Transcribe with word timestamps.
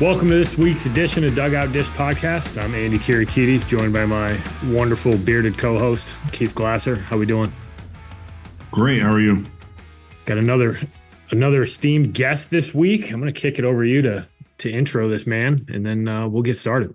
Welcome 0.00 0.30
to 0.30 0.36
this 0.36 0.56
week's 0.56 0.86
edition 0.86 1.24
of 1.24 1.34
Dugout 1.34 1.74
Dish 1.74 1.86
Podcast. 1.88 2.56
I'm 2.56 2.74
Andy 2.74 2.98
Kirikides, 2.98 3.68
joined 3.68 3.92
by 3.92 4.06
my 4.06 4.40
wonderful 4.68 5.18
bearded 5.18 5.58
co-host 5.58 6.08
Keith 6.32 6.54
Glasser. 6.54 6.96
How 6.96 7.16
are 7.16 7.18
we 7.18 7.26
doing? 7.26 7.52
Great. 8.70 9.02
How 9.02 9.12
are 9.12 9.20
you? 9.20 9.44
Got 10.24 10.38
another 10.38 10.80
another 11.30 11.64
esteemed 11.64 12.14
guest 12.14 12.48
this 12.48 12.72
week. 12.72 13.12
I'm 13.12 13.20
going 13.20 13.30
to 13.30 13.38
kick 13.38 13.58
it 13.58 13.66
over 13.66 13.84
to 13.84 13.90
you 13.90 14.00
to 14.00 14.26
to 14.56 14.70
intro 14.70 15.06
this 15.06 15.26
man, 15.26 15.66
and 15.68 15.84
then 15.84 16.08
uh, 16.08 16.28
we'll 16.28 16.44
get 16.44 16.56
started. 16.56 16.94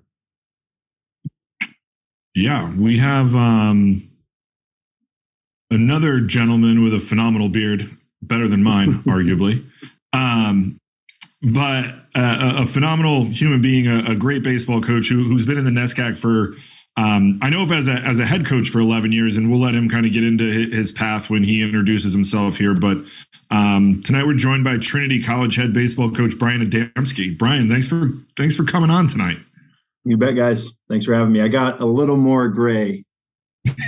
Yeah, 2.36 2.76
we 2.76 2.98
have 3.00 3.34
um, 3.34 4.04
another 5.72 6.20
gentleman 6.20 6.84
with 6.84 6.94
a 6.94 7.00
phenomenal 7.00 7.48
beard, 7.48 7.90
better 8.22 8.50
than 8.50 8.62
mine, 8.62 8.96
arguably. 9.04 9.66
Um, 10.12 10.78
but 11.42 11.86
uh, 12.14 12.64
a, 12.64 12.68
phenomenal 12.68 13.26
human 13.26 13.62
being, 13.62 13.88
a, 13.88 14.12
a 14.12 14.16
great 14.16 14.44
baseball 14.44 14.82
coach 14.82 15.08
who, 15.08 15.24
who's 15.24 15.46
been 15.46 15.58
in 15.58 15.64
the 15.64 15.72
NESCAC 15.72 16.18
for, 16.18 16.56
um, 16.98 17.40
I 17.42 17.50
know 17.50 17.64
as 17.72 17.88
a, 17.88 17.94
as 17.94 18.20
a 18.20 18.26
head 18.26 18.46
coach 18.46 18.70
for 18.70 18.80
11 18.80 19.14
years, 19.14 19.38
and 19.38 19.50
we'll 19.50 19.60
let 19.60 19.74
him 19.74 19.88
kind 19.90 20.06
of 20.06 20.12
get 20.12 20.24
into 20.24 20.70
his 20.70 20.92
path 20.92 21.30
when 21.30 21.44
he 21.44 21.62
introduces 21.62 22.14
himself 22.14 22.58
here. 22.58 22.74
But 22.74 22.98
um, 23.50 24.02
tonight 24.02 24.26
we're 24.26 24.34
joined 24.34 24.64
by 24.66 24.78
Trinity 24.78 25.22
College 25.22 25.56
head 25.56 25.74
baseball 25.74 26.12
coach 26.12 26.38
Bryan 26.38 26.66
Adamski. 26.66 27.38
Bryan, 27.38 27.70
thanks 27.70 27.88
for 27.88 28.12
thanks 28.36 28.56
for 28.56 28.64
coming 28.64 28.90
on 28.90 29.08
tonight. 29.08 29.38
You 30.06 30.18
bet, 30.18 30.36
guys. 30.36 30.70
Thanks 30.88 31.06
for 31.06 31.16
having 31.16 31.34
me. 31.34 31.42
I 31.42 31.48
got 31.48 31.82
a 31.82 31.86
little 31.86 32.18
more 32.18 32.48
gray 32.48 33.04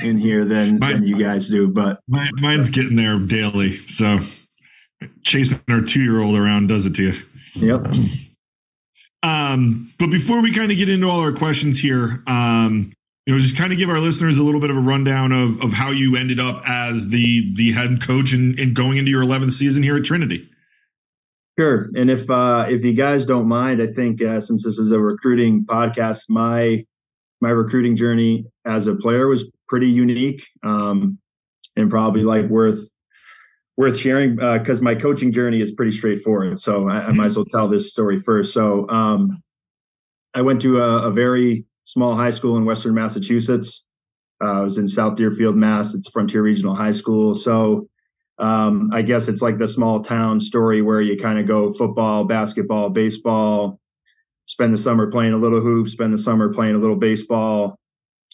in 0.02 0.17
here 0.17 0.45
than, 0.45 0.80
than 0.80 1.08
you 1.08 1.17
guys 1.17 1.48
do, 1.48 1.67
but 1.67 2.00
mine's 2.08 2.69
getting 2.69 2.95
there 2.95 3.19
daily. 3.19 3.78
So 3.78 4.19
chasing 5.23 5.61
our 5.69 5.81
two 5.81 6.02
year 6.02 6.19
old 6.19 6.36
around 6.36 6.67
does 6.67 6.86
it 6.86 6.95
to 6.95 7.11
you. 7.11 7.14
Yep. 7.56 7.94
Um, 9.23 9.94
but 10.00 10.09
before 10.09 10.41
we 10.41 10.53
kind 10.53 10.72
of 10.72 10.78
get 10.78 10.89
into 10.89 11.09
all 11.09 11.19
our 11.19 11.31
questions 11.31 11.80
here, 11.80 12.23
um, 12.28 12.91
you 13.25 13.34
know, 13.34 13.39
just 13.39 13.58
kind 13.58 13.72
of 13.72 13.78
give 13.78 13.89
our 13.89 14.00
listeners 14.00 14.38
a 14.38 14.44
little 14.44 14.61
bit 14.61 14.69
of 14.69 14.78
a 14.78 14.81
rundown 14.81 15.31
of 15.31 15.61
of 15.61 15.73
how 15.73 15.89
you 15.89 16.16
ended 16.16 16.39
up 16.39 16.63
as 16.67 17.09
the 17.09 17.53
the 17.56 17.73
head 17.73 18.02
coach 18.02 18.31
and, 18.31 18.58
and 18.58 18.73
going 18.73 18.97
into 18.97 19.11
your 19.11 19.23
11th 19.23 19.52
season 19.52 19.84
here 19.84 19.97
at 19.97 20.06
Trinity. 20.06 20.50
Sure. 21.59 21.89
And 21.95 22.11
if 22.11 22.30
uh, 22.30 22.67
if 22.69 22.83
you 22.83 22.94
guys 22.94 23.25
don't 23.25 23.47
mind, 23.47 23.81
I 23.81 23.88
think 23.88 24.22
uh, 24.22 24.41
since 24.41 24.63
this 24.63 24.77
is 24.77 24.91
a 24.91 25.00
recruiting 25.00 25.66
podcast, 25.66 26.30
my 26.30 26.86
my 27.41 27.50
recruiting 27.50 27.95
journey 27.95 28.45
as 28.66 28.88
a 28.88 28.95
player 28.95 29.27
was 29.27 29.45
pretty 29.67 29.88
unique 29.88 30.45
um, 30.63 31.17
and 31.75 31.89
probably 31.89 32.22
like 32.22 32.45
worth 32.45 32.88
worth 33.75 33.97
sharing 33.97 34.35
because 34.35 34.80
uh, 34.80 34.83
my 34.83 34.95
coaching 34.95 35.31
journey 35.31 35.61
is 35.61 35.72
pretty 35.72 35.91
straightforward. 35.91 36.59
So 36.59 36.89
I, 36.89 37.08
I, 37.08 37.11
might 37.11 37.28
as 37.28 37.35
well 37.35 37.45
tell 37.45 37.67
this 37.67 37.91
story 37.91 38.19
first. 38.22 38.52
So 38.52 38.89
um, 38.89 39.44
I 40.33 40.41
went 40.41 40.61
to 40.63 40.81
a, 40.81 41.09
a, 41.09 41.11
very 41.11 41.63
small 41.85 42.16
high 42.16 42.31
school 42.31 42.58
in 42.58 42.66
Western 42.66 42.95
Massachusetts. 42.95 43.83
Uh, 44.44 44.52
I 44.52 44.61
was 44.61 44.80
in 44.80 44.88
South 44.88 45.16
Deerfield, 45.16 45.55
Mass. 45.55 45.94
It's 45.94 46.09
Frontier 46.09 46.41
Regional 46.41 46.73
High 46.73 46.91
School. 46.91 47.35
So 47.35 47.88
um, 48.39 48.91
I 48.93 49.02
guess 49.02 49.27
it's 49.27 49.41
like 49.41 49.57
the 49.57 49.67
small 49.67 50.03
town 50.03 50.39
story 50.39 50.81
where 50.81 51.02
you 51.02 51.19
kind 51.19 51.39
of 51.39 51.47
go 51.47 51.73
football, 51.73 52.23
basketball, 52.23 52.89
baseball, 52.89 53.79
spend 54.45 54.73
the 54.73 54.77
summer 54.77 55.09
playing 55.09 55.33
a 55.33 55.38
little 55.38 55.61
hoop, 55.61 55.89
spend 55.89 56.13
the 56.13 56.17
summer 56.17 56.53
playing 56.53 56.75
a 56.75 56.79
little 56.79 56.95
baseball. 56.95 57.77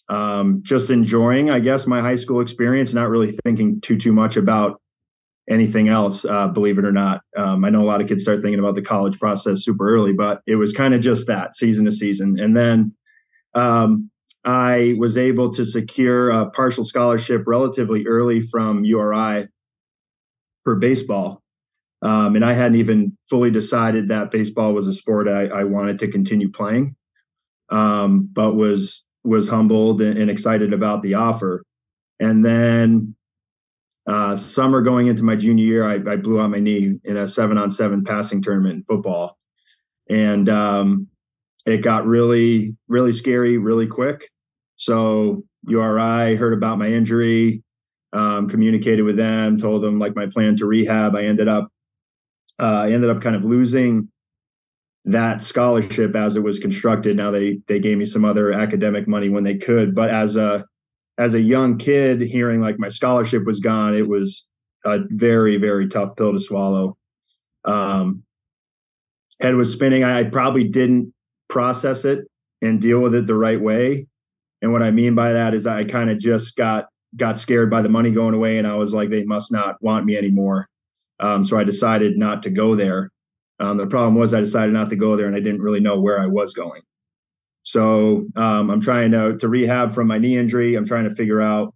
Um, 0.10 0.60
just 0.64 0.90
enjoying, 0.90 1.50
I 1.50 1.60
guess, 1.60 1.88
my 1.88 2.02
high 2.02 2.18
school 2.18 2.42
experience, 2.42 2.94
not 2.94 3.10
really 3.10 3.38
thinking 3.46 3.80
too 3.80 3.98
too 3.98 4.12
much 4.12 4.36
about 4.36 4.82
anything 5.50 5.88
else, 5.88 6.26
uh, 6.26 6.48
believe 6.48 6.78
it 6.78 6.86
or 6.86 6.92
not. 6.92 7.22
Um, 7.38 7.64
I 7.64 7.70
know 7.70 7.82
a 7.82 7.88
lot 7.88 8.02
of 8.02 8.08
kids 8.08 8.24
start 8.24 8.42
thinking 8.42 8.60
about 8.60 8.76
the 8.76 8.82
college 8.82 9.18
process 9.20 9.64
super 9.64 9.90
early, 9.90 10.12
but 10.12 10.42
it 10.46 10.56
was 10.56 10.74
kind 10.74 10.94
of 10.94 11.02
just 11.02 11.28
that 11.28 11.56
season 11.56 11.86
to 11.86 11.92
season. 11.92 12.38
And 12.40 12.56
then 12.56 12.94
um, 13.54 14.10
I 14.44 14.96
was 14.98 15.18
able 15.18 15.54
to 15.54 15.66
secure 15.66 16.30
a 16.30 16.50
partial 16.50 16.84
scholarship 16.84 17.44
relatively 17.46 18.06
early 18.06 18.42
from 18.42 18.84
URI 18.84 19.48
for 20.64 20.76
baseball. 20.76 21.42
Um, 22.02 22.36
and 22.36 22.44
I 22.44 22.54
hadn't 22.54 22.76
even 22.76 23.18
fully 23.30 23.50
decided 23.50 24.10
that 24.10 24.32
baseball 24.32 24.74
was 24.74 24.88
a 24.88 24.94
sport 24.94 25.28
I, 25.28 25.46
I 25.46 25.64
wanted 25.64 26.00
to 26.00 26.12
continue 26.12 26.52
playing, 26.52 26.96
um, 27.70 28.30
but 28.34 28.56
was 28.56 29.06
was 29.24 29.48
humbled 29.48 30.02
and, 30.02 30.30
excited 30.30 30.74
about 30.74 31.02
the 31.02 31.14
offer. 31.14 31.64
And 32.20 32.44
then 32.46 33.16
uh, 34.06 34.36
summer 34.36 34.82
going 34.82 35.08
into 35.08 35.24
my 35.24 35.38
junior 35.38 35.66
year, 35.66 35.90
I, 35.90 36.12
I, 36.12 36.18
blew 36.18 36.42
out 36.42 36.50
my 36.50 36.60
knee 36.60 37.00
in 37.06 37.16
a 37.16 37.26
seven 37.26 37.58
on 37.58 37.72
seven 37.72 38.04
passing 38.04 38.42
tournament 38.42 38.76
in 38.76 38.84
football. 38.84 39.38
And 40.10 40.50
um, 40.50 41.08
it 41.66 41.78
got 41.78 42.06
really, 42.06 42.76
really 42.90 43.14
scary 43.14 43.58
really 43.58 43.88
quick. 43.88 44.30
So 44.76 45.44
URI 45.68 46.36
heard 46.36 46.54
about 46.54 46.78
my 46.78 46.88
injury, 46.88 47.63
um, 48.14 48.50
communicated 48.50 49.04
with 49.04 49.18
them, 49.18 49.58
told 49.58 49.84
them 49.84 50.00
like 50.00 50.16
my 50.16 50.28
plan 50.28 50.56
to 50.58 50.66
rehab. 50.66 51.16
I 51.16 51.24
ended 51.24 51.48
up, 51.48 51.70
uh, 52.60 52.84
I 52.86 52.92
ended 52.92 53.10
up 53.10 53.22
kind 53.22 53.36
of 53.36 53.44
losing 53.44 54.10
that 55.06 55.44
scholarship 55.44 56.16
as 56.16 56.36
it 56.36 56.44
was 56.44 56.60
constructed. 56.60 57.18
Now 57.18 57.32
they 57.32 57.60
they 57.68 57.80
gave 57.80 57.98
me 57.98 58.06
some 58.06 58.24
other 58.24 58.54
academic 58.54 59.08
money 59.08 59.30
when 59.30 59.44
they 59.44 59.58
could, 59.58 59.94
but 59.94 60.10
as 60.10 60.36
a 60.36 60.66
as 61.18 61.34
a 61.34 61.42
young 61.42 61.78
kid, 61.78 62.22
hearing 62.22 62.62
like 62.62 62.80
my 62.80 62.90
scholarship 62.90 63.46
was 63.46 63.60
gone, 63.60 63.96
it 63.96 64.08
was 64.08 64.48
a 64.86 65.00
very, 65.10 65.58
very 65.58 65.88
tough 65.88 66.16
pill 66.16 66.34
to 66.34 66.40
swallow. 66.40 66.98
Um, 67.66 68.24
head 69.40 69.56
was 69.56 69.72
spinning. 69.72 70.04
I 70.04 70.24
probably 70.24 70.68
didn't 70.68 71.14
process 71.50 72.06
it 72.06 72.28
and 72.62 72.82
deal 72.82 73.00
with 73.00 73.14
it 73.14 73.28
the 73.28 73.36
right 73.36 73.60
way. 73.60 74.08
And 74.62 74.72
what 74.72 74.82
I 74.82 74.92
mean 74.92 75.16
by 75.16 75.34
that 75.34 75.54
is 75.54 75.68
I 75.68 75.84
kind 75.84 76.10
of 76.10 76.18
just 76.18 76.56
got 76.56 76.86
got 77.16 77.38
scared 77.38 77.70
by 77.70 77.82
the 77.82 77.90
money 77.90 78.12
going 78.12 78.34
away, 78.34 78.58
and 78.58 78.68
I 78.68 78.76
was 78.76 78.94
like, 78.94 79.10
they 79.10 79.24
must 79.24 79.52
not 79.52 79.82
want 79.82 80.06
me 80.06 80.18
anymore. 80.18 80.68
Um, 81.20 81.46
so 81.46 81.58
I 81.58 81.64
decided 81.64 82.18
not 82.18 82.44
to 82.44 82.50
go 82.50 82.76
there. 82.76 83.12
Um, 83.60 83.78
the 83.78 83.88
problem 83.88 84.16
was 84.16 84.34
I 84.34 84.40
decided 84.40 84.74
not 84.74 84.90
to 84.90 84.96
go 84.96 85.16
there, 85.16 85.28
and 85.28 85.36
I 85.36 85.40
didn't 85.40 85.62
really 85.62 85.80
know 85.80 86.00
where 86.00 86.20
I 86.20 86.26
was 86.26 86.54
going. 86.54 86.82
So 87.64 88.26
um, 88.36 88.70
I'm 88.70 88.82
trying 88.82 89.12
to 89.12 89.38
to 89.38 89.48
rehab 89.48 89.94
from 89.94 90.08
my 90.08 90.18
knee 90.18 90.38
injury. 90.38 90.76
I'm 90.76 90.86
trying 90.86 91.08
to 91.08 91.16
figure 91.16 91.42
out, 91.42 91.74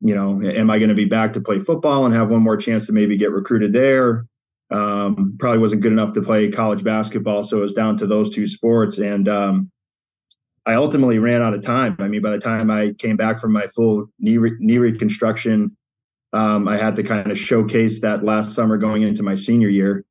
you 0.00 0.14
know, 0.14 0.40
am 0.42 0.70
I 0.70 0.78
going 0.78 0.90
to 0.90 0.94
be 0.94 1.04
back 1.04 1.32
to 1.32 1.40
play 1.40 1.58
football 1.58 2.04
and 2.06 2.14
have 2.14 2.28
one 2.30 2.42
more 2.42 2.56
chance 2.56 2.86
to 2.86 2.92
maybe 2.92 3.16
get 3.16 3.32
recruited 3.32 3.72
there? 3.72 4.26
Um, 4.70 5.36
probably 5.38 5.58
wasn't 5.58 5.82
good 5.82 5.92
enough 5.92 6.12
to 6.14 6.22
play 6.22 6.50
college 6.50 6.84
basketball, 6.84 7.42
so 7.42 7.58
it 7.58 7.62
was 7.62 7.74
down 7.74 7.98
to 7.98 8.06
those 8.06 8.30
two 8.30 8.46
sports. 8.46 8.98
And 8.98 9.28
um, 9.28 9.70
I 10.64 10.74
ultimately 10.74 11.18
ran 11.18 11.42
out 11.42 11.54
of 11.54 11.62
time. 11.62 11.96
I 11.98 12.08
mean, 12.08 12.22
by 12.22 12.30
the 12.30 12.38
time 12.38 12.70
I 12.70 12.92
came 12.98 13.16
back 13.16 13.40
from 13.40 13.52
my 13.52 13.66
full 13.74 14.06
knee 14.20 14.38
re- 14.38 14.56
knee 14.60 14.78
reconstruction, 14.78 15.76
um, 16.32 16.68
I 16.68 16.76
had 16.76 16.96
to 16.96 17.02
kind 17.02 17.30
of 17.30 17.38
showcase 17.38 18.00
that 18.00 18.24
last 18.24 18.54
summer 18.54 18.78
going 18.78 19.02
into 19.02 19.22
my 19.22 19.34
senior 19.34 19.68
year 19.68 20.04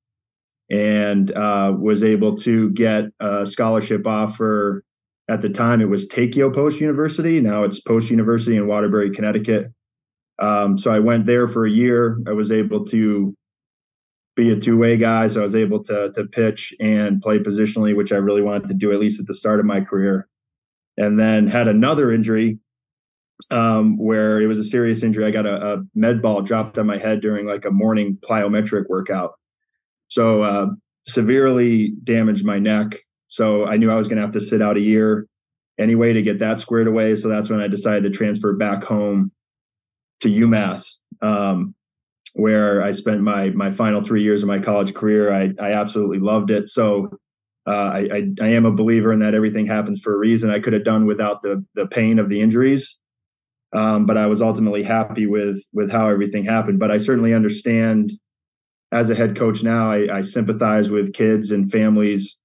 and 0.70 1.32
uh, 1.32 1.74
was 1.78 2.04
able 2.04 2.38
to 2.38 2.70
get 2.72 3.06
a 3.20 3.46
scholarship 3.46 4.06
offer. 4.06 4.84
At 5.30 5.42
the 5.42 5.50
time, 5.50 5.80
it 5.80 5.90
was 5.90 6.08
Teikyo 6.08 6.54
Post 6.54 6.82
University. 6.82 7.40
Now 7.40 7.64
it's 7.64 7.80
Post 7.80 8.10
University 8.10 8.58
in 8.58 8.68
Waterbury, 8.68 9.12
Connecticut. 9.12 9.72
Um, 10.42 10.78
so 10.78 10.92
I 10.92 11.00
went 11.00 11.26
there 11.26 11.48
for 11.48 11.66
a 11.66 11.72
year. 11.72 12.20
I 12.28 12.32
was 12.32 12.52
able 12.52 12.86
to 12.88 13.34
be 14.36 14.52
a 14.52 14.60
two-way 14.60 14.98
guy, 14.98 15.28
so 15.28 15.42
I 15.42 15.44
was 15.44 15.56
able 15.56 15.84
to 15.84 16.12
to 16.14 16.26
pitch 16.26 16.74
and 16.80 17.22
play 17.22 17.40
positionally, 17.40 17.96
which 17.96 18.12
I 18.12 18.18
really 18.18 18.42
wanted 18.42 18.68
to 18.70 18.74
do 18.74 18.92
at 18.92 19.00
least 19.00 19.20
at 19.20 19.28
the 19.28 19.34
start 19.34 19.60
of 19.60 19.66
my 19.66 19.82
career. 19.82 20.28
And 20.98 21.20
then 21.20 21.48
had 21.48 21.68
another 21.68 22.12
injury 22.12 22.60
um, 23.50 23.98
where 23.98 24.42
it 24.42 24.48
was 24.48 24.60
a 24.60 24.66
serious 24.66 25.04
injury. 25.04 25.26
I 25.26 25.32
got 25.32 25.46
a, 25.46 25.74
a 25.74 25.84
med 25.96 26.22
ball 26.22 26.42
dropped 26.42 26.78
on 26.78 26.86
my 26.86 26.98
head 26.98 27.22
during 27.22 27.46
like 27.46 27.66
a 27.66 27.72
morning 27.72 28.18
plyometric 28.22 28.88
workout 28.88 29.34
so 30.12 30.44
uh, 30.44 30.68
severely 31.08 31.94
damaged 32.04 32.44
my 32.44 32.60
neck. 32.60 33.00
So 33.30 33.66
I 33.66 33.78
knew 33.78 33.90
I 33.90 33.96
was 33.96 34.10
going 34.10 34.18
to 34.18 34.24
have 34.24 34.34
to 34.34 34.42
sit 34.42 34.62
out 34.62 34.76
a 34.76 34.82
year 34.82 35.26
anyway 35.80 36.12
to 36.12 36.22
get 36.22 36.40
that 36.40 36.60
squared 36.60 36.88
away. 36.88 37.16
So 37.16 37.30
that's 37.30 37.50
when 37.50 37.62
I 37.62 37.70
decided 37.70 38.04
to 38.04 38.10
transfer 38.10 38.52
back 38.52 38.84
home 38.84 39.32
to 40.20 40.28
UMass, 40.28 40.86
um, 41.22 41.74
where 42.34 42.84
I 42.84 42.92
spent 42.92 43.22
my 43.22 43.52
my 43.52 43.72
final 43.72 44.02
three 44.02 44.22
years 44.22 44.44
of 44.44 44.50
my 44.50 44.60
college 44.60 44.94
career. 44.94 45.34
I 45.34 45.54
I 45.62 45.72
absolutely 45.72 46.20
loved 46.20 46.52
it. 46.52 46.68
So 46.68 47.18
uh, 47.68 47.72
I, 47.72 48.00
I, 48.12 48.28
I 48.42 48.48
am 48.50 48.66
a 48.66 48.72
believer 48.72 49.14
in 49.14 49.20
that 49.20 49.36
everything 49.36 49.68
happens 49.68 50.02
for 50.02 50.14
a 50.14 50.18
reason. 50.18 50.50
I 50.50 50.60
could 50.60 50.74
have 50.74 50.84
done 50.84 51.06
without 51.06 51.42
the 51.42 51.64
the 51.76 51.86
pain 51.86 52.20
of 52.20 52.30
the 52.30 52.42
injuries, 52.42 52.98
um, 53.74 54.06
but 54.06 54.18
I 54.18 54.26
was 54.26 54.42
ultimately 54.42 54.84
happy 54.84 55.28
with 55.28 55.62
with 55.74 55.92
how 55.92 56.10
everything 56.10 56.44
happened. 56.44 56.80
But 56.80 56.92
I 56.92 56.98
certainly 56.98 57.34
understand 57.34 58.14
as 58.92 59.10
a 59.10 59.16
head 59.16 59.38
coach 59.38 59.64
now, 59.64 59.92
I, 59.92 60.18
I 60.18 60.22
sympathize 60.22 60.90
with 60.90 61.14
kids 61.14 61.52
and 61.52 61.72
families 61.72 62.38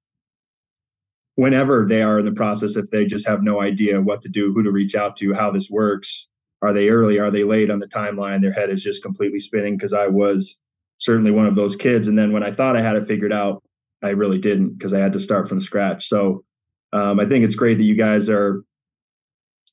whenever 1.36 1.86
they 1.88 2.02
are 2.02 2.18
in 2.18 2.24
the 2.24 2.32
process, 2.32 2.76
if 2.76 2.90
they 2.90 3.04
just 3.04 3.26
have 3.26 3.42
no 3.42 3.60
idea 3.60 4.00
what 4.00 4.22
to 4.22 4.28
do, 4.28 4.52
who 4.52 4.62
to 4.62 4.70
reach 4.70 4.94
out 4.94 5.16
to, 5.18 5.34
how 5.34 5.50
this 5.50 5.70
works, 5.70 6.28
are 6.62 6.72
they 6.72 6.88
early, 6.88 7.18
are 7.18 7.30
they 7.30 7.44
late 7.44 7.70
on 7.70 7.78
the 7.78 7.86
timeline? 7.86 8.40
Their 8.40 8.52
head 8.52 8.70
is 8.70 8.82
just 8.82 9.02
completely 9.02 9.38
spinning 9.38 9.76
because 9.76 9.92
I 9.92 10.06
was 10.08 10.56
certainly 10.98 11.30
one 11.30 11.46
of 11.46 11.54
those 11.54 11.76
kids. 11.76 12.08
And 12.08 12.18
then 12.18 12.32
when 12.32 12.42
I 12.42 12.50
thought 12.50 12.76
I 12.76 12.82
had 12.82 12.96
it 12.96 13.06
figured 13.06 13.32
out, 13.32 13.62
I 14.02 14.10
really 14.10 14.38
didn't 14.38 14.78
because 14.78 14.94
I 14.94 14.98
had 14.98 15.12
to 15.14 15.20
start 15.20 15.48
from 15.48 15.60
scratch. 15.60 16.08
So 16.08 16.44
um, 16.92 17.20
I 17.20 17.26
think 17.26 17.44
it's 17.44 17.54
great 17.54 17.78
that 17.78 17.84
you 17.84 17.96
guys 17.96 18.28
are, 18.28 18.62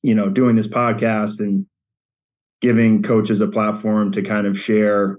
you 0.02 0.14
know, 0.14 0.28
doing 0.28 0.56
this 0.56 0.68
podcast 0.68 1.40
and 1.40 1.66
giving 2.60 3.02
coaches 3.02 3.40
a 3.40 3.46
platform 3.46 4.12
to 4.12 4.22
kind 4.22 4.46
of 4.46 4.58
share 4.58 5.18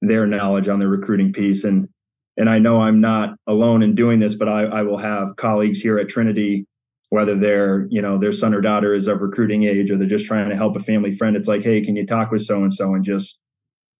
their 0.00 0.26
knowledge 0.26 0.68
on 0.68 0.78
the 0.78 0.88
recruiting 0.88 1.32
piece. 1.32 1.64
And 1.64 1.88
and 2.36 2.50
I 2.50 2.58
know 2.58 2.82
I'm 2.82 3.00
not 3.00 3.36
alone 3.46 3.82
in 3.82 3.94
doing 3.94 4.18
this, 4.18 4.34
but 4.34 4.48
I, 4.48 4.62
I 4.64 4.82
will 4.82 4.98
have 4.98 5.36
colleagues 5.36 5.78
here 5.78 5.98
at 5.98 6.08
Trinity, 6.08 6.66
whether 7.10 7.36
they're, 7.36 7.86
you 7.90 8.02
know, 8.02 8.18
their 8.18 8.32
son 8.32 8.54
or 8.54 8.60
daughter 8.60 8.92
is 8.92 9.06
of 9.06 9.20
recruiting 9.20 9.64
age 9.64 9.90
or 9.90 9.96
they're 9.96 10.08
just 10.08 10.26
trying 10.26 10.48
to 10.50 10.56
help 10.56 10.74
a 10.74 10.80
family 10.80 11.14
friend. 11.14 11.36
It's 11.36 11.46
like, 11.46 11.62
hey, 11.62 11.80
can 11.80 11.94
you 11.94 12.04
talk 12.04 12.32
with 12.32 12.42
so 12.42 12.62
and 12.62 12.74
so 12.74 12.94
and 12.94 13.04
just 13.04 13.40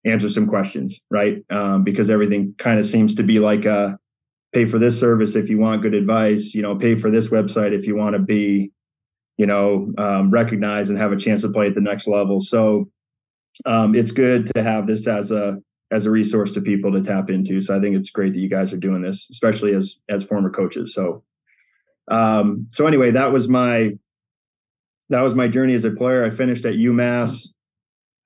answer 0.04 0.28
some 0.28 0.46
questions, 0.46 0.98
right? 1.10 1.38
Um, 1.50 1.84
because 1.84 2.10
everything 2.10 2.54
kind 2.58 2.80
of 2.80 2.86
seems 2.86 3.14
to 3.14 3.22
be 3.22 3.38
like 3.38 3.66
a 3.66 3.98
pay 4.54 4.64
for 4.64 4.78
this 4.78 4.98
service 4.98 5.34
if 5.34 5.50
you 5.50 5.58
want 5.58 5.82
good 5.82 5.94
advice, 5.94 6.54
you 6.54 6.62
know, 6.62 6.76
pay 6.76 6.94
for 6.94 7.10
this 7.10 7.28
website 7.28 7.72
if 7.72 7.86
you 7.86 7.96
want 7.96 8.14
to 8.14 8.20
be, 8.20 8.70
you 9.36 9.46
know, 9.46 9.92
um, 9.98 10.30
recognized 10.30 10.90
and 10.90 10.98
have 10.98 11.12
a 11.12 11.16
chance 11.16 11.42
to 11.42 11.48
play 11.50 11.66
at 11.66 11.74
the 11.74 11.80
next 11.80 12.06
level. 12.06 12.40
So 12.40 12.88
um, 13.66 13.94
it's 13.94 14.12
good 14.12 14.46
to 14.54 14.62
have 14.62 14.86
this 14.86 15.06
as 15.06 15.30
a 15.30 15.58
as 15.90 16.06
a 16.06 16.10
resource 16.10 16.52
to 16.52 16.60
people 16.60 16.90
to 16.92 17.02
tap 17.02 17.30
into. 17.30 17.60
So 17.60 17.76
I 17.76 17.80
think 17.80 17.94
it's 17.94 18.10
great 18.10 18.32
that 18.32 18.40
you 18.40 18.48
guys 18.48 18.72
are 18.72 18.78
doing 18.78 19.02
this, 19.02 19.28
especially 19.30 19.74
as 19.74 19.96
as 20.08 20.24
former 20.24 20.50
coaches. 20.50 20.94
So 20.94 21.24
um, 22.08 22.68
so 22.70 22.86
anyway, 22.86 23.10
that 23.10 23.32
was 23.32 23.48
my 23.48 23.92
that 25.10 25.20
was 25.20 25.34
my 25.34 25.48
journey 25.48 25.74
as 25.74 25.84
a 25.84 25.90
player. 25.90 26.24
I 26.24 26.30
finished 26.30 26.64
at 26.64 26.74
UMass. 26.74 27.48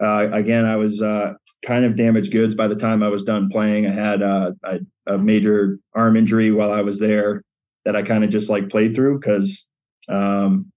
Uh, 0.02 0.28
again, 0.32 0.64
I 0.64 0.76
was 0.76 1.02
uh, 1.02 1.34
kind 1.64 1.84
of 1.84 1.96
damaged 1.96 2.32
goods 2.32 2.54
by 2.54 2.68
the 2.68 2.76
time 2.76 3.02
I 3.02 3.08
was 3.08 3.24
done 3.24 3.48
playing. 3.50 3.86
I 3.86 3.92
had 3.92 4.22
uh, 4.22 4.52
a, 4.62 4.78
a, 5.14 5.18
major 5.18 5.78
arm 5.94 6.16
injury 6.16 6.52
while 6.52 6.72
I 6.72 6.82
was 6.82 7.00
there 7.00 7.42
that 7.84 7.96
I 7.96 8.02
kind 8.02 8.22
of 8.22 8.30
just 8.30 8.48
like 8.48 8.68
played 8.68 8.94
through 8.94 9.18
because, 9.18 9.66
um, 10.08 10.70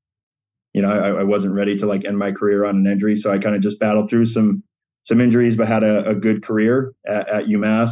you 0.74 0.82
know, 0.82 0.92
I, 0.92 1.20
I, 1.20 1.24
wasn't 1.24 1.54
ready 1.54 1.78
to 1.78 1.86
like 1.86 2.04
end 2.06 2.18
my 2.18 2.32
career 2.32 2.66
on 2.66 2.78
an 2.78 2.88
injury. 2.88 3.16
So 3.16 3.32
I 3.32 3.38
kind 3.38 3.56
of 3.56 3.62
just 3.62 3.80
battled 3.80 4.10
through 4.10 4.26
some 4.26 4.64
some 5.04 5.22
injuries, 5.22 5.56
but 5.56 5.68
had 5.68 5.84
a, 5.84 6.10
a 6.10 6.16
good 6.16 6.44
career 6.44 6.94
at, 7.08 7.28
at 7.30 7.46
UMass. 7.46 7.92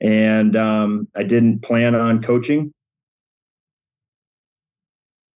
And 0.00 0.56
um, 0.56 1.08
I 1.16 1.22
didn't 1.22 1.62
plan 1.62 1.94
on 1.94 2.22
coaching. 2.22 2.72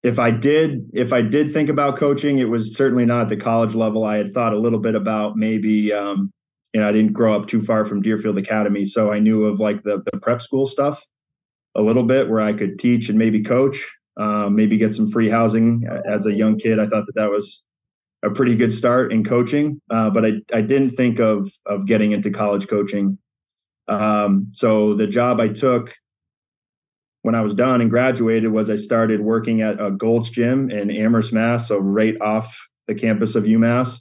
If 0.02 0.18
I 0.18 0.30
did, 0.30 0.90
if 0.92 1.12
I 1.12 1.22
did 1.22 1.52
think 1.52 1.68
about 1.68 1.96
coaching, 1.96 2.38
it 2.38 2.48
was 2.48 2.76
certainly 2.76 3.04
not 3.04 3.22
at 3.22 3.28
the 3.28 3.36
college 3.36 3.74
level. 3.74 4.04
I 4.04 4.16
had 4.16 4.32
thought 4.32 4.52
a 4.52 4.58
little 4.58 4.78
bit 4.78 4.94
about 4.94 5.36
maybe 5.36 5.92
um, 5.92 6.30
you 6.72 6.80
know, 6.80 6.88
I 6.88 6.92
didn't 6.92 7.12
grow 7.12 7.34
up 7.34 7.46
too 7.46 7.60
far 7.60 7.84
from 7.84 8.02
Deerfield 8.02 8.38
Academy, 8.38 8.84
so 8.84 9.10
I 9.10 9.18
knew 9.18 9.44
of 9.44 9.58
like 9.58 9.82
the, 9.82 10.02
the 10.10 10.18
prep 10.20 10.42
school 10.42 10.66
stuff 10.66 11.04
a 11.74 11.80
little 11.82 12.02
bit, 12.02 12.28
where 12.28 12.40
I 12.40 12.52
could 12.52 12.78
teach 12.78 13.08
and 13.08 13.18
maybe 13.18 13.42
coach, 13.42 13.84
um, 14.18 14.54
maybe 14.54 14.76
get 14.76 14.94
some 14.94 15.10
free 15.10 15.30
housing 15.30 15.84
as 16.06 16.26
a 16.26 16.32
young 16.32 16.58
kid. 16.58 16.78
I 16.78 16.86
thought 16.86 17.06
that 17.06 17.14
that 17.14 17.30
was 17.30 17.64
a 18.22 18.30
pretty 18.30 18.54
good 18.54 18.72
start 18.72 19.12
in 19.12 19.24
coaching, 19.24 19.80
uh, 19.90 20.10
but 20.10 20.24
I 20.24 20.32
I 20.52 20.60
didn't 20.60 20.90
think 20.90 21.20
of 21.20 21.50
of 21.66 21.86
getting 21.86 22.12
into 22.12 22.30
college 22.30 22.68
coaching. 22.68 23.18
Um, 23.86 24.48
so 24.52 24.94
the 24.94 25.06
job 25.06 25.40
I 25.40 25.48
took 25.48 25.94
when 27.28 27.34
I 27.34 27.42
was 27.42 27.52
done 27.52 27.82
and 27.82 27.90
graduated 27.90 28.50
was 28.50 28.70
I 28.70 28.76
started 28.76 29.20
working 29.20 29.60
at 29.60 29.78
a 29.78 29.90
Gold's 29.90 30.30
Gym 30.30 30.70
in 30.70 30.90
Amherst, 30.90 31.30
Mass, 31.30 31.68
so 31.68 31.76
right 31.76 32.18
off 32.22 32.58
the 32.86 32.94
campus 32.94 33.34
of 33.34 33.44
UMass. 33.44 34.00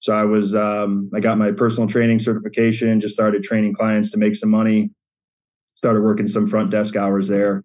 So 0.00 0.12
I 0.12 0.24
was 0.24 0.56
um, 0.56 1.08
I 1.14 1.20
got 1.20 1.38
my 1.38 1.52
personal 1.52 1.88
training 1.88 2.18
certification, 2.18 3.00
just 3.00 3.14
started 3.14 3.44
training 3.44 3.74
clients 3.74 4.10
to 4.10 4.18
make 4.18 4.34
some 4.34 4.50
money, 4.50 4.90
started 5.74 6.02
working 6.02 6.26
some 6.26 6.48
front 6.48 6.72
desk 6.72 6.96
hours 6.96 7.28
there. 7.28 7.62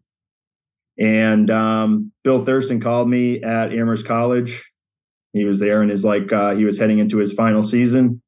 And 1.00 1.50
um, 1.50 2.12
Bill 2.24 2.46
Thurston 2.46 2.80
called 2.80 3.10
me 3.10 3.42
at 3.42 3.74
Amherst 3.74 4.06
College. 4.06 4.64
He 5.34 5.44
was 5.44 5.60
there 5.60 5.82
and 5.82 5.90
is 5.92 6.06
like 6.06 6.32
uh, 6.32 6.54
he 6.54 6.66
was 6.66 6.78
heading 6.78 7.00
into 7.00 7.18
his 7.18 7.34
final 7.34 7.64
season, 7.64 8.22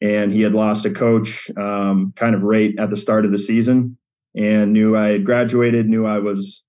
and 0.00 0.32
he 0.32 0.42
had 0.42 0.52
lost 0.52 0.86
a 0.86 0.90
coach 0.92 1.50
um, 1.56 2.12
kind 2.14 2.36
of 2.36 2.44
right 2.44 2.72
at 2.78 2.88
the 2.88 2.96
start 2.96 3.24
of 3.24 3.32
the 3.32 3.38
season, 3.40 3.98
and 4.34 4.72
knew 4.72 4.96
I 4.96 5.08
had 5.08 5.24
graduated, 5.24 5.88
knew 5.88 6.06
I 6.06 6.18
was 6.18 6.62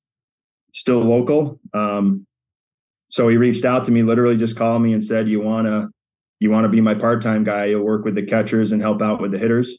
still 0.73 1.01
local. 1.01 1.59
Um, 1.73 2.25
so 3.07 3.27
he 3.27 3.37
reached 3.37 3.65
out 3.65 3.85
to 3.85 3.91
me, 3.91 4.03
literally 4.03 4.37
just 4.37 4.55
called 4.55 4.81
me 4.81 4.93
and 4.93 5.03
said, 5.03 5.27
"You 5.27 5.41
want 5.41 5.67
to 5.67 5.89
you 6.39 6.49
want 6.49 6.63
to 6.65 6.69
be 6.69 6.81
my 6.81 6.93
part-time 6.93 7.43
guy? 7.43 7.65
You'll 7.65 7.83
work 7.83 8.05
with 8.05 8.15
the 8.15 8.23
catchers 8.23 8.71
and 8.71 8.81
help 8.81 9.01
out 9.01 9.21
with 9.21 9.31
the 9.31 9.37
hitters. 9.37 9.77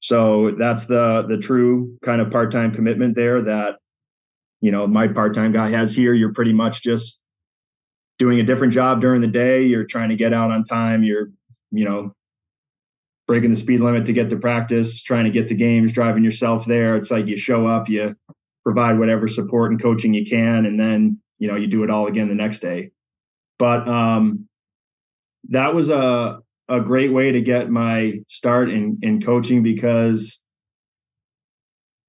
So 0.00 0.52
that's 0.58 0.84
the 0.84 1.24
the 1.28 1.38
true 1.38 1.96
kind 2.04 2.20
of 2.20 2.30
part-time 2.30 2.72
commitment 2.72 3.14
there 3.14 3.42
that 3.42 3.76
you 4.60 4.70
know 4.70 4.86
my 4.86 5.08
part-time 5.08 5.52
guy 5.52 5.70
has 5.70 5.94
here. 5.94 6.14
You're 6.14 6.32
pretty 6.32 6.52
much 6.52 6.82
just 6.82 7.20
doing 8.18 8.40
a 8.40 8.42
different 8.42 8.72
job 8.72 9.00
during 9.00 9.20
the 9.20 9.26
day. 9.26 9.64
You're 9.64 9.84
trying 9.84 10.08
to 10.10 10.16
get 10.16 10.32
out 10.32 10.50
on 10.50 10.64
time. 10.64 11.02
You're 11.02 11.30
you 11.70 11.84
know 11.84 12.14
breaking 13.26 13.50
the 13.50 13.56
speed 13.56 13.80
limit 13.80 14.06
to 14.06 14.12
get 14.12 14.30
to 14.30 14.36
practice 14.36 15.02
trying 15.02 15.24
to 15.24 15.30
get 15.30 15.48
to 15.48 15.54
games 15.54 15.92
driving 15.92 16.24
yourself 16.24 16.64
there 16.66 16.96
it's 16.96 17.10
like 17.10 17.26
you 17.26 17.36
show 17.36 17.66
up 17.66 17.88
you 17.88 18.14
provide 18.64 18.98
whatever 18.98 19.28
support 19.28 19.70
and 19.70 19.80
coaching 19.80 20.14
you 20.14 20.24
can 20.24 20.66
and 20.66 20.78
then 20.78 21.18
you 21.38 21.48
know 21.48 21.56
you 21.56 21.66
do 21.66 21.84
it 21.84 21.90
all 21.90 22.06
again 22.06 22.28
the 22.28 22.34
next 22.34 22.60
day 22.60 22.90
but 23.58 23.86
um 23.88 24.46
that 25.48 25.74
was 25.74 25.88
a 25.88 26.38
a 26.68 26.80
great 26.80 27.12
way 27.12 27.30
to 27.30 27.40
get 27.40 27.70
my 27.70 28.14
start 28.28 28.70
in 28.70 28.98
in 29.02 29.20
coaching 29.20 29.62
because 29.62 30.40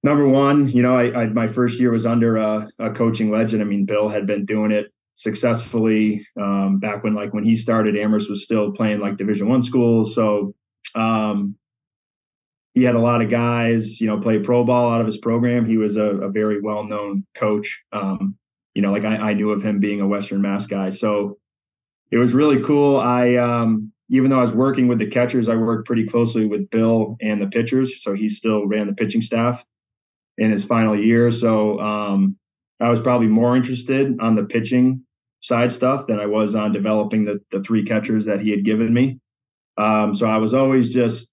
number 0.02 0.26
one, 0.26 0.68
you 0.68 0.82
know, 0.82 0.96
I, 0.96 1.22
I 1.22 1.26
my 1.26 1.48
first 1.48 1.80
year 1.80 1.90
was 1.90 2.06
under 2.06 2.36
a, 2.36 2.68
a, 2.78 2.90
coaching 2.90 3.30
legend. 3.30 3.62
I 3.62 3.64
mean, 3.64 3.84
Bill 3.84 4.08
had 4.08 4.26
been 4.26 4.44
doing 4.44 4.70
it 4.70 4.92
successfully 5.14 6.26
um, 6.40 6.78
back 6.78 7.02
when 7.02 7.14
like 7.14 7.32
when 7.34 7.44
he 7.44 7.56
started. 7.56 7.96
Amherst 7.96 8.30
was 8.30 8.42
still 8.42 8.72
playing 8.72 9.00
like 9.00 9.16
Division 9.16 9.48
One 9.48 9.62
schools, 9.62 10.14
so 10.14 10.54
um, 10.94 11.56
he 12.74 12.84
had 12.84 12.94
a 12.94 13.00
lot 13.00 13.22
of 13.22 13.30
guys, 13.30 14.00
you 14.00 14.06
know, 14.06 14.20
play 14.20 14.38
pro 14.38 14.64
ball 14.64 14.92
out 14.92 15.00
of 15.00 15.06
his 15.06 15.18
program. 15.18 15.66
He 15.66 15.76
was 15.76 15.96
a, 15.96 16.04
a 16.04 16.30
very 16.30 16.60
well 16.60 16.84
known 16.84 17.26
coach. 17.34 17.82
Um, 17.92 18.36
you 18.74 18.82
know, 18.82 18.92
like 18.92 19.04
I, 19.04 19.16
I 19.16 19.32
knew 19.34 19.50
of 19.50 19.62
him 19.62 19.80
being 19.80 20.00
a 20.00 20.06
Western 20.06 20.40
Mass 20.40 20.66
guy, 20.66 20.90
so 20.90 21.38
it 22.10 22.16
was 22.16 22.34
really 22.34 22.62
cool. 22.62 22.98
I 22.98 23.34
um, 23.36 23.92
even 24.08 24.30
though 24.30 24.38
I 24.38 24.42
was 24.42 24.54
working 24.54 24.88
with 24.88 24.98
the 24.98 25.06
catchers, 25.06 25.48
I 25.48 25.56
worked 25.56 25.86
pretty 25.86 26.06
closely 26.06 26.46
with 26.46 26.70
Bill 26.70 27.16
and 27.20 27.42
the 27.42 27.48
pitchers. 27.48 28.02
So 28.02 28.14
he 28.14 28.28
still 28.28 28.66
ran 28.66 28.86
the 28.86 28.94
pitching 28.94 29.20
staff 29.20 29.64
in 30.38 30.50
his 30.50 30.64
final 30.64 30.98
year. 30.98 31.30
So 31.30 31.78
um, 31.80 32.36
I 32.80 32.90
was 32.90 33.00
probably 33.00 33.26
more 33.26 33.56
interested 33.56 34.18
on 34.20 34.34
the 34.34 34.44
pitching 34.44 35.02
side 35.40 35.72
stuff 35.72 36.06
than 36.06 36.18
I 36.18 36.26
was 36.26 36.54
on 36.54 36.72
developing 36.72 37.24
the 37.24 37.40
the 37.50 37.60
three 37.60 37.84
catchers 37.84 38.24
that 38.26 38.40
he 38.40 38.50
had 38.50 38.64
given 38.64 38.92
me. 38.92 39.18
Um, 39.78 40.14
so 40.14 40.26
I 40.26 40.38
was 40.38 40.54
always 40.54 40.92
just 40.92 41.30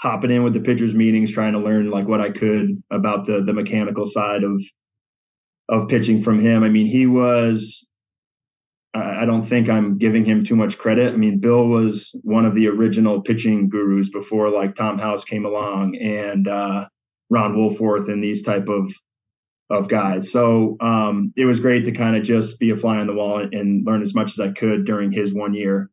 hopping 0.00 0.30
in 0.30 0.42
with 0.42 0.54
the 0.54 0.60
pitchers 0.60 0.94
meetings, 0.94 1.32
trying 1.32 1.52
to 1.52 1.58
learn 1.58 1.90
like 1.90 2.08
what 2.08 2.20
I 2.20 2.30
could 2.30 2.82
about 2.90 3.26
the 3.26 3.42
the 3.42 3.52
mechanical 3.52 4.06
side 4.06 4.42
of 4.44 4.62
of 5.68 5.88
pitching 5.88 6.20
from 6.20 6.40
him. 6.40 6.64
I 6.64 6.68
mean, 6.68 6.86
he 6.86 7.06
was 7.06 7.86
I 8.92 9.24
don't 9.24 9.44
think 9.44 9.68
I'm 9.68 9.98
giving 9.98 10.24
him 10.24 10.44
too 10.44 10.56
much 10.56 10.76
credit. 10.76 11.12
I 11.12 11.16
mean, 11.16 11.38
Bill 11.38 11.68
was 11.68 12.10
one 12.22 12.44
of 12.44 12.54
the 12.54 12.66
original 12.66 13.20
pitching 13.20 13.68
gurus 13.68 14.10
before 14.10 14.50
like 14.50 14.74
Tom 14.74 14.98
House 14.98 15.24
came 15.24 15.46
along 15.46 15.96
and 15.96 16.48
uh, 16.48 16.86
Ron 17.28 17.54
Wolforth 17.54 18.08
and 18.08 18.22
these 18.22 18.42
type 18.42 18.68
of 18.68 18.92
of 19.70 19.86
guys. 19.88 20.32
So 20.32 20.76
um, 20.80 21.32
it 21.36 21.44
was 21.44 21.60
great 21.60 21.84
to 21.84 21.92
kind 21.92 22.16
of 22.16 22.24
just 22.24 22.58
be 22.58 22.70
a 22.70 22.76
fly 22.76 22.98
on 22.98 23.06
the 23.06 23.12
wall 23.12 23.38
and 23.40 23.86
learn 23.86 24.02
as 24.02 24.14
much 24.14 24.32
as 24.32 24.40
I 24.40 24.50
could 24.50 24.84
during 24.84 25.12
his 25.12 25.32
one 25.32 25.54
year. 25.54 25.88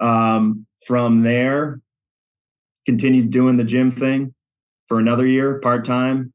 Um, 0.00 0.65
from 0.84 1.22
there, 1.22 1.80
continued 2.84 3.30
doing 3.30 3.56
the 3.56 3.64
gym 3.64 3.90
thing 3.90 4.34
for 4.88 4.98
another 4.98 5.26
year 5.26 5.58
part 5.60 5.84
time. 5.84 6.32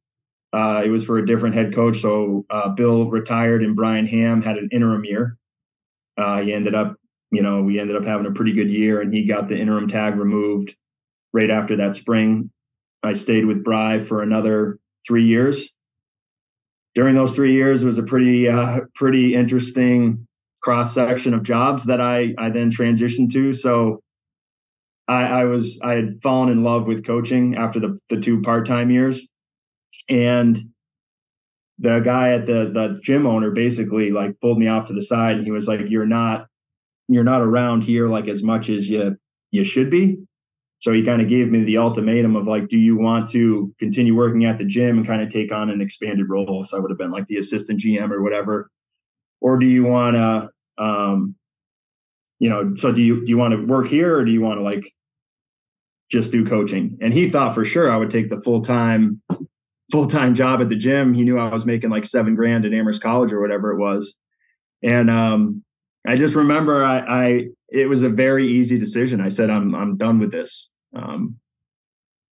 Uh, 0.53 0.81
it 0.83 0.89
was 0.89 1.05
for 1.05 1.17
a 1.17 1.25
different 1.25 1.55
head 1.55 1.73
coach. 1.73 2.01
So 2.01 2.45
uh, 2.49 2.69
Bill 2.69 3.09
retired 3.09 3.63
and 3.63 3.75
Brian 3.75 4.05
Hamm 4.05 4.41
had 4.41 4.57
an 4.57 4.67
interim 4.71 5.05
year. 5.05 5.37
Uh, 6.17 6.41
he 6.41 6.53
ended 6.53 6.75
up, 6.75 6.97
you 7.31 7.41
know, 7.41 7.61
we 7.63 7.79
ended 7.79 7.95
up 7.95 8.03
having 8.03 8.25
a 8.25 8.31
pretty 8.31 8.51
good 8.51 8.69
year, 8.69 8.99
and 8.99 9.13
he 9.13 9.23
got 9.23 9.47
the 9.47 9.57
interim 9.57 9.87
tag 9.87 10.15
removed 10.15 10.75
right 11.31 11.49
after 11.49 11.77
that 11.77 11.95
spring. 11.95 12.51
I 13.01 13.13
stayed 13.13 13.45
with 13.45 13.63
Bry 13.63 13.99
for 13.99 14.21
another 14.21 14.77
three 15.07 15.25
years. 15.25 15.69
During 16.93 17.15
those 17.15 17.33
three 17.33 17.53
years, 17.53 17.81
it 17.81 17.85
was 17.85 17.97
a 17.97 18.03
pretty, 18.03 18.49
uh, 18.49 18.81
pretty 18.95 19.33
interesting 19.33 20.27
cross 20.61 20.93
section 20.93 21.33
of 21.33 21.43
jobs 21.43 21.85
that 21.85 22.01
I 22.01 22.35
I 22.37 22.49
then 22.49 22.69
transitioned 22.69 23.31
to. 23.33 23.53
So 23.53 24.03
I, 25.11 25.41
I 25.41 25.43
was 25.43 25.77
I 25.83 25.95
had 25.95 26.21
fallen 26.23 26.47
in 26.47 26.63
love 26.63 26.87
with 26.87 27.05
coaching 27.05 27.55
after 27.55 27.81
the 27.81 27.99
the 28.09 28.19
two 28.21 28.41
part 28.41 28.65
time 28.65 28.89
years, 28.89 29.27
and 30.09 30.57
the 31.79 31.99
guy 31.99 32.31
at 32.31 32.45
the 32.45 32.71
the 32.73 32.97
gym 33.03 33.27
owner 33.27 33.51
basically 33.51 34.11
like 34.11 34.39
pulled 34.39 34.57
me 34.57 34.69
off 34.69 34.85
to 34.85 34.93
the 34.93 35.01
side 35.01 35.35
and 35.35 35.43
he 35.43 35.51
was 35.51 35.67
like, 35.67 35.81
"You're 35.89 36.05
not 36.05 36.47
you're 37.09 37.25
not 37.25 37.41
around 37.41 37.83
here 37.83 38.07
like 38.07 38.29
as 38.29 38.41
much 38.41 38.69
as 38.69 38.87
you 38.87 39.17
you 39.51 39.65
should 39.65 39.91
be." 39.91 40.17
So 40.79 40.93
he 40.93 41.03
kind 41.03 41.21
of 41.21 41.27
gave 41.27 41.51
me 41.51 41.63
the 41.63 41.77
ultimatum 41.77 42.35
of 42.35 42.47
like, 42.47 42.67
do 42.67 42.79
you 42.79 42.97
want 42.97 43.29
to 43.31 43.71
continue 43.79 44.15
working 44.15 44.45
at 44.45 44.57
the 44.57 44.65
gym 44.65 44.97
and 44.97 45.05
kind 45.05 45.21
of 45.21 45.29
take 45.29 45.51
on 45.51 45.69
an 45.69 45.79
expanded 45.79 46.27
role? 46.27 46.63
So 46.63 46.75
I 46.75 46.79
would 46.79 46.89
have 46.89 46.97
been 46.97 47.11
like 47.11 47.27
the 47.27 47.37
assistant 47.37 47.81
GM 47.81 48.09
or 48.09 48.23
whatever, 48.23 48.71
or 49.41 49.59
do 49.59 49.67
you 49.67 49.83
want 49.83 50.15
to, 50.15 50.49
um, 50.83 51.35
you 52.39 52.49
know, 52.49 52.73
so 52.75 52.91
do 52.91 53.03
you 53.03 53.25
do 53.25 53.29
you 53.29 53.37
want 53.37 53.53
to 53.53 53.63
work 53.65 53.87
here 53.87 54.17
or 54.17 54.25
do 54.25 54.31
you 54.31 54.41
want 54.41 54.57
to 54.57 54.63
like 54.63 54.91
just 56.11 56.31
do 56.31 56.45
coaching? 56.45 56.97
And 57.01 57.13
he 57.13 57.29
thought 57.29 57.55
for 57.55 57.65
sure 57.65 57.91
I 57.91 57.97
would 57.97 58.11
take 58.11 58.29
the 58.29 58.41
full 58.41 58.61
time 58.61 59.21
full 59.91 60.07
time 60.07 60.35
job 60.35 60.61
at 60.61 60.69
the 60.69 60.75
gym. 60.75 61.13
He 61.13 61.23
knew 61.23 61.39
I 61.39 61.53
was 61.53 61.65
making 61.65 61.89
like 61.89 62.05
seven 62.05 62.35
grand 62.35 62.65
at 62.65 62.73
Amherst 62.73 63.01
College 63.01 63.31
or 63.33 63.41
whatever 63.41 63.71
it 63.71 63.79
was, 63.79 64.13
and 64.83 65.09
um, 65.09 65.63
I 66.05 66.15
just 66.15 66.35
remember 66.35 66.83
I, 66.83 66.99
I 66.99 67.47
it 67.69 67.87
was 67.87 68.03
a 68.03 68.09
very 68.09 68.47
easy 68.47 68.77
decision. 68.77 69.21
I 69.21 69.29
said 69.29 69.49
I'm 69.49 69.73
I'm 69.73 69.97
done 69.97 70.19
with 70.19 70.31
this. 70.31 70.69
Um, 70.93 71.37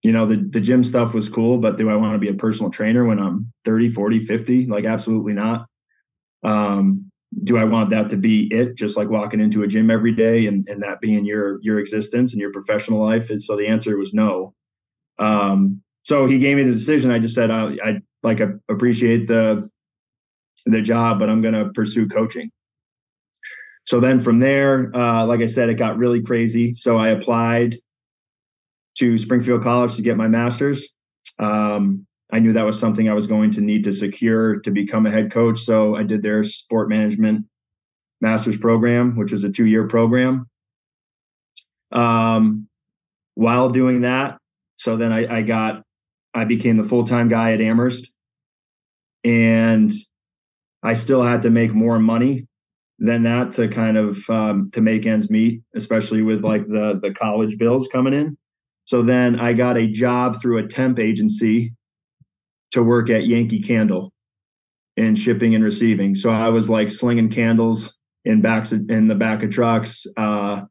you 0.02 0.12
know, 0.14 0.26
the, 0.26 0.38
the 0.38 0.62
gym 0.62 0.84
stuff 0.84 1.14
was 1.14 1.28
cool, 1.28 1.58
but 1.58 1.78
do 1.78 1.90
I 1.90 1.96
want 1.96 2.14
to 2.14 2.20
be 2.20 2.30
a 2.30 2.34
personal 2.34 2.72
trainer 2.72 3.06
when 3.06 3.20
I'm 3.20 3.52
30, 3.66 3.90
40, 3.90 4.26
50? 4.26 4.66
Like, 4.68 4.86
absolutely 4.86 5.34
not. 5.34 5.66
Um, 6.42 7.09
do 7.44 7.58
I 7.58 7.64
want 7.64 7.92
that 7.92 8.10
to 8.10 8.18
be 8.18 8.48
it, 8.52 8.76
just 8.76 8.98
like 8.98 9.10
walking 9.10 9.40
into 9.40 9.64
a 9.64 9.68
gym 9.68 9.92
every 9.92 10.12
day 10.12 10.48
and, 10.48 10.68
and 10.68 10.82
that 10.84 11.00
being 11.00 11.26
your 11.26 11.62
your 11.62 11.80
existence 11.80 12.34
and 12.34 12.42
your 12.42 12.52
professional 12.52 13.04
life? 13.04 13.30
And 13.30 13.42
so 13.42 13.56
the 13.56 13.68
answer 13.68 13.98
was 13.98 14.14
no. 14.14 14.54
Um, 15.20 15.82
so 16.04 16.26
he 16.26 16.40
gave 16.40 16.58
me 16.58 16.64
the 16.64 16.74
decision. 16.74 17.12
I 17.12 17.20
just 17.20 17.36
said 17.36 17.52
I, 17.52 17.78
I 17.84 18.02
like 18.24 18.42
I 18.42 18.48
appreciate 18.70 19.28
the 19.28 19.70
the 20.66 20.82
job, 20.82 21.20
but 21.20 21.30
I'm 21.30 21.42
going 21.42 21.54
to 21.54 21.70
pursue 21.74 22.08
coaching. 22.08 22.52
So 23.86 24.00
then 24.00 24.20
from 24.20 24.40
there, 24.40 24.96
uh, 24.96 25.26
like 25.26 25.42
I 25.42 25.46
said, 25.46 25.70
it 25.70 25.76
got 25.76 25.98
really 25.98 26.22
crazy. 26.22 26.74
So 26.74 26.98
I 26.98 27.10
applied 27.10 27.78
to 28.98 29.18
Springfield 29.18 29.64
College 29.64 29.96
to 29.96 30.02
get 30.02 30.18
my 30.18 30.28
master's. 30.28 30.88
Um, 31.40 32.06
I 32.32 32.40
knew 32.40 32.54
that 32.54 32.66
was 32.66 32.80
something 32.80 33.10
I 33.10 33.14
was 33.14 33.28
going 33.28 33.52
to 33.52 33.62
need 33.62 33.84
to 33.86 33.94
secure 33.94 34.60
to 34.60 34.72
become 34.72 35.06
a 35.06 35.12
head 35.12 35.32
coach. 35.32 35.60
So 35.60 35.96
I 35.96 36.04
did 36.04 36.22
their 36.22 36.44
sport 36.44 36.90
management 36.90 37.46
master's 38.22 38.58
program, 38.58 39.16
which 39.16 39.32
was 39.32 39.44
a 39.44 39.50
two 39.50 39.66
year 39.66 39.88
program. 39.88 40.48
Um, 41.92 42.68
while 43.34 43.70
doing 43.70 44.02
that, 44.02 44.38
so 44.76 44.96
then 44.96 45.12
I, 45.12 45.38
I 45.38 45.42
got, 45.42 45.84
I 46.34 46.46
became 46.46 46.78
the 46.78 46.84
full 46.84 47.04
time 47.04 47.30
guy 47.30 47.54
at 47.54 47.62
Amherst, 47.62 48.10
and 49.24 49.92
I 50.84 50.94
still 50.94 51.24
had 51.24 51.42
to 51.44 51.50
make 51.50 51.74
more 51.74 52.00
money 52.00 52.48
than 53.00 53.24
that 53.24 53.54
to 53.54 53.68
kind 53.68 53.98
of 53.98 54.30
um, 54.30 54.70
to 54.74 54.82
make 54.82 55.06
ends 55.06 55.30
meet, 55.30 55.62
especially 55.76 56.22
with 56.22 56.44
like 56.44 56.68
the 56.68 57.00
the 57.02 57.14
college 57.14 57.58
bills 57.58 57.88
coming 57.92 58.14
in. 58.14 58.38
So 58.86 59.02
then 59.02 59.40
I 59.40 59.54
got 59.54 59.78
a 59.78 59.88
job 59.88 60.42
through 60.42 60.60
a 60.60 60.68
temp 60.68 61.00
agency 61.00 61.74
to 62.72 62.84
work 62.84 63.10
at 63.10 63.26
Yankee 63.26 63.62
Candle 63.62 64.14
in 64.98 65.16
shipping 65.16 65.56
and 65.56 65.64
receiving. 65.64 66.16
So 66.16 66.30
I 66.30 66.50
was 66.50 66.70
like 66.70 66.92
slinging 66.92 67.30
candles 67.30 67.98
in 68.26 68.42
backs 68.42 68.72
in 68.72 69.08
the 69.08 69.16
back 69.16 69.44
of 69.44 69.50
trucks. 69.50 70.06
Uh, 70.18 70.62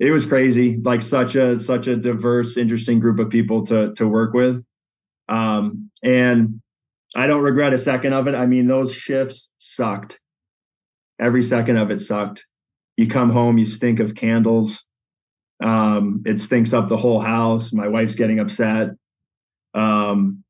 it 0.00 0.10
was 0.10 0.26
crazy, 0.26 0.78
like 0.82 1.02
such 1.02 1.36
a 1.36 1.58
such 1.58 1.86
a 1.86 1.96
diverse, 1.96 2.56
interesting 2.56 2.98
group 2.98 3.18
of 3.18 3.30
people 3.30 3.64
to 3.66 3.94
to 3.94 4.08
work 4.08 4.34
with. 4.34 4.62
Um, 5.28 5.90
and 6.02 6.60
I 7.16 7.26
don't 7.26 7.42
regret 7.42 7.72
a 7.72 7.78
second 7.78 8.12
of 8.12 8.26
it. 8.26 8.34
I 8.34 8.46
mean, 8.46 8.66
those 8.66 8.94
shifts 8.94 9.50
sucked. 9.58 10.20
Every 11.20 11.42
second 11.42 11.76
of 11.76 11.90
it 11.90 12.00
sucked. 12.00 12.44
You 12.96 13.08
come 13.08 13.30
home, 13.30 13.56
you 13.56 13.66
stink 13.66 14.00
of 14.00 14.14
candles. 14.14 14.84
Um, 15.62 16.22
it 16.26 16.38
stinks 16.38 16.72
up 16.72 16.88
the 16.88 16.96
whole 16.96 17.20
house. 17.20 17.72
My 17.72 17.88
wife's 17.88 18.14
getting 18.14 18.40
upset. 18.40 18.90
Um, 19.74 20.43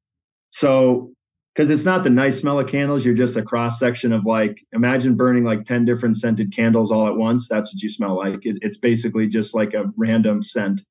so, 0.54 1.10
because 1.52 1.68
it's 1.68 1.84
not 1.84 2.04
the 2.04 2.10
nice 2.10 2.38
smell 2.38 2.60
of 2.60 2.68
candles, 2.68 3.04
you're 3.04 3.14
just 3.14 3.36
a 3.36 3.42
cross 3.42 3.78
section 3.78 4.12
of 4.12 4.24
like, 4.24 4.56
imagine 4.72 5.16
burning 5.16 5.42
like 5.44 5.64
10 5.64 5.84
different 5.84 6.16
scented 6.16 6.54
candles 6.54 6.92
all 6.92 7.08
at 7.08 7.16
once. 7.16 7.48
That's 7.48 7.72
what 7.72 7.82
you 7.82 7.88
smell 7.88 8.16
like. 8.16 8.46
It, 8.46 8.58
it's 8.62 8.76
basically 8.76 9.26
just 9.26 9.52
like 9.54 9.74
a 9.74 9.90
random 9.96 10.42
scent 10.42 10.82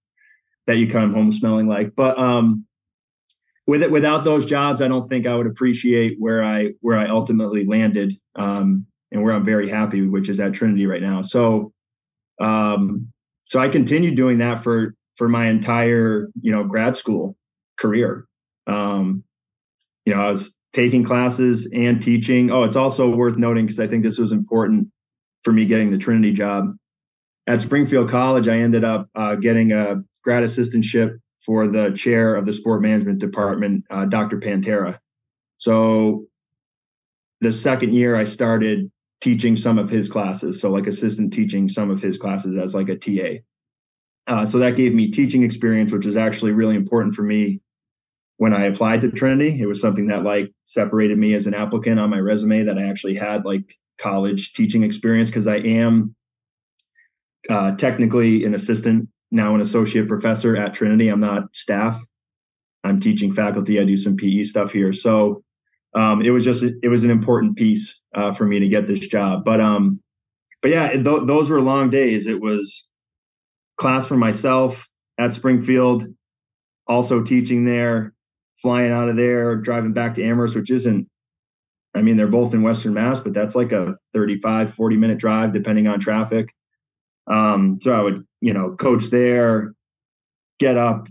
that 0.68 0.78
you 0.78 0.88
come 0.90 1.14
home 1.14 1.32
smelling 1.32 1.68
like. 1.68 1.96
But 1.96 2.20
um, 2.20 2.66
with 3.66 3.84
it, 3.84 3.92
without 3.92 4.26
those 4.26 4.46
jobs, 4.46 4.82
I 4.82 4.90
don't 4.90 5.08
think 5.08 5.26
I 5.26 5.36
would 5.36 5.48
appreciate 5.48 6.18
where 6.20 6.44
I 6.44 6.72
where 6.82 6.98
I 6.98 7.08
ultimately 7.08 7.66
landed 7.66 8.18
um, 8.36 8.86
and 9.14 9.24
where 9.24 9.34
I'm 9.34 9.46
very 9.46 9.70
happy, 9.70 10.02
which 10.02 10.28
is 10.28 10.42
at 10.42 10.54
Trinity 10.54 10.86
right 10.88 11.02
now. 11.02 11.22
So 11.22 11.72
um, 12.42 13.14
so 13.46 13.60
I 13.60 13.70
continued 13.70 14.16
doing 14.16 14.40
that 14.40 14.62
for 14.62 14.96
for 15.16 15.30
my 15.30 15.48
entire 15.48 16.30
you 16.42 16.52
know 16.52 16.66
grad 16.66 16.98
school 16.98 17.38
career. 17.78 18.28
Um, 18.68 19.24
you 20.06 20.14
know, 20.14 20.22
I 20.22 20.30
was 20.30 20.54
taking 20.74 21.04
classes 21.04 21.70
and 21.74 22.02
teaching. 22.02 22.52
Oh, 22.52 22.64
it's 22.64 22.76
also 22.76 23.10
worth 23.10 23.38
noting 23.38 23.66
because 23.66 23.80
I 23.80 23.88
think 23.88 24.04
this 24.04 24.18
was 24.18 24.32
important 24.32 24.88
for 25.44 25.52
me 25.52 25.66
getting 25.66 25.92
the 25.92 25.98
Trinity 25.98 26.34
job 26.34 26.76
at 27.48 27.62
Springfield 27.62 28.10
College. 28.10 28.48
I 28.48 28.58
ended 28.58 28.84
up 28.84 29.08
uh, 29.16 29.36
getting 29.36 29.72
a 29.72 30.04
grad 30.24 30.44
assistantship 30.44 31.18
for 31.46 31.68
the 31.68 31.92
chair 31.92 32.36
of 32.36 32.46
the 32.46 32.54
sport 32.54 32.82
management 32.82 33.20
department, 33.20 33.84
uh, 33.90 34.06
Dr. 34.06 34.40
Pantera. 34.40 34.98
So 35.58 36.26
the 37.42 37.52
second 37.52 37.94
year, 37.94 38.16
I 38.16 38.24
started 38.24 38.90
teaching 39.22 39.56
some 39.56 39.78
of 39.78 39.90
his 39.90 40.10
classes. 40.10 40.60
So 40.60 40.70
like 40.70 40.88
assistant 40.88 41.34
teaching 41.34 41.70
some 41.70 41.90
of 41.90 42.02
his 42.02 42.18
classes 42.18 42.58
as 42.58 42.74
like 42.74 42.90
a 42.90 42.98
TA. 42.98 43.42
Uh, 44.26 44.46
so 44.46 44.58
that 44.60 44.78
gave 44.78 44.94
me 44.94 45.12
teaching 45.12 45.44
experience, 45.44 45.92
which 45.92 46.06
was 46.06 46.18
actually 46.18 46.52
really 46.52 46.76
important 46.76 47.14
for 47.14 47.24
me 47.24 47.60
when 48.38 48.54
I 48.54 48.66
applied 48.66 49.02
to 49.02 49.12
Trinity. 49.12 49.60
It 49.62 49.66
was 49.66 49.82
something 49.82 50.08
that 50.08 50.24
like 50.24 50.52
separated 50.66 51.18
me 51.18 51.34
as 51.34 51.48
an 51.48 51.54
applicant 51.54 52.00
on 52.00 52.10
my 52.10 52.20
resume 52.20 52.64
that 52.64 52.78
I 52.78 52.84
actually 52.90 53.16
had 53.16 53.46
like 53.46 53.76
college 54.00 54.54
teaching 54.54 54.84
experience 54.84 55.30
because 55.30 55.48
I 55.48 55.58
am 55.58 56.16
uh, 57.50 57.76
technically 57.76 58.46
an 58.46 58.56
assistant 58.56 59.10
now 59.32 59.56
an 59.56 59.62
associate 59.62 60.08
professor 60.08 60.56
at 60.56 60.74
Trinity. 60.74 61.10
I'm 61.10 61.20
not 61.20 61.56
staff. 61.56 62.04
I'm 62.84 63.00
teaching 63.00 63.34
faculty. 63.34 63.80
I 63.80 63.84
do 63.84 63.98
some 63.98 64.16
PE 64.16 64.44
stuff 64.44 64.72
here. 64.72 64.94
So 64.94 65.44
um, 65.96 66.22
it 66.22 66.30
was 66.30 66.46
just 66.46 66.64
it 66.64 66.88
was 66.88 67.04
an 67.04 67.12
important 67.12 67.56
piece 67.56 68.00
uh, 68.16 68.32
for 68.32 68.46
me 68.46 68.60
to 68.60 68.68
get 68.68 68.88
this 68.88 69.08
job. 69.08 69.44
But 69.44 69.60
um, 69.60 70.00
but 70.62 70.72
yeah, 70.72 70.90
th- 70.92 71.04
those 71.26 71.50
were 71.50 71.62
long 71.62 71.90
days. 71.90 72.28
It 72.28 72.40
was 72.40 72.90
class 73.78 74.06
for 74.06 74.18
myself 74.18 74.88
at 75.18 75.34
Springfield, 75.34 76.06
also 76.88 77.22
teaching 77.22 77.66
there, 77.66 78.14
flying 78.62 78.92
out 78.92 79.10
of 79.10 79.18
there, 79.18 79.56
driving 79.56 79.94
back 79.94 80.16
to 80.16 80.24
Amherst, 80.24 80.56
which 80.56 80.72
isn't. 80.72 81.10
I 81.96 82.02
mean, 82.02 82.18
they're 82.18 82.28
both 82.28 82.56
in 82.56 82.64
Western 82.64 82.96
Mass, 82.96 83.20
but 83.20 83.34
that's 83.34 83.54
like 83.54 83.72
a 83.72 83.96
35, 84.14 84.74
40 84.74 84.98
minute 84.98 85.20
drive, 85.20 85.54
depending 85.54 85.88
on 85.88 86.00
traffic. 86.00 86.50
Um, 87.28 87.80
so 87.82 87.94
I 87.94 88.02
would, 88.02 88.26
you 88.42 88.54
know, 88.54 88.76
coach 88.76 89.06
there, 89.06 89.76
get 90.60 90.76
up, 90.76 91.08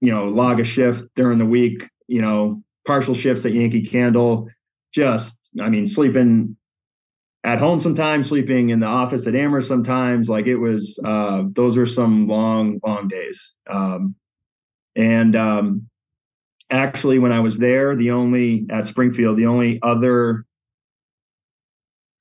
you 0.00 0.10
know, 0.10 0.28
log 0.28 0.60
a 0.60 0.64
shift 0.64 1.04
during 1.14 1.38
the 1.38 1.44
week, 1.44 1.88
you 2.08 2.22
know, 2.22 2.62
partial 2.86 3.14
shifts 3.14 3.44
at 3.44 3.52
Yankee 3.52 3.82
Candle, 3.82 4.48
just 4.92 5.50
I 5.60 5.68
mean 5.68 5.86
sleeping 5.86 6.56
at 7.44 7.58
home 7.58 7.80
sometimes, 7.80 8.28
sleeping 8.28 8.70
in 8.70 8.80
the 8.80 8.86
office 8.86 9.26
at 9.26 9.34
Amherst 9.34 9.68
sometimes. 9.68 10.28
Like 10.28 10.46
it 10.46 10.56
was 10.56 10.98
uh, 11.04 11.44
those 11.52 11.76
are 11.76 11.86
some 11.86 12.26
long 12.26 12.80
long 12.84 13.08
days. 13.08 13.52
Um, 13.68 14.14
and 14.94 15.34
um, 15.36 15.88
actually, 16.72 17.18
when 17.18 17.32
I 17.32 17.40
was 17.40 17.58
there, 17.58 17.94
the 17.94 18.10
only 18.10 18.66
at 18.70 18.86
Springfield, 18.86 19.36
the 19.36 19.46
only 19.46 19.78
other 19.82 20.44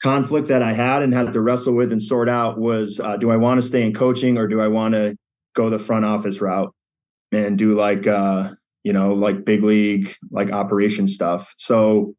conflict 0.04 0.48
that 0.48 0.64
I 0.64 0.74
had 0.74 1.04
and 1.04 1.14
had 1.14 1.32
to 1.32 1.42
wrestle 1.42 1.74
with 1.74 1.92
and 1.92 2.02
sort 2.02 2.28
out 2.28 2.60
was 2.60 3.00
uh, 3.00 3.18
do 3.18 3.30
I 3.30 3.38
want 3.38 3.62
to 3.62 3.68
stay 3.68 3.84
in 3.84 3.94
coaching 3.94 4.38
or 4.38 4.48
do 4.48 4.60
I 4.60 4.68
want 4.68 4.96
to 4.96 5.16
go 5.56 5.70
the 5.70 5.78
front 5.78 6.06
office 6.06 6.42
route 6.42 6.74
and 7.32 7.58
do 7.58 7.78
like 7.78 8.08
uh, 8.08 8.50
you 8.84 8.94
know, 8.94 9.14
like 9.14 9.46
big 9.46 9.64
league, 9.64 10.16
like 10.32 10.52
operation 10.52 11.08
stuff. 11.08 11.54
So 11.58 12.16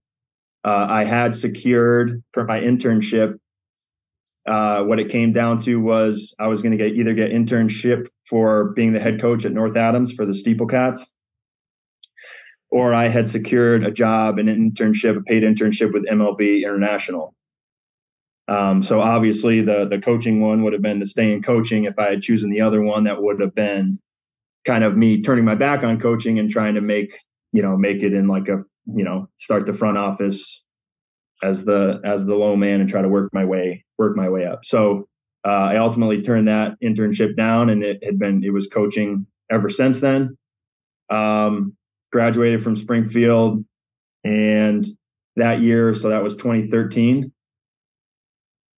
uh, 0.64 0.86
I 0.88 1.04
had 1.04 1.34
secured 1.34 2.22
for 2.32 2.44
my 2.44 2.60
internship. 2.60 3.38
Uh, 4.46 4.82
what 4.82 4.98
it 4.98 5.08
came 5.08 5.32
down 5.32 5.60
to 5.62 5.76
was 5.76 6.34
I 6.38 6.48
was 6.48 6.62
going 6.62 6.76
to 6.76 6.78
get 6.78 6.96
either 6.96 7.14
get 7.14 7.30
internship 7.30 8.06
for 8.28 8.72
being 8.74 8.92
the 8.92 9.00
head 9.00 9.20
coach 9.20 9.44
at 9.44 9.52
North 9.52 9.76
Adams 9.76 10.12
for 10.12 10.26
the 10.26 10.34
Steeple 10.34 10.66
Cats, 10.66 11.11
or 12.72 12.94
I 12.94 13.08
had 13.08 13.28
secured 13.28 13.84
a 13.84 13.90
job, 13.90 14.38
an 14.38 14.46
internship, 14.46 15.16
a 15.16 15.22
paid 15.22 15.42
internship 15.42 15.92
with 15.92 16.06
MLB 16.06 16.64
International. 16.64 17.34
Um, 18.48 18.82
so 18.82 19.00
obviously 19.00 19.60
the 19.60 19.86
the 19.86 20.00
coaching 20.00 20.40
one 20.40 20.64
would 20.64 20.72
have 20.72 20.82
been 20.82 20.98
to 21.00 21.06
stay 21.06 21.32
in 21.32 21.42
coaching. 21.42 21.84
If 21.84 21.98
I 21.98 22.10
had 22.10 22.22
chosen 22.22 22.50
the 22.50 22.60
other 22.60 22.82
one, 22.82 23.04
that 23.04 23.22
would 23.22 23.40
have 23.40 23.54
been 23.54 24.00
kind 24.66 24.82
of 24.84 24.96
me 24.96 25.22
turning 25.22 25.44
my 25.44 25.54
back 25.54 25.84
on 25.84 26.00
coaching 26.00 26.38
and 26.38 26.50
trying 26.50 26.74
to 26.74 26.80
make 26.80 27.16
you 27.52 27.62
know 27.62 27.76
make 27.76 28.02
it 28.02 28.12
in 28.12 28.26
like 28.26 28.48
a 28.48 28.64
you 28.86 29.04
know, 29.04 29.28
start 29.36 29.66
the 29.66 29.72
front 29.72 29.98
office 29.98 30.62
as 31.42 31.64
the 31.64 32.00
as 32.04 32.24
the 32.24 32.34
low 32.34 32.56
man 32.56 32.80
and 32.80 32.88
try 32.88 33.02
to 33.02 33.08
work 33.08 33.30
my 33.32 33.44
way 33.44 33.84
work 33.98 34.16
my 34.16 34.28
way 34.28 34.44
up. 34.46 34.64
So 34.64 35.08
uh, 35.44 35.48
I 35.48 35.76
ultimately 35.76 36.22
turned 36.22 36.48
that 36.48 36.76
internship 36.82 37.36
down, 37.36 37.70
and 37.70 37.82
it 37.82 38.02
had 38.04 38.18
been 38.18 38.42
it 38.44 38.52
was 38.52 38.66
coaching 38.66 39.26
ever 39.50 39.68
since 39.68 40.00
then. 40.00 40.36
Um, 41.10 41.76
graduated 42.12 42.62
from 42.62 42.76
Springfield, 42.76 43.64
and 44.24 44.86
that 45.36 45.60
year, 45.60 45.94
so 45.94 46.10
that 46.10 46.22
was 46.22 46.36
2013. 46.36 47.32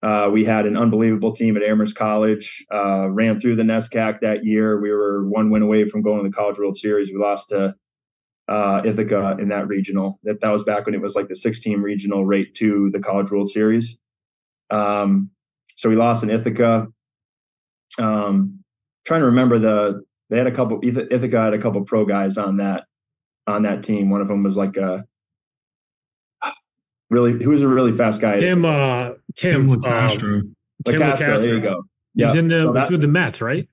Uh, 0.02 0.28
we 0.30 0.44
had 0.44 0.66
an 0.66 0.76
unbelievable 0.76 1.34
team 1.34 1.56
at 1.56 1.62
Amherst 1.62 1.96
College. 1.96 2.64
Uh, 2.72 3.08
ran 3.08 3.40
through 3.40 3.56
the 3.56 3.62
NESCAC 3.62 4.20
that 4.20 4.44
year. 4.44 4.78
We 4.78 4.90
were 4.90 5.26
one 5.26 5.50
win 5.50 5.62
away 5.62 5.88
from 5.88 6.02
going 6.02 6.22
to 6.22 6.28
the 6.28 6.34
College 6.34 6.58
World 6.58 6.76
Series. 6.76 7.10
We 7.10 7.16
lost 7.16 7.48
to 7.48 7.74
uh, 8.46 8.82
Ithaca 8.84 9.36
in 9.40 9.48
that 9.48 9.66
regional. 9.66 10.18
That 10.24 10.42
that 10.42 10.50
was 10.50 10.62
back 10.62 10.84
when 10.84 10.94
it 10.94 11.00
was 11.00 11.14
like 11.14 11.28
the 11.28 11.36
six 11.36 11.58
team 11.60 11.82
regional 11.82 12.26
rate 12.26 12.54
to 12.56 12.90
the 12.92 13.00
College 13.00 13.30
World 13.30 13.48
Series. 13.48 13.96
Um, 14.70 15.30
so 15.76 15.88
we 15.88 15.96
lost 15.96 16.22
in 16.22 16.28
Ithaca. 16.28 16.88
Um, 17.98 18.62
trying 19.06 19.20
to 19.20 19.26
remember 19.26 19.58
the 19.58 20.02
they 20.28 20.36
had 20.36 20.46
a 20.46 20.52
couple 20.52 20.80
Ithaca 20.82 21.40
had 21.40 21.54
a 21.54 21.58
couple 21.58 21.82
pro 21.84 22.04
guys 22.04 22.36
on 22.36 22.58
that 22.58 22.84
on 23.46 23.62
that 23.62 23.84
team. 23.84 24.10
One 24.10 24.20
of 24.20 24.28
them 24.28 24.42
was 24.42 24.56
like 24.56 24.76
a 24.76 25.04
really 27.10 27.42
who 27.42 27.50
was 27.50 27.62
a 27.62 27.68
really 27.68 27.96
fast 27.96 28.20
guy. 28.20 28.40
Tim 28.40 28.64
uh 28.64 29.10
Tim, 29.36 29.68
Tim 29.68 29.80
Castro. 29.80 30.34
Um, 30.38 30.54
Tim 30.84 31.00
Castro, 31.00 31.38
there 31.38 31.54
you 31.54 31.60
go. 31.60 31.82
He's 32.14 32.22
Yeah. 32.22 32.34
in 32.34 32.48
the 32.48 32.58
So 32.58 32.66
was 32.66 32.74
that- 32.74 32.90
with 32.90 33.00
the 33.00 33.08
Mets, 33.08 33.40
right? 33.40 33.68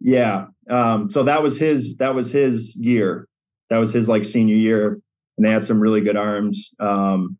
Yeah. 0.00 0.46
Um, 0.68 1.10
so 1.10 1.24
that 1.24 1.42
was 1.42 1.58
his 1.58 1.96
that 1.98 2.14
was 2.14 2.30
his 2.32 2.76
year. 2.76 3.26
That 3.70 3.78
was 3.78 3.92
his 3.92 4.08
like 4.08 4.24
senior 4.24 4.56
year. 4.56 5.00
And 5.36 5.46
they 5.46 5.50
had 5.52 5.64
some 5.64 5.80
really 5.80 6.00
good 6.00 6.16
arms. 6.16 6.70
Um, 6.80 7.38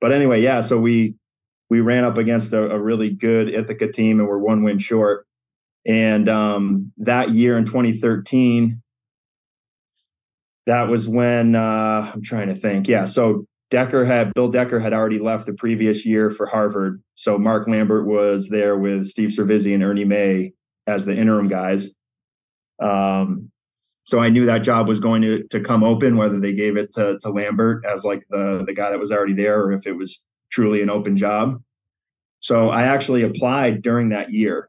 but 0.00 0.12
anyway, 0.12 0.42
yeah, 0.42 0.60
so 0.60 0.78
we 0.78 1.14
we 1.68 1.80
ran 1.80 2.04
up 2.04 2.16
against 2.18 2.52
a, 2.52 2.70
a 2.70 2.78
really 2.78 3.10
good 3.10 3.48
Ithaca 3.52 3.90
team 3.90 4.20
and 4.20 4.28
we're 4.28 4.38
one 4.38 4.62
win 4.62 4.78
short. 4.78 5.26
And 5.84 6.28
um, 6.28 6.92
that 6.98 7.30
year 7.34 7.56
in 7.58 7.64
2013, 7.64 8.80
that 10.66 10.88
was 10.88 11.08
when 11.08 11.54
uh, 11.54 12.12
I'm 12.14 12.22
trying 12.22 12.48
to 12.48 12.54
think. 12.54 12.88
Yeah, 12.88 13.04
so 13.04 13.46
Decker 13.70 14.04
had 14.04 14.32
Bill 14.34 14.48
Decker 14.48 14.78
had 14.78 14.92
already 14.92 15.18
left 15.18 15.46
the 15.46 15.54
previous 15.54 16.04
year 16.04 16.30
for 16.30 16.46
Harvard. 16.46 17.02
So 17.14 17.38
Mark 17.38 17.68
Lambert 17.68 18.06
was 18.06 18.48
there 18.48 18.76
with 18.76 19.06
Steve 19.06 19.30
Cervisi 19.30 19.74
and 19.74 19.82
Ernie 19.82 20.04
May 20.04 20.52
as 20.86 21.04
the 21.04 21.16
interim 21.16 21.48
guys. 21.48 21.90
Um, 22.80 23.50
so 24.04 24.20
I 24.20 24.28
knew 24.28 24.46
that 24.46 24.58
job 24.58 24.86
was 24.86 25.00
going 25.00 25.22
to 25.22 25.42
to 25.48 25.60
come 25.60 25.82
open, 25.82 26.16
whether 26.16 26.38
they 26.38 26.52
gave 26.52 26.76
it 26.76 26.92
to, 26.94 27.18
to 27.20 27.30
Lambert 27.30 27.84
as 27.84 28.04
like 28.04 28.22
the 28.30 28.62
the 28.66 28.74
guy 28.74 28.90
that 28.90 29.00
was 29.00 29.10
already 29.12 29.34
there, 29.34 29.60
or 29.60 29.72
if 29.72 29.86
it 29.86 29.92
was 29.92 30.22
truly 30.50 30.82
an 30.82 30.90
open 30.90 31.16
job. 31.16 31.60
So 32.40 32.68
I 32.70 32.84
actually 32.84 33.22
applied 33.22 33.82
during 33.82 34.10
that 34.10 34.32
year, 34.32 34.68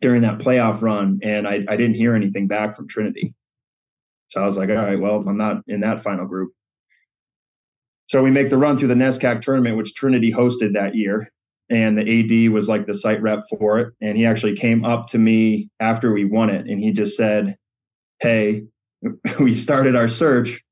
during 0.00 0.22
that 0.22 0.38
playoff 0.38 0.82
run, 0.82 1.20
and 1.22 1.46
I, 1.46 1.64
I 1.68 1.76
didn't 1.76 1.94
hear 1.94 2.16
anything 2.16 2.48
back 2.48 2.74
from 2.74 2.88
Trinity. 2.88 3.34
So 4.28 4.42
I 4.42 4.46
was 4.46 4.56
like, 4.56 4.70
all 4.70 4.76
right, 4.76 4.98
well, 4.98 5.24
I'm 5.26 5.36
not 5.36 5.62
in 5.66 5.80
that 5.80 6.02
final 6.02 6.26
group. 6.26 6.52
So 8.08 8.22
we 8.22 8.30
make 8.30 8.50
the 8.50 8.58
run 8.58 8.78
through 8.78 8.88
the 8.88 8.94
NESCAC 8.94 9.42
tournament, 9.42 9.76
which 9.76 9.94
Trinity 9.94 10.32
hosted 10.32 10.74
that 10.74 10.94
year 10.94 11.30
and 11.68 11.98
the 11.98 12.46
AD 12.46 12.52
was 12.52 12.68
like 12.68 12.86
the 12.86 12.94
site 12.94 13.20
rep 13.20 13.44
for 13.48 13.78
it. 13.78 13.92
And 14.00 14.16
he 14.16 14.26
actually 14.26 14.56
came 14.56 14.84
up 14.84 15.08
to 15.08 15.18
me 15.18 15.68
after 15.80 16.12
we 16.12 16.24
won 16.24 16.50
it, 16.50 16.66
and 16.66 16.80
he 16.80 16.92
just 16.92 17.16
said, 17.16 17.56
"Hey, 18.20 18.64
we 19.40 19.54
started 19.54 19.96
our 19.96 20.08
search. 20.08 20.62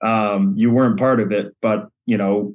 Um, 0.00 0.54
you 0.56 0.70
weren't 0.70 0.98
part 0.98 1.20
of 1.20 1.32
it, 1.32 1.54
but 1.60 1.88
you 2.06 2.18
know, 2.18 2.54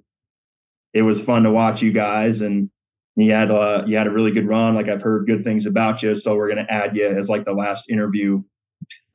it 0.93 1.01
was 1.01 1.23
fun 1.23 1.43
to 1.43 1.51
watch 1.51 1.81
you 1.81 1.91
guys, 1.91 2.41
and 2.41 2.69
you 3.15 3.31
had 3.31 3.51
a 3.51 3.83
you 3.88 3.97
had 3.97 4.07
a 4.07 4.12
really 4.12 4.31
good 4.31 4.47
run. 4.47 4.75
Like 4.75 4.88
I've 4.88 5.01
heard 5.01 5.27
good 5.27 5.43
things 5.43 5.65
about 5.65 6.01
you, 6.03 6.15
so 6.15 6.35
we're 6.35 6.50
gonna 6.50 6.67
add 6.69 6.95
you 6.95 7.08
as 7.08 7.29
like 7.29 7.45
the 7.45 7.53
last 7.53 7.89
interview 7.89 8.41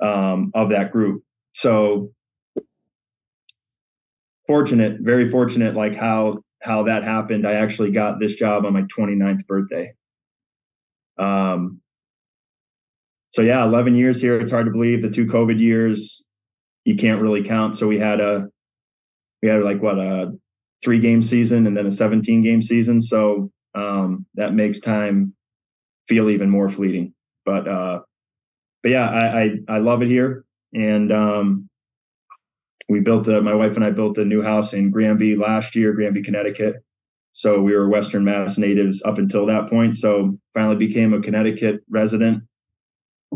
um, 0.01 0.51
of 0.55 0.71
that 0.71 0.93
group." 0.93 1.23
So 1.55 2.13
fortunate, 4.47 4.99
very 5.01 5.29
fortunate, 5.29 5.75
like 5.75 5.95
how 5.95 6.39
how 6.63 6.83
that 6.85 7.05
happened. 7.05 7.47
I 7.47 7.55
actually 7.55 7.93
got 7.93 8.19
this 8.19 8.35
job 8.35 8.67
on 8.67 8.73
my 8.73 8.83
29th 8.83 9.47
birthday. 9.47 9.93
Um, 11.19 11.81
so 13.31 13.43
yeah, 13.43 13.63
11 13.65 13.95
years 13.95 14.21
here. 14.21 14.41
It's 14.41 14.51
hard 14.51 14.67
to 14.67 14.73
believe 14.73 15.03
the 15.03 15.11
two 15.11 15.27
COVID 15.27 15.61
years 15.61 16.25
you 16.85 16.97
can't 16.97 17.21
really 17.21 17.45
count. 17.45 17.77
So 17.77 17.87
we 17.87 17.99
had 17.99 18.21
a, 18.21 18.49
we 19.43 19.49
had 19.49 19.63
like 19.63 19.83
what 19.83 19.99
a 19.99 20.33
three 20.83 20.99
game 20.99 21.23
season 21.23 21.67
and 21.67 21.77
then 21.77 21.87
a 21.87 21.93
17 21.93 22.43
game 22.43 22.63
season. 22.63 23.01
So 23.01 23.51
um, 23.75 24.27
that 24.35 24.55
makes 24.55 24.81
time 24.81 25.35
feel 26.09 26.31
even 26.31 26.49
more 26.49 26.69
fleeting. 26.69 27.13
But 27.45 27.69
uh, 27.69 28.01
but 28.83 28.91
yeah, 28.91 29.09
I, 29.09 29.43
I 29.43 29.51
I 29.69 29.79
love 29.79 30.03
it 30.03 30.09
here, 30.09 30.45
and 30.73 31.13
um, 31.13 31.69
we 32.89 33.01
built 33.01 33.29
a, 33.29 33.41
my 33.41 33.55
wife 33.55 33.77
and 33.77 33.85
I 33.85 33.91
built 33.91 34.19
a 34.19 34.25
new 34.25 34.43
house 34.43 34.73
in 34.73 34.91
Granby 34.91 35.37
last 35.37 35.77
year, 35.77 35.93
Granby, 35.93 36.23
Connecticut. 36.23 36.77
So 37.33 37.61
we 37.61 37.75
were 37.75 37.89
Western 37.89 38.25
Mass 38.25 38.59
natives 38.59 39.03
up 39.05 39.19
until 39.19 39.47
that 39.47 39.69
point. 39.69 39.95
So 39.95 40.39
finally 40.55 40.77
became 40.77 41.15
a 41.15 41.21
Connecticut 41.21 41.81
resident. 41.89 42.43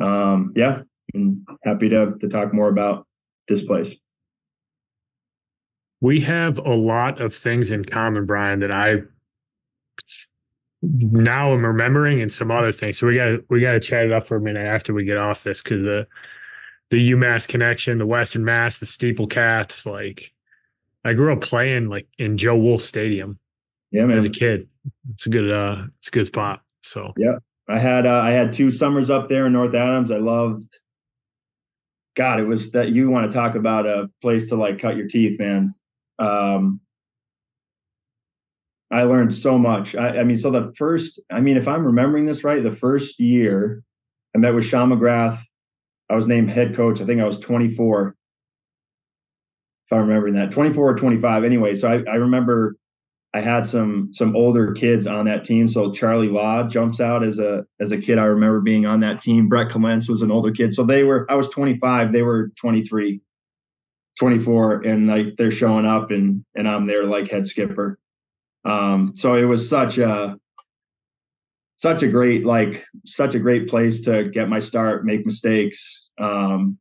Um, 0.01 0.53
yeah, 0.57 0.83
and 1.15 1.47
happy 1.65 1.89
to 1.91 2.15
to 2.21 2.29
talk 2.29 2.55
more 2.55 2.69
about 2.69 3.07
this 3.49 3.63
place. 3.63 3.95
We 6.01 6.21
have 6.23 6.59
a 6.59 6.75
lot 6.75 7.21
of 7.21 7.35
things 7.35 7.71
in 7.71 7.85
common, 7.85 8.27
Bryan, 8.27 8.59
that 8.61 8.73
I 8.73 9.03
now 10.83 11.53
I'm 11.53 11.65
remembering 11.65 12.21
and 12.21 12.31
some 12.31 12.51
other 12.51 12.73
things. 12.73 12.99
So 12.99 13.07
we 13.07 13.17
got 13.17 13.41
we 13.49 13.61
got 13.61 13.73
to 13.73 13.81
chat 13.81 14.05
it 14.05 14.13
up 14.13 14.27
for 14.27 14.37
a 14.37 14.41
minute 14.41 14.67
after 14.67 14.93
we 14.93 15.05
get 15.05 15.17
off 15.17 15.45
this 15.45 15.63
because 15.63 15.83
the 15.83 16.07
the 16.91 17.13
UMass 17.13 17.49
connection, 17.49 17.99
the 17.99 18.07
Western 18.07 18.45
Mass, 18.45 18.79
the 18.79 18.87
Steeple 18.87 19.29
Cats. 19.29 19.87
Like 19.87 20.33
I 21.05 21.13
grew 21.15 21.33
up 21.33 21.41
playing 21.41 21.89
like 21.89 22.09
in 22.19 22.37
Joe 22.37 22.57
Wolfe 22.57 22.83
Stadium 22.83 23.39
Yeah, 23.91 24.07
man. 24.07 24.19
as 24.19 24.25
a 24.25 24.31
kid. 24.31 24.69
It's 25.15 25.27
a 25.27 25.31
good 25.31 25.51
uh, 25.51 25.85
it's 25.99 26.09
a 26.09 26.11
good 26.11 26.27
spot. 26.27 26.63
So 26.83 27.13
yeah, 27.17 27.37
I 27.69 27.79
had 27.79 28.05
uh, 28.07 28.21
I 28.21 28.31
had 28.33 28.53
two 28.53 28.71
summers 28.71 29.09
up 29.09 29.29
there 29.29 29.47
in 29.47 29.53
North 29.53 29.75
Adams. 29.75 30.11
I 30.11 30.19
loved. 30.19 30.69
God, 32.15 32.41
it 32.41 32.45
was 32.45 32.73
that 32.73 32.91
you 32.91 33.09
want 33.09 33.31
to 33.31 33.35
talk 33.35 33.55
about 33.55 33.87
a 33.87 34.11
place 34.21 34.49
to 34.49 34.57
like 34.57 34.79
cut 34.79 34.97
your 34.97 35.07
teeth, 35.09 35.39
man. 35.39 35.75
Um, 36.19 36.81
I 38.93 39.05
learned 39.05 39.35
so 39.35 39.59
much. 39.59 39.97
I, 39.97 40.19
I 40.19 40.25
mean, 40.25 40.37
so 40.37 40.51
the 40.51 40.73
first, 40.77 41.19
I 41.31 41.41
mean, 41.41 41.57
if 41.57 41.67
I'm 41.67 41.85
remembering 41.85 42.27
this 42.27 42.45
right, 42.45 42.63
the 42.63 42.71
first 42.71 43.19
year 43.19 43.83
I 44.35 44.39
met 44.39 44.55
with 44.55 44.67
Sean 44.67 44.91
McGrath, 44.91 45.41
I 46.11 46.15
was 46.15 46.27
named 46.27 46.51
head 46.51 46.77
coach. 46.77 47.01
I 47.01 47.07
think 47.07 47.21
I 47.21 47.25
was 47.25 47.39
24. 47.39 48.15
If 49.87 49.93
I'm 49.93 50.01
remembering 50.01 50.35
that, 50.35 50.53
24 50.53 50.91
or 50.91 50.95
25. 50.95 51.45
Anyway, 51.45 51.75
so 51.75 51.89
I, 51.89 52.03
I 52.11 52.17
remember 52.17 52.77
I 53.35 53.41
had 53.41 53.67
some 53.67 54.11
some 54.13 54.37
older 54.37 54.73
kids 54.73 55.07
on 55.07 55.25
that 55.25 55.45
team. 55.45 55.67
So 55.67 55.91
Charlie 55.91 56.29
Law 56.29 56.69
jumps 56.69 57.01
out 57.01 57.25
as 57.25 57.39
a 57.39 57.65
as 57.81 57.93
a 57.93 57.99
kid. 57.99 58.19
I 58.19 58.25
remember 58.25 58.61
being 58.61 58.85
on 58.85 59.01
that 59.01 59.23
team. 59.23 59.49
Brett 59.49 59.71
Clements 59.71 60.07
was 60.09 60.21
an 60.21 60.31
older 60.31 60.53
kid. 60.53 60.75
So 60.75 60.85
they 60.85 61.03
were 61.03 61.27
I 61.31 61.35
was 61.35 61.49
25, 61.49 62.13
they 62.13 62.23
were 62.23 62.53
23, 62.61 63.23
24, 64.19 64.83
and 64.83 65.07
like 65.07 65.37
they're 65.39 65.51
showing 65.51 65.87
up 65.87 66.11
and 66.11 66.45
and 66.55 66.69
I'm 66.69 66.87
there 66.87 67.05
like 67.05 67.31
head 67.31 67.47
skipper. 67.47 67.99
Um, 68.65 69.13
so 69.17 69.35
it 69.35 69.45
was 69.45 69.69
such 69.69 69.99
a 69.99 70.37
such 71.77 72.03
a 72.05 72.09
great 72.09 72.47
like 72.47 72.87
such 73.05 73.35
a 73.35 73.41
great 73.41 73.69
place 73.69 74.03
to 74.03 74.25
get 74.25 74.49
my 74.49 74.61
start, 74.61 75.05
make 75.05 75.27
mistakes, 75.27 76.11
um, 76.19 76.79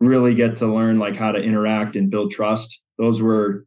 really 0.00 0.34
get 0.34 0.56
to 0.58 0.66
learn 0.66 0.98
like 0.98 1.16
how 1.16 1.32
to 1.32 1.40
interact 1.40 1.96
and 1.96 2.10
build 2.10 2.30
trust. 2.30 2.80
Those 2.98 3.20
were 3.20 3.66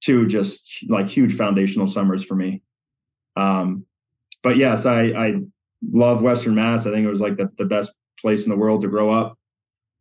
two 0.00 0.26
just 0.26 0.84
like 0.88 1.08
huge 1.08 1.34
foundational 1.34 1.86
summers 1.86 2.24
for 2.24 2.34
me. 2.34 2.62
Um, 3.36 3.84
but 4.42 4.56
yes, 4.56 4.86
I, 4.86 5.02
I 5.06 5.34
love 5.92 6.22
Western 6.22 6.54
Mass. 6.54 6.86
I 6.86 6.90
think 6.90 7.06
it 7.06 7.10
was 7.10 7.20
like 7.20 7.36
the, 7.36 7.50
the 7.58 7.64
best 7.64 7.92
place 8.18 8.44
in 8.44 8.50
the 8.50 8.56
world 8.56 8.82
to 8.82 8.88
grow 8.88 9.12
up. 9.12 9.38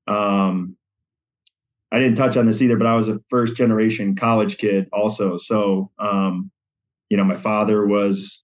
Um, 0.08 0.76
I 1.92 2.00
didn't 2.00 2.16
touch 2.16 2.38
on 2.38 2.46
this 2.46 2.62
either, 2.62 2.78
but 2.78 2.88
I 2.88 2.96
was 2.96 3.10
a 3.10 3.20
first 3.30 3.56
generation 3.56 4.16
college 4.16 4.58
kid 4.58 4.88
also. 4.94 5.38
So, 5.38 5.92
um, 5.98 6.52
you 7.10 7.18
know, 7.18 7.24
my 7.24 7.36
father 7.36 7.86
was, 7.86 8.44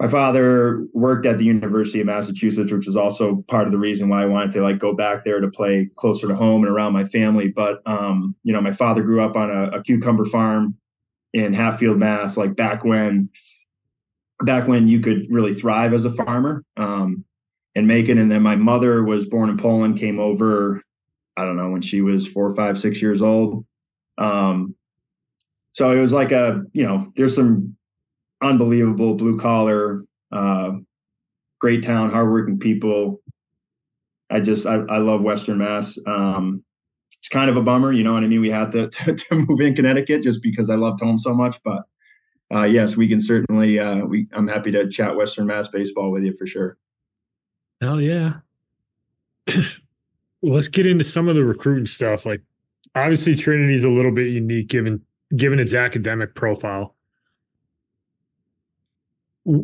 my 0.00 0.08
father 0.08 0.86
worked 0.94 1.26
at 1.26 1.38
the 1.38 1.44
University 1.44 2.00
of 2.00 2.06
Massachusetts, 2.06 2.72
which 2.72 2.86
was 2.86 2.96
also 2.96 3.44
part 3.48 3.66
of 3.66 3.72
the 3.72 3.78
reason 3.78 4.08
why 4.08 4.22
I 4.22 4.26
wanted 4.26 4.52
to 4.52 4.62
like 4.62 4.78
go 4.78 4.94
back 4.94 5.24
there 5.24 5.40
to 5.40 5.48
play 5.48 5.90
closer 5.96 6.26
to 6.26 6.34
home 6.34 6.62
and 6.62 6.72
around 6.72 6.94
my 6.94 7.04
family. 7.04 7.48
But 7.48 7.82
um, 7.86 8.34
you 8.42 8.52
know, 8.52 8.62
my 8.62 8.72
father 8.72 9.02
grew 9.02 9.22
up 9.22 9.36
on 9.36 9.50
a, 9.50 9.78
a 9.78 9.82
cucumber 9.82 10.24
farm 10.24 10.76
in 11.32 11.52
Hatfield, 11.52 11.98
Mass, 11.98 12.36
like 12.36 12.56
back 12.56 12.84
when 12.84 13.28
back 14.44 14.66
when 14.66 14.88
you 14.88 15.00
could 15.00 15.26
really 15.28 15.54
thrive 15.54 15.92
as 15.92 16.06
a 16.06 16.10
farmer 16.10 16.64
um, 16.78 17.24
and 17.74 17.86
make 17.86 18.08
it. 18.08 18.16
And 18.16 18.30
then 18.30 18.42
my 18.42 18.56
mother 18.56 19.04
was 19.04 19.26
born 19.26 19.50
in 19.50 19.58
Poland, 19.58 19.98
came 19.98 20.18
over, 20.18 20.82
I 21.36 21.44
don't 21.44 21.56
know, 21.56 21.70
when 21.70 21.82
she 21.82 22.00
was 22.00 22.26
four, 22.26 22.54
five, 22.54 22.78
six 22.78 23.02
years 23.02 23.20
old. 23.22 23.66
Um, 24.18 24.74
so 25.72 25.92
it 25.92 26.00
was 26.00 26.12
like 26.12 26.32
a, 26.32 26.62
you 26.72 26.86
know, 26.86 27.12
there's 27.16 27.34
some 27.34 27.76
unbelievable 28.42 29.14
blue 29.14 29.38
collar, 29.38 30.04
uh, 30.32 30.72
great 31.60 31.84
town, 31.84 32.10
hardworking 32.10 32.58
people. 32.58 33.20
I 34.30 34.40
just, 34.40 34.66
I, 34.66 34.76
I 34.76 34.98
love 34.98 35.22
Western 35.22 35.58
Mass. 35.58 35.98
Um, 36.06 36.64
it's 37.18 37.28
kind 37.28 37.50
of 37.50 37.56
a 37.56 37.62
bummer, 37.62 37.92
you 37.92 38.02
know 38.02 38.14
what 38.14 38.24
I 38.24 38.26
mean? 38.26 38.40
We 38.40 38.50
had 38.50 38.72
to, 38.72 38.88
to, 38.90 39.14
to 39.14 39.34
move 39.34 39.60
in 39.60 39.74
Connecticut 39.74 40.22
just 40.22 40.42
because 40.42 40.70
I 40.70 40.74
loved 40.76 41.00
home 41.00 41.18
so 41.18 41.34
much, 41.34 41.60
but 41.64 41.82
uh, 42.52 42.64
yes, 42.64 42.96
we 42.96 43.08
can 43.08 43.20
certainly, 43.20 43.78
uh, 43.78 44.04
we, 44.04 44.26
I'm 44.32 44.48
happy 44.48 44.72
to 44.72 44.88
chat 44.88 45.16
Western 45.16 45.46
Mass 45.46 45.68
baseball 45.68 46.10
with 46.10 46.24
you 46.24 46.34
for 46.36 46.46
sure. 46.46 46.76
Hell 47.80 48.00
yeah. 48.00 48.38
let's 50.42 50.68
get 50.68 50.86
into 50.86 51.04
some 51.04 51.28
of 51.28 51.36
the 51.36 51.44
recruiting 51.44 51.86
stuff. 51.86 52.26
Like 52.26 52.42
obviously 52.94 53.34
Trinity's 53.34 53.84
a 53.84 53.88
little 53.88 54.12
bit 54.12 54.28
unique 54.28 54.68
given 54.68 55.02
given 55.36 55.58
its 55.58 55.74
academic 55.74 56.34
profile. 56.34 56.94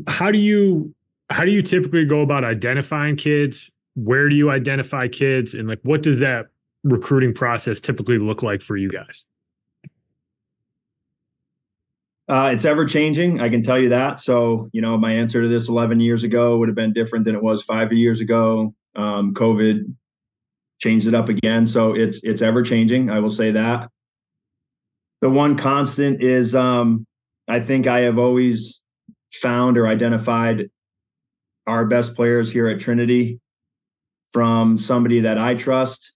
How 0.07 0.31
do 0.31 0.39
you 0.39 0.95
how 1.29 1.45
do 1.45 1.51
you 1.51 1.63
typically 1.63 2.05
go 2.05 2.21
about 2.21 2.45
identifying 2.45 3.17
kids? 3.17 3.71
Where 3.95 4.29
do 4.29 4.37
you 4.37 4.51
identify 4.51 5.09
kids 5.09 5.55
and 5.55 5.69
like 5.69 5.81
what 5.83 6.03
does 6.03 6.19
that 6.21 6.47
recruiting 6.85 7.35
process 7.35 7.81
typically 7.81 8.19
look 8.19 8.43
like 8.43 8.63
for 8.63 8.77
you 8.77 8.91
guys? 8.91 9.25
Uh, 12.29 12.51
it's 12.53 12.65
ever 12.65 12.85
changing. 12.85 13.41
I 13.41 13.49
can 13.49 13.63
tell 13.63 13.79
you 13.79 13.89
that. 13.91 14.19
So, 14.19 14.69
you 14.73 14.81
know, 14.81 14.99
my 14.99 15.13
answer 15.13 15.43
to 15.43 15.49
this 15.49 15.69
11 15.69 16.01
years 16.01 16.25
ago 16.25 16.59
would 16.59 16.69
have 16.69 16.75
been 16.75 16.93
different 16.93 17.25
than 17.25 17.37
it 17.37 17.43
was 17.43 17.63
five 17.63 17.93
years 17.93 18.21
ago. 18.21 18.75
Um, 18.97 19.33
COVID 19.35 19.95
changed 20.81 21.07
it 21.07 21.15
up 21.15 21.29
again. 21.29 21.67
So 21.67 21.95
it's 21.95 22.21
it's 22.25 22.43
ever 22.43 22.63
changing. 22.63 23.11
I 23.11 23.21
will 23.21 23.31
say 23.31 23.53
that. 23.53 23.91
The 25.21 25.31
one 25.31 25.57
constant 25.57 26.23
is 26.23 26.55
um, 26.55 27.07
I 27.49 27.61
think 27.61 27.87
I 27.87 28.01
have 28.01 28.19
always 28.19 28.83
found 29.33 29.79
or 29.79 29.87
identified 29.87 30.71
our 31.67 31.85
best 31.85 32.15
players 32.15 32.51
here 32.51 32.69
at 32.69 32.81
Trinity 32.81 33.41
from 34.33 34.77
somebody 34.77 35.21
that 35.21 35.39
I 35.39 35.55
trust 35.55 36.13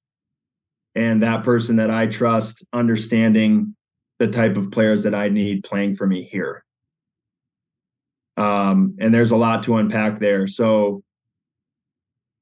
and 0.94 1.22
that 1.22 1.44
person 1.44 1.76
that 1.76 1.90
I 1.90 2.06
trust 2.06 2.64
understanding 2.72 3.74
the 4.18 4.28
type 4.28 4.56
of 4.56 4.70
players 4.70 5.04
that 5.04 5.14
I 5.14 5.28
need 5.28 5.64
playing 5.64 5.94
for 5.94 6.06
me 6.06 6.22
here. 6.22 6.64
Um, 8.36 8.96
and 9.00 9.12
there's 9.12 9.30
a 9.30 9.36
lot 9.36 9.62
to 9.64 9.76
unpack 9.76 10.20
there. 10.20 10.46
So 10.46 11.02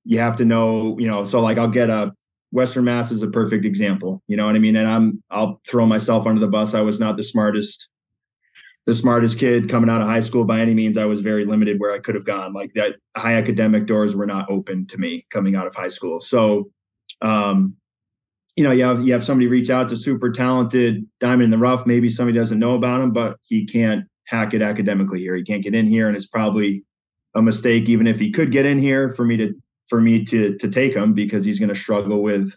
you 0.04 0.20
have 0.20 0.36
to 0.36 0.44
know, 0.44 0.98
you 0.98 1.06
know, 1.06 1.24
so 1.24 1.40
like 1.40 1.58
I'll 1.58 1.68
get 1.68 1.90
a 1.90 2.12
Western 2.50 2.84
Mass 2.84 3.10
is 3.10 3.22
a 3.22 3.28
perfect 3.28 3.64
example. 3.64 4.22
You 4.26 4.36
know 4.36 4.46
what 4.46 4.56
I 4.56 4.58
mean? 4.58 4.76
And 4.76 4.88
I'm 4.88 5.22
I'll 5.30 5.60
throw 5.68 5.86
myself 5.86 6.26
under 6.26 6.40
the 6.40 6.48
bus. 6.48 6.74
I 6.74 6.80
was 6.80 6.98
not 6.98 7.16
the 7.16 7.24
smartest 7.24 7.88
the 8.86 8.94
smartest 8.94 9.38
kid 9.38 9.68
coming 9.68 9.90
out 9.90 10.00
of 10.00 10.06
high 10.06 10.20
school 10.20 10.44
by 10.44 10.60
any 10.60 10.72
means. 10.72 10.96
I 10.96 11.04
was 11.04 11.20
very 11.20 11.44
limited 11.44 11.78
where 11.78 11.92
I 11.92 11.98
could 11.98 12.14
have 12.14 12.24
gone. 12.24 12.54
Like 12.54 12.72
that 12.72 12.94
high 13.16 13.34
academic 13.34 13.86
doors 13.86 14.16
were 14.16 14.24
not 14.24 14.50
open 14.50 14.86
to 14.86 14.98
me 14.98 15.26
coming 15.30 15.56
out 15.56 15.66
of 15.66 15.74
high 15.74 15.88
school. 15.88 16.20
So 16.20 16.70
um 17.20 17.76
you 18.56 18.64
know, 18.64 18.72
you 18.72 18.82
have 18.84 19.06
you 19.06 19.12
have 19.12 19.22
somebody 19.22 19.46
reach 19.46 19.70
out 19.70 19.88
to 19.90 19.96
super 19.96 20.32
talented 20.32 21.06
diamond 21.20 21.44
in 21.44 21.50
the 21.50 21.58
rough. 21.58 21.86
Maybe 21.86 22.10
somebody 22.10 22.36
doesn't 22.36 22.58
know 22.58 22.74
about 22.74 23.00
him, 23.00 23.12
but 23.12 23.36
he 23.42 23.66
can't 23.66 24.06
hack 24.26 24.52
it 24.52 24.62
academically 24.62 25.20
here. 25.20 25.36
He 25.36 25.44
can't 25.44 25.62
get 25.62 25.76
in 25.76 25.86
here, 25.86 26.08
and 26.08 26.16
it's 26.16 26.26
probably 26.26 26.82
a 27.34 27.42
mistake, 27.42 27.88
even 27.88 28.08
if 28.08 28.18
he 28.18 28.32
could 28.32 28.50
get 28.50 28.66
in 28.66 28.78
here, 28.78 29.10
for 29.10 29.24
me 29.24 29.36
to 29.36 29.54
for 29.88 30.00
me 30.00 30.24
to 30.24 30.56
to 30.56 30.68
take 30.68 30.94
him 30.94 31.12
because 31.14 31.44
he's 31.44 31.58
going 31.58 31.68
to 31.68 31.74
struggle 31.74 32.22
with 32.22 32.54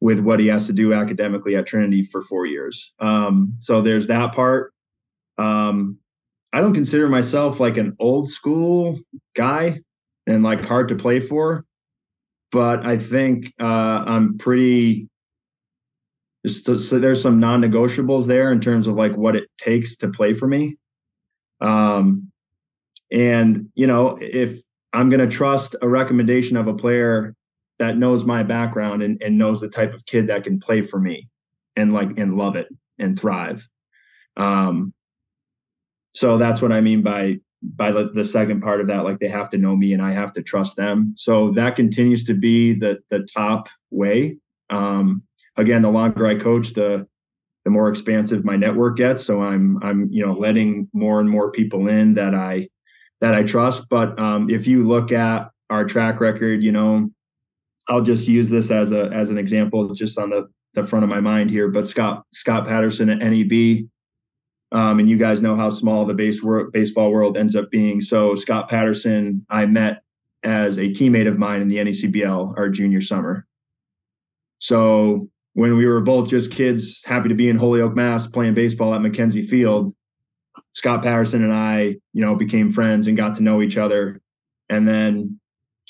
with 0.00 0.20
what 0.20 0.40
he 0.40 0.46
has 0.46 0.66
to 0.66 0.72
do 0.72 0.92
academically 0.92 1.56
at 1.56 1.66
Trinity 1.66 2.04
for 2.04 2.22
four 2.22 2.46
years. 2.46 2.92
Um, 3.00 3.54
so 3.58 3.82
there's 3.82 4.06
that 4.06 4.32
part. 4.32 4.72
Um, 5.38 5.98
I 6.52 6.60
don't 6.60 6.74
consider 6.74 7.08
myself 7.08 7.60
like 7.60 7.76
an 7.76 7.96
old 7.98 8.30
school 8.30 9.00
guy 9.36 9.80
and 10.26 10.42
like 10.42 10.64
hard 10.64 10.88
to 10.88 10.94
play 10.94 11.20
for, 11.20 11.64
but 12.52 12.86
I 12.86 12.96
think 12.96 13.52
uh, 13.60 13.64
I'm 13.64 14.38
pretty. 14.38 15.08
So 16.46 16.76
there's 16.76 17.20
some 17.20 17.40
non-negotiables 17.40 18.26
there 18.26 18.52
in 18.52 18.60
terms 18.60 18.86
of 18.86 18.94
like 18.94 19.16
what 19.16 19.36
it 19.36 19.48
takes 19.58 19.96
to 19.96 20.08
play 20.08 20.32
for 20.32 20.46
me. 20.46 20.76
Um, 21.60 22.30
and 23.10 23.68
you 23.74 23.86
know, 23.86 24.16
if 24.20 24.60
I'm 24.92 25.10
going 25.10 25.20
to 25.20 25.34
trust 25.34 25.76
a 25.82 25.88
recommendation 25.88 26.56
of 26.56 26.66
a 26.66 26.74
player 26.74 27.34
that 27.78 27.96
knows 27.96 28.24
my 28.24 28.42
background 28.42 29.02
and, 29.02 29.20
and 29.22 29.38
knows 29.38 29.60
the 29.60 29.68
type 29.68 29.94
of 29.94 30.04
kid 30.06 30.28
that 30.28 30.44
can 30.44 30.58
play 30.58 30.82
for 30.82 30.98
me 30.98 31.28
and 31.76 31.92
like 31.92 32.18
and 32.18 32.36
love 32.36 32.56
it 32.56 32.68
and 32.98 33.18
thrive. 33.18 33.68
Um, 34.36 34.92
so 36.14 36.38
that's 36.38 36.60
what 36.60 36.72
I 36.72 36.80
mean 36.80 37.02
by 37.02 37.38
by 37.62 37.90
the, 37.90 38.10
the 38.14 38.24
second 38.24 38.60
part 38.60 38.80
of 38.80 38.86
that. 38.86 39.04
Like 39.04 39.18
they 39.18 39.28
have 39.28 39.50
to 39.50 39.58
know 39.58 39.76
me 39.76 39.92
and 39.92 40.02
I 40.02 40.12
have 40.12 40.32
to 40.34 40.42
trust 40.42 40.76
them. 40.76 41.14
So 41.16 41.52
that 41.52 41.76
continues 41.76 42.24
to 42.24 42.34
be 42.34 42.72
the 42.72 42.98
the 43.10 43.20
top 43.32 43.68
way. 43.90 44.38
Um, 44.70 45.22
again, 45.56 45.82
the 45.82 45.90
longer 45.90 46.26
I 46.26 46.36
coach, 46.36 46.72
the 46.72 47.06
the 47.64 47.70
more 47.70 47.88
expansive 47.88 48.44
my 48.44 48.56
network 48.56 48.96
gets. 48.96 49.24
So 49.24 49.42
I'm 49.42 49.78
I'm 49.82 50.08
you 50.10 50.24
know 50.24 50.32
letting 50.32 50.88
more 50.92 51.20
and 51.20 51.28
more 51.28 51.52
people 51.52 51.88
in 51.88 52.14
that 52.14 52.34
I 52.34 52.68
that 53.20 53.34
I 53.34 53.42
trust. 53.42 53.88
But 53.88 54.18
um, 54.18 54.50
if 54.50 54.66
you 54.66 54.86
look 54.86 55.12
at 55.12 55.50
our 55.70 55.84
track 55.84 56.20
record, 56.20 56.62
you 56.62 56.72
know, 56.72 57.10
I'll 57.88 58.02
just 58.02 58.28
use 58.28 58.50
this 58.50 58.70
as 58.70 58.92
a 58.92 59.10
as 59.14 59.30
an 59.30 59.38
example, 59.38 59.92
just 59.94 60.18
on 60.18 60.30
the 60.30 60.48
the 60.74 60.86
front 60.86 61.04
of 61.04 61.10
my 61.10 61.20
mind 61.20 61.50
here. 61.50 61.68
But 61.68 61.86
Scott 61.86 62.24
Scott 62.32 62.66
Patterson 62.66 63.08
at 63.10 63.18
NEB, 63.18 63.88
um, 64.72 64.98
and 64.98 65.08
you 65.08 65.16
guys 65.16 65.42
know 65.42 65.56
how 65.56 65.70
small 65.70 66.04
the 66.04 66.14
base 66.14 66.42
world, 66.42 66.72
baseball 66.72 67.10
world 67.10 67.36
ends 67.36 67.56
up 67.56 67.70
being. 67.70 68.00
So 68.00 68.34
Scott 68.34 68.68
Patterson, 68.68 69.44
I 69.48 69.66
met 69.66 70.02
as 70.44 70.78
a 70.78 70.82
teammate 70.82 71.28
of 71.28 71.38
mine 71.38 71.62
in 71.62 71.68
the 71.68 71.76
NECBL 71.78 72.56
our 72.56 72.68
junior 72.68 73.00
summer. 73.00 73.46
So 74.60 75.28
when 75.54 75.76
we 75.76 75.86
were 75.86 76.00
both 76.00 76.28
just 76.28 76.52
kids, 76.52 77.02
happy 77.04 77.28
to 77.28 77.34
be 77.34 77.48
in 77.48 77.56
Holyoke, 77.56 77.96
Mass, 77.96 78.26
playing 78.26 78.54
baseball 78.54 78.94
at 78.94 79.00
McKenzie 79.00 79.46
Field, 79.46 79.94
Scott 80.74 81.02
Patterson 81.02 81.42
and 81.42 81.52
I, 81.52 81.96
you 82.12 82.20
know, 82.24 82.34
became 82.34 82.70
friends 82.70 83.06
and 83.06 83.16
got 83.16 83.36
to 83.36 83.42
know 83.42 83.62
each 83.62 83.76
other. 83.76 84.20
And 84.68 84.86
then 84.86 85.40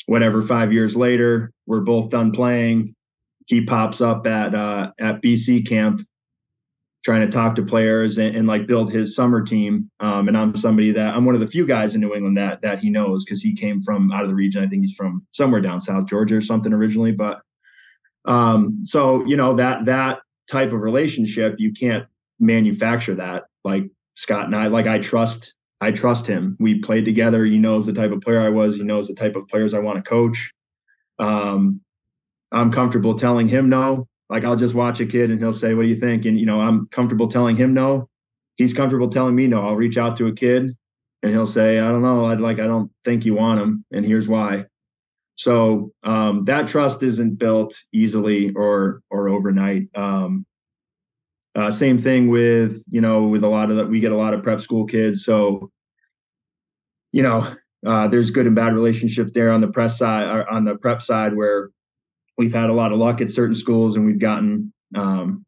whatever, 0.07 0.41
five 0.43 0.73
years 0.73 0.97
later, 0.97 1.53
we're 1.67 1.81
both 1.81 2.11
done 2.11 2.33
playing. 2.33 2.95
He 3.47 3.65
pops 3.65 4.01
up 4.01 4.27
at 4.27 4.55
uh, 4.55 4.93
at 4.99 5.23
BC 5.23 5.67
camp 5.67 6.03
trying 7.05 7.21
to 7.21 7.31
talk 7.31 7.55
to 7.55 7.63
players 7.63 8.19
and, 8.19 8.37
and 8.37 8.47
like 8.47 8.67
build 8.67 8.93
his 8.93 9.15
summer 9.15 9.41
team. 9.41 9.91
Um, 10.01 10.29
and 10.29 10.37
I'm 10.37 10.55
somebody 10.57 10.93
that 10.93 11.15
I'm 11.15 11.25
one 11.25 11.35
of 11.35 11.41
the 11.41 11.47
few 11.47 11.67
guys 11.67 11.95
in 11.95 12.01
New 12.01 12.15
England 12.15 12.37
that 12.37 12.61
that 12.63 12.81
he 12.81 12.91
knows 12.91 13.25
because 13.25 13.41
he 13.41 13.55
came 13.55 13.81
from 13.81 14.13
out 14.13 14.23
of 14.23 14.29
the 14.29 14.35
region. 14.35 14.63
I 14.63 14.67
think 14.67 14.83
he's 14.83 14.95
from 14.95 15.27
somewhere 15.31 15.61
down 15.61 15.81
south 15.81 16.07
Georgia 16.07 16.37
or 16.37 16.41
something 16.41 16.73
originally. 16.73 17.13
But 17.13 17.41
um, 18.25 18.81
so 18.85 19.25
you 19.25 19.37
know 19.37 19.55
that 19.55 19.87
that 19.87 20.21
type 20.51 20.73
of 20.73 20.83
relationship 20.83 21.57
you 21.59 21.73
can't 21.73 22.07
manufacture 22.39 23.15
that. 23.15 23.45
Like 23.65 23.85
Scott 24.19 24.47
and 24.47 24.57
I, 24.57 24.67
like 24.67 24.89
I 24.89 24.99
trust, 24.99 25.55
I 25.81 25.93
trust 25.93 26.27
him. 26.27 26.57
We 26.59 26.81
played 26.81 27.05
together. 27.05 27.45
He 27.45 27.57
knows 27.57 27.87
the 27.87 27.93
type 27.93 28.11
of 28.11 28.21
player 28.21 28.41
I 28.41 28.49
was. 28.49 28.75
He 28.75 28.83
knows 28.83 29.07
the 29.07 29.15
type 29.15 29.37
of 29.37 29.47
players 29.47 29.75
I 29.75 29.79
want 29.79 30.05
to 30.05 30.11
coach. 30.11 30.53
Um, 31.21 31.81
I'm 32.51 32.73
comfortable 32.73 33.17
telling 33.17 33.47
him 33.47 33.69
no. 33.69 34.09
Like 34.29 34.45
I'll 34.45 34.57
just 34.57 34.75
watch 34.75 34.99
a 34.99 35.07
kid 35.07 35.31
and 35.31 35.39
he'll 35.39 35.53
say, 35.53 35.73
"What 35.73 35.85
do 35.85 35.89
you 35.89 35.95
think?" 35.95 36.25
And 36.25 36.37
you 36.39 36.47
know, 36.47 36.61
I'm 36.61 36.89
comfortable 36.89 37.29
telling 37.29 37.55
him 37.55 37.75
no. 37.75 38.09
He's 38.57 38.75
comfortable 38.75 39.09
telling 39.09 39.37
me 39.37 39.47
no. 39.47 39.63
I'll 39.63 39.77
reach 39.77 39.97
out 39.97 40.17
to 40.17 40.27
a 40.27 40.33
kid 40.33 40.77
and 41.23 41.33
he'll 41.33 41.47
say, 41.47 41.79
"I 41.79 41.87
don't 41.87 42.03
know. 42.03 42.27
I'd 42.27 42.41
like 42.41 42.59
I 42.59 42.67
don't 42.67 42.91
think 43.05 43.25
you 43.25 43.35
want 43.35 43.61
him, 43.61 43.85
and 43.93 44.05
here's 44.05 44.27
why." 44.27 44.65
So 45.37 45.93
um, 46.03 46.45
that 46.47 46.67
trust 46.67 47.05
isn't 47.05 47.39
built 47.39 47.79
easily 47.93 48.53
or 48.57 49.01
or 49.11 49.29
overnight. 49.29 49.91
Um, 49.95 50.45
uh, 51.55 51.71
same 51.71 51.99
thing 51.99 52.29
with 52.29 52.83
you 52.91 53.01
know 53.01 53.25
with 53.25 53.45
a 53.45 53.49
lot 53.49 53.71
of 53.71 53.77
that 53.77 53.89
we 53.89 54.01
get 54.01 54.13
a 54.13 54.17
lot 54.17 54.35
of 54.35 54.43
prep 54.43 54.61
school 54.61 54.85
kids, 54.85 55.25
so 55.25 55.71
you 57.13 57.23
know 57.23 57.55
uh, 57.87 58.09
there's 58.09 58.31
good 58.31 58.47
and 58.47 58.57
bad 58.57 58.75
relationships 58.75 59.33
there 59.33 59.51
on 59.51 59.61
the 59.61 59.69
press 59.69 59.99
side 59.99 60.25
or 60.25 60.49
on 60.49 60.65
the 60.65 60.77
prep 60.77 61.01
side 61.01 61.35
where 61.35 61.71
we've 62.37 62.55
had 62.55 62.71
a 62.71 62.73
lot 62.73 62.93
of 62.93 62.99
luck 62.99 63.21
at 63.21 63.31
certain 63.31 63.55
schools 63.55 63.97
and 63.97 64.05
we've 64.07 64.19
gotten 64.19 64.73
um, 64.95 65.45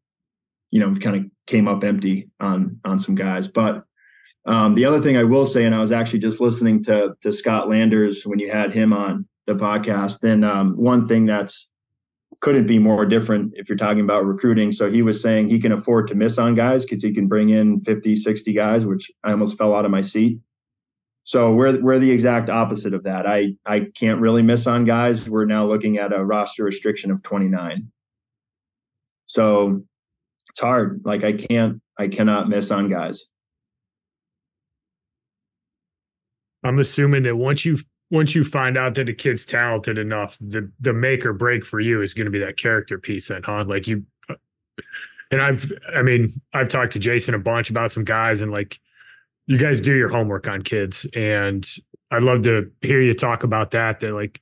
you 0.71 0.79
know 0.79 0.95
kind 0.99 1.15
of 1.15 1.23
came 1.47 1.67
up 1.67 1.83
empty 1.83 2.29
on 2.39 2.79
on 2.85 2.99
some 2.99 3.15
guys, 3.15 3.47
but. 3.47 3.83
Um, 4.43 4.73
the 4.73 4.85
other 4.85 4.99
thing 4.99 5.17
I 5.17 5.23
will 5.23 5.45
say, 5.45 5.65
and 5.65 5.75
I 5.75 5.79
was 5.79 5.91
actually 5.91 6.17
just 6.17 6.41
listening 6.41 6.83
to 6.85 7.15
to 7.21 7.31
Scott 7.31 7.69
Landers 7.69 8.23
when 8.23 8.39
you 8.39 8.49
had 8.49 8.71
him 8.71 8.91
on 8.91 9.27
the 9.45 9.53
podcast. 9.53 10.23
And 10.23 10.43
um, 10.43 10.73
one 10.77 11.07
thing 11.07 11.27
that's 11.27 11.67
couldn't 12.41 12.67
be 12.67 12.79
more 12.79 13.05
different 13.05 13.53
if 13.55 13.69
you're 13.69 13.77
talking 13.77 14.01
about 14.01 14.25
recruiting. 14.25 14.71
So 14.71 14.89
he 14.89 15.01
was 15.01 15.21
saying 15.21 15.47
he 15.47 15.59
can 15.59 15.71
afford 15.71 16.07
to 16.07 16.15
miss 16.15 16.37
on 16.37 16.55
guys 16.55 16.85
because 16.85 17.03
he 17.03 17.13
can 17.13 17.27
bring 17.27 17.49
in 17.49 17.81
50, 17.81 18.15
60 18.15 18.53
guys, 18.53 18.85
which 18.85 19.11
I 19.23 19.31
almost 19.31 19.57
fell 19.57 19.75
out 19.75 19.85
of 19.85 19.91
my 19.91 20.01
seat. 20.01 20.39
So 21.23 21.53
we're 21.53 21.79
we're 21.79 21.99
the 21.99 22.09
exact 22.09 22.49
opposite 22.49 22.95
of 22.95 23.03
that. 23.03 23.27
I 23.27 23.53
I 23.65 23.87
can't 23.95 24.19
really 24.19 24.41
miss 24.41 24.65
on 24.65 24.85
guys. 24.85 25.29
We're 25.29 25.45
now 25.45 25.67
looking 25.67 25.97
at 25.97 26.11
a 26.11 26.25
roster 26.25 26.63
restriction 26.63 27.11
of 27.11 27.21
29. 27.21 27.91
So 29.27 29.83
it's 30.49 30.59
hard. 30.59 31.01
Like 31.05 31.23
I 31.23 31.33
can't, 31.33 31.81
I 31.97 32.07
cannot 32.07 32.49
miss 32.49 32.71
on 32.71 32.89
guys. 32.89 33.25
I'm 36.63 36.79
assuming 36.79 37.23
that 37.23 37.35
once 37.35 37.65
you 37.65 37.79
once 38.11 38.35
you 38.35 38.43
find 38.43 38.77
out 38.77 38.95
that 38.95 39.07
a 39.07 39.13
kid's 39.13 39.45
talented 39.45 39.97
enough, 39.97 40.37
the 40.39 40.69
the 40.79 40.93
make 40.93 41.25
or 41.25 41.33
break 41.33 41.65
for 41.65 41.79
you 41.79 42.01
is 42.01 42.13
going 42.13 42.25
to 42.25 42.31
be 42.31 42.39
that 42.39 42.57
character 42.57 42.99
piece, 42.99 43.29
then, 43.29 43.41
huh? 43.43 43.63
Like 43.65 43.87
you, 43.87 44.05
uh, 44.29 44.35
and 45.31 45.41
I've, 45.41 45.71
I 45.95 46.03
mean, 46.03 46.41
I've 46.53 46.67
talked 46.67 46.93
to 46.93 46.99
Jason 46.99 47.33
a 47.33 47.39
bunch 47.39 47.69
about 47.69 47.93
some 47.93 48.03
guys, 48.03 48.41
and 48.41 48.51
like 48.51 48.79
you 49.47 49.57
guys 49.57 49.79
do 49.79 49.95
your 49.95 50.09
homework 50.09 50.47
on 50.47 50.61
kids, 50.61 51.07
and 51.15 51.65
I'd 52.11 52.23
love 52.23 52.43
to 52.43 52.69
hear 52.81 53.01
you 53.01 53.13
talk 53.13 53.43
about 53.43 53.71
that. 53.71 54.01
That 54.01 54.11
like, 54.11 54.41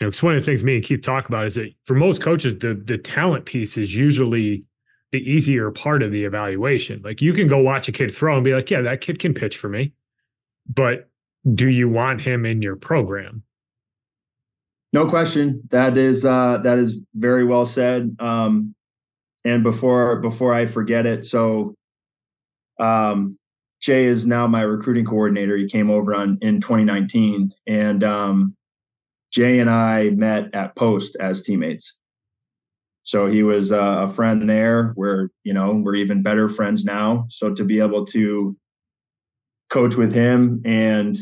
you 0.00 0.06
know, 0.06 0.08
it's 0.08 0.22
one 0.22 0.36
of 0.36 0.40
the 0.40 0.46
things 0.46 0.62
me 0.62 0.76
and 0.76 0.84
Keith 0.84 1.02
talk 1.02 1.28
about 1.28 1.46
is 1.46 1.56
that 1.56 1.74
for 1.84 1.94
most 1.94 2.22
coaches, 2.22 2.56
the 2.60 2.80
the 2.82 2.98
talent 2.98 3.46
piece 3.46 3.76
is 3.76 3.96
usually 3.96 4.62
the 5.10 5.18
easier 5.18 5.72
part 5.72 6.04
of 6.04 6.12
the 6.12 6.24
evaluation. 6.24 7.02
Like 7.02 7.20
you 7.20 7.32
can 7.32 7.48
go 7.48 7.58
watch 7.58 7.88
a 7.88 7.92
kid 7.92 8.14
throw 8.14 8.36
and 8.36 8.44
be 8.44 8.54
like, 8.54 8.70
yeah, 8.70 8.80
that 8.82 9.00
kid 9.00 9.18
can 9.18 9.34
pitch 9.34 9.56
for 9.56 9.68
me, 9.68 9.92
but 10.68 11.08
do 11.54 11.68
you 11.68 11.88
want 11.88 12.20
him 12.22 12.44
in 12.44 12.62
your 12.62 12.76
program? 12.76 13.42
No 14.92 15.06
question. 15.08 15.62
That 15.70 15.98
is 15.98 16.24
uh, 16.24 16.58
that 16.58 16.78
is 16.78 17.00
very 17.14 17.44
well 17.44 17.66
said. 17.66 18.16
Um, 18.18 18.74
and 19.44 19.62
before 19.62 20.20
before 20.20 20.54
I 20.54 20.66
forget 20.66 21.06
it, 21.06 21.24
so 21.24 21.74
um, 22.80 23.38
Jay 23.80 24.06
is 24.06 24.26
now 24.26 24.46
my 24.46 24.62
recruiting 24.62 25.04
coordinator. 25.04 25.56
He 25.56 25.68
came 25.68 25.90
over 25.90 26.14
on 26.14 26.38
in 26.40 26.60
2019, 26.60 27.52
and 27.66 28.04
um, 28.04 28.56
Jay 29.32 29.58
and 29.58 29.70
I 29.70 30.10
met 30.10 30.54
at 30.54 30.74
Post 30.76 31.16
as 31.20 31.42
teammates. 31.42 31.94
So 33.04 33.26
he 33.26 33.44
was 33.44 33.70
uh, 33.70 34.04
a 34.04 34.08
friend 34.08 34.48
there. 34.48 34.94
We're 34.96 35.28
you 35.44 35.52
know 35.52 35.74
we're 35.74 35.96
even 35.96 36.22
better 36.22 36.48
friends 36.48 36.84
now. 36.84 37.26
So 37.28 37.54
to 37.54 37.64
be 37.64 37.80
able 37.80 38.06
to 38.06 38.56
coach 39.68 39.96
with 39.96 40.12
him 40.12 40.62
and 40.64 41.18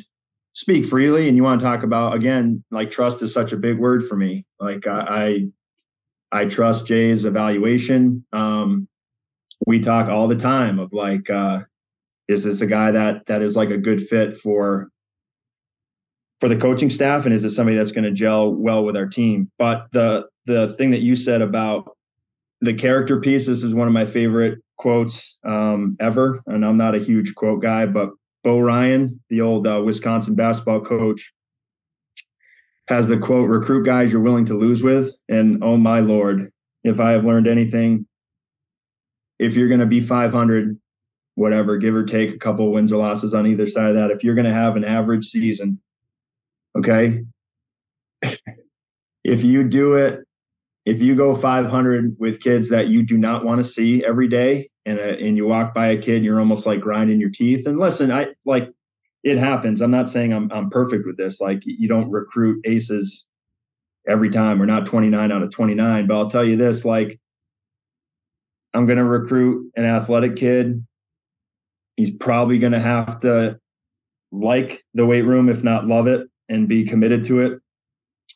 speak 0.55 0.85
freely 0.85 1.29
and 1.29 1.37
you 1.37 1.43
want 1.43 1.61
to 1.61 1.67
talk 1.67 1.83
about 1.83 2.15
again 2.15 2.65
like 2.71 2.91
trust 2.91 3.23
is 3.23 3.33
such 3.33 3.53
a 3.53 3.57
big 3.57 3.79
word 3.79 4.07
for 4.07 4.17
me. 4.17 4.47
Like 4.59 4.87
i 4.87 5.49
i, 6.33 6.41
I 6.41 6.45
trust 6.47 6.87
jay's 6.87 7.25
evaluation. 7.25 8.25
Um 8.33 8.89
we 9.67 9.81
talk 9.81 10.09
all 10.09 10.29
the 10.29 10.37
time 10.37 10.79
of 10.79 10.93
like 10.93 11.29
uh 11.29 11.61
is 12.29 12.45
this 12.45 12.61
a 12.61 12.67
guy 12.67 12.93
that 12.93 13.27
that 13.27 13.43
is 13.43 13.57
like 13.57 13.71
a 13.71 13.77
good 13.77 14.01
fit 14.01 14.39
for 14.39 14.89
for 16.41 16.49
the 16.49 16.57
coaching 16.57 16.91
staff? 16.91 17.27
And 17.27 17.35
is 17.35 17.43
this 17.43 17.57
somebody 17.57 17.77
that's 17.77 17.93
going 17.93 18.05
to 18.05 18.13
gel 18.13 18.53
well 18.53 18.85
with 18.85 18.97
our 18.97 19.07
team? 19.07 19.51
But 19.59 19.87
the 19.93 20.27
the 20.47 20.75
thing 20.75 20.93
that 20.93 21.01
you 21.03 21.17
said 21.17 21.43
about 21.43 21.97
the 22.61 22.75
character 22.75 23.21
piece 23.21 23.47
this 23.47 23.63
is 23.65 23.75
one 23.75 23.89
of 23.89 23.93
my 23.93 24.07
favorite 24.07 24.61
quotes 24.79 25.37
um 25.45 25.97
ever. 25.99 26.41
And 26.47 26.65
i'm 26.65 26.77
not 26.77 26.95
a 26.95 26.99
huge 26.99 27.35
quote 27.35 27.61
guy 27.61 27.87
but 27.87 28.11
Bo 28.45 28.61
Ryan, 28.61 29.21
the 29.31 29.41
old 29.41 29.67
uh, 29.67 29.83
Wisconsin 29.83 30.35
basketball 30.37 30.83
coach, 30.83 31.33
has 32.89 33.09
the 33.09 33.17
quote, 33.17 33.49
recruit 33.49 33.85
guys 33.85 34.13
you're 34.13 34.21
willing 34.21 34.45
to 34.45 34.59
lose 34.59 34.83
with. 34.83 35.11
And 35.29 35.65
oh 35.65 35.79
my 35.79 36.01
Lord, 36.01 36.53
if 36.85 37.01
I 37.01 37.13
have 37.13 37.25
learned 37.25 37.49
anything, 37.49 38.07
if 39.39 39.57
you're 39.57 39.69
going 39.69 39.81
to 39.81 39.87
be 39.87 40.03
500, 40.03 40.79
whatever, 41.35 41.79
give 41.79 41.95
or 41.95 42.05
take 42.05 42.35
a 42.35 42.39
couple 42.39 42.71
wins 42.71 42.93
or 42.93 42.99
losses 42.99 43.33
on 43.33 43.47
either 43.47 43.67
side 43.67 43.91
of 43.91 43.97
that, 43.97 44.11
if 44.11 44.23
you're 44.23 44.35
going 44.35 44.47
to 44.47 44.53
have 44.53 44.77
an 44.77 44.85
average 44.85 45.25
season, 45.25 45.81
okay, 46.77 47.25
if 49.25 49.43
you 49.43 49.65
do 49.65 49.95
it, 49.95 50.21
if 50.85 51.01
you 51.01 51.17
go 51.17 51.35
500 51.35 52.17
with 52.19 52.41
kids 52.41 52.69
that 52.69 52.89
you 52.89 53.03
do 53.03 53.17
not 53.17 53.43
want 53.43 53.65
to 53.65 53.65
see 53.65 54.05
every 54.05 54.29
day, 54.29 54.69
and 54.87 54.99
a, 54.99 55.19
and 55.19 55.37
you 55.37 55.47
walk 55.47 55.75
by 55.75 55.89
a 55.89 55.99
kid 55.99 56.17
and 56.17 56.25
you're 56.25 56.41
almost 56.41 56.67
like 56.67 56.81
grinding 56.81 57.21
your 57.21 57.31
teeth. 57.31 57.67
And 57.67 57.79
listen, 57.79 58.13
I 58.13 58.29
like 58.45 58.71
it 59.23 59.39
happens. 59.39 59.81
I'm 59.81 59.91
not 59.91 60.09
saying 60.09 60.33
I'm 60.33 60.51
I'm 60.53 60.71
perfect 60.71 61.07
with 61.07 61.17
this. 61.17 61.41
Like 61.41 61.63
you 61.65 61.89
don't 61.89 62.11
recruit 62.11 62.65
aces 62.67 63.25
every 64.07 64.31
time. 64.31 64.59
We're 64.59 64.67
not 64.67 64.87
29 64.87 65.33
out 65.33 65.43
of 65.43 65.51
29, 65.51 66.07
but 66.07 66.17
I'll 66.17 66.31
tell 66.31 66.45
you 66.45 66.57
this: 66.57 66.85
like 66.85 67.19
I'm 68.75 68.87
going 68.87 68.99
to 68.99 69.05
recruit 69.05 69.73
an 69.77 69.85
athletic 69.85 70.37
kid. 70.37 70.85
He's 71.97 72.11
probably 72.11 72.59
going 72.59 72.73
to 72.73 72.81
have 72.81 73.21
to 73.21 73.59
like 74.33 74.85
the 74.95 75.07
weight 75.07 75.23
room, 75.23 75.49
if 75.49 75.63
not 75.63 75.87
love 75.87 76.09
it, 76.09 76.29
and 76.49 76.69
be 76.69 76.85
committed 76.85 77.25
to 77.27 77.41
it, 77.41 77.61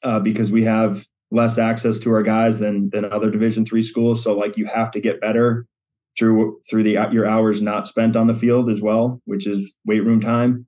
uh, 0.04 0.20
because 0.20 0.52
we 0.52 0.64
have 0.64 1.04
less 1.30 1.58
access 1.58 1.98
to 1.98 2.12
our 2.12 2.22
guys 2.22 2.58
than 2.58 2.88
than 2.90 3.04
other 3.04 3.30
Division 3.30 3.66
three 3.66 3.82
schools. 3.82 4.22
So 4.22 4.32
like 4.32 4.56
you 4.56 4.64
have 4.66 4.90
to 4.92 5.00
get 5.00 5.20
better 5.20 5.66
through 6.18 6.58
through 6.68 6.82
the 6.82 6.92
your 7.12 7.26
hours 7.26 7.62
not 7.62 7.86
spent 7.86 8.16
on 8.16 8.26
the 8.26 8.34
field 8.34 8.68
as 8.70 8.82
well, 8.82 9.20
which 9.24 9.46
is 9.46 9.76
weight 9.86 10.04
room 10.04 10.20
time. 10.20 10.66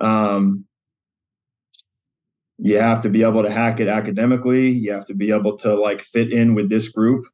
Um, 0.00 0.64
you 2.58 2.78
have 2.78 3.02
to 3.02 3.08
be 3.08 3.22
able 3.22 3.42
to 3.42 3.50
hack 3.50 3.80
it 3.80 3.88
academically. 3.88 4.70
You 4.70 4.92
have 4.92 5.06
to 5.06 5.14
be 5.14 5.32
able 5.32 5.56
to 5.58 5.74
like 5.74 6.00
fit 6.00 6.32
in 6.32 6.54
with 6.54 6.68
this 6.68 6.88
group. 6.88 7.26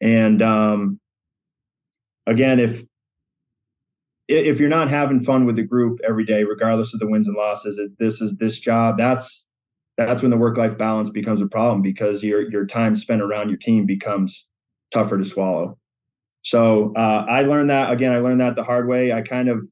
And 0.00 0.42
um, 0.42 1.00
again, 2.26 2.60
if 2.60 2.84
if 4.28 4.60
you're 4.60 4.68
not 4.68 4.88
having 4.88 5.20
fun 5.20 5.44
with 5.44 5.56
the 5.56 5.62
group 5.62 6.00
every 6.06 6.24
day, 6.24 6.44
regardless 6.44 6.94
of 6.94 7.00
the 7.00 7.08
wins 7.08 7.28
and 7.28 7.36
losses, 7.36 7.80
this 7.98 8.20
is 8.20 8.36
this 8.36 8.58
job. 8.58 8.96
That's 8.96 9.44
that's 9.98 10.22
when 10.22 10.30
the 10.30 10.36
work 10.38 10.56
life 10.56 10.78
balance 10.78 11.10
becomes 11.10 11.40
a 11.40 11.46
problem 11.46 11.82
because 11.82 12.22
your 12.22 12.50
your 12.50 12.66
time 12.66 12.96
spent 12.96 13.22
around 13.22 13.48
your 13.50 13.58
team 13.58 13.84
becomes 13.86 14.46
tougher 14.92 15.18
to 15.18 15.24
swallow. 15.24 15.78
So 16.42 16.92
uh, 16.96 17.24
I 17.28 17.42
learned 17.42 17.70
that 17.70 17.92
again. 17.92 18.12
I 18.12 18.18
learned 18.18 18.40
that 18.40 18.56
the 18.56 18.64
hard 18.64 18.88
way. 18.88 19.12
I 19.12 19.22
kind 19.22 19.48
of 19.48 19.64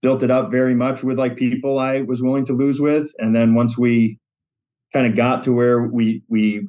built 0.00 0.22
it 0.22 0.30
up 0.30 0.50
very 0.50 0.74
much 0.74 1.02
with 1.02 1.18
like 1.18 1.36
people 1.36 1.78
I 1.78 2.02
was 2.02 2.22
willing 2.22 2.44
to 2.46 2.52
lose 2.52 2.80
with, 2.80 3.10
and 3.18 3.34
then 3.34 3.54
once 3.54 3.76
we 3.76 4.18
kind 4.92 5.06
of 5.06 5.16
got 5.16 5.42
to 5.44 5.52
where 5.52 5.82
we 5.82 6.22
we 6.28 6.66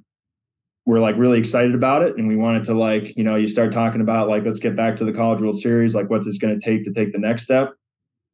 were 0.85 0.99
like 0.99 1.15
really 1.17 1.37
excited 1.37 1.75
about 1.75 2.03
it, 2.03 2.17
and 2.17 2.27
we 2.27 2.35
wanted 2.35 2.63
to 2.65 2.73
like 2.73 3.15
you 3.15 3.23
know 3.23 3.35
you 3.35 3.47
start 3.47 3.71
talking 3.71 4.01
about 4.01 4.27
like 4.27 4.43
let's 4.45 4.59
get 4.59 4.75
back 4.75 4.97
to 4.97 5.05
the 5.05 5.13
College 5.13 5.41
World 5.41 5.57
Series. 5.59 5.93
Like 5.93 6.09
what's 6.09 6.25
this 6.25 6.39
going 6.39 6.59
to 6.59 6.65
take 6.65 6.83
to 6.85 6.93
take 6.93 7.13
the 7.13 7.19
next 7.19 7.43
step? 7.43 7.73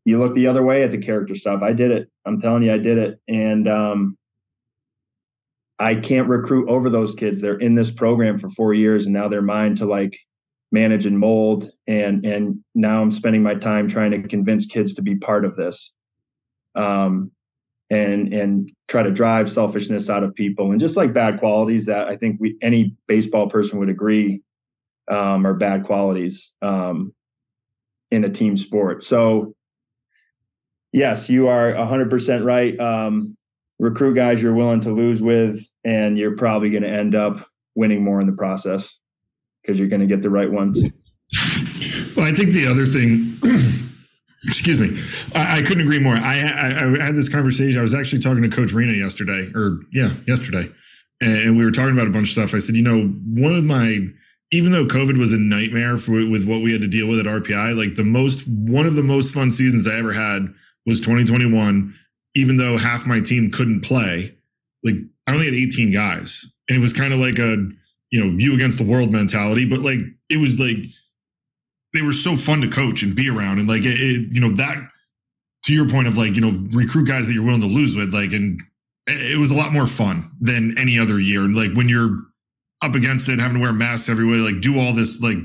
You 0.05 0.19
look 0.19 0.33
the 0.33 0.47
other 0.47 0.63
way 0.63 0.83
at 0.83 0.91
the 0.91 0.97
character 0.99 1.35
stuff. 1.35 1.61
I 1.61 1.73
did 1.73 1.91
it. 1.91 2.09
I'm 2.25 2.39
telling 2.39 2.63
you, 2.63 2.71
I 2.71 2.77
did 2.77 2.97
it, 2.97 3.19
and 3.27 3.67
um, 3.67 4.17
I 5.77 5.95
can't 5.95 6.29
recruit 6.29 6.69
over 6.69 6.89
those 6.89 7.15
kids. 7.15 7.41
They're 7.41 7.57
in 7.57 7.75
this 7.75 7.91
program 7.91 8.39
for 8.39 8.49
four 8.51 8.73
years, 8.73 9.05
and 9.05 9.13
now 9.13 9.27
they're 9.27 9.41
mine 9.41 9.75
to 9.77 9.85
like 9.85 10.17
manage 10.71 11.05
and 11.05 11.17
mold 11.17 11.69
and 11.87 12.25
and 12.25 12.59
now 12.73 13.01
i'm 13.01 13.11
spending 13.11 13.43
my 13.43 13.55
time 13.55 13.87
trying 13.87 14.11
to 14.11 14.27
convince 14.27 14.65
kids 14.65 14.93
to 14.93 15.01
be 15.01 15.15
part 15.15 15.45
of 15.45 15.55
this 15.55 15.93
um 16.75 17.31
and 17.91 18.33
and 18.33 18.71
try 18.87 19.03
to 19.03 19.11
drive 19.11 19.49
selfishness 19.51 20.09
out 20.09 20.23
of 20.23 20.33
people 20.33 20.71
and 20.71 20.79
just 20.79 20.97
like 20.97 21.13
bad 21.13 21.39
qualities 21.39 21.85
that 21.85 22.07
i 22.07 22.15
think 22.15 22.37
we 22.39 22.57
any 22.61 22.95
baseball 23.07 23.47
person 23.47 23.79
would 23.79 23.89
agree 23.89 24.41
um, 25.09 25.45
are 25.45 25.53
bad 25.53 25.83
qualities 25.85 26.51
um, 26.61 27.13
in 28.11 28.23
a 28.23 28.29
team 28.29 28.57
sport. 28.57 29.03
So 29.03 29.55
yes 30.91 31.29
you 31.29 31.47
are 31.47 31.73
100% 31.73 32.45
right. 32.45 32.79
Um, 32.79 33.37
recruit 33.79 34.15
guys 34.15 34.41
you're 34.41 34.53
willing 34.53 34.81
to 34.81 34.91
lose 34.91 35.21
with 35.21 35.65
and 35.83 36.17
you're 36.17 36.37
probably 36.37 36.69
going 36.69 36.83
to 36.83 36.89
end 36.89 37.13
up 37.13 37.45
winning 37.75 38.03
more 38.03 38.21
in 38.21 38.27
the 38.27 38.33
process 38.33 38.97
because 39.65 39.79
you're 39.79 39.89
going 39.89 40.01
to 40.01 40.07
get 40.07 40.21
the 40.21 40.29
right 40.29 40.51
ones. 40.51 40.79
Well, 42.15 42.25
I 42.25 42.33
think 42.33 42.51
the 42.51 42.67
other 42.67 42.85
thing, 42.85 43.39
excuse 44.47 44.79
me, 44.79 45.01
I, 45.33 45.57
I 45.57 45.61
couldn't 45.61 45.81
agree 45.81 45.99
more. 45.99 46.15
I, 46.15 46.39
I, 46.39 46.99
I, 46.99 47.03
had 47.03 47.15
this 47.15 47.29
conversation. 47.29 47.79
I 47.79 47.81
was 47.81 47.93
actually 47.93 48.21
talking 48.21 48.41
to 48.43 48.49
Coach 48.49 48.71
Rena 48.71 48.93
yesterday, 48.93 49.51
or 49.53 49.79
yeah, 49.91 50.13
yesterday, 50.27 50.71
and 51.21 51.57
we 51.57 51.65
were 51.65 51.71
talking 51.71 51.91
about 51.91 52.07
a 52.07 52.11
bunch 52.11 52.27
of 52.27 52.31
stuff. 52.31 52.53
I 52.53 52.59
said, 52.59 52.75
you 52.75 52.81
know, 52.81 53.07
one 53.07 53.55
of 53.55 53.63
my, 53.63 53.99
even 54.51 54.71
though 54.71 54.85
COVID 54.85 55.17
was 55.17 55.33
a 55.33 55.37
nightmare 55.37 55.97
for, 55.97 56.25
with 56.27 56.45
what 56.45 56.61
we 56.61 56.71
had 56.71 56.81
to 56.81 56.87
deal 56.87 57.07
with 57.07 57.19
at 57.19 57.25
RPI, 57.25 57.77
like 57.77 57.95
the 57.95 58.03
most, 58.03 58.47
one 58.47 58.85
of 58.85 58.95
the 58.95 59.03
most 59.03 59.33
fun 59.33 59.51
seasons 59.51 59.87
I 59.87 59.95
ever 59.95 60.13
had 60.13 60.53
was 60.85 60.99
2021. 60.99 61.95
Even 62.37 62.57
though 62.57 62.77
half 62.77 63.05
my 63.05 63.21
team 63.21 63.49
couldn't 63.49 63.79
play, 63.79 64.35
like 64.83 64.95
I 65.25 65.33
only 65.33 65.45
had 65.45 65.55
18 65.55 65.93
guys, 65.93 66.45
and 66.67 66.77
it 66.77 66.81
was 66.81 66.91
kind 66.91 67.13
of 67.13 67.19
like 67.19 67.39
a 67.39 67.69
you 68.11 68.23
know 68.23 68.37
you 68.37 68.53
against 68.53 68.77
the 68.77 68.83
world 68.83 69.11
mentality 69.11 69.65
but 69.65 69.79
like 69.79 69.99
it 70.29 70.37
was 70.37 70.59
like 70.59 70.77
they 71.95 72.01
were 72.01 72.13
so 72.13 72.35
fun 72.35 72.61
to 72.61 72.67
coach 72.67 73.01
and 73.01 73.15
be 73.15 73.29
around. 73.29 73.57
And 73.57 73.69
like 73.69 73.83
it, 73.83 73.99
it, 73.99 74.33
you 74.33 74.41
know 74.41 74.51
that 74.57 74.77
to 75.63 75.73
your 75.73 75.89
point 75.89 76.07
of 76.07 76.17
like 76.17 76.35
you 76.35 76.41
know 76.41 76.59
recruit 76.71 77.07
guys 77.07 77.25
that 77.25 77.33
you're 77.33 77.45
willing 77.45 77.61
to 77.61 77.67
lose 77.67 77.95
with 77.95 78.13
like 78.13 78.33
and 78.33 78.61
it 79.07 79.39
was 79.39 79.49
a 79.49 79.55
lot 79.55 79.71
more 79.71 79.87
fun 79.87 80.29
than 80.39 80.77
any 80.77 80.99
other 80.99 81.19
year. 81.19 81.43
And 81.43 81.55
like 81.55 81.73
when 81.73 81.87
you're 81.87 82.19
up 82.81 82.93
against 82.93 83.29
it 83.29 83.39
having 83.39 83.55
to 83.55 83.61
wear 83.61 83.71
masks 83.71 84.09
everywhere 84.09 84.39
like 84.39 84.61
do 84.61 84.77
all 84.79 84.93
this 84.93 85.21
like 85.21 85.37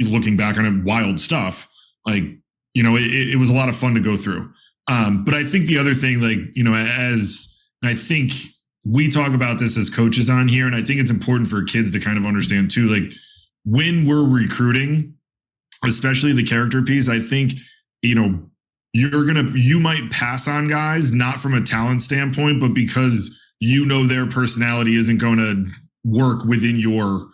looking 0.00 0.36
back 0.36 0.56
on 0.56 0.64
it 0.64 0.84
wild 0.84 1.20
stuff 1.20 1.68
like 2.04 2.24
you 2.72 2.82
know 2.82 2.96
it, 2.96 3.04
it 3.04 3.36
was 3.36 3.50
a 3.50 3.54
lot 3.54 3.68
of 3.68 3.76
fun 3.76 3.94
to 3.94 4.00
go 4.00 4.16
through. 4.16 4.50
Um 4.88 5.24
but 5.24 5.34
i 5.34 5.44
think 5.44 5.66
the 5.66 5.78
other 5.78 5.94
thing 5.94 6.20
like 6.20 6.38
you 6.54 6.64
know 6.64 6.74
as 6.74 7.54
i 7.84 7.94
think 7.94 8.32
we 8.84 9.10
talk 9.10 9.32
about 9.32 9.58
this 9.58 9.76
as 9.76 9.90
coaches 9.90 10.28
on 10.28 10.48
here, 10.48 10.66
and 10.66 10.76
I 10.76 10.82
think 10.82 11.00
it's 11.00 11.10
important 11.10 11.48
for 11.48 11.62
kids 11.64 11.90
to 11.92 12.00
kind 12.00 12.18
of 12.18 12.26
understand 12.26 12.70
too. 12.70 12.88
Like, 12.88 13.12
when 13.64 14.06
we're 14.06 14.26
recruiting, 14.26 15.14
especially 15.84 16.32
the 16.32 16.44
character 16.44 16.82
piece, 16.82 17.08
I 17.08 17.20
think, 17.20 17.54
you 18.02 18.14
know, 18.14 18.50
you're 18.92 19.24
going 19.24 19.52
to, 19.52 19.58
you 19.58 19.80
might 19.80 20.10
pass 20.10 20.46
on 20.46 20.68
guys, 20.68 21.12
not 21.12 21.40
from 21.40 21.54
a 21.54 21.62
talent 21.62 22.02
standpoint, 22.02 22.60
but 22.60 22.74
because 22.74 23.30
you 23.58 23.84
know 23.86 24.06
their 24.06 24.26
personality 24.26 24.96
isn't 24.96 25.18
going 25.18 25.38
to 25.38 25.66
work 26.04 26.44
within 26.44 26.76
your 26.76 27.28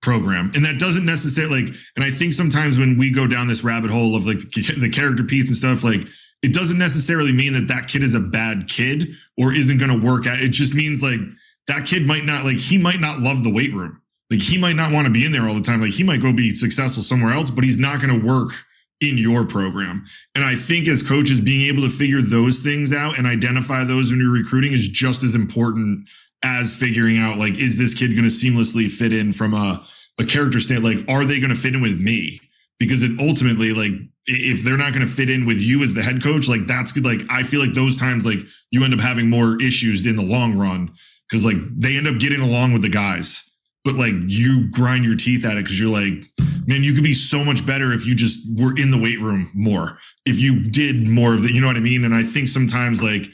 program. 0.00 0.52
And 0.54 0.64
that 0.64 0.78
doesn't 0.78 1.04
necessarily 1.04 1.64
like, 1.64 1.74
and 1.96 2.04
I 2.04 2.10
think 2.10 2.32
sometimes 2.32 2.78
when 2.78 2.96
we 2.96 3.10
go 3.10 3.26
down 3.26 3.48
this 3.48 3.64
rabbit 3.64 3.90
hole 3.90 4.14
of 4.14 4.26
like 4.26 4.38
the 4.52 4.90
character 4.90 5.24
piece 5.24 5.48
and 5.48 5.56
stuff, 5.56 5.82
like 5.82 6.06
it 6.46 6.54
doesn't 6.54 6.78
necessarily 6.78 7.32
mean 7.32 7.54
that 7.54 7.66
that 7.66 7.88
kid 7.88 8.04
is 8.04 8.14
a 8.14 8.20
bad 8.20 8.68
kid 8.68 9.16
or 9.36 9.52
isn't 9.52 9.78
going 9.78 9.90
to 9.90 9.98
work 9.98 10.28
out. 10.28 10.38
It 10.38 10.50
just 10.50 10.74
means 10.74 11.02
like 11.02 11.18
that 11.66 11.86
kid 11.86 12.06
might 12.06 12.24
not 12.24 12.44
like, 12.44 12.60
he 12.60 12.78
might 12.78 13.00
not 13.00 13.18
love 13.18 13.42
the 13.42 13.50
weight 13.50 13.74
room. 13.74 14.00
Like 14.30 14.42
he 14.42 14.56
might 14.56 14.76
not 14.76 14.92
want 14.92 15.06
to 15.06 15.12
be 15.12 15.26
in 15.26 15.32
there 15.32 15.48
all 15.48 15.56
the 15.56 15.60
time. 15.60 15.82
Like 15.82 15.94
he 15.94 16.04
might 16.04 16.22
go 16.22 16.32
be 16.32 16.54
successful 16.54 17.02
somewhere 17.02 17.34
else, 17.34 17.50
but 17.50 17.64
he's 17.64 17.78
not 17.78 18.00
going 18.00 18.20
to 18.20 18.24
work 18.24 18.52
in 19.00 19.18
your 19.18 19.44
program. 19.44 20.06
And 20.36 20.44
I 20.44 20.54
think 20.54 20.86
as 20.86 21.02
coaches, 21.02 21.40
being 21.40 21.66
able 21.66 21.82
to 21.82 21.92
figure 21.92 22.22
those 22.22 22.60
things 22.60 22.92
out 22.92 23.18
and 23.18 23.26
identify 23.26 23.82
those 23.82 24.12
when 24.12 24.20
you're 24.20 24.30
recruiting 24.30 24.72
is 24.72 24.88
just 24.88 25.24
as 25.24 25.34
important 25.34 26.08
as 26.44 26.76
figuring 26.76 27.18
out 27.18 27.38
like, 27.38 27.54
is 27.54 27.76
this 27.76 27.92
kid 27.92 28.12
going 28.12 28.22
to 28.22 28.28
seamlessly 28.28 28.88
fit 28.88 29.12
in 29.12 29.32
from 29.32 29.52
a, 29.52 29.84
a 30.16 30.24
character 30.24 30.60
stand? 30.60 30.84
Like, 30.84 30.98
are 31.08 31.24
they 31.24 31.40
going 31.40 31.50
to 31.50 31.56
fit 31.56 31.74
in 31.74 31.82
with 31.82 31.98
me? 31.98 32.40
Because 32.78 33.02
it 33.02 33.18
ultimately, 33.18 33.72
like, 33.72 33.92
if 34.26 34.64
they're 34.64 34.76
not 34.76 34.92
going 34.92 35.06
to 35.06 35.12
fit 35.12 35.30
in 35.30 35.46
with 35.46 35.58
you 35.58 35.82
as 35.82 35.94
the 35.94 36.02
head 36.02 36.22
coach, 36.22 36.48
like 36.48 36.66
that's 36.66 36.92
good. 36.92 37.04
Like, 37.04 37.22
I 37.28 37.42
feel 37.42 37.60
like 37.60 37.74
those 37.74 37.96
times, 37.96 38.26
like, 38.26 38.40
you 38.70 38.84
end 38.84 38.94
up 38.94 39.00
having 39.00 39.30
more 39.30 39.60
issues 39.60 40.04
in 40.06 40.16
the 40.16 40.22
long 40.22 40.56
run 40.56 40.92
because, 41.28 41.44
like, 41.44 41.56
they 41.76 41.96
end 41.96 42.08
up 42.08 42.18
getting 42.18 42.40
along 42.40 42.72
with 42.72 42.82
the 42.82 42.88
guys 42.88 43.44
but 43.86 43.94
like 43.94 44.14
you 44.26 44.68
grind 44.68 45.04
your 45.04 45.14
teeth 45.14 45.44
at 45.44 45.52
it 45.52 45.62
because 45.62 45.78
you're 45.78 45.88
like, 45.88 46.24
man, 46.66 46.82
you 46.82 46.92
could 46.92 47.04
be 47.04 47.14
so 47.14 47.44
much 47.44 47.64
better 47.64 47.92
if 47.92 48.04
you 48.04 48.16
just 48.16 48.40
were 48.52 48.76
in 48.76 48.90
the 48.90 48.98
weight 48.98 49.20
room 49.20 49.48
more. 49.54 49.96
If 50.24 50.40
you 50.40 50.60
did 50.60 51.06
more 51.06 51.32
of 51.32 51.42
the, 51.42 51.54
you 51.54 51.60
know 51.60 51.68
what 51.68 51.76
I 51.76 51.80
mean? 51.80 52.04
And 52.04 52.12
I 52.12 52.24
think 52.24 52.48
sometimes 52.48 53.00
like 53.00 53.28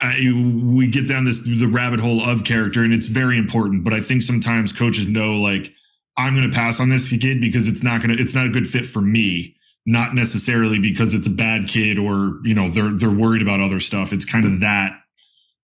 I, 0.00 0.20
we 0.22 0.86
get 0.86 1.08
down 1.08 1.24
this 1.24 1.42
the 1.42 1.66
rabbit 1.66 1.98
hole 1.98 2.22
of 2.22 2.44
character, 2.44 2.84
and 2.84 2.94
it's 2.94 3.08
very 3.08 3.36
important. 3.36 3.82
But 3.82 3.92
I 3.92 4.00
think 4.00 4.22
sometimes 4.22 4.72
coaches 4.72 5.08
know 5.08 5.34
like 5.34 5.72
I'm 6.16 6.36
going 6.36 6.48
to 6.48 6.56
pass 6.56 6.78
on 6.78 6.88
this 6.88 7.10
kid 7.10 7.40
because 7.40 7.66
it's 7.66 7.82
not 7.82 8.00
going 8.00 8.16
to, 8.16 8.22
it's 8.22 8.34
not 8.34 8.46
a 8.46 8.50
good 8.50 8.68
fit 8.68 8.86
for 8.86 9.00
me. 9.00 9.56
Not 9.86 10.14
necessarily 10.14 10.78
because 10.78 11.12
it's 11.12 11.26
a 11.26 11.30
bad 11.30 11.68
kid 11.68 11.98
or 11.98 12.38
you 12.42 12.54
know 12.54 12.70
they're 12.70 12.94
they're 12.94 13.10
worried 13.10 13.42
about 13.42 13.60
other 13.60 13.80
stuff. 13.80 14.12
It's 14.12 14.24
kind 14.24 14.46
of 14.46 14.60
that 14.60 14.92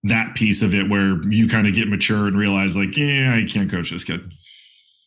that 0.03 0.35
piece 0.35 0.63
of 0.63 0.75
it 0.75 0.89
where 0.89 1.23
you 1.29 1.49
kind 1.49 1.67
of 1.67 1.75
get 1.75 1.89
mature 1.89 2.27
and 2.27 2.37
realize 2.37 2.77
like, 2.77 2.97
yeah, 2.97 3.35
I 3.35 3.47
can't 3.51 3.71
coach 3.71 3.91
this 3.91 4.05
kid. 4.05 4.33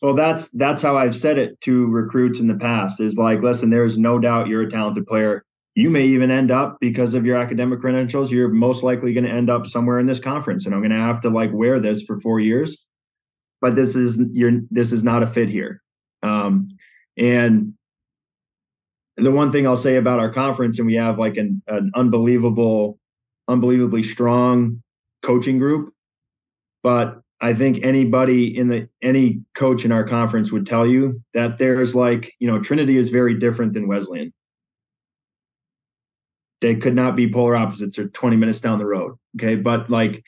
Well, 0.02 0.14
that's 0.14 0.50
that's 0.50 0.82
how 0.82 0.98
I've 0.98 1.16
said 1.16 1.38
it 1.38 1.60
to 1.62 1.86
recruits 1.86 2.38
in 2.38 2.46
the 2.46 2.54
past. 2.54 3.00
Is 3.00 3.16
like, 3.16 3.40
listen, 3.40 3.70
there's 3.70 3.96
no 3.96 4.18
doubt 4.18 4.48
you're 4.48 4.62
a 4.62 4.70
talented 4.70 5.06
player. 5.06 5.44
You 5.74 5.90
may 5.90 6.04
even 6.06 6.30
end 6.30 6.50
up 6.50 6.76
because 6.78 7.14
of 7.14 7.24
your 7.24 7.36
academic 7.36 7.80
credentials. 7.80 8.30
You're 8.30 8.48
most 8.48 8.82
likely 8.82 9.12
going 9.12 9.24
to 9.24 9.30
end 9.30 9.50
up 9.50 9.66
somewhere 9.66 9.98
in 9.98 10.06
this 10.06 10.20
conference, 10.20 10.66
and 10.66 10.74
I'm 10.74 10.82
going 10.82 10.90
to 10.90 10.98
have 10.98 11.20
to 11.22 11.30
like 11.30 11.50
wear 11.52 11.80
this 11.80 12.02
for 12.02 12.20
four 12.20 12.38
years. 12.38 12.76
But 13.60 13.76
this 13.76 13.96
is 13.96 14.20
you're 14.32 14.60
this 14.70 14.92
is 14.92 15.02
not 15.02 15.22
a 15.22 15.26
fit 15.26 15.48
here. 15.48 15.82
Um, 16.22 16.68
and 17.16 17.72
the 19.16 19.30
one 19.30 19.52
thing 19.52 19.66
I'll 19.66 19.76
say 19.76 19.96
about 19.96 20.18
our 20.18 20.30
conference, 20.32 20.78
and 20.78 20.86
we 20.86 20.94
have 20.94 21.18
like 21.18 21.36
an, 21.36 21.62
an 21.68 21.92
unbelievable, 21.94 22.98
unbelievably 23.48 24.02
strong 24.02 24.82
coaching 25.22 25.58
group. 25.58 25.92
But 26.82 27.20
I 27.40 27.54
think 27.54 27.84
anybody 27.84 28.56
in 28.56 28.68
the 28.68 28.88
any 29.02 29.42
coach 29.54 29.84
in 29.84 29.92
our 29.92 30.04
conference 30.04 30.50
would 30.52 30.66
tell 30.66 30.86
you 30.86 31.22
that 31.34 31.58
there's 31.58 31.94
like, 31.94 32.32
you 32.38 32.50
know, 32.50 32.60
Trinity 32.60 32.96
is 32.96 33.10
very 33.10 33.38
different 33.38 33.72
than 33.72 33.88
Wesleyan. 33.88 34.32
They 36.60 36.76
could 36.76 36.94
not 36.94 37.16
be 37.16 37.30
polar 37.30 37.56
opposites 37.56 37.98
or 37.98 38.08
20 38.08 38.36
minutes 38.36 38.60
down 38.60 38.78
the 38.78 38.86
road. 38.86 39.16
Okay. 39.36 39.56
But 39.56 39.90
like, 39.90 40.24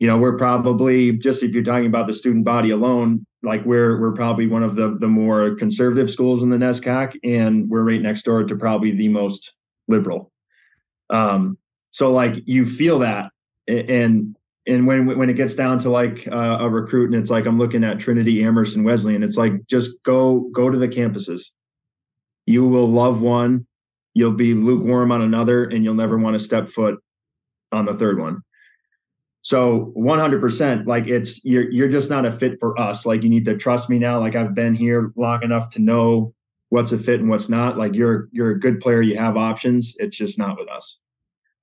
you 0.00 0.06
know, 0.06 0.18
we're 0.18 0.38
probably 0.38 1.12
just 1.12 1.42
if 1.42 1.52
you're 1.52 1.62
talking 1.62 1.86
about 1.86 2.06
the 2.06 2.14
student 2.14 2.44
body 2.44 2.70
alone, 2.70 3.26
like 3.42 3.64
we're 3.64 4.00
we're 4.00 4.12
probably 4.12 4.46
one 4.46 4.62
of 4.62 4.74
the 4.74 4.96
the 4.98 5.06
more 5.06 5.54
conservative 5.56 6.10
schools 6.10 6.42
in 6.42 6.50
the 6.50 6.56
NESCAC, 6.56 7.16
and 7.22 7.68
we're 7.68 7.84
right 7.84 8.00
next 8.00 8.22
door 8.22 8.42
to 8.42 8.56
probably 8.56 8.92
the 8.92 9.08
most 9.08 9.52
liberal. 9.86 10.32
Um, 11.10 11.58
so 11.90 12.10
like 12.10 12.36
you 12.46 12.64
feel 12.64 13.00
that 13.00 13.30
and 13.68 14.36
and 14.66 14.86
when 14.86 15.18
when 15.18 15.28
it 15.28 15.34
gets 15.34 15.54
down 15.54 15.78
to 15.80 15.90
like 15.90 16.26
uh, 16.30 16.58
a 16.60 16.68
recruit 16.68 17.12
and 17.12 17.20
it's 17.20 17.30
like 17.30 17.46
I'm 17.46 17.58
looking 17.58 17.84
at 17.84 17.98
Trinity, 17.98 18.42
Amherst, 18.42 18.76
and 18.76 18.84
Wesleyan, 18.84 19.22
it's 19.22 19.36
like 19.36 19.66
just 19.66 20.02
go 20.02 20.50
go 20.54 20.70
to 20.70 20.78
the 20.78 20.88
campuses. 20.88 21.42
You 22.46 22.66
will 22.66 22.88
love 22.88 23.20
one, 23.20 23.66
you'll 24.14 24.32
be 24.32 24.54
lukewarm 24.54 25.12
on 25.12 25.22
another, 25.22 25.64
and 25.64 25.84
you'll 25.84 25.94
never 25.94 26.18
want 26.18 26.38
to 26.38 26.44
step 26.44 26.70
foot 26.70 27.02
on 27.70 27.84
the 27.84 27.94
third 27.94 28.18
one. 28.18 28.42
So 29.42 29.92
100%, 29.96 30.86
like 30.86 31.06
it's 31.06 31.42
you're 31.44 31.70
you're 31.70 31.88
just 31.88 32.10
not 32.10 32.26
a 32.26 32.32
fit 32.32 32.60
for 32.60 32.78
us. 32.78 33.06
Like 33.06 33.22
you 33.22 33.30
need 33.30 33.46
to 33.46 33.56
trust 33.56 33.88
me 33.88 33.98
now. 33.98 34.20
Like 34.20 34.36
I've 34.36 34.54
been 34.54 34.74
here 34.74 35.12
long 35.16 35.42
enough 35.42 35.70
to 35.70 35.78
know 35.80 36.34
what's 36.68 36.92
a 36.92 36.98
fit 36.98 37.20
and 37.20 37.28
what's 37.28 37.48
not. 37.48 37.78
Like 37.78 37.94
you're 37.94 38.28
you're 38.32 38.50
a 38.50 38.60
good 38.60 38.80
player. 38.80 39.00
You 39.00 39.16
have 39.18 39.36
options. 39.36 39.94
It's 39.98 40.16
just 40.16 40.38
not 40.38 40.58
with 40.58 40.68
us. 40.68 40.98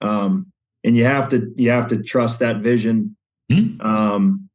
Um, 0.02 0.52
and 0.84 0.96
you 0.96 1.06
have 1.06 1.30
to 1.30 1.52
you 1.56 1.70
have 1.70 1.88
to 1.88 2.02
trust 2.02 2.40
that 2.40 2.58
vision 2.58 3.16
mm-hmm. 3.52 3.82
um, 3.86 4.50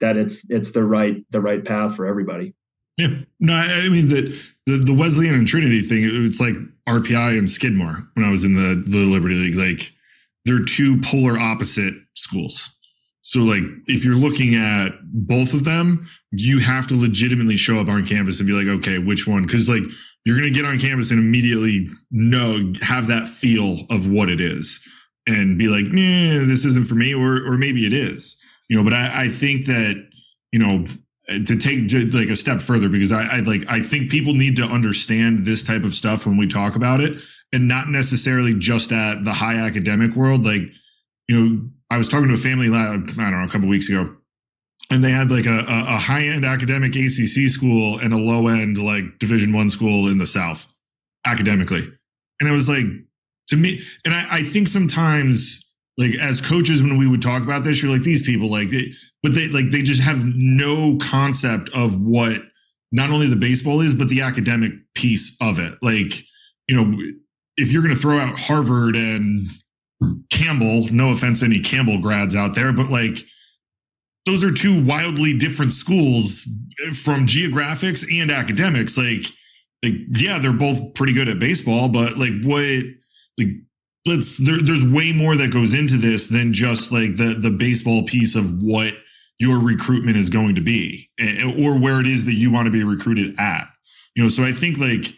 that 0.00 0.16
it's 0.16 0.44
it's 0.48 0.72
the 0.72 0.84
right 0.84 1.24
the 1.30 1.40
right 1.40 1.64
path 1.64 1.96
for 1.96 2.06
everybody. 2.06 2.54
Yeah, 2.96 3.08
no, 3.40 3.54
I 3.54 3.88
mean 3.88 4.08
the 4.08 4.38
the, 4.64 4.78
the 4.78 4.94
Wesleyan 4.94 5.34
and 5.34 5.46
Trinity 5.46 5.82
thing. 5.82 6.08
It's 6.26 6.40
like 6.40 6.54
RPI 6.88 7.38
and 7.38 7.50
Skidmore 7.50 8.08
when 8.14 8.24
I 8.24 8.30
was 8.30 8.44
in 8.44 8.54
the 8.54 8.82
the 8.86 9.04
Liberty 9.04 9.34
League. 9.34 9.54
Like 9.54 9.92
they're 10.46 10.64
two 10.64 11.00
polar 11.02 11.38
opposite 11.38 11.94
schools. 12.14 12.70
So 13.22 13.40
like 13.40 13.62
if 13.86 14.04
you're 14.04 14.14
looking 14.14 14.54
at 14.54 14.92
both 15.02 15.52
of 15.52 15.64
them, 15.64 16.08
you 16.30 16.60
have 16.60 16.86
to 16.86 16.96
legitimately 16.96 17.56
show 17.56 17.80
up 17.80 17.88
on 17.88 18.06
campus 18.06 18.38
and 18.38 18.46
be 18.46 18.52
like, 18.52 18.68
okay, 18.78 18.98
which 18.98 19.26
one? 19.26 19.44
Because 19.44 19.68
like 19.68 19.82
you're 20.24 20.36
gonna 20.38 20.50
get 20.50 20.64
on 20.64 20.78
campus 20.78 21.10
and 21.10 21.18
immediately 21.18 21.88
know 22.10 22.72
have 22.82 23.08
that 23.08 23.28
feel 23.28 23.84
of 23.90 24.08
what 24.08 24.30
it 24.30 24.40
is 24.40 24.80
and 25.26 25.58
be 25.58 25.68
like, 25.68 25.86
"Yeah, 25.92 26.44
this 26.44 26.64
isn't 26.64 26.86
for 26.86 26.94
me," 26.94 27.12
or 27.12 27.44
or 27.44 27.58
maybe 27.58 27.84
it 27.84 27.92
is, 27.92 28.36
you 28.68 28.76
know. 28.76 28.84
But 28.84 28.92
I, 28.92 29.24
I 29.24 29.28
think 29.28 29.66
that 29.66 29.96
you 30.52 30.58
know 30.58 30.86
to 31.28 31.56
take 31.56 31.88
to 31.88 32.06
like 32.10 32.28
a 32.28 32.36
step 32.36 32.62
further 32.62 32.88
because 32.88 33.10
I, 33.12 33.22
I 33.22 33.38
like 33.40 33.64
I 33.68 33.80
think 33.80 34.10
people 34.10 34.34
need 34.34 34.56
to 34.56 34.64
understand 34.64 35.44
this 35.44 35.64
type 35.64 35.82
of 35.84 35.94
stuff 35.94 36.26
when 36.26 36.36
we 36.36 36.46
talk 36.46 36.76
about 36.76 37.00
it, 37.00 37.20
and 37.52 37.68
not 37.68 37.88
necessarily 37.88 38.54
just 38.54 38.92
at 38.92 39.24
the 39.24 39.34
high 39.34 39.56
academic 39.56 40.14
world. 40.14 40.44
Like, 40.44 40.72
you 41.28 41.38
know, 41.38 41.70
I 41.90 41.98
was 41.98 42.08
talking 42.08 42.28
to 42.28 42.34
a 42.34 42.38
family, 42.38 42.68
lab, 42.68 43.10
I 43.18 43.30
don't 43.30 43.40
know, 43.40 43.44
a 43.44 43.48
couple 43.48 43.68
weeks 43.68 43.88
ago, 43.88 44.16
and 44.90 45.04
they 45.04 45.12
had 45.12 45.30
like 45.30 45.46
a, 45.46 45.64
a 45.68 45.98
high 45.98 46.26
end 46.26 46.44
academic 46.44 46.94
ACC 46.96 47.50
school 47.50 47.98
and 47.98 48.12
a 48.12 48.16
low 48.16 48.48
end 48.48 48.78
like 48.78 49.18
Division 49.18 49.52
One 49.52 49.70
school 49.70 50.08
in 50.08 50.18
the 50.18 50.26
South 50.26 50.66
academically, 51.24 51.90
and 52.40 52.48
I 52.48 52.52
was 52.52 52.68
like, 52.68 52.84
to 53.48 53.56
me, 53.56 53.82
and 54.04 54.14
I, 54.14 54.26
I 54.36 54.42
think 54.42 54.68
sometimes 54.68 55.64
like 55.98 56.14
as 56.14 56.40
coaches 56.40 56.82
when 56.82 56.98
we 56.98 57.06
would 57.06 57.22
talk 57.22 57.42
about 57.42 57.64
this 57.64 57.82
you're 57.82 57.92
like 57.92 58.02
these 58.02 58.22
people 58.22 58.50
like 58.50 58.70
they, 58.70 58.92
but 59.22 59.34
they 59.34 59.48
like 59.48 59.70
they 59.70 59.82
just 59.82 60.02
have 60.02 60.24
no 60.24 60.96
concept 60.98 61.68
of 61.70 62.00
what 62.00 62.42
not 62.92 63.10
only 63.10 63.28
the 63.28 63.36
baseball 63.36 63.80
is 63.80 63.94
but 63.94 64.08
the 64.08 64.22
academic 64.22 64.72
piece 64.94 65.36
of 65.40 65.58
it 65.58 65.74
like 65.82 66.24
you 66.68 66.76
know 66.76 66.98
if 67.56 67.70
you're 67.70 67.82
going 67.82 67.94
to 67.94 68.00
throw 68.00 68.18
out 68.18 68.38
harvard 68.38 68.96
and 68.96 69.48
campbell 70.30 70.88
no 70.92 71.10
offense 71.10 71.40
to 71.40 71.46
any 71.46 71.60
campbell 71.60 72.00
grads 72.00 72.34
out 72.34 72.54
there 72.54 72.72
but 72.72 72.90
like 72.90 73.18
those 74.26 74.42
are 74.42 74.52
two 74.52 74.84
wildly 74.84 75.32
different 75.32 75.72
schools 75.72 76.46
eh, 76.84 76.90
from 76.90 77.26
geographics 77.26 78.04
and 78.12 78.30
academics. 78.30 78.98
Like 78.98 79.26
like 79.82 79.94
yeah 80.10 80.38
they're 80.38 80.52
both 80.52 80.94
pretty 80.94 81.12
good 81.12 81.28
at 81.28 81.38
baseball 81.38 81.88
but 81.88 82.18
like 82.18 82.32
what 82.42 82.82
like 83.38 83.48
let's 84.06 84.38
there, 84.38 84.60
there's 84.60 84.84
way 84.84 85.12
more 85.12 85.36
that 85.36 85.52
goes 85.52 85.72
into 85.72 85.96
this 85.96 86.26
than 86.26 86.52
just 86.52 86.90
like 86.90 87.16
the 87.16 87.36
the 87.38 87.50
baseball 87.50 88.02
piece 88.02 88.34
of 88.34 88.62
what 88.62 88.94
your 89.38 89.58
recruitment 89.58 90.16
is 90.16 90.28
going 90.28 90.54
to 90.54 90.60
be 90.60 91.08
eh, 91.18 91.42
or 91.58 91.78
where 91.78 92.00
it 92.00 92.08
is 92.08 92.24
that 92.24 92.34
you 92.34 92.50
want 92.50 92.66
to 92.66 92.72
be 92.72 92.82
recruited 92.82 93.38
at. 93.38 93.68
You 94.14 94.24
know 94.24 94.28
so 94.28 94.42
i 94.42 94.52
think 94.52 94.78
like 94.78 95.14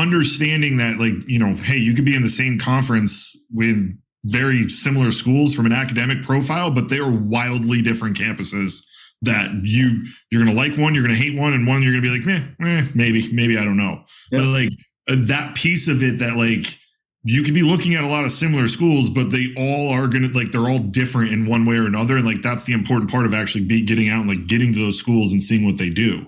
understanding 0.00 0.78
that 0.78 0.98
like 0.98 1.12
you 1.26 1.38
know 1.38 1.54
hey 1.54 1.76
you 1.76 1.94
could 1.94 2.04
be 2.04 2.14
in 2.14 2.22
the 2.22 2.28
same 2.28 2.58
conference 2.58 3.36
with 3.52 3.92
very 4.24 4.68
similar 4.68 5.10
schools 5.10 5.54
from 5.54 5.66
an 5.66 5.72
academic 5.72 6.22
profile 6.22 6.70
but 6.70 6.88
they 6.88 6.98
are 6.98 7.10
wildly 7.10 7.82
different 7.82 8.16
campuses 8.16 8.82
that 9.22 9.50
you 9.62 10.04
you're 10.30 10.44
gonna 10.44 10.56
like 10.56 10.76
one 10.76 10.94
you're 10.94 11.04
gonna 11.04 11.16
hate 11.16 11.38
one 11.38 11.52
and 11.52 11.66
one 11.66 11.82
you're 11.82 11.92
gonna 11.92 12.02
be 12.02 12.18
like 12.18 12.26
eh, 12.26 12.46
eh 12.66 12.86
maybe 12.94 13.32
maybe 13.32 13.58
i 13.58 13.64
don't 13.64 13.76
know 13.76 14.02
yep. 14.30 14.42
but 14.42 14.44
like 14.44 14.70
uh, 15.08 15.16
that 15.18 15.54
piece 15.54 15.88
of 15.88 16.02
it 16.02 16.18
that 16.18 16.36
like 16.36 16.78
you 17.22 17.42
could 17.42 17.54
be 17.54 17.62
looking 17.62 17.94
at 17.94 18.02
a 18.02 18.06
lot 18.06 18.24
of 18.24 18.32
similar 18.32 18.66
schools, 18.66 19.10
but 19.10 19.30
they 19.30 19.52
all 19.56 19.90
are 19.90 20.06
going 20.06 20.22
to 20.22 20.36
like 20.36 20.52
they're 20.52 20.70
all 20.70 20.78
different 20.78 21.32
in 21.32 21.46
one 21.46 21.66
way 21.66 21.76
or 21.76 21.86
another, 21.86 22.16
and 22.16 22.24
like 22.24 22.40
that's 22.42 22.64
the 22.64 22.72
important 22.72 23.10
part 23.10 23.26
of 23.26 23.34
actually 23.34 23.64
be 23.64 23.82
getting 23.82 24.08
out 24.08 24.20
and 24.20 24.28
like 24.28 24.46
getting 24.46 24.72
to 24.72 24.78
those 24.78 24.98
schools 24.98 25.32
and 25.32 25.42
seeing 25.42 25.66
what 25.66 25.76
they 25.76 25.90
do. 25.90 26.26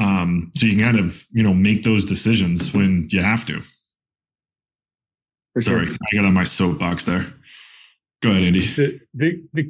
Um, 0.00 0.50
so 0.56 0.64
you 0.64 0.76
can 0.76 0.84
kind 0.84 0.98
of, 0.98 1.26
you 1.30 1.42
know, 1.42 1.52
make 1.52 1.84
those 1.84 2.06
decisions 2.06 2.72
when 2.72 3.06
you 3.10 3.22
have 3.22 3.44
to. 3.46 3.62
For 5.52 5.60
Sorry, 5.60 5.86
sure. 5.86 5.96
I 6.10 6.16
got 6.16 6.24
on 6.24 6.32
my 6.32 6.44
soapbox 6.44 7.04
there. 7.04 7.34
Go 8.22 8.30
ahead, 8.30 8.44
Andy. 8.44 8.66
The, 8.74 9.00
the, 9.12 9.42
the, 9.52 9.68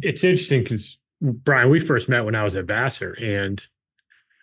it's 0.00 0.22
interesting 0.22 0.62
because 0.62 0.98
Bryan, 1.20 1.68
we 1.68 1.80
first 1.80 2.08
met 2.08 2.24
when 2.24 2.36
I 2.36 2.44
was 2.44 2.54
at 2.54 2.66
Vassar, 2.66 3.12
and 3.12 3.60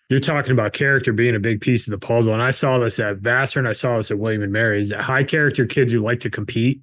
you're 0.09 0.19
talking 0.19 0.51
about 0.51 0.73
character 0.73 1.13
being 1.13 1.35
a 1.35 1.39
big 1.39 1.61
piece 1.61 1.87
of 1.87 1.91
the 1.91 2.05
puzzle. 2.05 2.33
And 2.33 2.41
I 2.41 2.51
saw 2.51 2.77
this 2.79 2.99
at 2.99 3.17
Vassar, 3.17 3.59
and 3.59 3.67
I 3.67 3.73
saw 3.73 3.97
this 3.97 4.11
at 4.11 4.19
William 4.19 4.41
and 4.41 4.51
Mary's. 4.51 4.89
That 4.89 5.03
high 5.03 5.23
character 5.23 5.65
kids 5.65 5.93
who 5.93 6.03
like 6.03 6.19
to 6.21 6.29
compete 6.29 6.81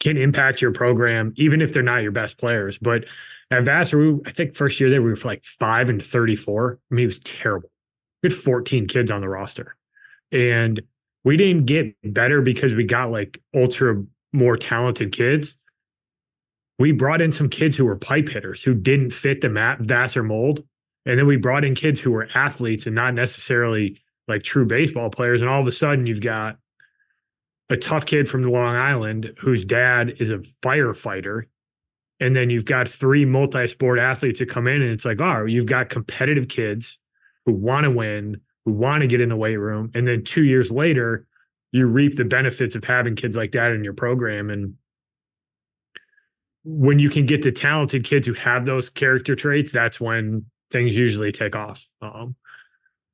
can 0.00 0.16
impact 0.16 0.60
your 0.60 0.72
program, 0.72 1.34
even 1.36 1.60
if 1.60 1.72
they're 1.72 1.82
not 1.82 2.02
your 2.02 2.10
best 2.10 2.38
players. 2.38 2.78
But 2.78 3.04
at 3.52 3.64
Vassar, 3.64 3.98
we, 3.98 4.20
I 4.24 4.30
think 4.30 4.56
first 4.56 4.80
year 4.80 4.88
there 4.88 5.02
we 5.02 5.10
were 5.10 5.18
like 5.24 5.44
five 5.44 5.88
and 5.88 6.02
34. 6.02 6.78
I 6.90 6.94
mean, 6.94 7.04
it 7.04 7.06
was 7.06 7.18
terrible. 7.18 7.70
We 8.22 8.30
had 8.30 8.38
14 8.38 8.86
kids 8.86 9.10
on 9.10 9.20
the 9.20 9.28
roster. 9.28 9.76
And 10.30 10.80
we 11.24 11.36
didn't 11.36 11.66
get 11.66 11.94
better 12.02 12.40
because 12.40 12.72
we 12.72 12.84
got 12.84 13.10
like 13.10 13.40
ultra 13.54 14.04
more 14.32 14.56
talented 14.56 15.12
kids. 15.12 15.54
We 16.78 16.92
brought 16.92 17.20
in 17.20 17.30
some 17.30 17.50
kids 17.50 17.76
who 17.76 17.84
were 17.84 17.96
pipe 17.96 18.30
hitters 18.30 18.62
who 18.62 18.74
didn't 18.74 19.10
fit 19.10 19.42
the 19.42 19.50
map 19.50 19.80
Vassar 19.80 20.22
mold. 20.22 20.64
And 21.04 21.18
then 21.18 21.26
we 21.26 21.36
brought 21.36 21.64
in 21.64 21.74
kids 21.74 22.00
who 22.00 22.10
were 22.10 22.28
athletes 22.34 22.86
and 22.86 22.94
not 22.94 23.12
necessarily 23.12 24.00
like 24.28 24.42
true 24.42 24.64
baseball 24.64 25.10
players. 25.10 25.42
And 25.42 25.50
all 25.50 25.60
of 25.60 25.66
a 25.66 25.72
sudden 25.72 26.06
you've 26.06 26.22
got 26.22 26.56
a 27.68 27.76
tough 27.76 28.06
kid 28.06 28.28
from 28.30 28.42
Long 28.42 28.76
Island 28.76 29.34
whose 29.40 29.64
dad 29.64 30.14
is 30.18 30.30
a 30.30 30.38
firefighter. 30.64 31.44
And 32.22 32.36
then 32.36 32.50
you've 32.50 32.64
got 32.64 32.88
three 32.88 33.24
multi-sport 33.24 33.98
athletes 33.98 34.38
that 34.38 34.48
come 34.48 34.68
in 34.68 34.80
and 34.80 34.92
it's 34.92 35.04
like, 35.04 35.20
oh, 35.20 35.44
you've 35.44 35.66
got 35.66 35.88
competitive 35.88 36.46
kids 36.46 36.96
who 37.44 37.52
want 37.52 37.82
to 37.82 37.90
win, 37.90 38.40
who 38.64 38.72
want 38.72 39.00
to 39.00 39.08
get 39.08 39.20
in 39.20 39.28
the 39.28 39.34
weight 39.34 39.56
room. 39.56 39.90
And 39.92 40.06
then 40.06 40.22
two 40.22 40.44
years 40.44 40.70
later, 40.70 41.26
you 41.72 41.88
reap 41.88 42.16
the 42.16 42.24
benefits 42.24 42.76
of 42.76 42.84
having 42.84 43.16
kids 43.16 43.34
like 43.34 43.50
that 43.52 43.72
in 43.72 43.82
your 43.82 43.92
program. 43.92 44.50
And 44.50 44.74
when 46.62 47.00
you 47.00 47.10
can 47.10 47.26
get 47.26 47.42
the 47.42 47.50
talented 47.50 48.04
kids 48.04 48.28
who 48.28 48.34
have 48.34 48.66
those 48.66 48.88
character 48.88 49.34
traits, 49.34 49.72
that's 49.72 50.00
when 50.00 50.46
things 50.70 50.96
usually 50.96 51.32
take 51.32 51.56
off. 51.56 51.84
Um, 52.00 52.36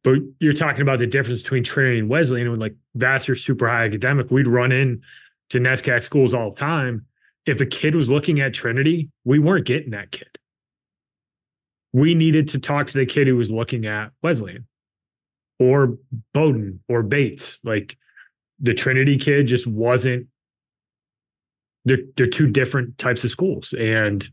but 0.05 0.19
you're 0.39 0.53
talking 0.53 0.83
about 0.83 0.99
the 0.99 1.07
difference 1.07 1.41
between 1.41 1.65
Trinity 1.65 1.99
and 1.99 2.11
Wesleyan, 2.11 2.47
and 2.47 2.61
like 2.61 2.77
Vassar 2.95 3.37
super 3.37 3.69
high 3.69 3.87
academic, 3.87 4.31
we'd 4.31 4.47
run 4.47 4.71
in 4.71 5.01
to 5.49 5.61
NESCAC 5.61 6.03
schools 6.03 6.35
all 6.35 6.51
the 6.51 6.57
time. 6.57 7.07
If 7.49 7.63
a 7.63 7.67
kid 7.67 7.95
was 7.95 8.11
looking 8.11 8.41
at 8.41 8.53
Trinity, 8.53 9.09
we 9.25 9.39
weren't 9.39 9.67
getting 9.67 9.91
that 9.91 10.11
kid. 10.11 10.39
We 11.93 12.15
needed 12.15 12.49
to 12.51 12.59
talk 12.59 12.87
to 12.89 12.93
the 12.93 13.07
kid 13.07 13.27
who 13.27 13.37
was 13.37 13.51
looking 13.51 13.87
at 13.87 14.11
Wesleyan 14.23 14.67
or 15.59 15.97
Bowdoin 16.35 16.81
or 16.89 17.03
Bates. 17.03 17.59
Like 17.65 17.97
the 18.61 18.75
Trinity 18.75 19.17
kid 19.17 19.47
just 19.47 19.67
wasn't. 19.67 20.27
They're 21.87 21.99
they're 22.17 22.27
two 22.27 22.49
different 22.49 22.99
types 22.99 23.25
of 23.25 23.31
schools, 23.31 23.73
and 23.73 24.29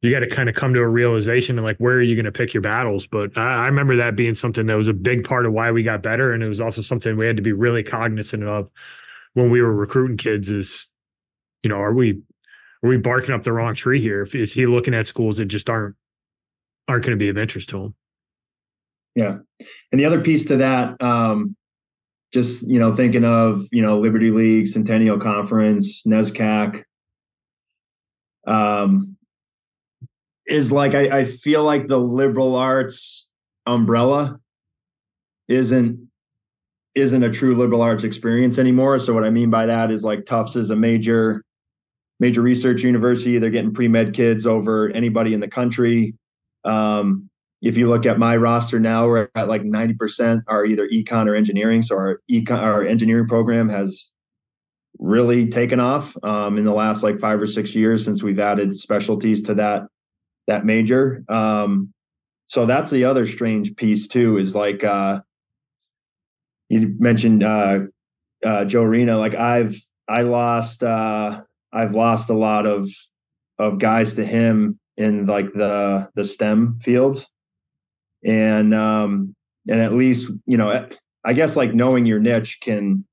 you 0.00 0.10
got 0.10 0.20
to 0.20 0.26
kind 0.28 0.48
of 0.48 0.54
come 0.54 0.72
to 0.72 0.80
a 0.80 0.88
realization 0.88 1.58
and 1.58 1.66
like 1.66 1.76
where 1.76 1.96
are 1.96 2.02
you 2.02 2.14
going 2.14 2.24
to 2.24 2.32
pick 2.32 2.54
your 2.54 2.62
battles. 2.62 3.06
But 3.06 3.36
I, 3.36 3.64
I 3.64 3.66
remember 3.66 3.96
that 3.96 4.16
being 4.16 4.34
something 4.34 4.66
that 4.66 4.76
was 4.76 4.88
a 4.88 4.94
big 4.94 5.24
part 5.24 5.44
of 5.44 5.52
why 5.52 5.70
we 5.70 5.82
got 5.82 6.02
better, 6.02 6.32
and 6.32 6.42
it 6.42 6.48
was 6.48 6.62
also 6.62 6.80
something 6.80 7.18
we 7.18 7.26
had 7.26 7.36
to 7.36 7.42
be 7.42 7.52
really 7.52 7.82
cognizant 7.82 8.44
of 8.44 8.70
when 9.34 9.50
we 9.50 9.60
were 9.60 9.74
recruiting 9.74 10.16
kids. 10.16 10.48
Is 10.48 10.88
you 11.62 11.68
know, 11.68 11.76
are 11.76 11.92
we 11.92 12.22
are 12.84 12.88
we 12.88 12.98
barking 12.98 13.34
up 13.34 13.42
the 13.42 13.52
wrong 13.52 13.74
tree 13.74 14.00
here? 14.00 14.22
If 14.22 14.34
is 14.34 14.52
he 14.52 14.66
looking 14.66 14.94
at 14.94 15.06
schools 15.06 15.38
that 15.38 15.46
just 15.46 15.70
aren't 15.70 15.96
aren't 16.86 17.04
going 17.04 17.18
to 17.18 17.22
be 17.22 17.30
of 17.30 17.38
interest 17.38 17.70
to 17.70 17.84
him? 17.84 17.94
Yeah. 19.14 19.38
And 19.90 20.00
the 20.00 20.04
other 20.04 20.20
piece 20.20 20.44
to 20.46 20.56
that, 20.56 21.00
um, 21.02 21.56
just 22.32 22.68
you 22.68 22.78
know, 22.78 22.94
thinking 22.94 23.24
of 23.24 23.66
you 23.72 23.80
know 23.80 23.98
Liberty 23.98 24.30
League, 24.30 24.68
Centennial 24.68 25.18
Conference, 25.18 26.02
NESCAC, 26.04 26.82
um, 28.46 29.16
is 30.46 30.70
like 30.70 30.94
I, 30.94 31.20
I 31.20 31.24
feel 31.24 31.64
like 31.64 31.88
the 31.88 31.98
liberal 31.98 32.54
arts 32.54 33.28
umbrella 33.66 34.38
isn't 35.48 36.06
isn't 36.94 37.22
a 37.22 37.30
true 37.30 37.56
liberal 37.56 37.80
arts 37.80 38.04
experience 38.04 38.58
anymore. 38.58 38.98
So 38.98 39.14
what 39.14 39.24
I 39.24 39.30
mean 39.30 39.48
by 39.48 39.64
that 39.66 39.90
is 39.90 40.04
like 40.04 40.26
Tufts 40.26 40.54
is 40.54 40.68
a 40.68 40.76
major 40.76 41.44
major 42.24 42.40
research 42.40 42.82
university. 42.82 43.38
They're 43.38 43.50
getting 43.50 43.74
pre 43.74 43.86
med 43.86 44.14
kids 44.14 44.46
over 44.46 44.88
anybody 44.92 45.34
in 45.34 45.40
the 45.40 45.48
country. 45.48 46.14
Um, 46.64 47.28
if 47.60 47.76
you 47.76 47.86
look 47.86 48.06
at 48.06 48.18
my 48.18 48.34
roster 48.38 48.80
now, 48.80 49.06
we're 49.06 49.28
at 49.34 49.48
like 49.48 49.62
90% 49.62 50.42
are 50.48 50.64
either 50.64 50.88
econ 50.88 51.26
or 51.26 51.34
engineering. 51.34 51.82
So 51.82 51.96
our 51.96 52.22
econ, 52.30 52.56
our 52.56 52.82
engineering 52.86 53.28
program 53.28 53.68
has 53.68 54.10
really 54.98 55.48
taken 55.50 55.80
off 55.80 56.16
um, 56.24 56.56
in 56.56 56.64
the 56.64 56.72
last 56.72 57.02
like 57.02 57.20
five 57.20 57.42
or 57.42 57.46
six 57.46 57.74
years 57.74 58.02
since 58.02 58.22
we've 58.22 58.40
added 58.40 58.74
specialties 58.74 59.42
to 59.42 59.54
that 59.56 59.82
that 60.46 60.64
major. 60.64 61.24
Um, 61.28 61.92
so 62.46 62.64
that's 62.64 62.90
the 62.90 63.04
other 63.04 63.26
strange 63.26 63.76
piece 63.76 64.08
too. 64.08 64.38
Is 64.38 64.54
like 64.54 64.82
uh, 64.82 65.20
you 66.70 66.94
mentioned 66.98 67.42
uh, 67.42 67.80
uh, 68.46 68.64
Joe 68.64 68.84
Rena. 68.84 69.18
Like 69.18 69.34
I've 69.34 69.76
I 70.08 70.22
lost 70.22 70.82
uh, 70.82 71.42
I've 71.74 71.94
lost 71.94 72.30
a 72.30 72.34
lot 72.34 72.66
of 72.66 72.88
of 73.58 73.78
guys 73.78 74.14
to 74.14 74.24
him 74.24 74.78
in 74.96 75.26
like 75.26 75.52
the 75.52 76.08
the 76.14 76.24
STEM 76.24 76.78
fields. 76.80 77.28
And 78.24 78.74
um 78.74 79.34
and 79.68 79.80
at 79.80 79.94
least 79.94 80.30
you 80.46 80.56
know 80.56 80.86
i 81.24 81.32
guess 81.32 81.56
like 81.56 81.74
knowing 81.74 82.06
your 82.06 82.18
niche 82.18 82.58
can 82.60 83.04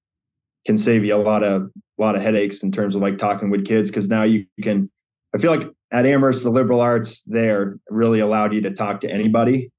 can 0.65 0.77
save 0.77 1.03
you 1.03 1.15
a 1.15 1.17
lot 1.17 1.43
of 1.43 1.63
a 1.63 2.01
lot 2.01 2.15
of 2.15 2.21
headaches 2.21 2.63
in 2.63 2.71
terms 2.71 2.95
of 2.95 3.01
like 3.01 3.17
talking 3.17 3.49
with 3.49 3.65
kids 3.65 3.89
because 3.89 4.09
now 4.09 4.23
you 4.23 4.45
can 4.61 4.89
i 5.33 5.37
feel 5.37 5.55
like 5.55 5.67
at 5.91 6.05
amherst 6.05 6.43
the 6.43 6.49
liberal 6.49 6.81
arts 6.81 7.21
there 7.25 7.77
really 7.89 8.19
allowed 8.19 8.53
you 8.53 8.61
to 8.61 8.71
talk 8.71 9.01
to 9.01 9.09
anybody 9.09 9.69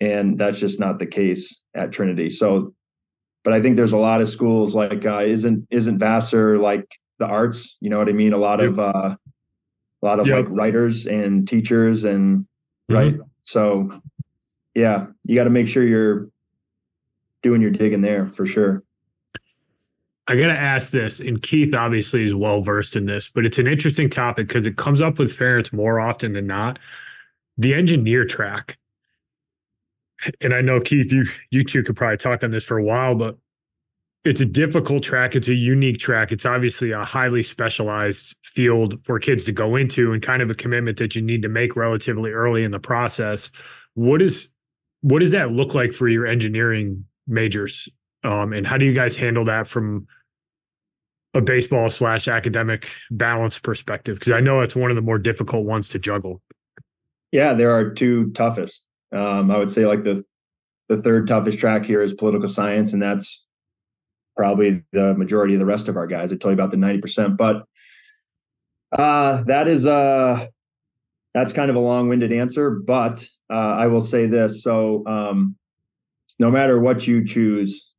and 0.00 0.38
that's 0.38 0.58
just 0.58 0.80
not 0.80 0.98
the 0.98 1.06
case 1.06 1.60
at 1.76 1.92
trinity. 1.92 2.28
So 2.28 2.74
but 3.44 3.52
i 3.52 3.60
think 3.60 3.76
there's 3.76 3.92
a 3.92 3.98
lot 3.98 4.20
of 4.20 4.28
schools 4.28 4.74
like 4.74 5.04
uh 5.04 5.22
isn't 5.22 5.66
isn't 5.70 5.98
vassar 5.98 6.58
like 6.58 6.86
the 7.22 7.28
arts 7.28 7.76
you 7.80 7.88
know 7.88 7.98
what 7.98 8.08
i 8.08 8.12
mean 8.12 8.32
a 8.32 8.38
lot 8.38 8.60
Yep. 8.60 8.70
of 8.70 8.78
uh 8.78 9.16
a 10.02 10.04
lot 10.04 10.18
of 10.20 10.26
Yep. 10.26 10.36
like 10.36 10.46
writers 10.50 11.06
and 11.06 11.46
teachers 11.48 12.04
and 12.04 12.46
right 12.88 13.14
so 13.42 13.90
yeah 14.74 15.06
you 15.24 15.36
got 15.36 15.44
to 15.44 15.50
make 15.50 15.68
sure 15.68 15.82
you're 15.84 16.28
doing 17.42 17.62
your 17.62 17.70
digging 17.70 18.00
there 18.02 18.26
for 18.26 18.44
sure 18.46 18.82
I 20.28 20.36
got 20.36 20.46
to 20.46 20.58
ask 20.58 20.92
this, 20.92 21.18
and 21.18 21.42
Keith 21.42 21.74
obviously 21.74 22.24
is 22.28 22.32
well 22.34 22.62
versed 22.62 22.94
in 22.94 23.06
this, 23.06 23.28
but 23.28 23.44
it's 23.44 23.58
an 23.58 23.66
interesting 23.66 24.08
topic 24.08 24.46
because 24.46 24.64
it 24.64 24.76
comes 24.76 25.00
up 25.00 25.18
with 25.18 25.36
parents 25.36 25.72
more 25.72 25.98
often 25.98 26.32
than 26.32 26.46
not. 26.46 26.78
The 27.58 27.74
engineer 27.74 28.24
track, 28.24 28.78
and 30.40 30.54
I 30.54 30.60
know 30.60 30.80
Keith, 30.80 31.10
you 31.12 31.26
you 31.50 31.64
two 31.64 31.82
could 31.82 31.96
probably 31.96 32.18
talk 32.18 32.44
on 32.44 32.52
this 32.52 32.62
for 32.64 32.78
a 32.78 32.84
while, 32.84 33.16
but 33.16 33.36
it's 34.24 34.40
a 34.40 34.44
difficult 34.46 35.02
track. 35.02 35.34
It's 35.34 35.48
a 35.48 35.54
unique 35.54 35.98
track. 35.98 36.30
It's 36.30 36.46
obviously 36.46 36.92
a 36.92 37.04
highly 37.04 37.42
specialized 37.42 38.36
field 38.44 39.04
for 39.04 39.18
kids 39.18 39.44
to 39.44 39.52
go 39.52 39.76
into, 39.76 40.12
and 40.12 40.22
kind 40.22 40.42
of 40.42 40.50
a 40.50 40.54
commitment 40.54 40.98
that 40.98 41.14
you 41.16 41.22
need 41.22 41.42
to 41.42 41.48
make 41.48 41.74
relatively 41.76 42.30
early 42.30 42.62
in 42.62 42.70
the 42.70 42.78
process. 42.78 43.50
What 43.94 44.22
is 44.22 44.48
what 45.00 45.18
does 45.18 45.32
that 45.32 45.50
look 45.50 45.74
like 45.74 45.92
for 45.92 46.08
your 46.08 46.26
engineering 46.26 47.06
majors 47.26 47.88
um, 48.24 48.52
and 48.52 48.66
how 48.66 48.76
do 48.76 48.84
you 48.84 48.94
guys 48.94 49.16
handle 49.16 49.44
that 49.46 49.66
from 49.66 50.06
a 51.34 51.40
baseball 51.40 51.88
slash 51.88 52.28
academic 52.28 52.90
balance 53.10 53.58
perspective? 53.58 54.18
Because 54.18 54.32
I 54.32 54.40
know 54.40 54.60
it's 54.60 54.76
one 54.76 54.90
of 54.90 54.96
the 54.96 55.02
more 55.02 55.18
difficult 55.18 55.64
ones 55.64 55.88
to 55.90 55.98
juggle. 55.98 56.40
yeah 57.32 57.54
there 57.54 57.70
are 57.70 57.90
two 57.90 58.30
toughest 58.32 58.86
um 59.12 59.50
i 59.50 59.56
would 59.58 59.70
say 59.70 59.86
like 59.86 60.04
the 60.04 60.24
the 60.88 61.00
third 61.02 61.26
toughest 61.26 61.58
track 61.58 61.84
here 61.84 62.02
is 62.02 62.12
political 62.14 62.48
science 62.48 62.92
and 62.92 63.02
that's 63.02 63.48
probably 64.36 64.82
the 64.92 65.14
majority 65.14 65.54
of 65.54 65.60
the 65.60 65.66
rest 65.66 65.88
of 65.88 65.96
our 65.96 66.06
guys. 66.06 66.32
I 66.32 66.36
told 66.36 66.56
you 66.56 66.62
about 66.62 66.70
the 66.70 66.76
90% 66.76 67.36
but 67.36 67.64
uh 68.92 69.42
that 69.44 69.68
is 69.68 69.86
uh 69.86 70.46
that's 71.32 71.54
kind 71.54 71.70
of 71.70 71.76
a 71.76 71.80
long-winded 71.80 72.30
answer 72.30 72.70
but 72.70 73.26
uh 73.50 73.54
i 73.56 73.86
will 73.86 74.00
say 74.02 74.26
this. 74.26 74.62
So 74.62 75.06
um 75.06 75.56
no 76.38 76.50
matter 76.50 76.78
what 76.78 77.06
you 77.06 77.24
choose 77.24 77.94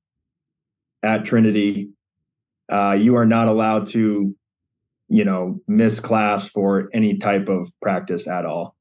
at 1.01 1.25
trinity 1.25 1.89
uh 2.71 2.91
you 2.99 3.15
are 3.15 3.25
not 3.25 3.47
allowed 3.47 3.87
to 3.87 4.35
you 5.09 5.23
know 5.23 5.59
miss 5.67 5.99
class 5.99 6.47
for 6.47 6.89
any 6.93 7.17
type 7.17 7.47
of 7.49 7.71
practice 7.81 8.27
at 8.27 8.45
all. 8.45 8.75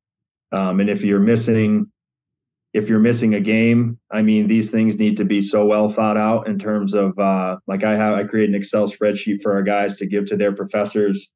Um, 0.50 0.80
and 0.80 0.88
if 0.88 1.02
you're 1.02 1.20
missing 1.20 1.90
if 2.72 2.88
you're 2.88 2.98
missing 2.98 3.34
a 3.34 3.40
game 3.40 3.98
i 4.10 4.22
mean 4.22 4.48
these 4.48 4.70
things 4.70 4.98
need 4.98 5.16
to 5.16 5.24
be 5.24 5.40
so 5.40 5.64
well 5.64 5.88
thought 5.88 6.16
out 6.16 6.46
in 6.46 6.58
terms 6.58 6.94
of 6.94 7.18
uh, 7.18 7.56
like 7.66 7.84
i 7.84 7.96
have 7.96 8.14
i 8.14 8.24
create 8.24 8.48
an 8.48 8.54
excel 8.54 8.86
spreadsheet 8.86 9.42
for 9.42 9.52
our 9.52 9.62
guys 9.62 9.96
to 9.96 10.06
give 10.06 10.26
to 10.26 10.36
their 10.36 10.52
professors 10.52 11.28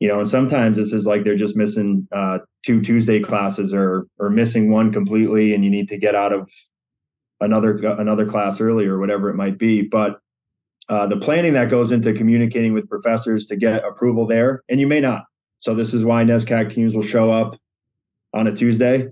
you 0.00 0.08
know 0.08 0.18
and 0.18 0.28
sometimes 0.28 0.76
this 0.76 0.92
is 0.92 1.06
like 1.06 1.24
they're 1.24 1.36
just 1.36 1.56
missing 1.56 2.06
uh, 2.14 2.38
two 2.64 2.80
tuesday 2.80 3.20
classes 3.20 3.74
or 3.74 4.06
or 4.18 4.30
missing 4.30 4.70
one 4.70 4.92
completely 4.92 5.54
and 5.54 5.64
you 5.64 5.70
need 5.70 5.88
to 5.88 5.98
get 5.98 6.14
out 6.14 6.32
of 6.32 6.48
another 7.42 7.76
another 7.98 8.24
class 8.24 8.60
early 8.60 8.86
or 8.86 8.98
whatever 8.98 9.28
it 9.28 9.34
might 9.34 9.58
be. 9.58 9.82
But 9.82 10.20
uh, 10.88 11.06
the 11.06 11.16
planning 11.16 11.54
that 11.54 11.68
goes 11.68 11.92
into 11.92 12.12
communicating 12.12 12.72
with 12.72 12.88
professors 12.88 13.46
to 13.46 13.56
get 13.56 13.84
approval 13.84 14.26
there, 14.26 14.62
and 14.68 14.80
you 14.80 14.86
may 14.86 15.00
not. 15.00 15.24
So 15.58 15.74
this 15.74 15.94
is 15.94 16.04
why 16.04 16.24
NESCAC 16.24 16.70
teams 16.70 16.94
will 16.94 17.02
show 17.02 17.30
up 17.30 17.56
on 18.34 18.46
a 18.46 18.54
Tuesday. 18.54 19.08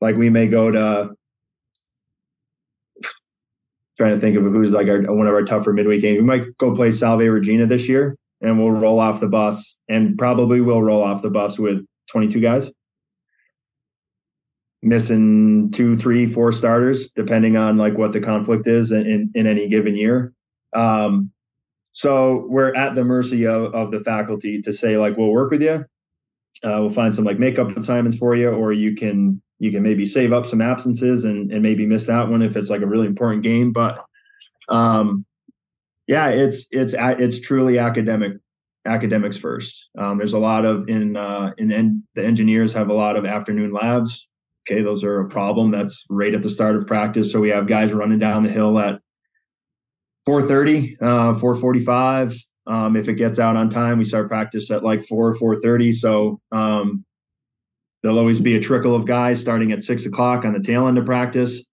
Like 0.00 0.16
we 0.16 0.30
may 0.30 0.46
go 0.46 0.70
to 0.70 1.14
trying 3.96 4.14
to 4.14 4.20
think 4.20 4.36
of 4.36 4.44
who's 4.44 4.72
like 4.72 4.88
our 4.88 5.00
one 5.12 5.26
of 5.26 5.34
our 5.34 5.44
tougher 5.44 5.72
midweek 5.72 6.02
games. 6.02 6.18
We 6.18 6.24
might 6.24 6.56
go 6.58 6.74
play 6.74 6.92
Salve 6.92 7.20
Regina 7.20 7.66
this 7.66 7.88
year, 7.88 8.16
and 8.40 8.58
we'll 8.58 8.70
roll 8.70 9.00
off 9.00 9.20
the 9.20 9.28
bus, 9.28 9.76
and 9.88 10.16
probably 10.18 10.60
we'll 10.60 10.82
roll 10.82 11.02
off 11.02 11.22
the 11.22 11.30
bus 11.30 11.58
with 11.58 11.84
22 12.10 12.40
guys, 12.40 12.70
missing 14.82 15.70
two, 15.72 15.96
three, 15.96 16.26
four 16.26 16.52
starters, 16.52 17.10
depending 17.12 17.56
on 17.56 17.78
like 17.78 17.96
what 17.96 18.12
the 18.12 18.20
conflict 18.20 18.66
is 18.66 18.92
in 18.92 19.06
in, 19.06 19.30
in 19.34 19.46
any 19.46 19.68
given 19.68 19.96
year. 19.96 20.32
Um, 20.74 21.30
so 21.92 22.44
we're 22.48 22.74
at 22.74 22.94
the 22.94 23.04
mercy 23.04 23.46
of, 23.46 23.74
of 23.74 23.90
the 23.90 24.00
faculty 24.00 24.60
to 24.62 24.72
say 24.72 24.98
like 24.98 25.16
we'll 25.16 25.30
work 25.30 25.50
with 25.50 25.62
you, 25.62 25.86
uh, 26.62 26.80
we'll 26.80 26.90
find 26.90 27.14
some 27.14 27.24
like 27.24 27.38
makeup 27.38 27.74
assignments 27.74 28.18
for 28.18 28.36
you, 28.36 28.50
or 28.50 28.74
you 28.74 28.94
can 28.94 29.40
you 29.58 29.70
can 29.70 29.82
maybe 29.82 30.04
save 30.04 30.32
up 30.32 30.46
some 30.46 30.60
absences 30.60 31.24
and, 31.24 31.50
and 31.50 31.62
maybe 31.62 31.86
miss 31.86 32.06
that 32.06 32.28
one 32.28 32.42
if 32.42 32.56
it's 32.56 32.70
like 32.70 32.82
a 32.82 32.86
really 32.86 33.06
important 33.06 33.42
game. 33.42 33.72
But 33.72 34.04
um, 34.68 35.24
yeah, 36.06 36.28
it's 36.28 36.66
it's 36.70 36.94
it's 36.98 37.40
truly 37.40 37.78
academic 37.78 38.32
academics 38.86 39.36
first. 39.36 39.88
Um, 39.98 40.18
there's 40.18 40.34
a 40.34 40.38
lot 40.38 40.64
of 40.64 40.88
in 40.88 41.16
uh, 41.16 41.52
in 41.58 41.72
en- 41.72 42.02
the 42.14 42.24
engineers 42.24 42.72
have 42.74 42.88
a 42.88 42.94
lot 42.94 43.16
of 43.16 43.24
afternoon 43.24 43.72
labs. 43.72 44.28
Okay, 44.68 44.82
those 44.82 45.04
are 45.04 45.20
a 45.20 45.28
problem. 45.28 45.70
That's 45.70 46.04
right 46.10 46.34
at 46.34 46.42
the 46.42 46.50
start 46.50 46.76
of 46.76 46.86
practice. 46.86 47.32
So 47.32 47.40
we 47.40 47.50
have 47.50 47.66
guys 47.66 47.92
running 47.92 48.18
down 48.18 48.42
the 48.42 48.50
hill 48.50 48.78
at 48.78 49.00
4:30, 50.28 50.96
uh, 51.00 51.34
4:45. 51.38 52.36
Um, 52.68 52.96
if 52.96 53.08
it 53.08 53.14
gets 53.14 53.38
out 53.38 53.56
on 53.56 53.70
time, 53.70 53.98
we 53.98 54.04
start 54.04 54.28
practice 54.28 54.70
at 54.70 54.82
like 54.82 55.04
4 55.04 55.34
4:30. 55.34 55.94
So 55.94 56.40
um, 56.52 57.04
There'll 58.06 58.20
always 58.20 58.38
be 58.38 58.54
a 58.54 58.60
trickle 58.60 58.94
of 58.94 59.04
guys 59.04 59.40
starting 59.40 59.72
at 59.72 59.82
six 59.82 60.06
o'clock 60.06 60.44
on 60.44 60.52
the 60.52 60.60
tail 60.60 60.86
end 60.86 60.96
of 60.96 61.04
practice. 61.04 61.64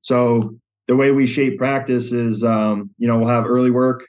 So 0.00 0.58
the 0.88 0.96
way 0.96 1.12
we 1.12 1.28
shape 1.28 1.58
practice 1.58 2.10
is, 2.10 2.42
um, 2.42 2.90
you 2.98 3.06
know, 3.06 3.18
we'll 3.18 3.28
have 3.28 3.46
early 3.46 3.70
work 3.70 4.04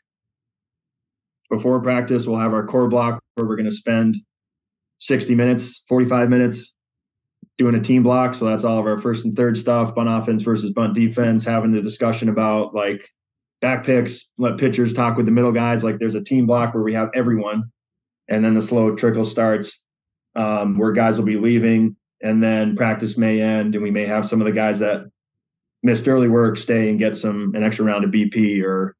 before 1.51 1.79
practice. 1.79 2.25
We'll 2.25 2.39
have 2.39 2.51
our 2.51 2.65
core 2.65 2.87
block 2.87 3.21
where 3.35 3.45
we're 3.45 3.57
going 3.57 3.69
to 3.69 3.71
spend 3.71 4.17
60 5.01 5.35
minutes, 5.35 5.83
45 5.87 6.29
minutes 6.29 6.73
doing 7.59 7.75
a 7.75 7.79
team 7.79 8.01
block. 8.01 8.33
So 8.33 8.45
that's 8.45 8.63
all 8.63 8.79
of 8.79 8.87
our 8.87 8.99
first 8.99 9.25
and 9.25 9.35
third 9.35 9.55
stuff, 9.55 9.93
bunt 9.93 10.09
offense 10.09 10.41
versus 10.41 10.71
bunt 10.71 10.95
defense, 10.95 11.45
having 11.45 11.71
the 11.71 11.81
discussion 11.83 12.27
about 12.27 12.73
like 12.73 13.07
back 13.61 13.85
picks, 13.85 14.31
let 14.39 14.57
pitchers 14.57 14.93
talk 14.93 15.15
with 15.15 15.27
the 15.27 15.31
middle 15.31 15.51
guys. 15.51 15.83
Like 15.83 15.99
there's 15.99 16.15
a 16.15 16.23
team 16.23 16.47
block 16.47 16.73
where 16.73 16.81
we 16.81 16.95
have 16.95 17.09
everyone. 17.13 17.71
And 18.29 18.43
then 18.43 18.55
the 18.55 18.63
slow 18.63 18.95
trickle 18.95 19.25
starts 19.25 19.79
um, 20.37 20.77
where 20.77 20.91
guys 20.91 21.17
will 21.17 21.25
be 21.25 21.37
leaving 21.37 21.95
and 22.21 22.41
then 22.41 22.75
practice 22.75 23.17
may 23.17 23.41
end 23.41 23.75
and 23.75 23.83
we 23.83 23.91
may 23.91 24.05
have 24.05 24.25
some 24.25 24.41
of 24.41 24.45
the 24.45 24.51
guys 24.51 24.79
that 24.79 25.09
missed 25.83 26.07
early 26.07 26.27
work 26.27 26.57
stay 26.57 26.89
and 26.89 26.99
get 26.99 27.15
some 27.15 27.53
an 27.55 27.63
extra 27.63 27.85
round 27.85 28.03
of 28.03 28.11
BP 28.11 28.63
or 28.63 28.95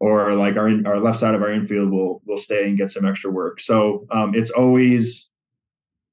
or 0.00 0.34
like 0.34 0.56
our 0.56 0.68
our 0.86 1.00
left 1.00 1.18
side 1.18 1.34
of 1.34 1.42
our 1.42 1.52
infield 1.52 1.90
will 1.90 2.22
will 2.26 2.36
stay 2.36 2.68
and 2.68 2.76
get 2.76 2.90
some 2.90 3.06
extra 3.06 3.30
work. 3.30 3.60
So 3.60 4.06
um, 4.10 4.34
it's 4.34 4.50
always 4.50 5.30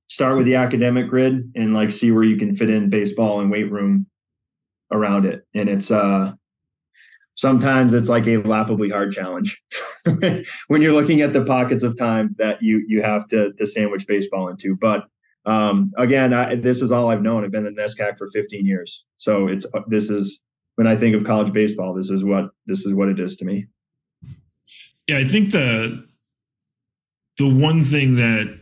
start 0.09 0.37
with 0.37 0.45
the 0.45 0.55
academic 0.55 1.09
grid 1.09 1.51
and 1.55 1.73
like 1.73 1.91
see 1.91 2.11
where 2.11 2.23
you 2.23 2.37
can 2.37 2.55
fit 2.55 2.69
in 2.69 2.89
baseball 2.89 3.39
and 3.39 3.49
weight 3.49 3.71
room 3.71 4.05
around 4.91 5.25
it. 5.25 5.45
And 5.53 5.69
it's 5.69 5.89
uh 5.89 6.33
sometimes 7.41 7.91
it's 7.95 8.07
like 8.07 8.27
a 8.27 8.37
laughably 8.37 8.87
hard 8.87 9.11
challenge 9.11 9.59
when 10.67 10.81
you're 10.81 10.93
looking 10.93 11.21
at 11.21 11.33
the 11.33 11.43
pockets 11.43 11.81
of 11.81 11.97
time 11.97 12.35
that 12.37 12.61
you 12.61 12.85
you 12.87 13.01
have 13.01 13.27
to 13.27 13.51
to 13.53 13.65
sandwich 13.65 14.05
baseball 14.07 14.47
into. 14.47 14.75
But 14.75 15.05
um, 15.45 15.91
again, 15.97 16.33
I, 16.33 16.55
this 16.55 16.83
is 16.83 16.91
all 16.91 17.09
I've 17.09 17.23
known. 17.23 17.43
I've 17.43 17.51
been 17.51 17.65
in 17.65 17.75
NESCAC 17.75 18.15
for 18.15 18.29
15 18.31 18.63
years, 18.63 19.03
so 19.17 19.47
it's 19.47 19.65
this 19.87 20.09
is 20.11 20.39
when 20.75 20.85
I 20.85 20.95
think 20.95 21.15
of 21.15 21.23
college 21.23 21.51
baseball. 21.51 21.95
This 21.95 22.11
is 22.11 22.23
what 22.23 22.51
this 22.67 22.85
is 22.85 22.93
what 22.93 23.09
it 23.09 23.19
is 23.19 23.35
to 23.37 23.45
me. 23.45 23.65
Yeah, 25.07 25.17
I 25.17 25.25
think 25.25 25.51
the 25.51 26.07
the 27.39 27.49
one 27.49 27.83
thing 27.83 28.17
that 28.17 28.59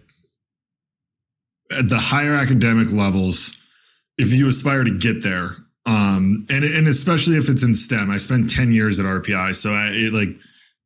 at 1.69 1.89
the 1.89 1.99
higher 1.99 2.33
academic 2.33 2.93
levels, 2.93 3.57
if 4.17 4.33
you 4.33 4.47
aspire 4.47 4.85
to 4.85 4.97
get 4.97 5.21
there, 5.21 5.57
um, 5.89 6.45
and 6.51 6.63
and 6.63 6.87
especially 6.87 7.35
if 7.35 7.49
it's 7.49 7.63
in 7.63 7.73
STEM. 7.73 8.11
I 8.11 8.17
spent 8.17 8.51
ten 8.51 8.71
years 8.71 8.99
at 8.99 9.07
RPI, 9.07 9.55
so 9.55 9.73
I 9.73 9.87
it, 9.87 10.13
like 10.13 10.29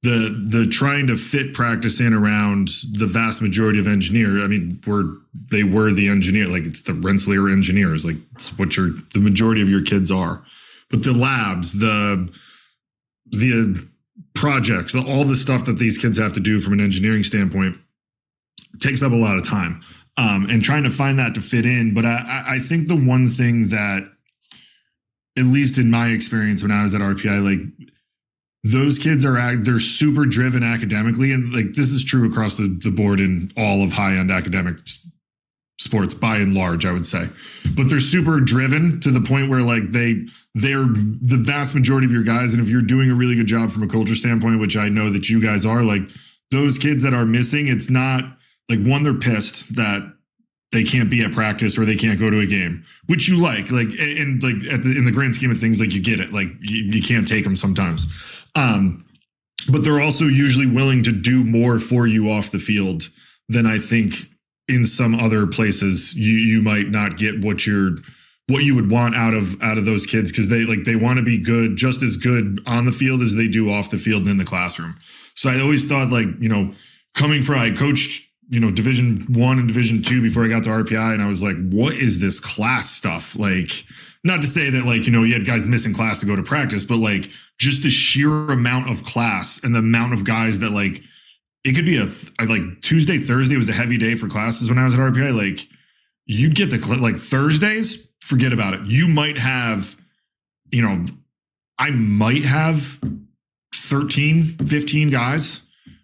the 0.02 0.46
the 0.48 0.66
trying 0.66 1.08
to 1.08 1.18
fit 1.18 1.54
practice 1.54 2.00
in 2.00 2.14
around 2.14 2.70
the 2.90 3.06
vast 3.06 3.42
majority 3.42 3.80
of 3.80 3.86
engineer. 3.86 4.42
I 4.42 4.48
mean, 4.48 4.80
we're 4.88 5.18
they 5.34 5.64
were 5.64 5.92
the 5.92 6.08
engineer, 6.08 6.48
like 6.48 6.64
it's 6.64 6.84
the 6.84 6.94
Rensselaer 6.94 7.50
engineers, 7.50 8.06
like 8.06 8.16
it's 8.36 8.58
what 8.58 8.78
your 8.78 8.92
the 9.14 9.20
majority 9.20 9.62
of 9.62 9.68
your 9.68 9.82
kids 9.82 10.10
are. 10.10 10.42
But 10.90 11.04
the 11.04 11.12
labs, 11.12 11.74
the 11.80 12.34
the 13.26 13.86
projects, 14.34 14.94
the, 14.94 15.02
all 15.02 15.26
the 15.26 15.36
stuff 15.36 15.66
that 15.66 15.80
these 15.80 15.98
kids 15.98 16.18
have 16.18 16.32
to 16.32 16.40
do 16.40 16.62
from 16.62 16.72
an 16.72 16.80
engineering 16.80 17.24
standpoint 17.24 17.76
takes 18.80 19.04
up 19.04 19.12
a 19.12 19.16
lot 19.16 19.38
of 19.38 19.44
time. 19.44 19.82
Um, 20.16 20.48
and 20.48 20.62
trying 20.62 20.84
to 20.84 20.92
find 20.92 21.18
that 21.18 21.34
to 21.34 21.42
fit 21.42 21.66
in. 21.66 21.96
But 21.96 22.06
I, 22.06 22.44
I 22.48 22.60
think 22.60 22.88
the 22.88 22.96
one 22.96 23.28
thing 23.30 23.70
that 23.70 24.13
at 25.38 25.46
least 25.46 25.78
in 25.78 25.90
my 25.90 26.08
experience 26.08 26.62
when 26.62 26.72
I 26.72 26.84
was 26.84 26.94
at 26.94 27.02
RPI, 27.02 27.44
like 27.44 27.90
those 28.64 28.98
kids 28.98 29.26
are 29.26 29.56
they're 29.58 29.80
super 29.80 30.26
driven 30.26 30.64
academically, 30.64 31.32
and 31.32 31.52
like 31.52 31.74
this 31.74 31.92
is 31.92 32.04
true 32.04 32.28
across 32.30 32.56
the, 32.56 32.80
the 32.82 32.92
board 32.92 33.20
in 33.20 33.52
all 33.58 33.84
of 33.84 33.94
high 33.94 34.16
end 34.16 34.32
academic 34.32 34.78
sports 35.80 36.14
by 36.14 36.38
and 36.38 36.54
large, 36.54 36.86
I 36.86 36.92
would 36.92 37.06
say. 37.06 37.30
But 37.76 37.90
they're 37.90 38.00
super 38.00 38.40
driven 38.40 39.02
to 39.02 39.12
the 39.12 39.20
point 39.20 39.50
where 39.50 39.62
like 39.62 39.92
they 39.92 40.26
they're 40.56 40.86
the 40.86 41.42
vast 41.44 41.76
majority 41.76 42.06
of 42.06 42.12
your 42.12 42.24
guys, 42.24 42.54
and 42.54 42.62
if 42.62 42.70
you're 42.70 42.82
doing 42.82 43.12
a 43.12 43.16
really 43.16 43.36
good 43.36 43.48
job 43.48 43.70
from 43.70 43.84
a 43.84 43.88
culture 43.88 44.16
standpoint, 44.16 44.60
which 44.60 44.78
I 44.78 44.88
know 44.88 45.12
that 45.12 45.30
you 45.30 45.44
guys 45.46 45.66
are, 45.66 45.84
like 45.84 46.04
those 46.52 46.78
kids 46.78 47.04
that 47.04 47.14
are 47.14 47.26
missing, 47.26 47.68
it's 47.68 47.90
not 47.90 48.24
like 48.70 48.80
one 48.84 49.04
they're 49.04 49.14
pissed 49.14 49.76
that 49.76 50.13
they 50.74 50.84
can't 50.84 51.10
be 51.10 51.24
at 51.24 51.32
practice 51.32 51.78
or 51.78 51.86
they 51.86 51.96
can't 51.96 52.20
go 52.20 52.30
to 52.30 52.40
a 52.40 52.46
game, 52.46 52.86
which 53.06 53.28
you 53.30 53.38
like, 53.38 53.72
like, 53.72 53.88
and, 54.00 54.44
like 54.44 54.56
at 54.72 54.84
the, 54.84 54.98
in 54.98 55.06
the 55.06 55.12
grand 55.12 55.36
scheme 55.36 55.52
of 55.52 55.60
things, 55.60 55.80
like 55.80 55.94
you 55.94 56.02
get 56.02 56.20
it, 56.20 56.34
like 56.34 56.48
you, 56.60 56.84
you 56.84 57.02
can't 57.02 57.28
take 57.28 57.46
them 57.46 57.56
sometimes. 57.56 58.06
Um, 58.56 59.06
but 59.70 59.84
they're 59.84 60.02
also 60.02 60.26
usually 60.26 60.66
willing 60.66 61.04
to 61.04 61.12
do 61.12 61.44
more 61.44 61.80
for 61.80 62.06
you 62.06 62.30
off 62.30 62.52
the 62.52 62.60
field 62.60 63.10
than 63.48 63.66
I 63.66 63.80
think 63.80 64.28
in 64.68 64.86
some 64.86 65.16
other 65.16 65.46
places 65.46 66.16
you 66.16 66.34
you 66.34 66.62
might 66.62 66.90
not 66.90 67.18
get 67.18 67.44
what 67.44 67.66
you're 67.66 67.98
what 68.48 68.64
you 68.64 68.76
would 68.76 68.90
want 68.90 69.16
out 69.16 69.34
of 69.34 69.62
out 69.62 69.78
of 69.78 69.86
those 69.86 70.06
kids 70.06 70.32
because 70.32 70.50
they 70.50 70.62
like 70.66 70.84
they 70.86 70.96
want 70.96 71.18
to 71.18 71.24
be 71.24 71.38
good 71.38 71.76
just 71.76 72.02
as 72.02 72.18
good 72.18 72.62
on 72.66 72.86
the 72.86 72.92
field 72.92 73.22
as 73.22 73.36
they 73.36 73.48
do 73.48 73.72
off 73.72 73.90
the 73.90 73.98
field 73.98 74.28
in 74.28 74.38
the 74.38 74.46
classroom. 74.46 74.96
So 75.36 75.50
I 75.50 75.60
always 75.60 75.86
thought 75.86 76.12
like 76.12 76.28
you 76.40 76.50
know 76.50 76.74
coming 77.14 77.44
from 77.44 77.60
I 77.60 77.72
coached 77.72 78.28
you 78.50 78.60
know 78.60 78.72
division 78.72 79.26
one 79.30 79.60
and 79.60 79.68
division 79.68 80.02
two 80.02 80.22
before 80.22 80.46
i 80.46 80.48
got 80.48 80.64
to 80.64 80.70
rpi 80.70 81.14
and 81.14 81.22
i 81.22 81.28
was 81.28 81.42
like 81.42 81.56
what 81.70 81.94
is 81.94 82.20
this 82.20 82.40
class 82.40 82.90
stuff? 82.90 83.36
Like 83.36 83.86
not 84.24 84.42
to 84.42 84.48
say 84.48 84.70
that 84.70 84.86
like 84.86 85.06
you 85.06 85.12
know 85.12 85.24
you 85.24 85.34
had 85.34 85.46
guys 85.46 85.66
missing 85.66 85.94
class 85.94 86.20
to 86.20 86.26
go 86.26 86.36
to 86.36 86.44
practice 86.44 86.86
but 86.86 86.98
like 86.98 87.30
just 87.60 87.84
the 87.84 87.90
sheer 87.90 88.48
amount 88.50 88.90
of 88.90 89.04
class 89.04 89.60
and 89.64 89.74
the 89.74 89.80
amount 89.80 90.14
of 90.14 90.24
guys 90.24 90.60
that 90.60 90.72
like 90.72 91.02
it 91.64 91.74
could 91.74 91.86
be 91.86 91.98
a 91.98 92.08
like 92.46 92.82
tuesday 92.82 93.18
thursday 93.18 93.58
was 93.58 93.70
a 93.70 93.74
heavy 93.74 93.98
day 93.98 94.16
for 94.16 94.28
classes 94.28 94.70
when 94.70 94.78
i 94.78 94.84
was 94.84 94.94
at 94.94 95.00
rpi 95.00 95.36
like 95.36 95.68
you'd 96.26 96.56
get 96.56 96.70
the 96.70 96.78
like 96.98 97.18
thursdays? 97.18 98.08
Forget 98.22 98.54
about 98.54 98.74
it. 98.74 98.86
You 98.86 99.08
might 99.08 99.38
have 99.38 99.96
you 100.72 100.82
know 100.82 101.06
i 101.78 101.90
might 101.90 102.46
have 102.46 103.00
13 103.74 104.58
15 104.66 105.10
guys 105.10 105.62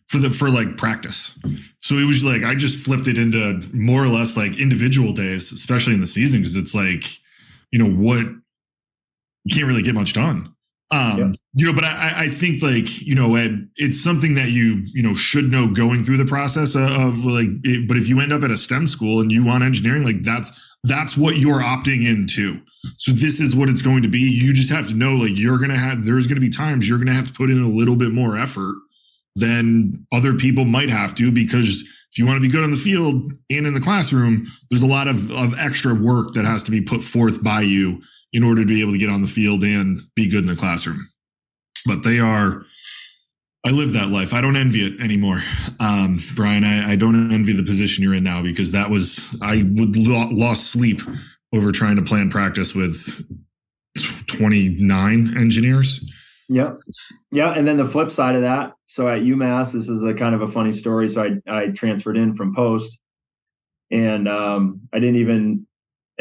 for 0.10 0.18
the 0.18 0.30
for 0.30 0.50
like 0.50 0.76
practice. 0.76 1.38
So 1.82 1.98
it 1.98 2.04
was 2.04 2.24
like 2.24 2.44
I 2.44 2.56
just 2.56 2.84
flipped 2.84 3.08
it 3.08 3.18
into 3.18 3.62
more 3.74 4.04
or 4.04 4.10
less 4.10 4.36
like 4.36 4.58
individual 4.58 5.14
days, 5.14 5.52
especially 5.52 5.94
in 5.94 6.02
the 6.02 6.08
season, 6.08 6.42
because 6.42 6.56
it's 6.56 6.76
like, 6.76 7.04
you 7.72 7.80
know, 7.80 7.90
what 7.90 8.26
you 9.46 9.56
can't 9.56 9.68
really 9.68 9.84
get 9.84 9.96
much 9.96 10.14
done. 10.14 10.54
Um, 10.92 11.20
yeah. 11.20 11.32
you 11.54 11.66
know, 11.68 11.74
but 11.74 11.84
I, 11.84 12.24
I 12.24 12.30
think 12.30 12.64
like, 12.64 13.00
you 13.00 13.14
know, 13.14 13.36
it's 13.76 14.04
something 14.04 14.34
that 14.34 14.50
you, 14.50 14.84
you 14.88 15.04
know, 15.04 15.14
should 15.14 15.52
know 15.52 15.68
going 15.68 16.04
through 16.04 16.18
the 16.18 16.26
process 16.26 16.74
of, 16.74 16.90
of 16.90 17.26
like, 17.26 17.48
it, 17.64 17.88
but 17.88 17.96
if 17.96 18.08
you 18.08 18.20
end 18.20 18.34
up 18.34 18.42
at 18.42 18.50
a 18.50 18.58
STEM 18.58 18.88
school 18.88 19.22
and 19.22 19.32
you 19.32 19.44
want 19.44 19.64
engineering, 19.64 20.04
like 20.04 20.24
that's, 20.24 20.52
that's 20.84 21.16
what 21.16 21.38
you're 21.38 21.62
opting 21.62 22.08
into. 22.08 22.62
So 22.98 23.12
this 23.12 23.40
is 23.40 23.56
what 23.56 23.70
it's 23.70 23.84
going 23.84 24.02
to 24.02 24.10
be. 24.10 24.20
You 24.20 24.52
just 24.52 24.72
have 24.72 24.88
to 24.88 24.96
know, 24.96 25.14
like, 25.14 25.38
you're 25.38 25.60
going 25.60 25.70
to 25.70 25.78
have, 25.78 26.06
there's 26.06 26.26
going 26.26 26.38
to 26.38 26.42
be 26.42 26.50
times 26.50 26.90
you're 26.90 26.98
going 26.98 27.08
to 27.08 27.14
have 27.14 27.28
to 27.28 27.34
put 27.34 27.52
in 27.52 27.62
a 27.62 27.70
little 27.70 27.96
bit 27.96 28.12
more 28.12 28.36
effort 28.36 28.76
than 29.36 30.06
other 30.12 30.34
people 30.34 30.66
might 30.66 30.90
have 30.90 31.16
to 31.16 31.32
because 31.32 31.84
if 32.12 32.18
you 32.18 32.26
want 32.26 32.38
to 32.38 32.42
be 32.42 32.48
good 32.48 32.64
on 32.64 32.72
the 32.72 32.78
field 32.78 33.32
and 33.50 33.68
in 33.68 33.74
the 33.74 33.80
classroom, 33.80 34.48
there's 34.70 34.84
a 34.84 34.88
lot 34.88 35.08
of, 35.08 35.32
of 35.32 35.58
extra 35.58 35.94
work 35.94 36.34
that 36.34 36.46
has 36.46 36.64
to 36.64 36.72
be 36.72 36.82
put 36.82 37.04
forth 37.04 37.44
by 37.44 37.62
you 37.62 38.02
in 38.34 38.44
order 38.44 38.62
to 38.62 38.68
be 38.68 38.82
able 38.82 38.92
to 38.92 38.98
get 38.98 39.10
on 39.10 39.22
the 39.22 39.28
field 39.28 39.64
and 39.64 40.02
be 40.16 40.28
good 40.28 40.42
in 40.42 40.48
the 40.48 40.56
classroom. 40.56 41.08
But 41.86 42.04
they 42.04 42.20
are, 42.20 42.64
I 43.66 43.70
live 43.70 43.94
that 43.94 44.10
life. 44.10 44.34
I 44.34 44.42
don't 44.42 44.56
envy 44.56 44.86
it 44.86 45.00
anymore. 45.02 45.44
Um, 45.80 46.20
Bryan, 46.36 46.64
I, 46.64 46.92
I, 46.92 46.96
don't 46.96 47.32
envy 47.32 47.54
the 47.54 47.64
position 47.64 48.04
you're 48.04 48.14
in 48.14 48.24
now 48.24 48.42
because 48.42 48.72
that 48.72 48.90
was, 48.90 49.38
I 49.42 49.64
would 49.64 49.96
lo- 49.96 50.30
lost 50.32 50.68
sleep 50.68 51.02
over 51.54 51.72
trying 51.72 51.96
to 51.96 52.02
plan 52.02 52.30
practice 52.30 52.76
with 52.76 53.26
29 54.28 55.38
engineers. 55.38 56.02
Yeah. 56.50 56.74
Yeah. 57.32 57.52
And 57.52 57.68
then 57.68 57.78
the 57.78 57.86
flip 57.86 58.10
side 58.10 58.36
of 58.36 58.42
that. 58.42 58.74
So 58.88 59.08
at 59.08 59.22
UMass, 59.22 59.74
this 59.74 59.88
is 59.88 60.04
a 60.04 60.16
kind 60.16 60.34
of 60.34 60.42
a 60.42 60.48
funny 60.48 60.72
story. 60.72 61.08
So 61.08 61.24
I, 61.24 61.60
I 61.60 61.68
transferred 61.68 62.18
in 62.18 62.36
from 62.36 62.56
post 62.56 62.98
and 63.92 64.28
um, 64.28 64.82
I 64.92 65.00
didn't 65.00 65.18
even, 65.18 65.68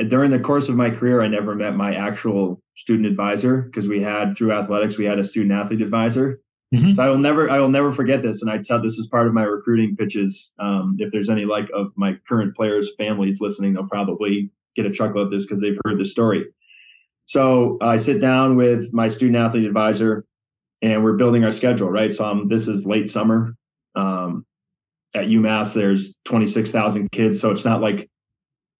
during 0.08 0.30
the 0.30 0.38
course 0.38 0.68
of 0.68 0.76
my 0.76 0.90
career, 0.90 1.22
I 1.22 1.28
never 1.28 1.54
met 1.54 1.74
my 1.74 1.94
actual 1.94 2.62
student 2.76 3.06
advisor 3.06 3.62
because 3.62 3.88
we 3.88 4.02
had 4.02 4.36
through 4.36 4.52
athletics, 4.52 4.98
we 4.98 5.06
had 5.06 5.18
a 5.18 5.24
student 5.24 5.52
athlete 5.52 5.80
advisor. 5.80 6.40
Mm-hmm. 6.74 6.94
So 6.94 7.02
I 7.02 7.08
will 7.08 7.18
never, 7.18 7.50
I 7.50 7.58
will 7.58 7.70
never 7.70 7.90
forget 7.90 8.22
this. 8.22 8.42
And 8.42 8.50
I 8.50 8.58
tell 8.58 8.82
this 8.82 8.98
is 8.98 9.08
part 9.08 9.26
of 9.26 9.32
my 9.32 9.44
recruiting 9.44 9.96
pitches. 9.96 10.52
Um, 10.58 10.96
if 10.98 11.10
there's 11.10 11.30
any 11.30 11.46
like 11.46 11.68
of 11.74 11.92
my 11.96 12.16
current 12.28 12.54
players' 12.54 12.90
families 12.98 13.40
listening, 13.40 13.72
they'll 13.72 13.88
probably 13.88 14.50
get 14.76 14.84
a 14.84 14.92
chuckle 14.92 15.24
at 15.24 15.30
this 15.30 15.46
because 15.46 15.62
they've 15.62 15.78
heard 15.84 15.98
the 15.98 16.04
story. 16.04 16.44
So 17.28 17.76
I 17.82 17.98
sit 17.98 18.22
down 18.22 18.56
with 18.56 18.94
my 18.94 19.10
student 19.10 19.36
athlete 19.36 19.66
advisor 19.66 20.24
and 20.80 21.04
we're 21.04 21.12
building 21.12 21.44
our 21.44 21.52
schedule, 21.52 21.90
right? 21.90 22.10
So 22.10 22.24
um, 22.24 22.48
this 22.48 22.66
is 22.66 22.86
late 22.86 23.06
summer. 23.06 23.54
Um, 23.94 24.46
at 25.12 25.26
UMass, 25.26 25.74
there's 25.74 26.14
26,000 26.24 27.12
kids. 27.12 27.38
So 27.38 27.50
it's 27.50 27.66
not 27.66 27.82
like 27.82 28.08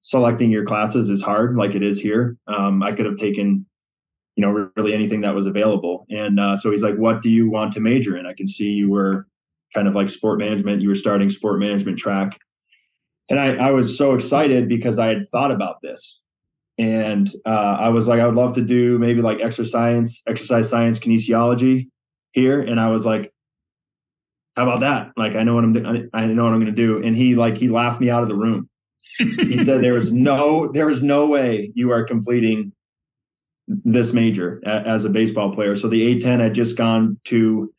selecting 0.01 0.51
your 0.51 0.65
classes 0.65 1.11
is 1.11 1.21
hard 1.21 1.57
like 1.57 1.75
it 1.75 1.83
is 1.83 2.01
here. 2.01 2.39
Um, 2.47 2.83
I 2.83 2.93
could 2.93 3.05
have 3.05 3.19
taken, 3.19 3.67
you 4.37 4.41
know, 4.41 4.71
really 4.77 4.95
anything 4.95 5.21
that 5.21 5.35
was 5.35 5.45
available. 5.45 6.07
And 6.09 6.41
uh, 6.41 6.57
so 6.57 6.71
he's 6.71 6.83
like, 6.83 6.97
what 6.97 7.21
do 7.21 7.29
you 7.29 7.51
want 7.51 7.75
to 7.75 7.81
major 7.81 8.17
in? 8.17 8.25
I 8.25 8.33
can 8.33 8.49
see 8.49 8.71
you 8.71 8.89
were 8.89 9.27
kind 9.75 9.87
of 9.87 9.95
like 9.95 10.09
sport 10.09 10.39
management. 10.39 10.81
You 10.81 10.89
were 10.89 10.95
starting 10.95 11.29
sport 11.29 11.61
management 11.61 11.99
track. 11.99 12.39
And 13.29 13.39
I, 13.39 13.57
I 13.57 13.71
was 13.73 13.99
so 13.99 14.15
excited 14.15 14.71
because 14.71 14.99
I 14.99 15.09
had 15.09 15.29
thought 15.29 15.51
about 15.51 15.83
this 15.83 16.23
and 16.79 17.29
uh, 17.45 17.77
I 17.81 17.89
was 17.89 18.07
like, 18.07 18.21
I 18.21 18.27
would 18.27 18.37
love 18.37 18.55
to 18.55 18.63
do 18.63 18.99
maybe 18.99 19.21
like 19.21 19.41
exercise 19.41 19.73
science, 19.73 20.23
exercise 20.29 20.69
science, 20.69 20.99
kinesiology 20.99 21.89
here, 22.33 22.61
and 22.61 22.79
I 22.79 22.91
was 22.91 23.05
like, 23.05 23.33
how 24.57 24.63
about 24.63 24.81
that? 24.81 25.13
Like, 25.17 25.35
I 25.35 25.43
know 25.43 25.55
what 25.55 25.65
I'm, 25.65 26.11
I 26.13 26.27
know 26.27 26.45
what 26.45 26.53
I'm 26.53 26.61
going 26.61 26.67
to 26.67 26.73
do. 26.73 27.03
And 27.05 27.17
he 27.17 27.35
like 27.35 27.57
he 27.57 27.69
laughed 27.69 28.01
me 28.01 28.11
out 28.11 28.23
of 28.23 28.29
the 28.29 28.37
room. 28.37 28.69
he 29.19 29.59
said 29.65 29.83
there 29.83 29.97
is 29.97 30.13
no 30.13 30.71
there 30.73 30.89
is 30.91 31.03
no 31.03 31.27
way 31.27 31.73
you 31.75 31.91
are 31.91 32.05
completing 32.05 32.73
this 33.67 34.13
major 34.13 34.63
as 34.67 35.05
a 35.05 35.11
baseball 35.11 35.53
player. 35.53 35.77
So 35.77 35.89
the 35.89 36.17
A10 36.17 36.41
had 36.41 36.55
just 36.55 36.77
gone 36.77 37.21
to 37.25 37.73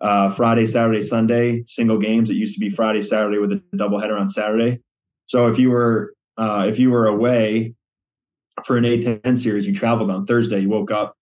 uh, 0.00 0.30
Friday, 0.30 0.66
Saturday, 0.66 1.02
Sunday 1.02 1.64
single 1.66 1.98
games. 1.98 2.30
It 2.30 2.34
used 2.34 2.54
to 2.54 2.60
be 2.60 2.70
Friday, 2.70 3.02
Saturday 3.02 3.38
with 3.38 3.52
a 3.52 3.62
doubleheader 3.74 4.18
on 4.18 4.28
Saturday. 4.28 4.80
So 5.26 5.48
if 5.48 5.58
you 5.58 5.70
were 5.70 6.14
uh, 6.36 6.66
if 6.68 6.78
you 6.78 6.90
were 6.90 7.06
away 7.06 7.74
for 8.66 8.76
an 8.76 8.84
A10 8.84 9.38
series, 9.38 9.66
you 9.66 9.74
traveled 9.74 10.10
on 10.10 10.26
Thursday, 10.26 10.60
you 10.60 10.68
woke 10.68 10.90
up, 10.90 11.16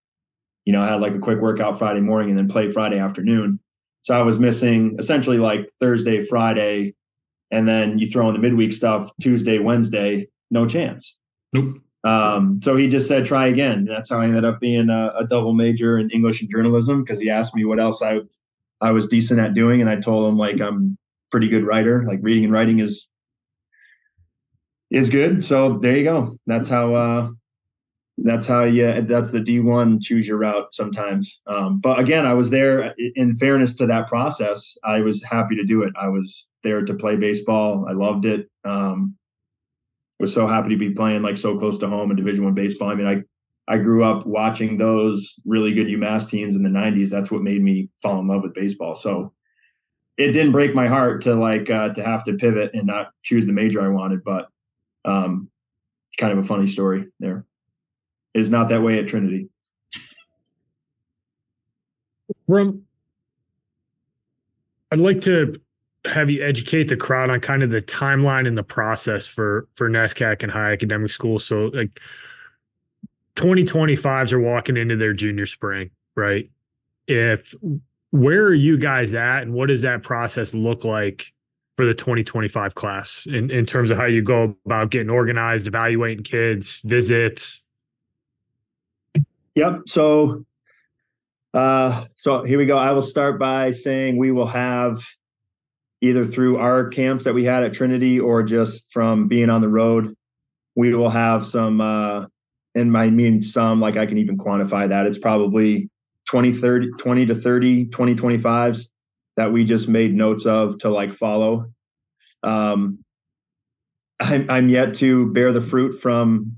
you 0.65 0.73
know, 0.73 0.83
had 0.83 1.01
like 1.01 1.13
a 1.13 1.19
quick 1.19 1.39
workout 1.39 1.79
Friday 1.79 1.99
morning 2.01 2.29
and 2.29 2.37
then 2.37 2.47
played 2.47 2.73
Friday 2.73 2.99
afternoon. 2.99 3.59
So 4.03 4.15
I 4.15 4.23
was 4.23 4.39
missing 4.39 4.95
essentially 4.99 5.37
like 5.37 5.69
Thursday, 5.79 6.21
Friday, 6.21 6.95
and 7.51 7.67
then 7.67 7.99
you 7.99 8.07
throw 8.07 8.27
in 8.29 8.33
the 8.33 8.39
midweek 8.39 8.73
stuff 8.73 9.11
Tuesday, 9.21 9.59
Wednesday, 9.59 10.27
no 10.49 10.65
chance. 10.65 11.17
Nope. 11.53 11.77
Um, 12.03 12.59
so 12.63 12.75
he 12.75 12.87
just 12.87 13.07
said, 13.07 13.25
try 13.25 13.47
again. 13.47 13.85
that's 13.85 14.09
how 14.09 14.19
I 14.19 14.23
ended 14.25 14.45
up 14.45 14.59
being 14.59 14.89
a, 14.89 15.13
a 15.19 15.27
double 15.27 15.53
major 15.53 15.99
in 15.99 16.09
English 16.09 16.41
and 16.41 16.49
journalism 16.49 17.03
because 17.03 17.19
he 17.19 17.29
asked 17.29 17.53
me 17.53 17.63
what 17.63 17.79
else 17.79 18.01
I, 18.01 18.21
I 18.79 18.91
was 18.91 19.07
decent 19.07 19.39
at 19.39 19.53
doing. 19.53 19.81
And 19.81 19.89
I 19.89 19.97
told 19.97 20.27
him 20.27 20.37
like, 20.37 20.59
I'm 20.59 20.97
pretty 21.31 21.47
good 21.47 21.63
writer. 21.63 22.03
Like 22.07 22.19
reading 22.21 22.45
and 22.45 22.53
writing 22.53 22.79
is 22.79 23.07
is 24.91 25.09
good. 25.09 25.43
So 25.43 25.79
there 25.79 25.95
you 25.95 26.03
go. 26.03 26.35
That's 26.45 26.67
how 26.67 26.93
uh, 26.93 27.29
that's 28.17 28.45
how 28.45 28.63
you 28.63 29.01
that's 29.03 29.31
the 29.31 29.39
D1 29.39 30.01
choose 30.01 30.27
your 30.27 30.37
route 30.37 30.73
sometimes. 30.73 31.41
Um, 31.47 31.79
but 31.79 31.99
again, 31.99 32.25
I 32.25 32.33
was 32.33 32.49
there 32.49 32.93
in 33.15 33.33
fairness 33.35 33.73
to 33.75 33.87
that 33.87 34.07
process. 34.07 34.77
I 34.83 34.99
was 34.99 35.23
happy 35.23 35.55
to 35.55 35.63
do 35.63 35.83
it. 35.83 35.93
I 35.99 36.09
was 36.09 36.49
there 36.63 36.83
to 36.83 36.93
play 36.93 37.15
baseball. 37.15 37.85
I 37.89 37.93
loved 37.93 38.25
it. 38.25 38.49
Um, 38.65 39.15
was 40.19 40.33
so 40.33 40.45
happy 40.45 40.69
to 40.69 40.77
be 40.77 40.91
playing 40.91 41.23
like 41.23 41.35
so 41.35 41.57
close 41.57 41.79
to 41.79 41.87
home 41.87 42.11
in 42.11 42.17
Division 42.17 42.43
One 42.43 42.53
baseball. 42.53 42.89
I 42.89 42.95
mean, 42.95 43.07
I 43.07 43.23
I 43.73 43.77
grew 43.77 44.03
up 44.03 44.25
watching 44.25 44.77
those 44.77 45.35
really 45.45 45.73
good 45.73 45.87
UMass 45.87 46.29
teams 46.29 46.55
in 46.55 46.63
the 46.63 46.69
'90s. 46.69 47.09
That's 47.09 47.31
what 47.31 47.41
made 47.41 47.63
me 47.63 47.89
fall 48.01 48.19
in 48.19 48.27
love 48.27 48.43
with 48.43 48.53
baseball. 48.53 48.93
So 48.93 49.33
it 50.17 50.33
didn't 50.33 50.51
break 50.51 50.75
my 50.75 50.87
heart 50.87 51.21
to 51.23 51.33
like 51.33 51.69
uh, 51.69 51.89
to 51.93 52.03
have 52.03 52.23
to 52.25 52.33
pivot 52.33 52.71
and 52.73 52.85
not 52.85 53.11
choose 53.23 53.47
the 53.47 53.53
major 53.53 53.81
I 53.81 53.87
wanted, 53.87 54.23
but 54.23 54.47
um, 55.05 55.49
kind 56.17 56.33
of 56.33 56.39
a 56.39 56.43
funny 56.43 56.67
story 56.67 57.07
there. 57.19 57.45
It 58.33 58.39
is 58.39 58.49
not 58.49 58.69
that 58.69 58.81
way 58.81 58.99
at 58.99 59.07
Trinity. 59.07 59.49
From, 62.47 62.83
I'd 64.91 64.99
like 64.99 65.21
to 65.21 65.59
have 66.05 66.29
you 66.29 66.43
educate 66.43 66.87
the 66.87 66.97
crowd 66.97 67.29
on 67.29 67.39
kind 67.39 67.61
of 67.61 67.69
the 67.69 67.81
timeline 67.81 68.47
and 68.47 68.57
the 68.57 68.63
process 68.63 69.27
for 69.27 69.67
for 69.75 69.89
NESCAC 69.89 70.43
and 70.43 70.51
high 70.51 70.71
academic 70.71 71.11
schools. 71.11 71.45
So 71.45 71.65
like 71.65 71.99
2025s 73.35 74.31
are 74.31 74.39
walking 74.39 74.77
into 74.77 74.95
their 74.95 75.13
junior 75.13 75.45
spring, 75.45 75.91
right? 76.15 76.49
If 77.07 77.53
where 78.11 78.43
are 78.43 78.53
you 78.53 78.77
guys 78.77 79.13
at 79.13 79.43
and 79.43 79.53
what 79.53 79.67
does 79.67 79.81
that 79.81 80.03
process 80.03 80.53
look 80.53 80.83
like 80.83 81.33
for 81.81 81.87
the 81.87 81.95
2025 81.95 82.75
class 82.75 83.25
in, 83.25 83.49
in 83.49 83.65
terms 83.65 83.89
of 83.89 83.97
how 83.97 84.05
you 84.05 84.21
go 84.21 84.55
about 84.67 84.91
getting 84.91 85.09
organized, 85.09 85.65
evaluating 85.65 86.23
kids, 86.23 86.79
visits? 86.83 87.59
Yep. 89.55 89.79
So, 89.87 90.45
uh, 91.55 92.05
so 92.15 92.43
here 92.43 92.59
we 92.59 92.67
go. 92.67 92.77
I 92.77 92.91
will 92.91 93.01
start 93.01 93.39
by 93.39 93.71
saying 93.71 94.17
we 94.17 94.31
will 94.31 94.45
have 94.45 95.03
either 96.01 96.23
through 96.23 96.57
our 96.57 96.87
camps 96.87 97.23
that 97.23 97.33
we 97.33 97.45
had 97.45 97.63
at 97.63 97.73
Trinity 97.73 98.19
or 98.19 98.43
just 98.43 98.93
from 98.93 99.27
being 99.27 99.49
on 99.49 99.61
the 99.61 99.67
road, 99.67 100.15
we 100.75 100.93
will 100.93 101.09
have 101.09 101.47
some, 101.47 101.81
uh, 101.81 102.27
and 102.75 102.95
I 102.95 103.09
mean 103.09 103.41
some, 103.41 103.81
like 103.81 103.97
I 103.97 104.05
can 104.05 104.19
even 104.19 104.37
quantify 104.37 104.87
that. 104.87 105.07
It's 105.07 105.17
probably 105.17 105.89
20, 106.29 106.53
30, 106.53 106.91
20 106.99 107.25
to 107.25 107.33
30, 107.33 107.85
20, 107.85 108.13
25s 108.13 108.87
that 109.41 109.51
we 109.51 109.65
just 109.65 109.89
made 109.89 110.13
notes 110.13 110.45
of 110.45 110.77
to 110.77 110.89
like 110.89 111.15
follow. 111.15 111.71
Um, 112.43 112.99
I'm, 114.19 114.47
I'm 114.51 114.69
yet 114.69 114.93
to 114.95 115.33
bear 115.33 115.51
the 115.51 115.61
fruit 115.61 115.99
from 115.99 116.57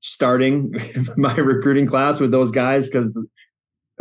starting 0.00 0.74
my 1.16 1.36
recruiting 1.36 1.86
class 1.86 2.18
with 2.18 2.32
those 2.32 2.50
guys 2.50 2.90
because 2.90 3.16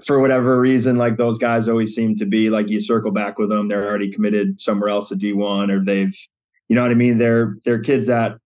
for 0.03 0.19
whatever 0.19 0.59
reason, 0.59 0.97
like 0.97 1.17
those 1.17 1.38
guys 1.38 1.67
always 1.67 1.93
seem 1.93 2.15
to 2.15 2.26
be 2.26 2.49
like 2.49 2.67
you 2.67 2.80
circle 2.80 3.11
back 3.11 3.38
with 3.38 3.49
them, 3.49 3.67
they're 3.67 3.88
already 3.88 4.11
committed 4.11 4.59
somewhere 4.59 4.89
else 4.89 5.11
at 5.11 5.19
D1 5.19 5.71
or 5.71 5.86
they've, 5.86 6.17
you 6.67 6.76
know 6.76 6.82
what 6.82 6.89
I 6.89 6.95
mean? 6.95 7.19
They're 7.19 7.57
they're 7.63 7.80
kids 7.80 8.07
that 8.07 8.39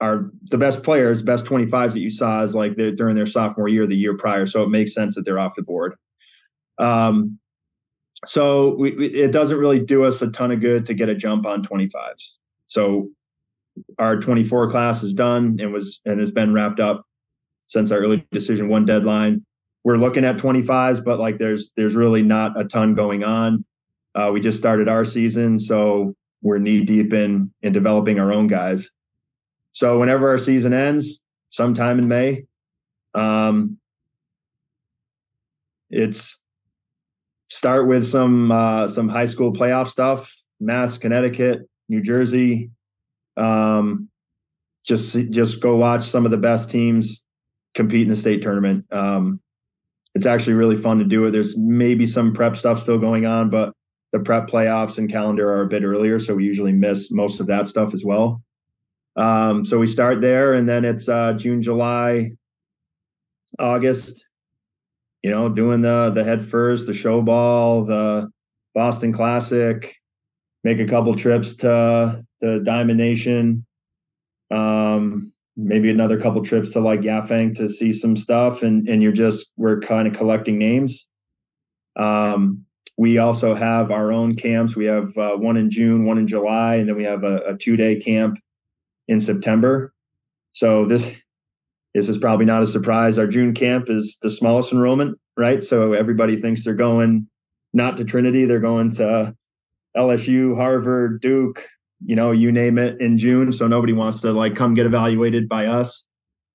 are 0.00 0.30
the 0.44 0.58
best 0.58 0.82
players, 0.82 1.20
best 1.22 1.44
25s 1.44 1.92
that 1.92 2.00
you 2.00 2.08
saw 2.08 2.42
is 2.42 2.54
like 2.54 2.76
during 2.76 3.14
their 3.14 3.26
sophomore 3.26 3.68
year, 3.68 3.86
the 3.86 3.94
year 3.94 4.16
prior. 4.16 4.46
So 4.46 4.62
it 4.62 4.70
makes 4.70 4.94
sense 4.94 5.16
that 5.16 5.26
they're 5.26 5.38
off 5.38 5.54
the 5.54 5.62
board. 5.62 5.96
Um, 6.78 7.38
so 8.26 8.74
we, 8.74 8.92
we, 8.92 9.06
it 9.08 9.32
doesn't 9.32 9.58
really 9.58 9.80
do 9.80 10.04
us 10.04 10.20
a 10.22 10.28
ton 10.28 10.50
of 10.50 10.60
good 10.60 10.86
to 10.86 10.94
get 10.94 11.08
a 11.08 11.14
jump 11.14 11.46
on 11.46 11.64
25s. 11.64 12.32
So 12.66 13.10
our 13.98 14.18
24 14.18 14.70
class 14.70 15.02
is 15.02 15.12
done 15.12 15.58
and 15.60 15.72
was 15.72 16.00
and 16.04 16.18
has 16.18 16.30
been 16.30 16.52
wrapped 16.52 16.80
up 16.80 17.04
since 17.66 17.90
our 17.90 17.98
early 17.98 18.26
decision 18.32 18.68
one 18.68 18.84
deadline. 18.84 19.44
We're 19.84 19.96
looking 19.96 20.24
at 20.24 20.36
25s, 20.36 21.04
but 21.04 21.20
like 21.20 21.38
there's 21.38 21.70
there's 21.76 21.94
really 21.94 22.22
not 22.22 22.58
a 22.58 22.64
ton 22.64 22.94
going 22.94 23.22
on. 23.24 23.64
Uh, 24.14 24.30
we 24.32 24.40
just 24.40 24.58
started 24.58 24.88
our 24.88 25.04
season, 25.04 25.58
so 25.58 26.14
we're 26.42 26.58
knee 26.58 26.84
deep 26.84 27.12
in 27.12 27.52
in 27.62 27.72
developing 27.72 28.18
our 28.18 28.32
own 28.32 28.46
guys. 28.46 28.90
So 29.72 29.98
whenever 29.98 30.30
our 30.30 30.38
season 30.38 30.72
ends, 30.72 31.20
sometime 31.50 31.98
in 31.98 32.08
May, 32.08 32.46
um, 33.14 33.78
it's 35.90 36.42
start 37.56 37.88
with 37.88 38.06
some 38.06 38.52
uh, 38.52 38.86
some 38.86 39.08
high 39.08 39.26
school 39.26 39.52
playoff 39.52 39.88
stuff. 39.88 40.32
Mass, 40.60 40.98
Connecticut, 40.98 41.60
New 41.88 42.02
Jersey. 42.02 42.70
Um, 43.36 44.08
just 44.84 45.16
just 45.30 45.60
go 45.60 45.76
watch 45.76 46.04
some 46.04 46.24
of 46.24 46.30
the 46.30 46.36
best 46.36 46.70
teams 46.70 47.24
compete 47.74 48.02
in 48.02 48.10
the 48.10 48.16
state 48.16 48.42
tournament. 48.42 48.84
Um, 48.92 49.40
it's 50.14 50.26
actually 50.26 50.54
really 50.54 50.76
fun 50.76 50.98
to 50.98 51.04
do 51.04 51.26
it. 51.26 51.32
There's 51.32 51.56
maybe 51.58 52.06
some 52.06 52.32
prep 52.32 52.56
stuff 52.56 52.80
still 52.80 52.98
going 52.98 53.26
on, 53.26 53.50
but 53.50 53.72
the 54.12 54.20
prep 54.20 54.48
playoffs 54.48 54.96
and 54.96 55.10
calendar 55.10 55.50
are 55.50 55.62
a 55.62 55.68
bit 55.68 55.82
earlier, 55.82 56.18
so 56.18 56.34
we 56.34 56.44
usually 56.44 56.72
miss 56.72 57.10
most 57.10 57.40
of 57.40 57.46
that 57.48 57.68
stuff 57.68 57.92
as 57.92 58.04
well. 58.04 58.42
Um, 59.16 59.64
so 59.64 59.78
we 59.78 59.86
start 59.86 60.20
there, 60.20 60.54
and 60.54 60.68
then 60.68 60.84
it's 60.84 61.08
uh, 61.08 61.34
June, 61.34 61.60
July, 61.60 62.32
August, 63.58 64.24
you 65.26 65.32
know, 65.32 65.48
doing 65.48 65.80
the 65.80 66.12
the 66.14 66.22
head 66.22 66.46
first, 66.46 66.86
the 66.86 66.94
show 66.94 67.20
ball, 67.20 67.84
the 67.84 68.30
Boston 68.76 69.12
Classic, 69.12 69.92
make 70.62 70.78
a 70.78 70.86
couple 70.86 71.16
trips 71.16 71.56
to 71.56 72.24
to 72.40 72.62
Diamond 72.62 72.98
Nation, 72.98 73.66
um, 74.52 75.32
maybe 75.56 75.90
another 75.90 76.20
couple 76.20 76.44
trips 76.44 76.70
to 76.74 76.80
like 76.80 77.00
Yaphank 77.00 77.56
to 77.56 77.68
see 77.68 77.90
some 77.90 78.14
stuff, 78.14 78.62
and 78.62 78.88
and 78.88 79.02
you're 79.02 79.10
just 79.10 79.50
we're 79.56 79.80
kind 79.80 80.06
of 80.06 80.14
collecting 80.14 80.58
names. 80.58 81.08
Um, 81.96 82.64
we 82.96 83.18
also 83.18 83.52
have 83.52 83.90
our 83.90 84.12
own 84.12 84.36
camps. 84.36 84.76
We 84.76 84.84
have 84.84 85.18
uh, 85.18 85.34
one 85.34 85.56
in 85.56 85.72
June, 85.72 86.04
one 86.04 86.18
in 86.18 86.28
July, 86.28 86.76
and 86.76 86.88
then 86.88 86.94
we 86.94 87.02
have 87.02 87.24
a, 87.24 87.38
a 87.38 87.56
two 87.56 87.76
day 87.76 87.96
camp 87.96 88.38
in 89.08 89.18
September. 89.18 89.92
So 90.52 90.84
this 90.84 91.04
this 91.96 92.10
is 92.10 92.18
probably 92.18 92.44
not 92.44 92.62
a 92.62 92.66
surprise. 92.66 93.18
Our 93.18 93.26
June 93.26 93.54
camp 93.54 93.88
is 93.88 94.18
the 94.20 94.28
smallest 94.28 94.70
enrollment, 94.70 95.18
right? 95.34 95.64
So 95.64 95.94
everybody 95.94 96.38
thinks 96.38 96.62
they're 96.62 96.74
going 96.74 97.26
not 97.72 97.96
to 97.96 98.04
Trinity, 98.04 98.44
they're 98.44 98.60
going 98.60 98.90
to 98.92 99.34
LSU, 99.96 100.54
Harvard, 100.54 101.22
Duke, 101.22 101.66
you 102.04 102.14
know, 102.14 102.32
you 102.32 102.52
name 102.52 102.76
it 102.76 103.00
in 103.00 103.16
June. 103.16 103.50
So 103.50 103.66
nobody 103.66 103.94
wants 103.94 104.20
to 104.20 104.32
like 104.32 104.54
come 104.54 104.74
get 104.74 104.84
evaluated 104.84 105.48
by 105.48 105.68
us. 105.68 106.04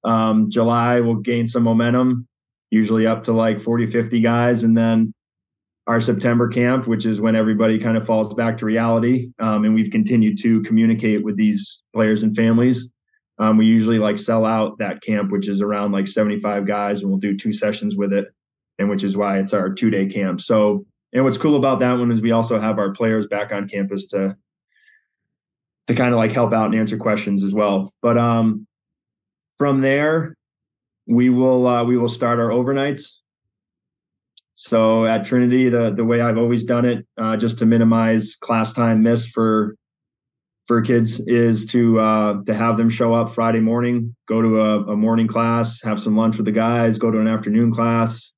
Um, 0.04 0.48
July 0.48 1.00
will 1.00 1.16
gain 1.16 1.48
some 1.48 1.64
momentum, 1.64 2.28
usually 2.70 3.08
up 3.08 3.24
to 3.24 3.34
like 3.34 3.60
40, 3.60 3.88
50 3.88 4.22
guys. 4.22 4.62
And 4.62 4.78
then 4.78 5.12
our 5.88 6.00
September 6.00 6.50
camp, 6.50 6.86
which 6.86 7.08
is 7.08 7.20
when 7.20 7.36
everybody 7.36 7.80
kind 7.80 7.98
of 7.98 8.06
falls 8.06 8.32
back 8.36 8.60
to 8.60 8.66
reality. 8.68 9.32
Um, 9.40 9.66
and 9.66 9.74
we've 9.74 9.92
continued 9.92 10.38
to 10.44 10.62
communicate 10.62 11.24
with 11.24 11.36
these 11.36 11.82
players 11.96 12.22
and 12.22 12.36
families. 12.36 12.92
Um, 13.42 13.58
we 13.58 13.66
usually 13.66 13.98
like 13.98 14.20
sell 14.20 14.46
out 14.46 14.78
that 14.78 15.02
camp, 15.02 15.32
which 15.32 15.48
is 15.48 15.62
around 15.62 15.92
like 15.92 16.08
75 16.08 16.68
guys, 16.68 17.02
and 17.02 17.10
we'll 17.10 17.20
do 17.20 17.36
two 17.36 17.52
sessions 17.52 17.98
with 17.98 18.14
it. 18.14 18.28
And 18.78 18.90
which 18.90 19.04
is 19.04 19.18
why 19.18 19.40
it's 19.40 19.54
our 19.54 19.70
two 19.70 19.90
day 19.90 20.06
camp. 20.06 20.42
So 20.42 20.86
and 21.14 21.26
what's 21.26 21.38
cool 21.38 21.56
about 21.56 21.80
that 21.80 21.94
one 21.94 22.12
is 22.12 22.22
we 22.22 22.32
also 22.32 22.60
have 22.60 22.80
our 22.80 22.92
players 22.92 23.28
back 23.28 23.52
on 23.52 23.68
campus 23.68 24.08
to 24.08 24.38
to 25.88 25.96
kind 25.96 26.14
of 26.14 26.18
like 26.18 26.32
help 26.32 26.54
out 26.54 26.68
and 26.68 26.76
answer 26.76 26.98
questions 26.98 27.44
as 27.44 27.54
well. 27.54 27.92
But 28.02 28.18
um, 28.18 28.68
from 29.58 29.82
there, 29.82 30.36
we 31.08 31.30
will 31.30 31.68
uh, 31.68 31.84
we 31.84 31.98
will 31.98 32.10
start 32.10 32.40
our 32.40 32.50
overnights. 32.50 33.18
So 34.54 35.06
at 35.06 35.26
Trinity, 35.26 35.70
the 35.70 35.92
the 35.92 36.06
way 36.06 36.22
I've 36.22 36.38
always 36.38 36.64
done 36.64 36.86
it, 36.86 37.06
uh, 37.18 37.38
just 37.38 37.58
to 37.60 37.66
minimize 37.66 38.36
class 38.36 38.74
time 38.74 39.02
missed 39.04 39.30
for 39.30 39.76
for 40.68 40.82
kids, 40.82 41.20
is 41.28 41.66
to 41.68 42.00
uh, 42.00 42.44
to 42.44 42.54
have 42.54 42.78
them 42.78 42.90
show 42.90 43.14
up 43.14 43.32
Friday 43.32 43.60
morning, 43.60 44.16
go 44.28 44.42
to 44.42 44.62
a, 44.62 44.84
a 44.92 44.96
morning 44.96 45.28
class, 45.28 45.82
have 45.82 46.00
some 46.00 46.16
lunch 46.16 46.38
with 46.38 46.46
the 46.46 46.52
guys, 46.52 46.98
go 46.98 47.12
to 47.12 47.20
an 47.20 47.28
afternoon 47.28 47.74
class. 47.74 48.34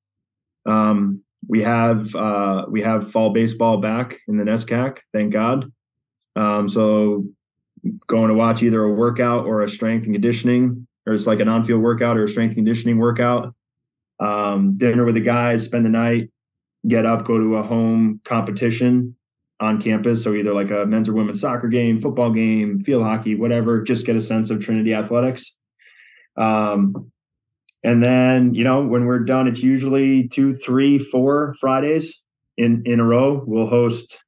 Um, 0.66 1.22
we 1.46 1.62
have 1.62 2.14
uh, 2.14 2.66
we 2.68 2.82
have 2.82 3.10
fall 3.10 3.30
baseball 3.30 3.78
back 3.78 4.16
in 4.28 4.36
the 4.36 4.44
NESCAC, 4.44 4.98
thank 5.12 5.32
God. 5.32 5.70
Um, 6.36 6.68
so 6.68 7.24
going 8.06 8.28
to 8.28 8.34
watch 8.34 8.62
either 8.62 8.82
a 8.82 8.92
workout 8.92 9.46
or 9.46 9.62
a 9.62 9.68
strength 9.68 10.06
and 10.06 10.14
conditioning, 10.14 10.86
or 11.06 11.12
it's 11.12 11.26
like 11.26 11.40
an 11.40 11.48
on-field 11.48 11.82
workout 11.82 12.16
or 12.16 12.24
a 12.24 12.28
strength 12.28 12.52
and 12.52 12.58
conditioning 12.58 12.98
workout. 12.98 13.54
Um, 14.20 14.74
dinner 14.76 15.04
with 15.04 15.16
the 15.16 15.20
guys, 15.20 15.64
spend 15.64 15.84
the 15.84 15.90
night, 15.90 16.30
get 16.86 17.04
up, 17.04 17.24
go 17.24 17.36
to 17.36 17.56
a 17.56 17.62
home 17.62 18.20
competition 18.24 19.16
on 19.60 19.80
campus. 19.80 20.22
So 20.22 20.34
either 20.34 20.52
like 20.52 20.70
a 20.70 20.86
men's 20.86 21.08
or 21.08 21.14
women's 21.14 21.40
soccer 21.40 21.68
game, 21.68 22.00
football 22.00 22.30
game, 22.30 22.80
field 22.80 23.02
hockey, 23.02 23.34
whatever. 23.34 23.82
Just 23.82 24.06
get 24.06 24.16
a 24.16 24.20
sense 24.20 24.50
of 24.50 24.60
Trinity 24.60 24.94
athletics. 24.94 25.54
Um, 26.36 27.10
and 27.84 28.02
then, 28.02 28.54
you 28.54 28.64
know, 28.64 28.84
when 28.84 29.04
we're 29.04 29.20
done, 29.20 29.46
it's 29.46 29.62
usually 29.62 30.28
two, 30.28 30.54
three, 30.54 30.98
four 30.98 31.54
Fridays 31.60 32.22
in, 32.56 32.82
in 32.86 32.98
a 32.98 33.04
row. 33.04 33.42
We'll 33.46 33.66
host 33.66 34.22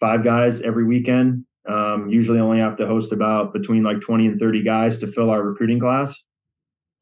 five 0.00 0.24
guys 0.24 0.62
every 0.62 0.84
weekend. 0.84 1.44
Um, 1.68 2.08
usually 2.08 2.40
only 2.40 2.58
have 2.58 2.76
to 2.76 2.86
host 2.86 3.12
about 3.12 3.52
between 3.52 3.82
like 3.82 4.00
20 4.00 4.26
and 4.26 4.40
30 4.40 4.62
guys 4.62 4.98
to 4.98 5.06
fill 5.06 5.30
our 5.30 5.42
recruiting 5.42 5.80
class. 5.80 6.14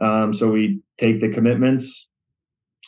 Um, 0.00 0.32
so 0.32 0.50
we 0.50 0.80
take 0.98 1.20
the 1.20 1.28
commitments. 1.28 2.08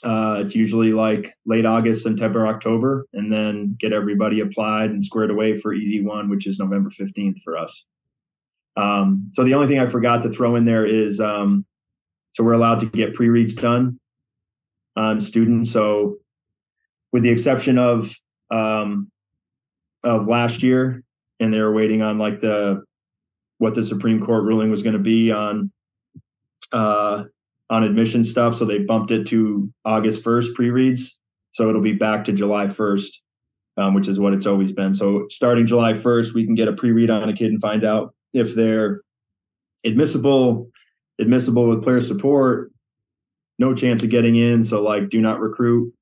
Uh, 0.05 0.43
it's 0.45 0.55
usually 0.55 0.93
like 0.93 1.35
late 1.47 1.65
August, 1.65 2.03
September, 2.03 2.47
October, 2.47 3.07
and 3.15 3.33
then 3.33 3.75
get 3.81 3.93
everybody 3.93 4.41
applied 4.41 4.91
and 4.91 5.03
squared 5.03 5.31
away 5.31 5.59
for 5.59 5.75
ED1, 5.75 6.29
which 6.29 6.47
is 6.47 6.59
November 6.59 6.91
15th 6.91 7.41
for 7.43 7.57
us. 7.57 7.85
Um, 8.77 9.29
so 9.31 9.45
the 9.45 9.55
only 9.55 9.67
thing 9.67 9.79
I 9.79 9.87
forgot 9.87 10.23
to 10.23 10.31
throw 10.31 10.57
in 10.57 10.67
there 10.67 10.85
is 10.85 11.21
um, 11.21 11.65
so 12.33 12.45
we're 12.45 12.53
allowed 12.53 12.81
to 12.81 12.87
get 12.87 13.15
pre-reads 13.15 13.55
done 13.55 13.99
on 14.97 15.21
students. 15.21 15.71
So 15.71 16.19
with 17.13 17.23
the 17.23 17.31
exception 17.31 17.79
of 17.79 18.15
um, 18.51 19.11
of 20.03 20.27
last 20.27 20.63
year, 20.63 21.03
and 21.41 21.55
they 21.55 21.61
were 21.61 21.73
waiting 21.73 22.03
on 22.03 22.19
like 22.19 22.41
the 22.41 22.83
what 23.59 23.75
the 23.75 23.83
Supreme 23.83 24.21
Court 24.21 24.45
ruling 24.45 24.71
was 24.71 24.83
going 24.83 24.95
to 24.95 25.03
be 25.03 25.31
on 25.31 25.71
uh, 26.73 27.25
on 27.71 27.83
admission 27.83 28.25
stuff. 28.25 28.55
So 28.55 28.65
they 28.65 28.79
bumped 28.79 29.11
it 29.11 29.27
to 29.29 29.73
August 29.85 30.23
first 30.23 30.55
pre-reads. 30.55 31.19
So 31.53 31.69
it'll 31.69 31.81
be 31.81 31.93
back 31.93 32.25
to 32.25 32.33
July 32.33 32.69
first, 32.69 33.21
um, 33.77 33.95
which 33.95 34.09
is 34.09 34.19
what 34.19 34.33
it's 34.35 34.47
always 34.47 34.73
been. 34.73 34.93
So 34.95 35.27
starting 35.31 35.67
July 35.67 35.95
first, 35.95 36.35
we 36.35 36.45
can 36.45 36.55
get 36.55 36.69
a 36.69 36.73
pre-read 36.73 37.11
on 37.11 37.29
a 37.29 37.35
kid 37.35 37.51
and 37.51 37.61
find 37.61 37.85
out 37.85 38.15
if 38.33 38.55
they're 38.55 39.03
admissible 39.85 40.69
admissible 41.21 41.69
with 41.69 41.83
player 41.83 42.01
support, 42.01 42.73
no 43.59 43.75
chance 43.75 44.03
of 44.03 44.11
getting 44.11 44.37
in. 44.37 44.62
So 44.62 44.83
like, 44.83 45.09
do 45.09 45.21
not 45.21 45.41
recruit. 45.41 45.93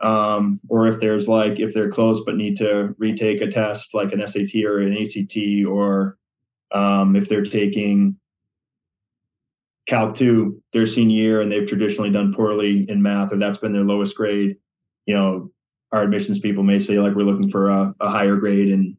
Um, 0.00 0.60
or 0.68 0.86
if 0.88 1.00
there's 1.00 1.26
like 1.26 1.58
if 1.58 1.72
they're 1.72 1.90
close 1.90 2.22
but 2.26 2.36
need 2.36 2.58
to 2.58 2.94
retake 2.98 3.40
a 3.40 3.46
test 3.46 3.94
like 3.94 4.12
an 4.12 4.26
SAT 4.26 4.62
or 4.66 4.80
an 4.80 4.94
ACT, 4.94 5.66
or 5.66 6.18
um, 6.72 7.16
if 7.16 7.30
they're 7.30 7.44
taking 7.44 8.16
Calc 9.86 10.14
two 10.14 10.60
their 10.72 10.86
senior 10.86 11.16
year 11.16 11.40
and 11.40 11.50
they've 11.50 11.66
traditionally 11.66 12.10
done 12.10 12.34
poorly 12.34 12.86
in 12.88 13.02
math 13.02 13.32
or 13.32 13.36
that's 13.36 13.58
been 13.58 13.72
their 13.72 13.84
lowest 13.84 14.16
grade, 14.16 14.56
you 15.06 15.14
know, 15.14 15.50
our 15.92 16.02
admissions 16.02 16.40
people 16.40 16.64
may 16.64 16.78
say 16.78 16.98
like 16.98 17.14
we're 17.14 17.22
looking 17.22 17.48
for 17.48 17.70
a, 17.70 17.94
a 18.00 18.10
higher 18.10 18.36
grade 18.36 18.68
in 18.68 18.96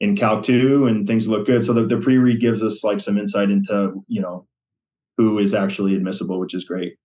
in 0.00 0.16
Calc 0.16 0.42
two 0.42 0.86
and 0.86 1.06
things 1.06 1.28
look 1.28 1.46
good. 1.46 1.64
So 1.64 1.72
the, 1.72 1.86
the 1.86 1.98
pre-read 1.98 2.40
gives 2.40 2.62
us 2.62 2.82
like 2.82 3.00
some 3.00 3.16
insight 3.16 3.50
into 3.50 4.04
you 4.08 4.20
know 4.20 4.46
who 5.16 5.38
is 5.38 5.54
actually 5.54 5.94
admissible, 5.94 6.40
which 6.40 6.54
is 6.54 6.64
great. 6.64 6.96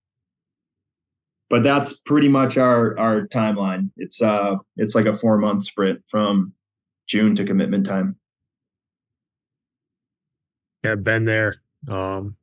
But 1.49 1.63
that's 1.63 1.93
pretty 1.93 2.27
much 2.27 2.57
our 2.57 2.97
our 2.97 3.27
timeline. 3.27 3.91
It's 3.97 4.21
uh 4.21 4.55
it's 4.75 4.95
like 4.95 5.05
a 5.05 5.15
four 5.15 5.37
month 5.37 5.65
sprint 5.65 6.01
from 6.07 6.53
June 7.07 7.35
to 7.35 7.45
commitment 7.45 7.85
time. 7.85 8.15
Yeah, 10.83 10.95
been 10.95 11.25
there. 11.25 11.61
Um, 11.87 12.35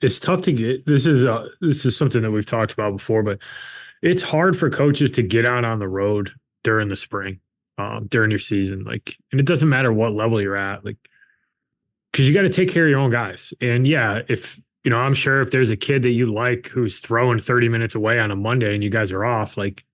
it's 0.00 0.18
tough 0.18 0.42
to 0.42 0.52
get. 0.52 0.86
This 0.86 1.06
is 1.06 1.24
uh, 1.24 1.48
this 1.60 1.84
is 1.84 1.96
something 1.96 2.22
that 2.22 2.30
we've 2.30 2.46
talked 2.46 2.72
about 2.72 2.96
before, 2.96 3.22
but 3.22 3.38
it's 4.02 4.22
hard 4.22 4.58
for 4.58 4.70
coaches 4.70 5.10
to 5.12 5.22
get 5.22 5.44
out 5.44 5.64
on 5.64 5.78
the 5.78 5.88
road 5.88 6.30
during 6.62 6.88
the 6.88 6.96
spring, 6.96 7.40
um, 7.78 8.06
during 8.08 8.30
your 8.30 8.38
season. 8.38 8.84
Like, 8.84 9.16
and 9.30 9.40
it 9.40 9.46
doesn't 9.46 9.68
matter 9.68 9.92
what 9.92 10.12
level 10.12 10.40
you're 10.40 10.56
at, 10.56 10.84
like, 10.84 10.96
because 12.10 12.26
you 12.26 12.34
got 12.34 12.42
to 12.42 12.48
take 12.48 12.70
care 12.70 12.84
of 12.84 12.90
your 12.90 13.00
own 13.00 13.10
guys. 13.10 13.52
And 13.60 13.86
yeah, 13.86 14.22
if 14.28 14.60
you 14.84 14.90
know, 14.90 14.98
I'm 14.98 15.14
sure 15.14 15.42
if 15.42 15.50
there's 15.50 15.70
a 15.70 15.76
kid 15.76 16.02
that 16.02 16.10
you 16.10 16.32
like 16.32 16.68
who's 16.68 16.98
throwing 16.98 17.38
30 17.38 17.68
minutes 17.68 17.94
away 17.94 18.18
on 18.18 18.30
a 18.30 18.36
Monday 18.36 18.74
and 18.74 18.82
you 18.82 18.90
guys 18.90 19.12
are 19.12 19.24
off, 19.24 19.56
like, 19.58 19.84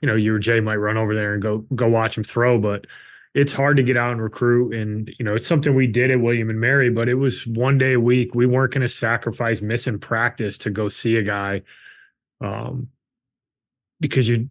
you 0.00 0.08
know, 0.08 0.14
you 0.14 0.34
or 0.34 0.38
Jay 0.38 0.60
might 0.60 0.76
run 0.76 0.96
over 0.96 1.14
there 1.14 1.34
and 1.34 1.42
go 1.42 1.58
go 1.74 1.88
watch 1.88 2.16
him 2.16 2.24
throw, 2.24 2.58
but 2.58 2.86
it's 3.34 3.52
hard 3.52 3.76
to 3.76 3.82
get 3.82 3.96
out 3.96 4.12
and 4.12 4.22
recruit. 4.22 4.74
And, 4.74 5.12
you 5.18 5.24
know, 5.24 5.34
it's 5.34 5.46
something 5.46 5.74
we 5.74 5.86
did 5.86 6.10
at 6.10 6.20
William 6.20 6.50
and 6.50 6.60
Mary, 6.60 6.90
but 6.90 7.08
it 7.08 7.14
was 7.14 7.46
one 7.46 7.78
day 7.78 7.92
a 7.92 8.00
week. 8.00 8.34
We 8.34 8.46
weren't 8.46 8.72
going 8.72 8.82
to 8.82 8.88
sacrifice 8.88 9.60
missing 9.60 9.98
practice 9.98 10.58
to 10.58 10.70
go 10.70 10.88
see 10.88 11.16
a 11.16 11.22
guy. 11.22 11.62
Um, 12.40 12.88
because 14.00 14.28
you 14.28 14.48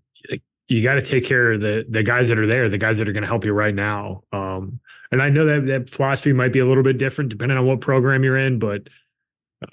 you 0.67 0.84
got 0.84 0.93
to 0.93 1.01
take 1.01 1.25
care 1.25 1.53
of 1.53 1.61
the 1.61 1.84
the 1.89 2.03
guys 2.03 2.30
that 2.30 2.38
are 2.38 2.45
there, 2.45 2.69
the 2.69 2.77
guys 2.77 2.99
that 2.99 3.09
are 3.09 3.11
going 3.11 3.23
to 3.23 3.27
help 3.27 3.43
you 3.43 3.51
right 3.51 3.73
now. 3.73 4.23
Um, 4.32 4.80
and 5.11 5.21
I 5.21 5.30
know 5.30 5.45
that 5.45 5.65
that 5.65 5.89
philosophy 5.89 6.32
might 6.32 6.53
be 6.53 6.59
a 6.59 6.67
little 6.67 6.84
bit 6.84 6.99
different 6.99 7.32
depending 7.32 7.57
on 7.57 7.65
what 7.65 7.82
program 7.82 8.23
you're 8.23 8.38
in, 8.38 8.59
but 8.59 8.88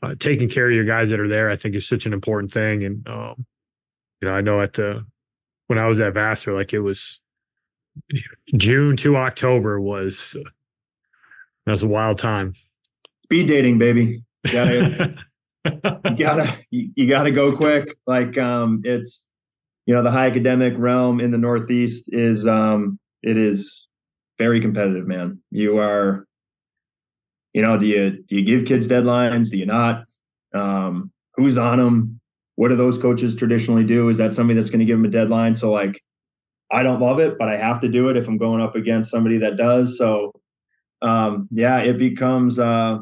uh, 0.03 0.15
taking 0.19 0.49
care 0.49 0.67
of 0.67 0.75
your 0.75 0.85
guys 0.85 1.11
that 1.11 1.21
are 1.21 1.29
there, 1.29 1.51
I 1.51 1.57
think 1.57 1.75
is 1.75 1.87
such 1.87 2.07
an 2.07 2.13
important 2.13 2.53
thing. 2.53 2.83
And, 2.83 3.07
um, 3.09 3.47
you 4.21 4.29
know, 4.29 4.35
I 4.35 4.41
know 4.41 4.61
at 4.63 4.73
the, 4.73 5.05
when 5.67 5.79
I 5.79 5.87
was 5.87 6.01
at 6.01 6.15
Vassar, 6.15 6.55
like 6.55 6.73
it 6.73 6.81
was 6.81 7.21
June 8.57 8.97
to 8.99 9.17
October 9.17 9.81
was, 9.81 10.37
that 11.65 11.73
was 11.73 11.83
a 11.83 11.89
wild 11.89 12.19
time. 12.19 12.55
Speed 13.25 13.49
dating, 13.49 13.79
baby. 13.79 14.23
You 14.45 14.53
gotta, 14.53 15.15
you 15.65 16.17
gotta, 16.17 16.59
you 16.71 17.09
gotta 17.09 17.31
go 17.31 17.57
quick. 17.57 17.97
Like, 18.07 18.39
um, 18.39 18.83
it's, 18.85 19.29
you 19.87 19.95
know, 19.95 20.03
the 20.03 20.11
high 20.11 20.27
academic 20.27 20.75
realm 20.77 21.21
in 21.21 21.31
the 21.31 21.39
Northeast 21.39 22.09
is, 22.13 22.47
um, 22.47 22.99
it 23.23 23.37
is 23.37 23.89
very 24.39 24.61
competitive, 24.61 25.07
man. 25.07 25.41
You 25.51 25.79
are, 25.79 26.27
you 27.53 27.63
know, 27.63 27.79
do 27.79 27.87
you 27.87 28.23
do 28.27 28.37
you 28.37 28.45
give 28.45 28.67
kids 28.67 28.87
deadlines? 28.87 29.51
Do 29.51 29.59
you 29.59 29.67
not? 29.67 30.05
Um, 30.55 31.11
who's 31.37 31.57
on 31.57 31.79
them? 31.79 32.21
what 32.57 32.69
do 32.69 32.77
those 32.77 32.99
coaches 32.99 33.35
traditionally 33.35 33.85
do? 33.85 34.09
Is 34.09 34.19
that 34.19 34.33
somebody 34.33 34.57
that's 34.57 34.71
going 34.71 34.81
to 34.81 34.85
give 34.85 34.99
them 34.99 35.05
a 35.05 35.11
deadline? 35.11 35.55
So 35.55 35.71
like, 35.71 36.03
I 36.71 36.83
don't 36.83 37.01
love 37.01 37.21
it, 37.21 37.39
but 37.39 37.49
I 37.49 37.57
have 37.57 37.81
to 37.81 37.89
do 37.89 38.09
it 38.09 38.17
if 38.17 38.29
I'm 38.29 38.39
going 38.39 38.61
up 38.61 38.75
against 38.75 39.11
somebody 39.11 39.39
that 39.39 39.57
does. 39.57 39.97
So 39.97 40.33
um, 41.03 41.49
yeah, 41.51 41.79
it 41.79 41.99
becomes 41.99 42.59
uh, 42.59 42.99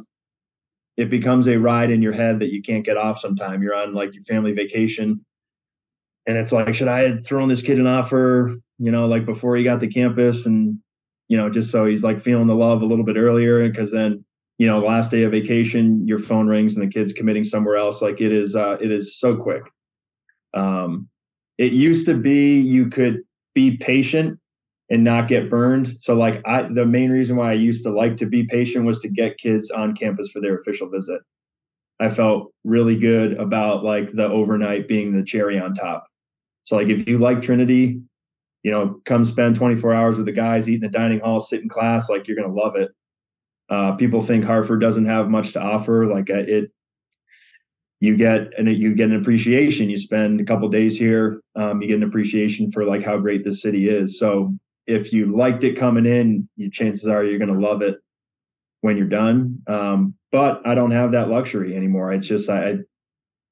it 0.97 1.11
becomes 1.11 1.49
a 1.49 1.57
ride 1.57 1.91
in 1.91 2.03
your 2.03 2.13
head 2.13 2.41
that 2.41 2.53
you 2.53 2.63
can't 2.63 2.85
get 2.85 2.97
off. 2.97 3.19
Sometime 3.19 3.63
you're 3.63 3.75
on 3.75 3.95
like 3.95 4.15
your 4.15 4.25
family 4.25 4.53
vacation, 4.53 5.25
and 6.27 6.37
it's 6.37 6.53
like, 6.53 6.75
should 6.75 6.89
I 6.89 7.09
have 7.09 7.27
thrown 7.27 7.49
this 7.49 7.63
kid 7.63 7.79
an 7.79 7.87
offer? 7.87 8.55
You 8.79 8.91
know, 8.91 9.07
like 9.07 9.25
before 9.25 9.57
he 9.57 9.65
got 9.65 9.81
to 9.81 9.89
campus, 9.89 10.47
and 10.47 10.79
you 11.29 11.37
know, 11.37 11.49
just 11.49 11.71
so 11.71 11.87
he's 11.87 12.05
like 12.05 12.21
feeling 12.21 12.47
the 12.47 12.55
love 12.55 12.83
a 12.83 12.87
little 12.87 13.05
bit 13.05 13.17
earlier, 13.17 13.69
because 13.69 13.93
then 13.93 14.25
you 14.59 14.67
know, 14.67 14.81
last 14.81 15.11
day 15.11 15.23
of 15.25 15.33
vacation, 15.33 16.07
your 16.07 16.19
phone 16.19 16.47
rings 16.47 16.77
and 16.77 16.87
the 16.87 16.93
kid's 16.93 17.13
committing 17.13 17.45
somewhere 17.45 17.77
else. 17.77 18.01
Like 18.01 18.21
it 18.21 18.33
is, 18.33 18.55
uh, 18.55 18.77
it 18.81 18.93
is 18.93 19.19
so 19.19 19.37
quick. 19.37 19.65
Um, 20.55 21.09
it 21.59 21.73
used 21.73 22.07
to 22.07 22.15
be 22.15 22.61
you 22.61 22.89
could 22.89 23.23
be 23.55 23.77
patient 23.77 24.39
and 24.91 25.03
not 25.03 25.29
get 25.29 25.49
burned. 25.49 25.97
So 25.99 26.15
like 26.15 26.43
I, 26.45 26.63
the 26.63 26.87
main 26.87 27.11
reason 27.11 27.37
why 27.37 27.51
I 27.51 27.55
used 27.55 27.85
to 27.85 27.91
like 27.91 28.17
to 28.19 28.27
be 28.27 28.45
patient 28.45 28.85
was 28.85 28.99
to 29.01 29.09
get 29.09 29.39
kids 29.39 29.71
on 29.71 29.95
campus 29.95 30.31
for 30.31 30.41
their 30.41 30.59
official 30.59 30.89
visit. 30.89 31.21
I 32.01 32.09
felt 32.09 32.53
really 32.65 32.97
good 32.97 33.35
about 33.35 33.85
like 33.85 34.13
the 34.13 34.29
overnight 34.29 34.89
being 34.89 35.13
the 35.13 35.25
cherry 35.25 35.59
on 35.59 35.75
top. 35.75 36.07
So 36.65 36.77
like 36.77 36.89
if 36.89 37.09
you 37.09 37.19
like 37.19 37.41
Trinity, 37.41 38.01
you 38.63 38.71
know, 38.71 39.01
come 39.05 39.25
spend 39.25 39.57
24 39.57 39.95
hours 39.95 40.17
with 40.17 40.27
the 40.27 40.33
guys, 40.33 40.69
eat 40.69 40.77
in 40.77 40.81
the 40.81 40.89
dining 40.89 41.21
hall, 41.21 41.41
sit 41.41 41.63
in 41.63 41.69
class, 41.69 42.11
like 42.11 42.27
you're 42.27 42.37
gonna 42.37 42.53
love 42.53 42.77
it. 42.77 42.91
Uh, 43.69 43.93
people 43.93 44.23
think 44.23 44.45
Hartford 44.45 44.81
doesn't 44.81 45.07
have 45.07 45.29
much 45.29 45.53
to 45.53 45.61
offer. 45.61 46.07
Like 46.07 46.31
uh, 46.31 46.45
it, 46.47 46.71
you 48.05 48.17
get 48.19 48.53
and 48.59 48.69
you 48.69 48.95
get 48.95 49.09
an 49.09 49.17
appreciation. 49.17 49.89
You 49.89 49.97
spend 49.97 50.41
a 50.41 50.45
couple 50.45 50.69
days 50.69 50.99
here, 50.99 51.41
um, 51.57 51.81
you 51.81 51.89
get 51.89 51.97
an 51.97 52.03
appreciation 52.03 52.71
for 52.71 52.85
like 52.85 53.03
how 53.03 53.17
great 53.19 53.45
this 53.45 53.63
city 53.63 53.89
is. 53.89 54.19
So 54.19 54.55
if 54.87 55.13
you 55.13 55.35
liked 55.35 55.65
it 55.65 55.75
coming 55.79 56.05
in, 56.05 56.47
you, 56.57 56.71
chances 56.71 57.09
are 57.09 57.25
you're 57.25 57.39
going 57.39 57.53
to 57.53 57.59
love 57.59 57.81
it 57.81 57.97
when 58.83 58.99
you're 58.99 59.07
done. 59.07 59.63
Um, 59.67 60.15
but 60.31 60.61
I 60.67 60.75
don't 60.75 60.91
have 60.91 61.13
that 61.13 61.31
luxury 61.31 61.75
anymore. 61.75 62.13
It's 62.13 62.27
just 62.27 62.51
I, 62.51 62.77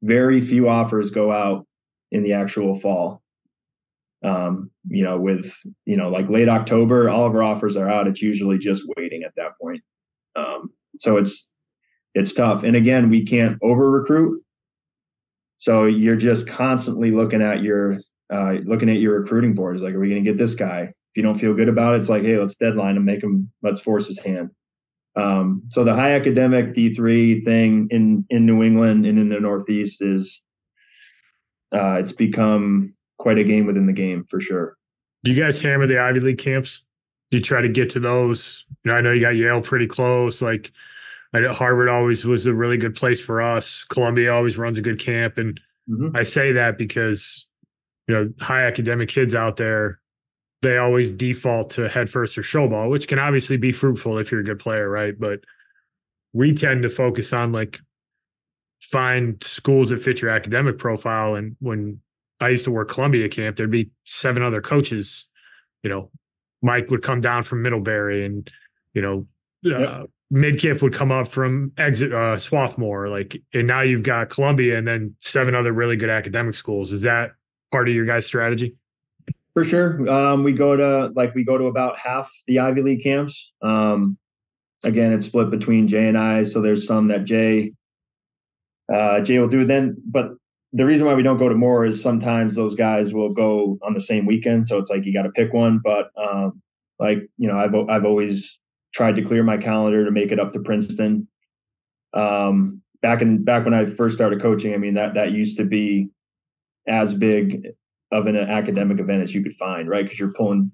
very 0.03 0.43
few 0.43 0.69
offers 0.69 1.09
go 1.09 1.33
out 1.33 1.67
in 2.11 2.23
the 2.23 2.35
actual 2.35 2.75
fall. 2.75 3.23
Um, 4.23 4.71
you 4.87 5.03
know, 5.03 5.19
with 5.19 5.53
you 5.87 5.97
know, 5.97 6.11
like 6.11 6.29
late 6.29 6.49
October, 6.49 7.09
all 7.09 7.27
of 7.27 7.35
our 7.35 7.43
offers 7.43 7.77
are 7.77 7.91
out. 7.91 8.07
It's 8.07 8.23
usually 8.23 8.59
just 8.59 8.85
waiting 8.97 9.23
at 9.23 9.33
that 9.37 9.53
point. 9.61 9.81
Um, 10.37 10.71
so 11.01 11.17
it's 11.17 11.49
it's 12.15 12.33
tough. 12.33 12.65
And 12.65 12.77
again, 12.77 13.11
we 13.11 13.25
can't 13.25 13.59
over 13.63 13.91
recruit. 13.91 14.43
So 15.59 15.85
you're 15.85 16.17
just 16.17 16.47
constantly 16.47 17.11
looking 17.11 17.43
at 17.43 17.63
your 17.63 18.01
uh, 18.33 18.55
looking 18.65 18.89
at 18.89 18.99
your 18.99 19.21
recruiting 19.21 19.55
boards. 19.55 19.83
Like, 19.83 19.95
are 19.95 20.01
we 20.01 20.09
going 20.09 20.25
to 20.25 20.31
get 20.31 20.39
this 20.39 20.55
guy? 20.55 20.83
If 20.83 21.17
you 21.17 21.23
don't 21.23 21.39
feel 21.39 21.55
good 21.55 21.69
about 21.69 21.95
it, 21.95 22.01
it's 22.01 22.09
like, 22.09 22.23
hey, 22.23 22.39
let's 22.39 22.57
deadline 22.57 22.97
him, 22.97 23.05
make 23.05 23.23
him, 23.23 23.51
let's 23.63 23.81
force 23.81 24.07
his 24.07 24.19
hand. 24.19 24.51
Um, 25.15 25.63
so 25.69 25.85
the 25.85 25.95
high 25.95 26.15
academic 26.15 26.73
D 26.73 26.93
three 26.93 27.41
thing 27.41 27.89
in 27.91 28.25
in 28.31 28.47
New 28.47 28.63
England 28.63 29.05
and 29.07 29.19
in 29.19 29.29
the 29.29 29.41
Northeast 29.41 30.03
is 30.03 30.43
uh, 31.75 31.97
it's 32.01 32.13
become 32.13 32.95
quite 33.19 33.39
a 33.39 33.45
game 33.45 33.67
within 33.67 33.87
the 33.87 33.93
game 33.93 34.25
for 34.25 34.41
sure. 34.41 34.77
Do 35.23 35.31
you 35.31 35.41
guys 35.41 35.61
hammer 35.61 35.87
the 35.87 35.99
Ivy 35.99 36.21
League 36.21 36.39
camps? 36.39 36.83
you 37.33 37.41
try 37.41 37.63
to 37.63 37.69
get 37.69 37.91
to 37.91 38.01
those. 38.01 38.65
You 38.85 38.93
know, 38.93 38.99
I 38.99 39.01
know 39.01 39.11
you 39.11 39.23
got 39.23 39.35
Yale 39.35 39.63
pretty 39.63 39.89
close. 39.89 40.43
Like, 40.43 40.71
Harvard 41.35 41.89
always 41.89 42.25
was 42.25 42.47
a 42.47 42.55
really 42.55 42.77
good 42.77 42.95
place 42.95 43.21
for 43.21 43.41
us. 43.41 43.85
Columbia 43.85 44.35
always 44.35 44.59
runs 44.59 44.79
a 44.79 44.83
good 44.83 45.01
camp, 45.01 45.39
and 45.39 45.59
mm-hmm. 45.89 46.15
I 46.17 46.25
say 46.25 46.53
that 46.53 46.77
because 46.77 47.47
you 48.07 48.15
know 48.15 48.33
high 48.41 48.65
academic 48.65 49.09
kids 49.09 49.35
out 49.35 49.57
there, 49.57 50.01
they 50.61 50.77
always 50.77 51.11
default 51.11 51.71
to 51.71 51.89
head 51.89 52.11
first 52.11 52.37
or 52.37 52.43
show 52.43 52.69
ball, 52.69 52.91
which 52.91 53.09
can 53.09 53.19
obviously 53.19 53.57
be 53.57 53.73
fruitful 53.73 54.19
if 54.19 54.31
you're 54.31 54.43
a 54.43 54.45
good 54.45 54.59
player, 54.59 54.89
right? 54.89 55.19
But 55.19 55.41
we 56.33 56.55
tend 56.55 56.83
to 56.83 56.91
focus 56.91 57.33
on 57.33 57.53
like 57.53 57.81
find 58.81 59.43
schools 59.43 59.89
that 59.89 60.03
fit 60.03 60.21
your 60.21 60.31
academic 60.31 60.79
profile. 60.79 61.35
And 61.35 61.57
when 61.61 62.01
I 62.41 62.49
used 62.49 62.65
to 62.65 62.71
work 62.71 62.91
Columbia 62.91 63.29
camp, 63.29 63.57
there'd 63.57 63.71
be 63.71 63.91
seven 64.05 64.43
other 64.43 64.61
coaches, 64.61 65.27
you 65.83 65.91
know, 65.91 66.11
Mike 66.63 66.91
would 66.91 67.03
come 67.03 67.21
down 67.21 67.43
from 67.43 67.63
Middlebury, 67.63 68.25
and 68.25 68.49
you 68.95 69.03
know, 69.03 69.27
uh, 69.67 70.05
Midkiff 70.33 70.83
would 70.83 70.95
come 70.95 71.13
up 71.13 71.29
from 71.29 71.73
exit 71.77 72.13
uh, 72.13 72.39
Swarthmore. 72.39 73.09
Like, 73.09 73.41
and 73.53 73.67
now 73.67 73.83
you've 73.83 74.03
got 74.03 74.31
Columbia, 74.31 74.79
and 74.79 74.89
then 74.89 75.15
seven 75.21 75.55
other 75.55 75.73
really 75.73 75.97
good 75.97 76.11
academic 76.11 76.55
schools. 76.55 76.93
Is 76.93 77.03
that 77.03 77.33
part 77.71 77.89
of 77.89 77.95
your 77.95 78.07
guys' 78.07 78.27
strategy? 78.27 78.77
For 79.55 79.65
sure. 79.65 80.09
Um, 80.11 80.45
we 80.45 80.53
go 80.55 80.77
to 80.77 81.13
like 81.15 81.35
we 81.35 81.45
go 81.45 81.59
to 81.59 81.65
about 81.65 81.99
half 81.99 82.31
the 82.47 82.59
Ivy 82.59 82.83
League 82.83 83.03
camps. 83.03 83.53
Um, 83.61 84.17
again, 84.85 85.13
it's 85.13 85.27
split 85.27 85.51
between 85.51 85.89
Jay 85.89 86.09
and 86.09 86.17
I. 86.17 86.45
So 86.45 86.63
there's 86.63 86.87
some 86.87 87.09
that 87.09 87.25
Jay 87.25 87.73
uh, 88.93 89.21
Jay 89.21 89.39
will 89.39 89.49
do. 89.49 89.65
Then, 89.65 89.97
but 90.07 90.31
the 90.73 90.87
reason 90.87 91.07
why 91.07 91.13
we 91.13 91.23
don't 91.23 91.39
go 91.39 91.51
to 91.51 91.55
more 91.55 91.85
is 91.85 92.03
sometimes 92.03 92.55
those 92.55 92.75
guys 92.75 93.13
will 93.13 93.33
go 93.33 93.79
on 93.83 93.93
the 93.93 94.01
same 94.01 94.25
weekend, 94.25 94.67
so 94.67 94.79
it's 94.79 94.89
like 94.89 95.05
you 95.05 95.13
got 95.13 95.23
to 95.23 95.31
pick 95.31 95.53
one. 95.53 95.81
But 95.85 96.11
um, 96.17 96.63
like 96.99 97.19
you 97.37 97.49
know, 97.49 97.57
I've 97.57 97.75
I've 97.91 98.07
always 98.07 98.59
tried 98.93 99.17
to 99.17 99.23
clear 99.23 99.43
my 99.43 99.57
calendar 99.57 100.05
to 100.05 100.11
make 100.11 100.33
it 100.33 100.41
up 100.41 100.53
to 100.53 100.61
Princeton. 100.61 101.29
Um, 102.15 102.83
back 103.01 103.23
in 103.23 103.45
back 103.45 103.65
when 103.65 103.75
I 103.75 103.87
first 103.87 104.17
started 104.17 104.41
coaching, 104.41 104.75
I 104.75 104.79
mean 104.79 104.95
that 104.95 105.15
that 105.15 105.33
used 105.33 105.57
to 105.59 105.65
be 105.65 106.09
as 106.87 107.15
big 107.15 107.67
of 108.11 108.27
an 108.27 108.37
academic 108.37 109.01
event 109.01 109.23
as 109.23 109.35
you 109.35 109.43
could 109.43 109.57
find, 109.57 109.89
right? 109.89 110.05
Because 110.05 110.19
you're 110.19 110.33
pulling 110.33 110.71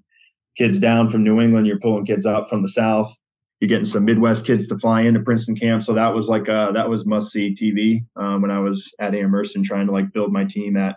kids 0.57 0.77
down 0.77 1.09
from 1.09 1.23
New 1.23 1.39
England, 1.39 1.67
you're 1.67 1.79
pulling 1.79 2.05
kids 2.05 2.25
up 2.25 2.49
from 2.49 2.61
the 2.61 2.67
South 2.67 3.15
you're 3.59 3.67
getting 3.67 3.85
some 3.85 4.05
Midwest 4.05 4.45
kids 4.45 4.67
to 4.67 4.79
fly 4.79 5.01
into 5.01 5.19
Princeton 5.19 5.55
camp. 5.55 5.83
So 5.83 5.93
that 5.93 6.13
was 6.13 6.29
like 6.29 6.45
that 6.45 6.89
was 6.89 7.05
must 7.05 7.31
see 7.31 7.53
TV 7.53 8.05
um, 8.21 8.41
when 8.41 8.51
I 8.51 8.59
was 8.59 8.93
at 8.99 9.13
Amherst 9.13 9.57
trying 9.63 9.87
to 9.87 9.91
like 9.91 10.13
build 10.13 10.31
my 10.31 10.45
team 10.45 10.77
at 10.77 10.95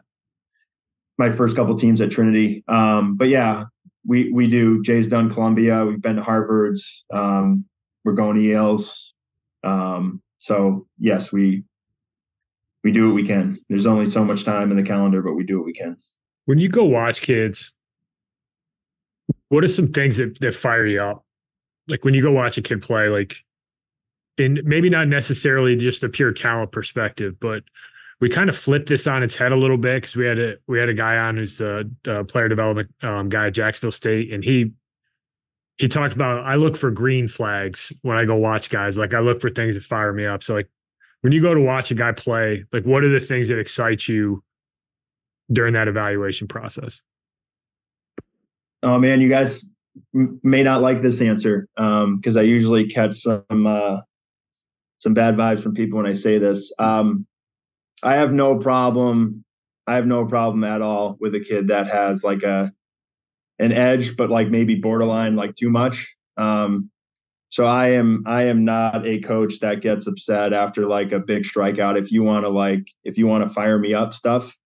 my 1.18 1.28
first 1.28 1.56
couple 1.56 1.76
teams 1.76 2.00
at 2.00 2.10
Trinity. 2.10 2.64
Um, 2.68 3.16
but 3.16 3.28
yeah, 3.28 3.64
we 4.06 4.32
we 4.32 4.46
do. 4.46 4.82
Jay's 4.82 5.08
done 5.08 5.32
Columbia. 5.32 5.84
We've 5.84 6.02
been 6.02 6.16
to 6.16 6.22
Harvard's. 6.22 7.04
Um, 7.12 7.64
we're 8.04 8.12
going 8.12 8.36
to 8.36 8.42
Yale's. 8.42 9.14
Um, 9.64 10.22
so 10.38 10.86
yes, 10.98 11.32
we 11.32 11.64
we 12.84 12.92
do 12.92 13.08
what 13.08 13.14
we 13.14 13.26
can. 13.26 13.58
There's 13.68 13.86
only 13.86 14.06
so 14.06 14.24
much 14.24 14.44
time 14.44 14.70
in 14.70 14.76
the 14.76 14.82
calendar, 14.82 15.22
but 15.22 15.34
we 15.34 15.44
do 15.44 15.58
what 15.58 15.66
we 15.66 15.72
can. 15.72 15.96
When 16.46 16.58
you 16.58 16.68
go 16.68 16.84
watch 16.84 17.22
kids, 17.22 17.72
what 19.48 19.62
are 19.62 19.68
some 19.68 19.92
things 19.92 20.16
that, 20.16 20.40
that 20.40 20.56
fire 20.56 20.84
you 20.84 21.00
up? 21.00 21.24
like 21.88 22.04
when 22.04 22.14
you 22.14 22.22
go 22.22 22.32
watch 22.32 22.58
a 22.58 22.62
kid 22.62 22.82
play, 22.82 23.08
like, 23.08 23.36
and 24.38 24.60
maybe 24.64 24.88
not 24.88 25.08
necessarily 25.08 25.76
just 25.76 26.02
a 26.02 26.08
pure 26.08 26.32
talent 26.32 26.72
perspective, 26.72 27.38
but 27.40 27.64
we 28.22 28.28
kind 28.28 28.48
of 28.48 28.56
flipped 28.56 28.88
this 28.88 29.08
on 29.08 29.24
its 29.24 29.34
head 29.34 29.50
a 29.50 29.56
little 29.56 29.76
bit 29.76 30.00
because 30.00 30.14
we 30.14 30.24
had 30.24 30.38
a 30.38 30.54
we 30.68 30.78
had 30.78 30.88
a 30.88 30.94
guy 30.94 31.16
on 31.16 31.36
who's 31.36 31.58
the, 31.58 31.92
the 32.04 32.22
player 32.22 32.48
development 32.48 32.88
um, 33.02 33.28
guy 33.28 33.48
at 33.48 33.52
Jacksonville 33.52 33.90
State, 33.90 34.32
and 34.32 34.44
he 34.44 34.70
he 35.76 35.88
talked 35.88 36.14
about 36.14 36.44
I 36.44 36.54
look 36.54 36.76
for 36.76 36.92
green 36.92 37.26
flags 37.26 37.92
when 38.02 38.16
I 38.16 38.24
go 38.24 38.36
watch 38.36 38.70
guys. 38.70 38.96
Like 38.96 39.12
I 39.12 39.18
look 39.18 39.40
for 39.40 39.50
things 39.50 39.74
that 39.74 39.82
fire 39.82 40.12
me 40.12 40.24
up. 40.24 40.44
So 40.44 40.54
like 40.54 40.70
when 41.22 41.32
you 41.32 41.42
go 41.42 41.52
to 41.52 41.60
watch 41.60 41.90
a 41.90 41.96
guy 41.96 42.12
play, 42.12 42.64
like 42.72 42.84
what 42.84 43.02
are 43.02 43.10
the 43.10 43.18
things 43.18 43.48
that 43.48 43.58
excite 43.58 44.06
you 44.06 44.44
during 45.50 45.72
that 45.72 45.88
evaluation 45.88 46.46
process? 46.46 47.02
Oh 48.84 49.00
man, 49.00 49.20
you 49.20 49.30
guys 49.30 49.68
may 50.12 50.62
not 50.62 50.80
like 50.80 51.02
this 51.02 51.20
answer 51.20 51.66
because 51.74 52.36
um, 52.36 52.38
I 52.40 52.42
usually 52.42 52.86
catch 52.86 53.16
some 53.16 53.66
uh, 53.66 53.98
some 55.00 55.12
bad 55.12 55.34
vibes 55.34 55.60
from 55.60 55.74
people 55.74 55.96
when 55.96 56.06
I 56.06 56.12
say 56.12 56.38
this. 56.38 56.72
Um, 56.78 57.26
I 58.02 58.16
have 58.16 58.32
no 58.32 58.58
problem. 58.58 59.44
I 59.86 59.96
have 59.96 60.06
no 60.06 60.26
problem 60.26 60.64
at 60.64 60.82
all 60.82 61.16
with 61.20 61.34
a 61.34 61.40
kid 61.40 61.68
that 61.68 61.88
has 61.88 62.24
like 62.24 62.42
a 62.42 62.72
an 63.58 63.72
edge, 63.72 64.16
but 64.16 64.30
like 64.30 64.48
maybe 64.48 64.76
borderline 64.76 65.36
like 65.36 65.54
too 65.54 65.70
much. 65.70 66.14
Um, 66.36 66.90
so 67.50 67.66
I 67.66 67.90
am 67.90 68.24
I 68.26 68.44
am 68.44 68.64
not 68.64 69.06
a 69.06 69.20
coach 69.20 69.60
that 69.60 69.82
gets 69.82 70.06
upset 70.06 70.52
after 70.52 70.86
like 70.86 71.12
a 71.12 71.20
big 71.20 71.44
strikeout. 71.44 72.00
If 72.00 72.10
you 72.10 72.22
want 72.22 72.44
to 72.44 72.48
like 72.48 72.86
if 73.04 73.18
you 73.18 73.26
want 73.26 73.46
to 73.46 73.52
fire 73.52 73.78
me 73.78 73.92
up 73.94 74.14
stuff, 74.14 74.56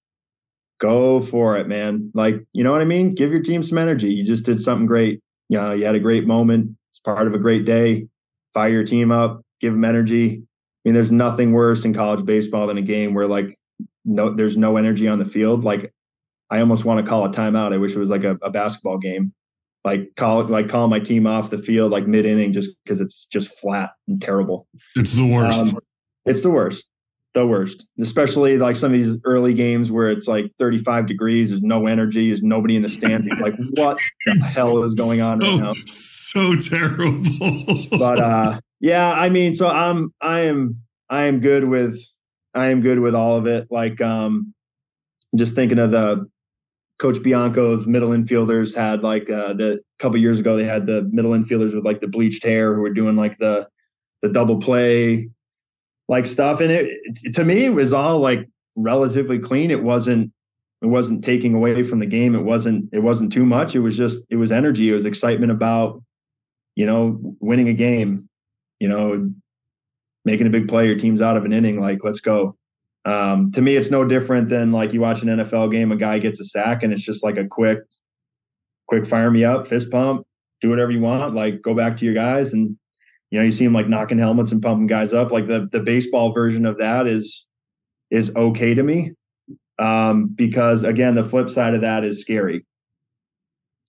go 0.80 1.20
for 1.20 1.56
it, 1.56 1.68
man. 1.68 2.10
Like, 2.14 2.36
you 2.52 2.62
know 2.62 2.72
what 2.72 2.80
I 2.80 2.84
mean? 2.84 3.14
Give 3.14 3.30
your 3.30 3.42
team 3.42 3.62
some 3.62 3.78
energy. 3.78 4.10
You 4.10 4.24
just 4.24 4.44
did 4.44 4.60
something 4.60 4.86
great. 4.86 5.20
You 5.48 5.58
know, 5.58 5.72
you 5.72 5.84
had 5.84 5.94
a 5.94 6.00
great 6.00 6.26
moment. 6.26 6.76
It's 6.92 7.00
part 7.00 7.26
of 7.26 7.34
a 7.34 7.38
great 7.38 7.64
day. 7.64 8.08
Fire 8.54 8.70
your 8.70 8.84
team 8.84 9.12
up, 9.12 9.42
give 9.60 9.72
them 9.72 9.84
energy. 9.84 10.42
I 10.86 10.88
mean, 10.88 10.94
there's 10.94 11.10
nothing 11.10 11.52
worse 11.52 11.84
in 11.84 11.92
college 11.92 12.24
baseball 12.24 12.68
than 12.68 12.78
a 12.78 12.82
game 12.82 13.12
where 13.12 13.26
like 13.26 13.58
no 14.04 14.32
there's 14.32 14.56
no 14.56 14.76
energy 14.76 15.08
on 15.08 15.18
the 15.18 15.24
field. 15.24 15.64
Like 15.64 15.92
I 16.48 16.60
almost 16.60 16.84
want 16.84 17.04
to 17.04 17.10
call 17.10 17.24
a 17.24 17.28
timeout. 17.30 17.72
I 17.72 17.78
wish 17.78 17.92
it 17.92 17.98
was 17.98 18.08
like 18.08 18.22
a, 18.22 18.36
a 18.40 18.50
basketball 18.50 18.98
game. 18.98 19.34
Like 19.84 20.14
call 20.16 20.44
like 20.44 20.68
call 20.68 20.86
my 20.86 21.00
team 21.00 21.26
off 21.26 21.50
the 21.50 21.58
field 21.58 21.90
like 21.90 22.06
mid 22.06 22.24
inning 22.24 22.52
just 22.52 22.70
because 22.84 23.00
it's 23.00 23.26
just 23.26 23.58
flat 23.58 23.90
and 24.06 24.22
terrible. 24.22 24.68
It's 24.94 25.12
the 25.12 25.26
worst. 25.26 25.58
Um, 25.58 25.78
it's 26.24 26.42
the 26.42 26.50
worst 26.50 26.86
the 27.36 27.46
worst, 27.46 27.86
especially 28.00 28.56
like 28.56 28.76
some 28.76 28.92
of 28.92 28.98
these 28.98 29.18
early 29.24 29.52
games 29.52 29.92
where 29.92 30.10
it's 30.10 30.26
like 30.26 30.46
35 30.58 31.06
degrees, 31.06 31.50
there's 31.50 31.60
no 31.60 31.86
energy, 31.86 32.28
there's 32.28 32.42
nobody 32.42 32.76
in 32.76 32.82
the 32.82 32.88
stands. 32.88 33.26
It's 33.26 33.42
like, 33.42 33.52
what 33.74 33.98
the 34.24 34.42
hell 34.42 34.82
is 34.84 34.94
going 34.94 35.20
on 35.20 35.40
right 35.40 35.56
now? 35.60 35.74
So 35.84 36.54
terrible. 36.54 37.20
but 37.90 38.20
uh 38.20 38.60
yeah, 38.80 39.10
I 39.10 39.28
mean, 39.28 39.54
so 39.54 39.68
I'm 39.68 40.12
I 40.20 40.40
am 40.40 40.82
I 41.08 41.24
am 41.24 41.40
good 41.40 41.64
with 41.64 42.00
I 42.54 42.66
am 42.70 42.80
good 42.80 42.98
with 43.00 43.14
all 43.14 43.36
of 43.38 43.46
it. 43.46 43.68
Like 43.70 44.00
um 44.00 44.54
just 45.36 45.54
thinking 45.54 45.78
of 45.78 45.90
the 45.90 46.28
Coach 46.98 47.16
Bianco's 47.22 47.86
middle 47.86 48.10
infielders 48.10 48.74
had 48.74 49.02
like 49.02 49.30
uh 49.30 49.54
the 49.54 49.80
couple 49.98 50.18
years 50.18 50.40
ago 50.40 50.56
they 50.56 50.64
had 50.64 50.86
the 50.86 51.08
middle 51.12 51.32
infielders 51.32 51.74
with 51.74 51.84
like 51.84 52.00
the 52.00 52.08
bleached 52.08 52.44
hair 52.44 52.74
who 52.74 52.80
were 52.80 52.92
doing 52.92 53.16
like 53.16 53.38
the 53.38 53.68
the 54.22 54.28
double 54.28 54.58
play 54.58 55.30
like 56.08 56.26
stuff. 56.26 56.60
And 56.60 56.70
it, 56.70 57.34
to 57.34 57.44
me 57.44 57.66
it 57.66 57.70
was 57.70 57.92
all 57.92 58.18
like 58.18 58.48
relatively 58.76 59.38
clean. 59.38 59.70
It 59.70 59.82
wasn't 59.82 60.32
it 60.82 60.86
wasn't 60.86 61.24
taking 61.24 61.54
away 61.54 61.82
from 61.82 61.98
the 62.00 62.06
game. 62.06 62.34
It 62.34 62.42
wasn't 62.42 62.90
it 62.92 63.00
wasn't 63.00 63.32
too 63.32 63.46
much. 63.46 63.74
It 63.74 63.80
was 63.80 63.96
just 63.96 64.20
it 64.28 64.36
was 64.36 64.52
energy. 64.52 64.90
It 64.90 64.94
was 64.94 65.06
excitement 65.06 65.50
about 65.50 66.02
you 66.74 66.84
know 66.84 67.18
winning 67.40 67.68
a 67.68 67.72
game 67.72 68.28
you 68.80 68.88
know 68.88 69.30
making 70.24 70.46
a 70.46 70.50
big 70.50 70.68
play 70.68 70.86
your 70.86 70.98
team's 70.98 71.22
out 71.22 71.36
of 71.36 71.44
an 71.44 71.52
inning 71.52 71.80
like 71.80 71.98
let's 72.02 72.20
go 72.20 72.56
um, 73.04 73.52
to 73.52 73.62
me 73.62 73.76
it's 73.76 73.90
no 73.90 74.04
different 74.04 74.48
than 74.48 74.72
like 74.72 74.92
you 74.92 75.00
watch 75.00 75.22
an 75.22 75.28
nfl 75.28 75.70
game 75.70 75.92
a 75.92 75.96
guy 75.96 76.18
gets 76.18 76.40
a 76.40 76.44
sack 76.44 76.82
and 76.82 76.92
it's 76.92 77.04
just 77.04 77.22
like 77.22 77.36
a 77.36 77.46
quick 77.46 77.78
quick 78.88 79.06
fire 79.06 79.30
me 79.30 79.44
up 79.44 79.66
fist 79.66 79.90
pump 79.90 80.26
do 80.60 80.68
whatever 80.68 80.90
you 80.90 81.00
want 81.00 81.34
like 81.34 81.62
go 81.62 81.74
back 81.74 81.96
to 81.96 82.04
your 82.04 82.14
guys 82.14 82.52
and 82.52 82.76
you 83.30 83.38
know, 83.38 83.44
you 83.44 83.52
see 83.52 83.64
him 83.64 83.72
like 83.72 83.88
knocking 83.88 84.18
helmets 84.18 84.52
and 84.52 84.62
pumping 84.62 84.86
guys 84.86 85.12
up. 85.12 85.32
Like 85.32 85.46
the 85.48 85.68
the 85.70 85.80
baseball 85.80 86.32
version 86.32 86.64
of 86.64 86.78
that 86.78 87.06
is 87.06 87.46
is 88.10 88.34
okay 88.36 88.74
to 88.74 88.82
me. 88.82 89.12
Um, 89.78 90.28
because 90.28 90.84
again, 90.84 91.14
the 91.14 91.22
flip 91.22 91.50
side 91.50 91.74
of 91.74 91.80
that 91.80 92.04
is 92.04 92.20
scary. 92.20 92.64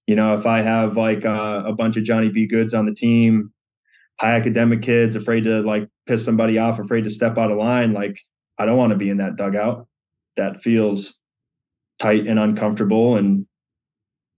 You 0.07 0.15
know, 0.15 0.37
if 0.37 0.45
I 0.45 0.61
have 0.61 0.97
like 0.97 1.25
uh, 1.25 1.63
a 1.65 1.73
bunch 1.73 1.97
of 1.97 2.03
Johnny 2.03 2.29
B 2.29 2.47
goods 2.47 2.73
on 2.73 2.85
the 2.85 2.93
team, 2.93 3.53
high 4.19 4.35
academic 4.35 4.81
kids 4.81 5.15
afraid 5.15 5.43
to 5.43 5.61
like 5.61 5.87
piss 6.07 6.25
somebody 6.25 6.57
off, 6.57 6.79
afraid 6.79 7.03
to 7.03 7.09
step 7.09 7.37
out 7.37 7.51
of 7.51 7.57
line, 7.57 7.93
like 7.93 8.19
I 8.57 8.65
don't 8.65 8.77
want 8.77 8.91
to 8.91 8.97
be 8.97 9.09
in 9.09 9.17
that 9.17 9.35
dugout. 9.35 9.87
That 10.35 10.61
feels 10.61 11.15
tight 11.99 12.27
and 12.27 12.39
uncomfortable 12.39 13.17
and 13.17 13.47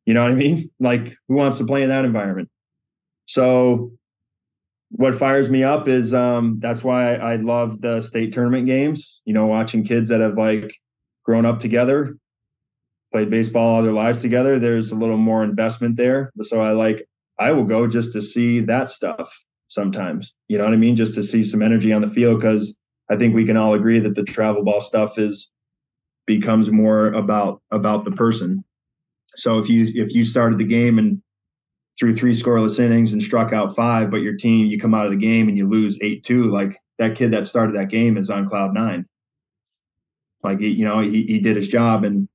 you 0.06 0.14
know 0.14 0.24
what 0.24 0.32
I 0.32 0.36
mean? 0.36 0.70
Like 0.80 1.16
who 1.28 1.36
wants 1.36 1.58
to 1.60 1.66
play 1.66 1.84
in 1.84 1.90
that 1.90 2.06
environment? 2.06 2.50
So 3.26 3.92
what 4.92 5.14
fires 5.14 5.50
me 5.50 5.64
up 5.64 5.88
is 5.88 6.14
um, 6.14 6.60
that's 6.60 6.84
why 6.84 7.16
I, 7.16 7.36
love 7.36 7.80
the 7.80 8.02
state 8.02 8.34
tournament 8.34 8.66
games. 8.66 9.22
You 9.26 9.34
know, 9.34 9.46
watching 9.46 9.84
kids 9.84 10.10
that 10.10 10.20
have 10.20 10.36
like 10.36 10.74
grown 11.24 11.46
up 11.46 11.60
together, 11.60 12.18
played 13.12 13.30
baseball 13.30 13.76
all 13.76 13.84
their 13.84 13.94
lives 13.94 14.22
together. 14.22 14.58
There's 14.58 14.92
a 14.92 14.96
little 14.96 15.18
more 15.18 15.44
investment 15.44 15.96
there. 15.96 16.32
So 16.42 16.60
I 16.62 16.72
like 16.72 17.08
I 17.38 17.52
will 17.52 17.66
go 17.66 17.86
just 17.86 18.14
to 18.14 18.22
see 18.22 18.62
that 18.62 18.90
stuff 18.90 19.32
sometimes. 19.70 20.34
You 20.48 20.58
know 20.58 20.66
what 20.66 20.74
I 20.74 20.78
mean? 20.78 20.96
Just 20.96 21.16
to 21.16 21.24
see 21.24 21.44
some 21.44 21.62
energy 21.62 21.94
on 21.94 22.02
the 22.02 22.08
field 22.08 22.42
because 22.42 22.76
I 23.10 23.16
think 23.16 23.34
we 23.34 23.46
can 23.46 23.58
all 23.58 23.74
agree 23.74 24.00
that 24.00 24.16
the 24.16 24.24
travel 24.24 24.64
ball 24.64 24.82
stuff 24.82 25.18
is 25.18 25.50
becomes 26.28 26.70
more 26.70 27.08
about 27.14 27.62
about 27.72 28.06
the 28.06 28.12
person. 28.12 28.64
So 29.36 29.58
if 29.58 29.70
you 29.70 29.88
if 29.96 30.14
you 30.14 30.26
started 30.26 30.60
the 30.60 30.66
game 30.66 31.00
and 31.00 31.22
threw 32.00 32.14
three 32.14 32.34
scoreless 32.34 32.80
innings 32.80 33.14
and 33.14 33.22
struck 33.22 33.52
out 33.52 33.76
five, 33.76 34.12
but 34.12 34.18
your 34.22 34.36
team, 34.36 34.68
you 34.68 34.80
come 34.80 34.94
out 34.94 35.06
of 35.06 35.12
the 35.12 35.18
game 35.18 35.48
and 35.48 35.58
you 35.58 35.68
lose 35.68 35.98
eight 36.02 36.24
two. 36.24 36.52
Like 36.52 36.78
that 36.98 37.16
kid 37.16 37.32
that 37.32 37.48
started 37.48 37.76
that 37.76 37.90
game 37.90 38.18
is 38.18 38.30
on 38.30 38.48
cloud 38.50 38.74
nine. 38.74 39.06
Like 40.44 40.60
you 40.60 40.86
know, 40.86 41.00
he 41.02 41.24
he 41.24 41.40
did 41.40 41.56
his 41.56 41.68
job, 41.68 42.04
and 42.04 42.28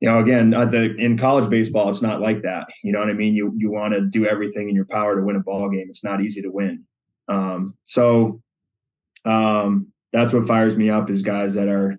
you 0.00 0.08
know, 0.08 0.20
again, 0.20 0.50
the 0.50 0.94
in 0.96 1.18
college 1.18 1.50
baseball, 1.50 1.90
it's 1.90 2.02
not 2.02 2.20
like 2.20 2.42
that. 2.42 2.68
You 2.84 2.92
know 2.92 3.00
what 3.00 3.10
I 3.10 3.14
mean? 3.14 3.34
You 3.34 3.52
you 3.56 3.70
want 3.70 3.94
to 3.94 4.02
do 4.02 4.26
everything 4.26 4.68
in 4.68 4.74
your 4.74 4.84
power 4.84 5.16
to 5.16 5.22
win 5.22 5.36
a 5.36 5.40
ball 5.40 5.68
game. 5.68 5.86
It's 5.88 6.04
not 6.04 6.20
easy 6.20 6.40
to 6.42 6.50
win. 6.50 6.84
Um, 7.28 7.76
so 7.84 8.40
um, 9.24 9.88
that's 10.12 10.32
what 10.32 10.46
fires 10.46 10.76
me 10.76 10.88
up 10.88 11.10
is 11.10 11.22
guys 11.22 11.54
that 11.54 11.68
are, 11.68 11.98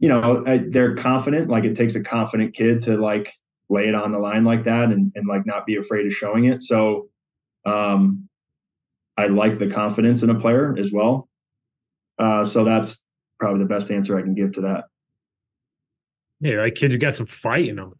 you 0.00 0.08
know, 0.08 0.44
they're 0.68 0.96
confident. 0.96 1.48
Like 1.48 1.64
it 1.64 1.76
takes 1.76 1.94
a 1.94 2.02
confident 2.02 2.54
kid 2.54 2.82
to 2.82 2.96
like 2.96 3.32
lay 3.68 3.88
it 3.88 3.94
on 3.94 4.10
the 4.10 4.18
line 4.18 4.44
like 4.44 4.64
that 4.64 4.90
and, 4.90 5.12
and 5.14 5.26
like 5.28 5.46
not 5.46 5.66
be 5.66 5.76
afraid 5.76 6.06
of 6.06 6.12
showing 6.12 6.46
it. 6.46 6.62
So 6.62 7.08
um, 7.64 8.28
I 9.16 9.26
like 9.26 9.58
the 9.58 9.68
confidence 9.68 10.22
in 10.22 10.30
a 10.30 10.38
player 10.38 10.74
as 10.76 10.92
well. 10.92 11.28
Uh, 12.18 12.44
so 12.44 12.64
that's 12.64 13.04
probably 13.38 13.60
the 13.60 13.68
best 13.68 13.90
answer 13.90 14.18
I 14.18 14.22
can 14.22 14.34
give 14.34 14.52
to 14.52 14.62
that. 14.62 14.84
Yeah, 16.40 16.62
like 16.62 16.74
kids 16.74 16.94
who 16.94 16.98
got 16.98 17.14
some 17.14 17.26
fight 17.26 17.68
in 17.68 17.76
them. 17.76 17.94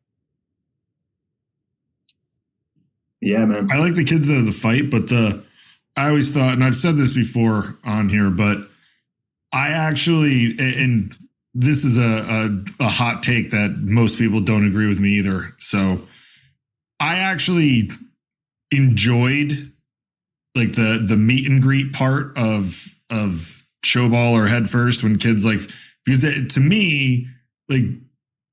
Yeah, 3.21 3.45
man. 3.45 3.71
I 3.71 3.77
like 3.79 3.95
the 3.95 4.05
kids 4.05 4.27
that 4.27 4.35
have 4.35 4.47
the 4.47 4.53
fight, 4.53 4.91
but 4.91 5.09
the 5.09 5.45
I 5.97 6.09
always 6.09 6.31
thought, 6.31 6.55
and 6.55 6.65
I've 6.65 6.77
said 6.77 6.97
this 6.97 7.13
before 7.13 7.77
on 7.85 8.09
here, 8.09 8.31
but 8.31 8.59
I 9.53 9.69
actually 9.69 10.57
and 10.59 11.15
this 11.53 11.85
is 11.85 11.99
a, 11.99 12.03
a, 12.03 12.85
a 12.85 12.89
hot 12.89 13.23
take 13.23 13.51
that 13.51 13.77
most 13.81 14.19
people 14.19 14.41
don't 14.41 14.67
agree 14.67 14.87
with 14.87 15.01
me 15.01 15.19
either. 15.19 15.55
So 15.59 16.07
I 16.99 17.17
actually 17.17 17.91
enjoyed 18.71 19.71
like 20.55 20.75
the 20.75 21.05
the 21.07 21.17
meet 21.17 21.47
and 21.47 21.61
greet 21.61 21.93
part 21.93 22.37
of 22.39 22.97
of 23.11 23.65
showball 23.85 24.33
or 24.33 24.47
Headfirst 24.47 25.03
when 25.03 25.19
kids 25.19 25.45
like 25.45 25.61
because 26.05 26.25
it, 26.25 26.51
to 26.51 26.61
me 26.61 27.27
like 27.69 27.85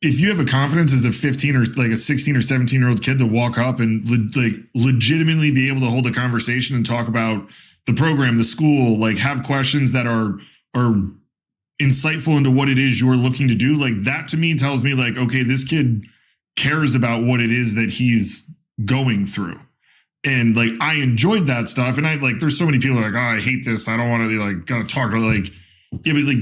if 0.01 0.19
you 0.19 0.29
have 0.29 0.39
a 0.39 0.45
confidence 0.45 0.93
as 0.93 1.05
a 1.05 1.11
15 1.11 1.55
or 1.55 1.65
like 1.75 1.91
a 1.91 1.97
16 1.97 2.35
or 2.35 2.41
17 2.41 2.79
year 2.79 2.89
old 2.89 3.03
kid 3.03 3.17
to 3.17 3.25
walk 3.25 3.57
up 3.57 3.79
and 3.79 4.05
le- 4.05 4.41
like 4.41 4.53
legitimately 4.75 5.51
be 5.51 5.67
able 5.67 5.81
to 5.81 5.89
hold 5.89 6.05
a 6.05 6.11
conversation 6.11 6.75
and 6.75 6.85
talk 6.85 7.07
about 7.07 7.47
the 7.87 7.93
program 7.93 8.37
the 8.37 8.43
school 8.43 8.99
like 8.99 9.17
have 9.17 9.43
questions 9.43 9.93
that 9.93 10.05
are 10.05 10.37
are 10.75 10.95
insightful 11.81 12.37
into 12.37 12.49
what 12.49 12.69
it 12.69 12.77
is 12.77 12.99
you're 12.99 13.15
looking 13.15 13.47
to 13.47 13.55
do, 13.55 13.75
like 13.75 14.03
that 14.03 14.27
to 14.29 14.37
me 14.37 14.57
tells 14.57 14.83
me 14.83 14.93
like, 14.93 15.17
okay, 15.17 15.43
this 15.43 15.63
kid 15.63 16.03
cares 16.55 16.95
about 16.95 17.23
what 17.23 17.39
it 17.39 17.51
is 17.51 17.75
that 17.75 17.91
he's 17.91 18.49
going 18.83 19.23
through. 19.23 19.59
And 20.23 20.55
like 20.55 20.71
I 20.81 20.95
enjoyed 20.95 21.45
that 21.47 21.69
stuff. 21.69 21.97
And 21.97 22.07
I 22.07 22.15
like 22.15 22.39
there's 22.39 22.57
so 22.57 22.65
many 22.65 22.79
people 22.79 22.99
like, 22.99 23.13
oh, 23.13 23.19
I 23.19 23.39
hate 23.39 23.63
this. 23.65 23.87
I 23.87 23.95
don't 23.95 24.09
want 24.09 24.29
to 24.29 24.43
like 24.43 24.65
gotta 24.65 24.85
talk 24.85 25.11
to 25.11 25.19
like, 25.19 25.51
yeah, 26.03 26.13
but 26.13 26.23
like 26.23 26.37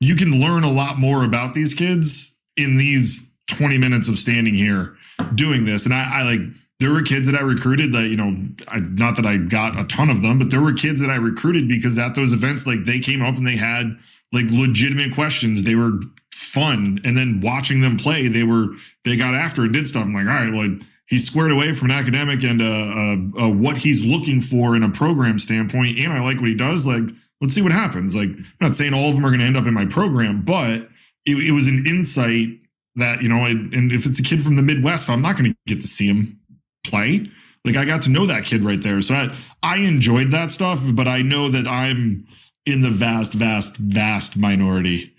you 0.00 0.14
can 0.14 0.40
learn 0.40 0.62
a 0.62 0.70
lot 0.70 0.98
more 0.98 1.24
about 1.24 1.54
these 1.54 1.72
kids 1.72 2.35
in 2.56 2.76
these 2.76 3.26
20 3.48 3.78
minutes 3.78 4.08
of 4.08 4.18
standing 4.18 4.54
here 4.54 4.96
doing 5.34 5.64
this. 5.64 5.84
And 5.84 5.94
I, 5.94 6.20
I 6.20 6.22
like 6.22 6.40
there 6.78 6.90
were 6.90 7.02
kids 7.02 7.26
that 7.26 7.36
I 7.36 7.40
recruited 7.40 7.92
that, 7.92 8.08
you 8.08 8.16
know, 8.16 8.36
I, 8.68 8.80
not 8.80 9.16
that 9.16 9.26
I 9.26 9.36
got 9.38 9.78
a 9.78 9.84
ton 9.84 10.10
of 10.10 10.20
them, 10.20 10.38
but 10.38 10.50
there 10.50 10.60
were 10.60 10.72
kids 10.72 11.00
that 11.00 11.10
I 11.10 11.14
recruited 11.14 11.68
because 11.68 11.98
at 11.98 12.14
those 12.14 12.32
events, 12.32 12.66
like 12.66 12.84
they 12.84 13.00
came 13.00 13.22
up 13.22 13.36
and 13.36 13.46
they 13.46 13.56
had 13.56 13.96
like 14.32 14.44
legitimate 14.50 15.14
questions. 15.14 15.62
They 15.62 15.74
were 15.74 16.00
fun. 16.32 17.00
And 17.04 17.16
then 17.16 17.40
watching 17.40 17.80
them 17.80 17.96
play, 17.96 18.28
they 18.28 18.42
were 18.42 18.68
they 19.04 19.16
got 19.16 19.34
after 19.34 19.62
and 19.62 19.72
did 19.72 19.88
stuff. 19.88 20.04
I'm 20.04 20.14
like, 20.14 20.26
all 20.26 20.44
right, 20.44 20.52
well, 20.52 20.78
he's 21.06 21.26
squared 21.26 21.52
away 21.52 21.72
from 21.72 21.90
an 21.90 21.96
academic 21.96 22.42
and 22.42 22.60
uh, 22.60 22.64
uh, 22.64 23.46
uh, 23.46 23.48
what 23.48 23.78
he's 23.78 24.04
looking 24.04 24.40
for 24.40 24.76
in 24.76 24.82
a 24.82 24.90
program 24.90 25.38
standpoint, 25.38 25.98
and 25.98 26.12
I 26.12 26.20
like 26.20 26.38
what 26.38 26.48
he 26.48 26.54
does. 26.54 26.86
Like, 26.86 27.04
let's 27.40 27.54
see 27.54 27.62
what 27.62 27.72
happens. 27.72 28.14
Like, 28.14 28.28
I'm 28.28 28.46
not 28.60 28.76
saying 28.76 28.92
all 28.92 29.08
of 29.08 29.14
them 29.14 29.24
are 29.24 29.30
going 29.30 29.40
to 29.40 29.46
end 29.46 29.56
up 29.56 29.66
in 29.66 29.74
my 29.74 29.86
program, 29.86 30.42
but 30.42 30.88
it, 31.26 31.36
it 31.36 31.52
was 31.52 31.66
an 31.66 31.84
insight 31.86 32.60
that 32.94 33.22
you 33.22 33.28
know, 33.28 33.44
and 33.44 33.92
if 33.92 34.06
it's 34.06 34.18
a 34.18 34.22
kid 34.22 34.42
from 34.42 34.56
the 34.56 34.62
Midwest, 34.62 35.10
I'm 35.10 35.20
not 35.20 35.36
going 35.36 35.52
to 35.52 35.56
get 35.66 35.82
to 35.82 35.88
see 35.88 36.06
him 36.06 36.40
play. 36.84 37.28
Like 37.64 37.76
I 37.76 37.84
got 37.84 38.02
to 38.02 38.10
know 38.10 38.26
that 38.26 38.44
kid 38.44 38.62
right 38.62 38.80
there. 38.80 39.02
So 39.02 39.14
I, 39.14 39.36
I 39.62 39.76
enjoyed 39.78 40.30
that 40.30 40.52
stuff, 40.52 40.82
but 40.92 41.08
I 41.08 41.20
know 41.20 41.50
that 41.50 41.66
I'm 41.66 42.26
in 42.64 42.82
the 42.82 42.90
vast, 42.90 43.32
vast, 43.32 43.76
vast 43.76 44.36
minority 44.36 45.12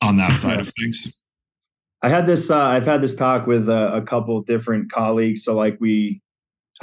on 0.00 0.18
that 0.18 0.38
side 0.38 0.60
of 0.60 0.70
things. 0.78 1.16
I 2.02 2.10
had 2.10 2.26
this. 2.26 2.50
Uh, 2.50 2.58
I've 2.58 2.86
had 2.86 3.02
this 3.02 3.14
talk 3.14 3.46
with 3.46 3.68
a, 3.68 3.96
a 3.96 4.02
couple 4.02 4.40
different 4.42 4.92
colleagues. 4.92 5.42
So 5.42 5.54
like 5.54 5.78
we, 5.80 6.20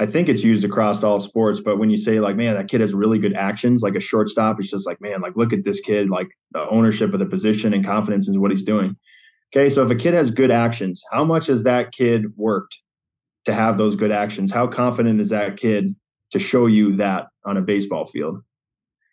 I 0.00 0.06
think 0.06 0.28
it's 0.28 0.42
used 0.42 0.64
across 0.64 1.04
all 1.04 1.20
sports. 1.20 1.60
But 1.60 1.78
when 1.78 1.90
you 1.90 1.96
say 1.96 2.18
like, 2.20 2.36
man, 2.36 2.54
that 2.56 2.68
kid 2.68 2.80
has 2.80 2.92
really 2.94 3.18
good 3.18 3.34
actions, 3.34 3.82
like 3.82 3.94
a 3.94 4.00
shortstop, 4.00 4.58
it's 4.58 4.70
just 4.70 4.86
like, 4.86 5.00
man, 5.00 5.20
like 5.20 5.36
look 5.36 5.52
at 5.52 5.64
this 5.64 5.80
kid, 5.80 6.10
like 6.10 6.28
the 6.52 6.68
ownership 6.68 7.12
of 7.12 7.20
the 7.20 7.26
position 7.26 7.72
and 7.72 7.84
confidence 7.84 8.26
in 8.28 8.40
what 8.40 8.50
he's 8.50 8.64
doing. 8.64 8.96
Okay, 9.54 9.70
so 9.70 9.84
if 9.84 9.90
a 9.90 9.94
kid 9.94 10.14
has 10.14 10.32
good 10.32 10.50
actions, 10.50 11.00
how 11.12 11.24
much 11.24 11.46
has 11.46 11.62
that 11.62 11.92
kid 11.92 12.36
worked 12.36 12.76
to 13.44 13.54
have 13.54 13.78
those 13.78 13.94
good 13.94 14.10
actions? 14.10 14.50
How 14.50 14.66
confident 14.66 15.20
is 15.20 15.28
that 15.28 15.56
kid 15.56 15.94
to 16.32 16.38
show 16.40 16.66
you 16.66 16.96
that 16.96 17.28
on 17.44 17.56
a 17.56 17.60
baseball 17.60 18.06
field? 18.06 18.42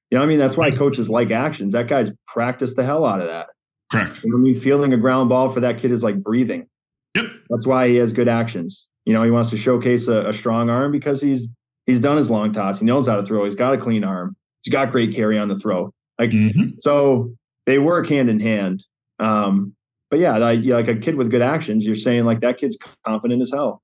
You 0.09 0.17
know, 0.17 0.23
I 0.23 0.27
mean, 0.27 0.39
that's 0.39 0.57
why 0.57 0.71
coaches 0.71 1.09
like 1.09 1.29
actions. 1.29 1.73
That 1.73 1.88
guy's 1.88 2.11
practiced 2.27 2.75
the 2.75 2.84
hell 2.84 3.05
out 3.05 3.21
of 3.21 3.27
that. 3.27 3.47
Correct. 3.91 4.21
I 4.23 4.38
mean, 4.38 4.59
feeling 4.59 4.93
a 4.93 4.97
ground 4.97 5.29
ball 5.29 5.49
for 5.49 5.59
that 5.59 5.77
kid 5.77 5.91
is 5.91 6.03
like 6.03 6.21
breathing. 6.23 6.67
Yep. 7.15 7.25
That's 7.49 7.67
why 7.67 7.88
he 7.88 7.95
has 7.97 8.11
good 8.11 8.27
actions. 8.27 8.88
You 9.12 9.18
know, 9.18 9.24
he 9.24 9.32
wants 9.32 9.49
to 9.49 9.57
showcase 9.57 10.07
a, 10.07 10.30
a 10.30 10.32
strong 10.32 10.70
arm 10.70 10.89
because 10.89 11.22
he's 11.22 11.49
he's 11.86 11.99
done 11.99 12.16
his 12.16 12.30
long 12.30 12.53
toss. 12.53 12.80
He 12.80 12.86
knows 12.86 13.07
how 13.09 13.18
to 13.18 13.26
throw. 13.26 13.43
He's 13.43 13.55
got 13.55 13.74
a 13.74 13.78
clean 13.78 14.05
arm. 14.05 14.38
He's 14.64 14.72
got 14.72 14.89
great 14.93 15.14
carry 15.14 15.38
on 15.38 15.49
the 15.49 15.55
throw. 15.57 15.93
Like 16.18 16.30
Mhm. 16.30 16.76
so 16.80 17.36
they 17.66 17.78
work 17.78 18.07
hand 18.07 18.30
in 18.30 18.39
hand. 18.39 18.86
Um, 19.20 19.76
but 20.09 20.20
yeah, 20.20 20.38
like, 20.38 20.62
like 20.64 20.88
a 20.88 20.95
kid 20.95 21.16
with 21.16 21.30
good 21.30 21.41
actions, 21.41 21.86
you're 21.86 21.93
saying 21.93 22.24
like 22.24 22.39
that 22.39 22.57
kid's 22.57 22.78
confident 23.05 23.41
as 23.41 23.51
hell. 23.51 23.82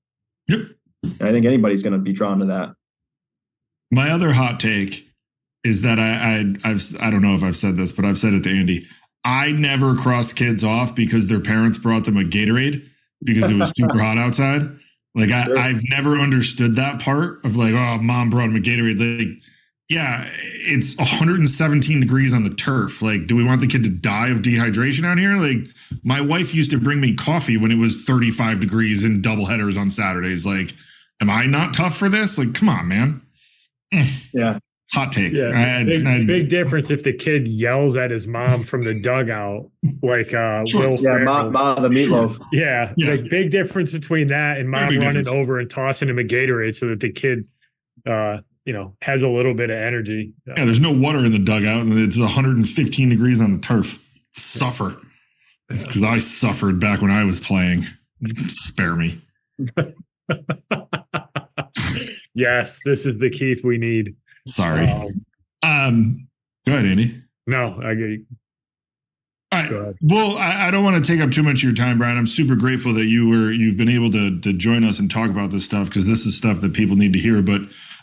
Yep. 0.48 0.60
And 1.02 1.22
I 1.28 1.30
think 1.32 1.44
anybody's 1.44 1.82
going 1.82 1.92
to 1.92 1.98
be 1.98 2.14
drawn 2.14 2.38
to 2.38 2.46
that. 2.46 2.70
My 3.90 4.10
other 4.10 4.32
hot 4.32 4.58
take 4.58 5.06
is 5.62 5.82
that 5.82 5.98
I, 5.98 6.54
I 6.64 6.70
I've 6.70 6.96
I 7.00 7.10
don't 7.10 7.20
know 7.20 7.34
if 7.34 7.42
I've 7.44 7.56
said 7.56 7.76
this, 7.76 7.92
but 7.92 8.06
I've 8.06 8.16
said 8.18 8.32
it 8.32 8.44
to 8.44 8.50
Andy. 8.50 8.86
I 9.24 9.52
never 9.52 9.94
crossed 9.94 10.36
kids 10.36 10.64
off 10.64 10.94
because 10.94 11.26
their 11.26 11.40
parents 11.40 11.76
brought 11.76 12.04
them 12.04 12.16
a 12.16 12.22
Gatorade 12.22 12.88
because 13.22 13.50
it 13.50 13.56
was 13.56 13.72
super 13.76 13.98
hot 14.02 14.16
outside. 14.16 14.78
Like 15.14 15.30
I, 15.30 15.44
Sure. 15.44 15.58
I've 15.58 15.82
never 15.84 16.16
understood 16.18 16.76
that 16.76 17.00
part 17.00 17.44
of 17.44 17.56
like, 17.56 17.74
oh, 17.74 17.98
mom 17.98 18.30
brought 18.30 18.46
him 18.46 18.56
a 18.56 18.60
Gatorade. 18.60 19.18
Like, 19.18 19.42
yeah, 19.88 20.28
it's 20.34 20.94
117 20.98 22.00
degrees 22.00 22.34
on 22.34 22.44
the 22.44 22.50
turf. 22.54 23.00
Like, 23.00 23.26
do 23.26 23.34
we 23.34 23.42
want 23.42 23.62
the 23.62 23.66
kid 23.66 23.84
to 23.84 23.90
die 23.90 24.28
of 24.28 24.38
dehydration 24.38 25.06
out 25.06 25.18
here? 25.18 25.36
Like, 25.36 25.68
my 26.02 26.20
wife 26.20 26.54
used 26.54 26.70
to 26.72 26.78
bring 26.78 27.00
me 27.00 27.14
coffee 27.14 27.56
when 27.56 27.72
it 27.72 27.78
was 27.78 28.04
35 28.04 28.60
degrees 28.60 29.02
in 29.02 29.22
double 29.22 29.46
headers 29.46 29.78
on 29.78 29.90
Saturdays. 29.90 30.44
Like, 30.44 30.74
am 31.22 31.30
I 31.30 31.46
not 31.46 31.72
tough 31.72 31.96
for 31.96 32.10
this? 32.10 32.36
Like, 32.36 32.52
come 32.52 32.68
on, 32.68 32.86
man. 32.88 33.22
Yeah. 34.34 34.58
Hot 34.92 35.12
take. 35.12 35.34
Yeah, 35.34 35.50
I- 35.80 35.84
big, 35.84 36.06
I- 36.06 36.24
big 36.24 36.48
difference 36.48 36.90
if 36.90 37.02
the 37.02 37.12
kid 37.12 37.46
yells 37.46 37.94
at 37.96 38.10
his 38.10 38.26
mom 38.26 38.62
from 38.64 38.84
the 38.84 38.94
dugout, 38.98 39.70
like 40.02 40.32
uh, 40.32 40.62
Will 40.74 40.92
Yeah. 40.92 40.96
Ferrell. 41.12 41.24
Ma, 41.24 41.50
ma 41.50 41.74
the 41.80 41.88
meatloaf. 41.90 42.40
Yeah, 42.52 42.94
Yeah. 42.96 43.10
like 43.10 43.28
big 43.28 43.50
difference 43.50 43.92
between 43.92 44.28
that 44.28 44.56
and 44.58 44.68
mom 44.70 44.82
running 44.84 45.00
difference. 45.00 45.28
over 45.28 45.58
and 45.58 45.68
tossing 45.68 46.08
him 46.08 46.18
a 46.18 46.22
Gatorade 46.24 46.74
so 46.74 46.86
that 46.88 47.00
the 47.00 47.12
kid, 47.12 47.44
uh, 48.06 48.38
you 48.64 48.72
know, 48.72 48.96
has 49.02 49.20
a 49.20 49.28
little 49.28 49.52
bit 49.54 49.68
of 49.68 49.76
energy. 49.76 50.32
Yeah, 50.46 50.64
there's 50.64 50.80
no 50.80 50.92
water 50.92 51.18
in 51.24 51.32
the 51.32 51.38
dugout, 51.38 51.82
and 51.82 51.92
it's 51.98 52.18
115 52.18 53.08
degrees 53.10 53.40
on 53.42 53.52
the 53.52 53.58
turf. 53.58 53.98
Suffer, 54.32 54.96
because 55.68 56.02
I 56.02 56.18
suffered 56.18 56.80
back 56.80 57.02
when 57.02 57.10
I 57.10 57.24
was 57.24 57.40
playing. 57.40 57.86
Spare 58.48 58.96
me. 58.96 59.20
yes, 62.34 62.80
this 62.84 63.06
is 63.06 63.18
the 63.18 63.30
Keith 63.30 63.62
we 63.64 63.78
need. 63.78 64.16
Sorry. 64.54 64.88
Um, 64.88 65.24
Um, 65.62 66.28
go 66.66 66.74
ahead, 66.74 66.86
Andy. 66.86 67.22
no, 67.46 67.80
I 67.82 67.94
get 67.94 68.20
All 69.50 69.60
right. 69.60 69.70
go. 69.70 69.94
Well, 70.02 70.36
I, 70.38 70.68
I 70.68 70.70
don't 70.70 70.84
want 70.84 71.02
to 71.02 71.12
take 71.12 71.22
up 71.24 71.30
too 71.32 71.42
much 71.42 71.58
of 71.58 71.62
your 71.64 71.72
time, 71.72 71.98
Bryan. 71.98 72.16
I'm 72.18 72.26
super 72.26 72.54
grateful 72.54 72.92
that 72.94 73.06
you 73.06 73.28
were 73.28 73.50
you've 73.50 73.76
been 73.76 73.88
able 73.88 74.10
to 74.12 74.38
to 74.40 74.52
join 74.52 74.84
us 74.84 74.98
and 74.98 75.10
talk 75.10 75.30
about 75.30 75.50
this 75.50 75.64
stuff 75.64 75.88
because 75.88 76.06
this 76.06 76.26
is 76.26 76.36
stuff 76.36 76.60
that 76.60 76.74
people 76.74 76.96
need 76.96 77.12
to 77.14 77.18
hear. 77.18 77.42
But 77.42 77.62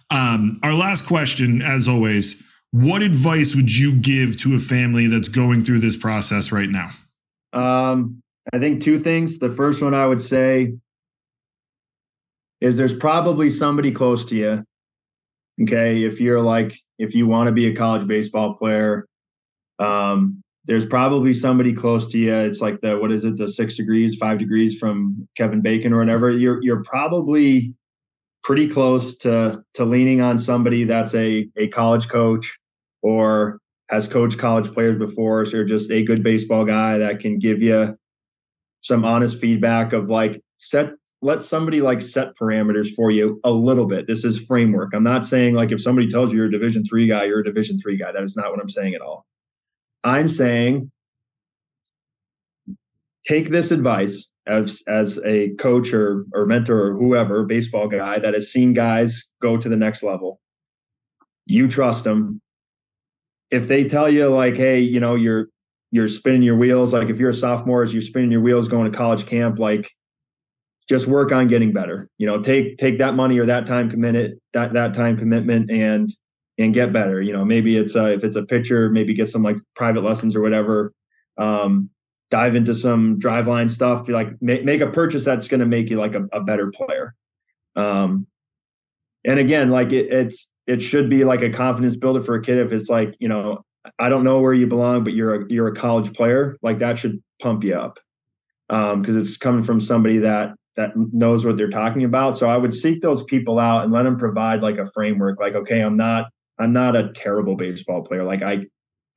um, 0.10 0.60
our 0.64 0.74
last 0.74 1.06
question, 1.06 1.62
as 1.62 1.88
always, 1.88 2.42
what 2.72 3.02
advice 3.02 3.56
would 3.56 3.72
you 3.76 3.94
give 3.96 4.38
to 4.42 4.54
a 4.56 4.60
family 4.60 5.08
that's 5.08 5.30
going 5.30 5.64
through 5.64 5.80
this 5.80 5.96
process 5.96 6.52
right 6.52 6.70
now? 6.70 6.90
Um, 7.54 8.22
I 8.54 8.60
think 8.60 8.82
two 8.82 9.00
things. 9.00 9.40
The 9.40 9.50
first 9.50 9.82
one 9.82 9.94
I 9.94 10.06
would 10.06 10.22
say 10.22 10.74
is 12.62 12.78
there's 12.78 12.96
probably 12.96 13.50
somebody 13.50 13.92
close 13.92 14.26
to 14.26 14.36
you. 14.36 14.66
Okay. 15.62 16.04
If 16.04 16.20
you're 16.20 16.42
like, 16.42 16.78
if 17.00 17.16
you 17.16 17.28
want 17.28 17.48
to 17.48 17.54
be 17.54 17.68
a 17.68 17.76
college 17.76 18.06
baseball 18.08 18.56
player, 18.56 19.08
um, 19.80 20.42
there's 20.66 20.86
probably 20.86 21.34
somebody 21.34 21.74
close 21.74 22.08
to 22.12 22.18
you. 22.18 22.34
It's 22.34 22.60
like 22.60 22.82
the, 22.82 22.98
what 22.98 23.12
is 23.12 23.24
it? 23.24 23.38
The 23.38 23.48
six 23.48 23.76
degrees, 23.76 24.16
five 24.16 24.40
degrees 24.40 24.78
from 24.78 25.28
Kevin 25.38 25.62
Bacon 25.62 25.94
or 25.94 26.00
whatever. 26.00 26.32
You're, 26.32 26.62
you're 26.64 26.84
probably 26.84 27.74
pretty 28.44 28.68
close 28.68 29.18
to, 29.18 29.64
to 29.76 29.86
leaning 29.86 30.22
on 30.22 30.40
somebody 30.40 30.84
that's 30.84 31.14
a, 31.14 31.48
a 31.56 31.68
college 31.68 32.10
coach 32.10 32.58
or 33.02 33.60
has 33.90 34.08
coached 34.08 34.40
college 34.40 34.74
players 34.74 34.98
before. 34.98 35.46
So 35.46 35.58
you're 35.58 35.66
just 35.66 35.92
a 35.92 36.04
good 36.04 36.24
baseball 36.24 36.66
guy 36.66 36.98
that 36.98 37.20
can 37.20 37.38
give 37.38 37.62
you 37.62 37.98
some 38.82 39.06
honest 39.06 39.40
feedback 39.40 39.94
of 39.94 40.10
like 40.10 40.42
set 40.58 40.90
let 41.26 41.42
somebody 41.42 41.82
like 41.82 42.02
set 42.02 42.38
parameters 42.38 42.94
for 42.96 43.10
you 43.10 43.40
a 43.44 43.50
little 43.50 43.88
bit. 43.88 44.06
This 44.06 44.24
is 44.24 44.40
framework. 44.46 44.94
I'm 44.94 45.04
not 45.04 45.26
saying 45.26 45.56
like 45.56 45.72
if 45.72 45.82
somebody 45.82 46.08
tells 46.08 46.32
you 46.32 46.38
you're 46.38 46.48
a 46.48 46.52
division 46.52 46.86
three 46.86 47.08
guy, 47.08 47.24
you're 47.24 47.40
a 47.40 47.44
division 47.44 47.80
three 47.80 47.98
guy. 47.98 48.12
That 48.12 48.22
is 48.22 48.36
not 48.36 48.52
what 48.52 48.62
I'm 48.62 48.70
saying 48.70 48.94
at 48.94 49.02
all. 49.02 49.26
I'm 50.04 50.30
saying 50.30 50.92
take 53.26 53.50
this 53.50 53.72
advice 53.72 54.30
as 54.46 54.84
as 54.88 55.20
a 55.26 55.50
coach 55.56 55.94
or 55.94 56.28
or 56.36 56.46
mentor 56.46 56.90
or 56.90 56.94
whoever, 56.94 57.44
baseball 57.44 57.88
guy 57.88 58.20
that 58.20 58.36
has 58.36 58.52
seen 58.52 58.74
guys 58.74 59.24
go 59.42 59.58
to 59.58 59.68
the 59.68 59.76
next 59.76 60.04
level. 60.04 60.40
You 61.48 61.68
trust 61.68 62.04
them. 62.04 62.40
If 63.50 63.68
they 63.68 63.86
tell 63.86 64.10
you 64.10 64.28
like, 64.28 64.58
hey, 64.58 64.80
you 64.80 65.00
know, 65.00 65.16
you're 65.16 65.48
you're 65.90 66.08
spinning 66.08 66.44
your 66.44 66.58
wheels, 66.58 66.94
like 66.94 67.10
if 67.10 67.20
you're 67.20 67.32
a 67.32 67.34
sophomore, 67.34 67.82
as 67.82 67.94
you're 67.94 68.04
spinning 68.04 68.32
your 68.32 68.42
wheels 68.42 68.68
going 68.68 68.92
to 68.92 68.96
college 68.96 69.26
camp, 69.26 69.58
like 69.58 69.90
just 70.88 71.08
work 71.08 71.32
on 71.32 71.48
getting 71.48 71.74
better. 71.74 72.10
You 72.18 72.28
know, 72.28 72.42
take 72.42 72.78
take 72.78 73.00
that 73.00 73.16
money 73.16 73.40
or 73.40 73.46
that 73.46 73.66
time 73.66 73.90
committed 73.90 74.40
that 74.54 74.74
that 74.74 74.94
time 74.94 75.18
commitment 75.18 75.72
and 75.72 76.14
and 76.58 76.74
get 76.74 76.94
better. 76.94 77.22
You 77.22 77.34
know, 77.34 77.44
maybe 77.44 77.78
it's 77.78 77.96
a, 77.96 78.14
if 78.14 78.24
it's 78.24 78.36
a 78.36 78.44
pitcher, 78.44 78.90
maybe 78.90 79.14
get 79.14 79.30
some 79.30 79.44
like 79.44 79.58
private 79.76 80.04
lessons 80.04 80.36
or 80.36 80.42
whatever. 80.42 80.94
Um, 81.38 81.90
dive 82.32 82.56
into 82.56 82.76
some 82.76 83.20
Driveline 83.20 83.70
stuff. 83.70 84.08
Like 84.08 84.42
make 84.42 84.64
make 84.64 84.82
a 84.82 84.88
purchase 84.88 85.26
that's 85.26 85.48
going 85.48 85.60
to 85.60 85.66
make 85.66 85.90
you 85.90 85.98
like 86.00 86.14
a, 86.14 86.26
a 86.32 86.42
better 86.42 86.72
player. 86.72 87.16
Um, 87.76 88.28
and 89.26 89.40
again, 89.40 89.70
like 89.70 89.92
it, 89.92 90.12
it's 90.12 90.50
it 90.68 90.82
should 90.82 91.10
be 91.10 91.24
like 91.24 91.42
a 91.42 91.50
confidence 91.50 91.98
builder 91.98 92.22
for 92.22 92.36
a 92.36 92.42
kid. 92.42 92.58
If 92.58 92.72
it's 92.72 92.90
like 92.90 93.16
you 93.20 93.28
know, 93.28 93.66
I 94.00 94.10
don't 94.10 94.24
know 94.24 94.40
where 94.40 94.54
you 94.54 94.68
belong, 94.68 95.04
but 95.04 95.14
you're 95.14 95.44
a 95.44 95.46
you're 95.50 95.68
a 95.68 95.76
college 95.76 96.14
player. 96.14 96.58
Like 96.62 96.80
that 96.80 96.98
should 96.98 97.22
pump 97.42 97.64
you 97.64 97.76
up 97.76 98.00
because 98.68 99.16
it's 99.16 99.38
coming 99.38 99.64
from 99.64 99.80
somebody 99.80 100.20
that 100.20 100.56
that 100.76 100.92
knows 100.96 101.46
what 101.46 101.58
they're 101.58 101.70
talking 101.70 102.04
about. 102.04 102.36
So 102.36 102.50
I 102.50 102.58
would 102.58 102.74
seek 102.74 103.02
those 103.02 103.24
people 103.24 103.60
out 103.60 103.84
and 103.84 103.94
let 103.94 104.04
them 104.04 104.18
provide 104.18 104.62
like 104.62 104.78
a 104.78 104.88
framework. 104.88 105.40
Like, 105.40 105.56
okay, 105.56 105.82
I'm 105.82 105.98
not 105.98 106.28
I'm 106.58 106.74
not 106.74 106.96
a 106.96 107.12
terrible 107.14 107.56
baseball 107.56 108.02
player. 108.02 108.24
Like 108.24 108.44
I 108.44 108.66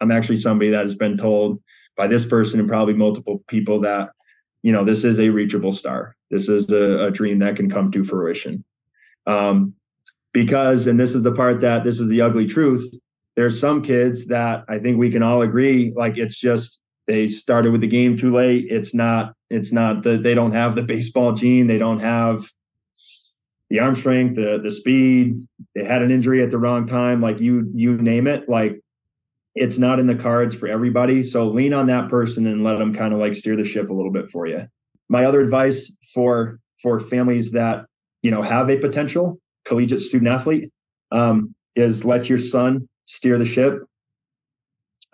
I'm 0.00 0.10
actually 0.10 0.36
somebody 0.36 0.70
that 0.70 0.82
has 0.82 0.94
been 0.94 1.16
told 1.16 1.60
by 1.96 2.06
this 2.06 2.26
person 2.26 2.60
and 2.60 2.68
probably 2.68 2.94
multiple 2.94 3.42
people 3.48 3.80
that 3.80 4.10
you 4.62 4.72
know 4.72 4.84
this 4.84 5.04
is 5.04 5.18
a 5.18 5.28
reachable 5.28 5.72
star. 5.72 6.16
This 6.30 6.48
is 6.48 6.70
a, 6.70 7.06
a 7.06 7.10
dream 7.10 7.38
that 7.40 7.56
can 7.56 7.70
come 7.70 7.90
to 7.92 8.04
fruition. 8.04 8.64
Um, 9.26 9.74
because 10.32 10.86
and 10.86 10.98
this 10.98 11.14
is 11.14 11.22
the 11.22 11.32
part 11.32 11.60
that 11.60 11.84
this 11.84 11.98
is 12.00 12.08
the 12.08 12.20
ugly 12.20 12.46
truth. 12.46 12.94
There's 13.34 13.58
some 13.58 13.82
kids 13.82 14.26
that 14.26 14.64
I 14.68 14.78
think 14.78 14.98
we 14.98 15.10
can 15.10 15.22
all 15.22 15.42
agree 15.42 15.92
like 15.96 16.18
it's 16.18 16.38
just 16.38 16.80
they 17.08 17.26
started 17.26 17.72
with 17.72 17.80
the 17.80 17.88
game 17.88 18.16
too 18.16 18.32
late. 18.32 18.66
It's 18.70 18.94
not 18.94 19.34
it's 19.50 19.72
not 19.72 20.04
that 20.04 20.22
they 20.22 20.34
don't 20.34 20.52
have 20.52 20.76
the 20.76 20.82
baseball 20.82 21.32
gene. 21.32 21.66
They 21.66 21.78
don't 21.78 22.00
have 22.00 22.46
the 23.70 23.80
arm 23.80 23.94
strength, 23.94 24.36
the 24.36 24.60
the 24.62 24.70
speed. 24.70 25.36
They 25.74 25.84
had 25.84 26.02
an 26.02 26.10
injury 26.10 26.42
at 26.42 26.50
the 26.50 26.58
wrong 26.58 26.86
time. 26.86 27.20
Like 27.20 27.40
you 27.40 27.68
you 27.74 27.96
name 27.96 28.26
it. 28.26 28.48
Like 28.48 28.80
it's 29.54 29.78
not 29.78 29.98
in 29.98 30.06
the 30.06 30.14
cards 30.14 30.54
for 30.54 30.68
everybody. 30.68 31.24
So 31.24 31.48
lean 31.48 31.72
on 31.72 31.86
that 31.86 32.08
person 32.08 32.46
and 32.46 32.62
let 32.62 32.78
them 32.78 32.94
kind 32.94 33.12
of 33.12 33.18
like 33.18 33.34
steer 33.34 33.56
the 33.56 33.64
ship 33.64 33.90
a 33.90 33.92
little 33.92 34.12
bit 34.12 34.30
for 34.30 34.46
you. 34.46 34.68
My 35.08 35.24
other 35.24 35.40
advice 35.40 35.96
for 36.14 36.60
for 36.82 37.00
families 37.00 37.50
that 37.52 37.86
you 38.22 38.30
know 38.30 38.42
have 38.42 38.68
a 38.70 38.76
potential 38.76 39.40
collegiate 39.66 40.00
student 40.00 40.30
athlete 40.30 40.70
um, 41.10 41.54
is 41.74 42.04
let 42.04 42.28
your 42.28 42.38
son 42.38 42.86
steer 43.06 43.38
the 43.38 43.46
ship. 43.46 43.82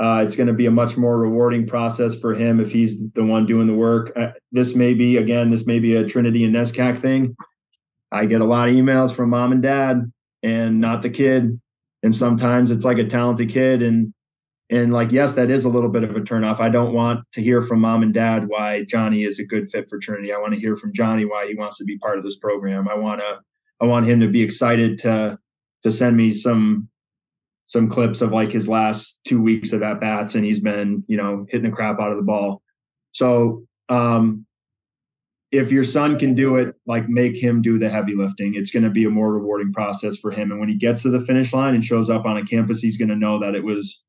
Uh, 0.00 0.22
it's 0.24 0.34
going 0.34 0.48
to 0.48 0.52
be 0.52 0.66
a 0.66 0.70
much 0.70 0.96
more 0.96 1.16
rewarding 1.16 1.66
process 1.66 2.14
for 2.18 2.34
him 2.34 2.58
if 2.58 2.72
he's 2.72 3.00
the 3.12 3.24
one 3.24 3.46
doing 3.46 3.66
the 3.66 3.74
work. 3.74 4.12
Uh, 4.16 4.32
this 4.50 4.74
may 4.74 4.92
be 4.92 5.16
again, 5.18 5.50
this 5.50 5.66
may 5.66 5.78
be 5.78 5.94
a 5.94 6.04
Trinity 6.04 6.44
and 6.44 6.54
NESCAC 6.54 7.00
thing. 7.00 7.36
I 8.10 8.26
get 8.26 8.40
a 8.40 8.44
lot 8.44 8.68
of 8.68 8.74
emails 8.74 9.12
from 9.12 9.30
mom 9.30 9.52
and 9.52 9.62
dad, 9.62 10.12
and 10.42 10.80
not 10.80 11.02
the 11.02 11.10
kid. 11.10 11.60
And 12.02 12.14
sometimes 12.14 12.70
it's 12.70 12.84
like 12.84 12.98
a 12.98 13.04
talented 13.04 13.50
kid, 13.50 13.82
and 13.82 14.12
and 14.68 14.92
like 14.92 15.12
yes, 15.12 15.34
that 15.34 15.50
is 15.50 15.64
a 15.64 15.68
little 15.68 15.88
bit 15.88 16.04
of 16.04 16.10
a 16.16 16.20
turnoff. 16.20 16.58
I 16.58 16.68
don't 16.68 16.92
want 16.92 17.20
to 17.32 17.42
hear 17.42 17.62
from 17.62 17.80
mom 17.80 18.02
and 18.02 18.12
dad 18.12 18.48
why 18.48 18.84
Johnny 18.84 19.24
is 19.24 19.38
a 19.38 19.44
good 19.44 19.70
fit 19.70 19.88
for 19.88 19.98
Trinity. 19.98 20.32
I 20.32 20.38
want 20.38 20.54
to 20.54 20.60
hear 20.60 20.76
from 20.76 20.92
Johnny 20.92 21.24
why 21.24 21.46
he 21.46 21.54
wants 21.54 21.78
to 21.78 21.84
be 21.84 21.98
part 21.98 22.18
of 22.18 22.24
this 22.24 22.36
program. 22.36 22.88
I 22.88 22.94
want 22.94 23.20
to 23.20 23.40
I 23.80 23.86
want 23.86 24.06
him 24.06 24.20
to 24.20 24.28
be 24.28 24.42
excited 24.42 24.98
to 25.00 25.38
to 25.82 25.92
send 25.92 26.16
me 26.16 26.32
some 26.32 26.88
some 27.66 27.88
clips 27.88 28.20
of 28.20 28.32
like 28.32 28.50
his 28.50 28.68
last 28.68 29.18
two 29.26 29.40
weeks 29.40 29.72
of 29.72 29.82
at 29.82 30.00
bats 30.00 30.34
and 30.34 30.44
he's 30.44 30.60
been 30.60 31.02
you 31.08 31.16
know 31.16 31.46
hitting 31.48 31.70
the 31.70 31.74
crap 31.74 32.00
out 32.00 32.10
of 32.10 32.16
the 32.16 32.22
ball. 32.22 32.62
So 33.12 33.64
um 33.88 34.46
if 35.50 35.70
your 35.70 35.84
son 35.84 36.18
can 36.18 36.34
do 36.34 36.56
it 36.56 36.74
like 36.86 37.08
make 37.08 37.36
him 37.36 37.62
do 37.62 37.78
the 37.78 37.88
heavy 37.88 38.14
lifting. 38.16 38.54
It's 38.56 38.72
going 38.72 38.82
to 38.82 38.90
be 38.90 39.04
a 39.04 39.10
more 39.10 39.32
rewarding 39.32 39.72
process 39.72 40.16
for 40.16 40.32
him. 40.32 40.50
And 40.50 40.58
when 40.58 40.68
he 40.68 40.74
gets 40.74 41.02
to 41.02 41.10
the 41.10 41.20
finish 41.20 41.52
line 41.52 41.76
and 41.76 41.84
shows 41.84 42.10
up 42.10 42.24
on 42.24 42.36
a 42.36 42.44
campus 42.44 42.80
he's 42.80 42.96
going 42.96 43.08
to 43.08 43.16
know 43.16 43.38
that 43.40 43.54
it 43.54 43.62
was 43.62 44.02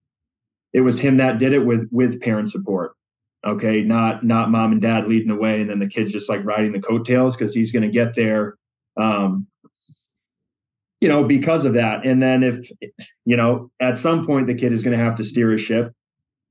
it 0.74 0.82
was 0.82 1.00
him 1.00 1.18
that 1.18 1.38
did 1.38 1.54
it 1.54 1.66
with 1.66 1.88
with 1.92 2.22
parent 2.22 2.50
support 2.50 2.94
okay? 3.46 3.82
Not 3.82 4.24
not 4.24 4.50
mom 4.50 4.72
and 4.72 4.82
dad 4.82 5.08
leading 5.08 5.28
the 5.28 5.36
way 5.36 5.62
and 5.62 5.70
then 5.70 5.80
the 5.80 5.88
kids 5.88 6.12
just 6.12 6.30
like 6.30 6.44
riding 6.44 6.72
the 6.72 6.82
coattails 6.82 7.36
because 7.36 7.54
he's 7.54 7.72
going 7.72 7.84
to 7.84 7.90
get 7.90 8.16
there 8.16 8.58
um 8.98 9.48
you 11.06 11.12
know, 11.12 11.24
because 11.24 11.66
of 11.66 11.74
that. 11.74 12.04
And 12.04 12.20
then 12.20 12.42
if, 12.42 12.68
you 13.26 13.38
know, 13.38 13.70
at 13.80 13.96
some 13.96 14.26
point 14.26 14.48
the 14.48 14.56
kid 14.56 14.74
is 14.74 14.84
going 14.84 14.98
to 14.98 15.04
have 15.04 15.14
to 15.18 15.24
steer 15.24 15.54
a 15.54 15.58
ship, 15.60 15.94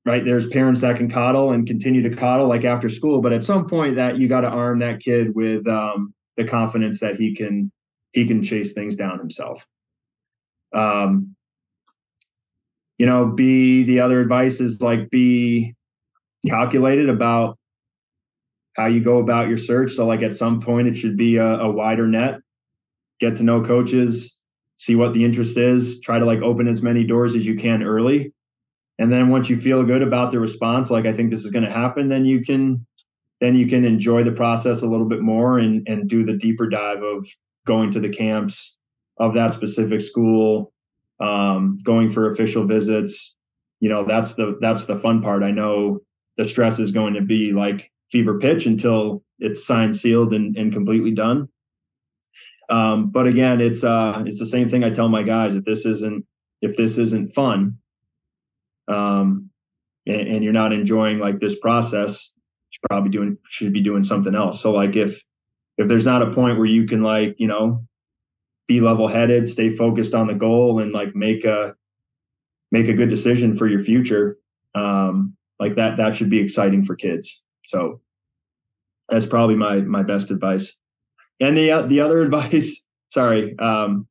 right? 0.06 0.24
There's 0.24 0.46
parents 0.46 0.80
that 0.82 0.94
can 0.94 1.10
coddle 1.10 1.50
and 1.50 1.66
continue 1.66 2.08
to 2.08 2.14
coddle 2.14 2.46
like 2.46 2.64
after 2.64 2.88
school, 2.88 3.20
but 3.20 3.32
at 3.32 3.42
some 3.42 3.66
point 3.66 3.96
that 3.96 4.16
you 4.16 4.28
got 4.28 4.42
to 4.42 4.46
arm 4.46 4.78
that 4.78 5.00
kid 5.00 5.34
with 5.34 5.66
um, 5.66 6.14
the 6.36 6.44
confidence 6.44 7.00
that 7.00 7.16
he 7.16 7.34
can 7.34 7.72
he 8.12 8.26
can 8.26 8.44
chase 8.44 8.74
things 8.74 8.94
down 8.94 9.18
himself. 9.18 9.66
Um, 10.72 11.34
you 12.96 13.06
know, 13.06 13.26
be 13.26 13.82
the 13.82 13.98
other 13.98 14.20
advice 14.20 14.60
is 14.60 14.80
like 14.80 15.10
be 15.10 15.74
calculated 16.48 17.08
about 17.08 17.58
how 18.76 18.86
you 18.86 19.00
go 19.00 19.18
about 19.18 19.48
your 19.48 19.58
search. 19.58 19.94
So 19.94 20.06
like 20.06 20.22
at 20.22 20.32
some 20.32 20.60
point 20.60 20.86
it 20.86 20.94
should 20.94 21.16
be 21.16 21.38
a, 21.38 21.58
a 21.58 21.68
wider 21.68 22.06
net. 22.06 22.36
Get 23.18 23.34
to 23.38 23.42
know 23.42 23.64
coaches, 23.64 24.33
see 24.76 24.96
what 24.96 25.12
the 25.12 25.24
interest 25.24 25.56
is, 25.56 26.00
try 26.00 26.18
to 26.18 26.24
like 26.24 26.40
open 26.40 26.68
as 26.68 26.82
many 26.82 27.04
doors 27.04 27.34
as 27.34 27.46
you 27.46 27.56
can 27.56 27.82
early. 27.82 28.32
And 28.98 29.12
then 29.12 29.28
once 29.28 29.50
you 29.50 29.56
feel 29.56 29.84
good 29.84 30.02
about 30.02 30.30
the 30.30 30.40
response, 30.40 30.90
like 30.90 31.06
I 31.06 31.12
think 31.12 31.30
this 31.30 31.44
is 31.44 31.50
going 31.50 31.64
to 31.64 31.72
happen, 31.72 32.08
then 32.08 32.24
you 32.24 32.44
can 32.44 32.86
then 33.40 33.56
you 33.56 33.66
can 33.66 33.84
enjoy 33.84 34.22
the 34.22 34.32
process 34.32 34.82
a 34.82 34.86
little 34.86 35.08
bit 35.08 35.20
more 35.20 35.58
and 35.58 35.86
and 35.88 36.08
do 36.08 36.24
the 36.24 36.36
deeper 36.36 36.68
dive 36.68 37.02
of 37.02 37.26
going 37.66 37.90
to 37.92 38.00
the 38.00 38.08
camps 38.08 38.76
of 39.18 39.34
that 39.34 39.52
specific 39.52 40.00
school, 40.00 40.72
um, 41.20 41.78
going 41.84 42.10
for 42.10 42.30
official 42.30 42.66
visits. 42.66 43.34
You 43.80 43.88
know, 43.88 44.04
that's 44.06 44.34
the 44.34 44.56
that's 44.60 44.84
the 44.84 44.96
fun 44.96 45.22
part. 45.22 45.42
I 45.42 45.50
know 45.50 46.00
the 46.36 46.48
stress 46.48 46.78
is 46.78 46.92
going 46.92 47.14
to 47.14 47.20
be 47.20 47.52
like 47.52 47.90
fever 48.10 48.38
pitch 48.38 48.66
until 48.66 49.22
it's 49.38 49.66
signed, 49.66 49.96
sealed, 49.96 50.32
and, 50.32 50.56
and 50.56 50.72
completely 50.72 51.10
done. 51.10 51.48
Um, 52.70 53.10
but 53.10 53.26
again, 53.26 53.60
it's 53.60 53.84
uh, 53.84 54.22
it's 54.26 54.38
the 54.38 54.46
same 54.46 54.68
thing 54.68 54.84
I 54.84 54.90
tell 54.90 55.08
my 55.08 55.22
guys. 55.22 55.54
If 55.54 55.64
this 55.64 55.84
isn't 55.84 56.24
if 56.62 56.76
this 56.76 56.98
isn't 56.98 57.28
fun, 57.34 57.78
um, 58.88 59.50
and, 60.06 60.20
and 60.20 60.44
you're 60.44 60.52
not 60.52 60.72
enjoying 60.72 61.18
like 61.18 61.40
this 61.40 61.58
process, 61.58 62.32
you 62.72 62.78
probably 62.88 63.10
doing 63.10 63.38
should 63.48 63.72
be 63.72 63.82
doing 63.82 64.04
something 64.04 64.34
else. 64.34 64.60
So 64.60 64.72
like 64.72 64.96
if 64.96 65.22
if 65.76 65.88
there's 65.88 66.06
not 66.06 66.22
a 66.22 66.32
point 66.32 66.58
where 66.58 66.66
you 66.66 66.86
can 66.86 67.02
like 67.02 67.34
you 67.38 67.48
know 67.48 67.84
be 68.66 68.80
level 68.80 69.08
headed, 69.08 69.48
stay 69.48 69.70
focused 69.70 70.14
on 70.14 70.26
the 70.26 70.34
goal, 70.34 70.80
and 70.80 70.92
like 70.92 71.14
make 71.14 71.44
a 71.44 71.74
make 72.70 72.88
a 72.88 72.94
good 72.94 73.10
decision 73.10 73.56
for 73.56 73.68
your 73.68 73.80
future, 73.80 74.38
um, 74.74 75.36
like 75.60 75.74
that 75.76 75.96
that 75.98 76.14
should 76.14 76.30
be 76.30 76.40
exciting 76.40 76.82
for 76.82 76.96
kids. 76.96 77.42
So 77.64 78.00
that's 79.08 79.26
probably 79.26 79.56
my 79.56 79.80
my 79.80 80.02
best 80.02 80.30
advice. 80.30 80.72
And 81.40 81.56
the 81.56 81.86
the 81.86 82.00
other 82.00 82.20
advice, 82.22 82.80
sorry, 83.10 83.58
um, 83.58 84.06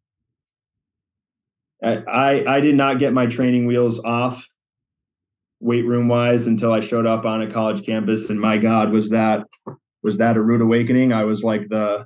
I 1.84 2.44
I 2.48 2.60
did 2.60 2.76
not 2.76 3.00
get 3.00 3.14
my 3.14 3.26
training 3.26 3.66
wheels 3.66 4.00
off 4.00 4.48
weight 5.60 5.86
room 5.86 6.10
wise 6.10 6.48
until 6.48 6.74
I 6.74 6.82
showed 6.82 7.06
up 7.06 7.26
on 7.26 7.41
a 7.41 7.52
college 7.52 7.86
campus, 7.86 8.30
and 8.30 8.40
my 8.40 8.58
God, 8.58 8.91
was 8.91 9.10
that 9.10 9.45
was 10.02 10.18
that 10.18 10.38
a 10.38 10.41
rude 10.41 10.62
awakening? 10.62 11.14
I 11.14 11.24
was 11.24 11.44
like 11.44 11.70
the 11.70 12.06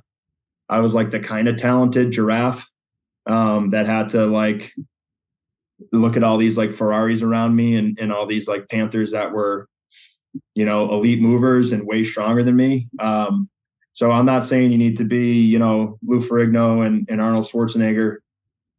I 0.68 0.80
was 0.80 0.94
like 0.94 1.10
the 1.10 1.20
kind 1.20 1.48
of 1.48 1.56
talented 1.56 2.12
giraffe 2.12 2.68
um, 3.26 3.70
that 3.70 3.86
had 3.86 4.10
to 4.10 4.26
like 4.26 4.72
look 5.92 6.16
at 6.16 6.24
all 6.24 6.38
these 6.38 6.58
like 6.58 6.72
Ferraris 6.72 7.22
around 7.22 7.54
me 7.54 7.76
and, 7.76 7.98
and 8.00 8.12
all 8.12 8.26
these 8.26 8.48
like 8.48 8.68
Panthers 8.68 9.12
that 9.12 9.32
were, 9.32 9.68
you 10.54 10.64
know, 10.64 10.92
elite 10.92 11.20
movers 11.20 11.72
and 11.72 11.86
way 11.86 12.04
stronger 12.04 12.42
than 12.42 12.56
me. 12.56 12.88
Um, 12.98 13.48
so 13.98 14.12
I'm 14.12 14.26
not 14.26 14.44
saying 14.44 14.70
you 14.70 14.78
need 14.78 14.96
to 14.98 15.04
be, 15.04 15.40
you 15.40 15.58
know, 15.58 15.98
Lou 16.06 16.20
Ferrigno 16.20 16.86
and, 16.86 17.04
and 17.10 17.20
Arnold 17.20 17.46
Schwarzenegger. 17.46 18.18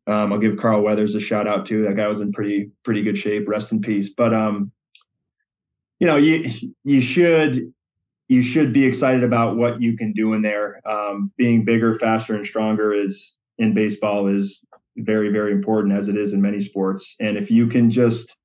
Um, 0.08 0.32
I'll 0.32 0.40
give 0.40 0.56
Carl 0.56 0.82
Weathers 0.82 1.14
a 1.14 1.20
shout 1.20 1.46
out 1.46 1.66
too. 1.66 1.84
That 1.84 1.98
guy 1.98 2.08
was 2.08 2.22
in 2.22 2.32
pretty 2.32 2.72
pretty 2.86 3.04
good 3.04 3.18
shape. 3.18 3.46
Rest 3.46 3.74
in 3.74 3.82
peace. 3.82 4.10
But 4.10 4.34
um, 4.34 4.72
you 6.00 6.08
know, 6.08 6.16
you 6.16 6.50
you 6.86 7.02
should 7.02 7.74
you 8.30 8.42
should 8.42 8.72
be 8.72 8.86
excited 8.86 9.26
about 9.26 9.58
what 9.58 9.82
you 9.82 9.98
can 9.98 10.14
do 10.14 10.32
in 10.32 10.42
there. 10.42 10.80
Um, 10.90 11.34
being 11.36 11.66
bigger, 11.66 11.96
faster, 11.96 12.34
and 12.34 12.48
stronger 12.48 12.94
is 12.94 13.38
in 13.58 13.74
baseball 13.74 14.34
is 14.34 14.62
very 14.96 15.28
very 15.34 15.52
important 15.52 15.96
as 15.96 16.08
it 16.08 16.16
is 16.16 16.32
in 16.32 16.42
many 16.42 16.62
sports. 16.62 17.18
And 17.20 17.36
if 17.36 17.52
you 17.52 17.68
can 17.68 17.92
just 17.92 18.38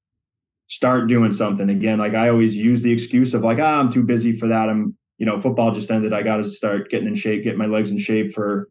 start 0.67 1.07
doing 1.07 1.33
something 1.33 1.71
again, 1.71 2.01
like 2.01 2.15
I 2.15 2.31
always 2.31 2.57
use 2.57 2.83
the 2.83 2.91
excuse 2.91 3.33
of 3.33 3.45
like, 3.45 3.61
ah, 3.61 3.79
I'm 3.79 3.93
too 3.93 4.03
busy 4.03 4.33
for 4.33 4.49
that. 4.49 4.69
I'm 4.69 4.97
you 5.19 5.27
know, 5.27 5.41
football 5.41 5.73
just 5.73 5.91
ended. 5.91 6.12
I 6.12 6.23
got 6.23 6.39
to 6.39 6.45
start 6.45 6.91
getting 6.91 7.09
in 7.09 7.15
shape, 7.15 7.45
get 7.45 7.57
my 7.57 7.66
legs 7.66 7.91
in 7.91 7.99
shape 7.99 8.32
for 8.32 8.69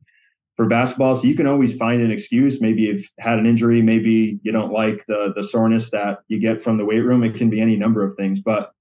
for 0.55 0.67
basketball. 0.67 1.15
So 1.15 1.27
you 1.27 1.35
can 1.35 1.47
always 1.47 1.75
find 1.75 2.01
an 2.01 2.11
excuse. 2.11 2.61
Maybe 2.61 2.83
you've 2.83 3.09
had 3.19 3.39
an 3.39 3.45
injury, 3.45 3.81
maybe 3.81 4.39
you 4.43 4.51
don't 4.51 4.71
like 4.71 5.05
the 5.07 5.33
the 5.35 5.43
soreness 5.43 5.89
that 5.91 6.19
you 6.27 6.39
get 6.39 6.61
from 6.61 6.77
the 6.77 6.85
weight 6.85 7.01
room. 7.01 7.23
It 7.23 7.35
can 7.35 7.49
be 7.49 7.61
any 7.61 7.75
number 7.75 8.05
of 8.05 8.15
things, 8.15 8.39
but 8.39 8.71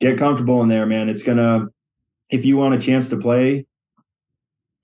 get 0.00 0.18
comfortable 0.18 0.62
in 0.62 0.68
there, 0.68 0.86
man. 0.86 1.08
It's 1.08 1.22
gonna 1.22 1.68
if 2.30 2.44
you 2.44 2.56
want 2.56 2.74
a 2.74 2.78
chance 2.78 3.08
to 3.10 3.16
play 3.16 3.66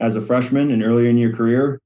as 0.01 0.17
a 0.17 0.21
freshman 0.21 0.71
and 0.71 0.83
earlier 0.83 1.09
in 1.09 1.17
your 1.17 1.35
career, 1.35 1.81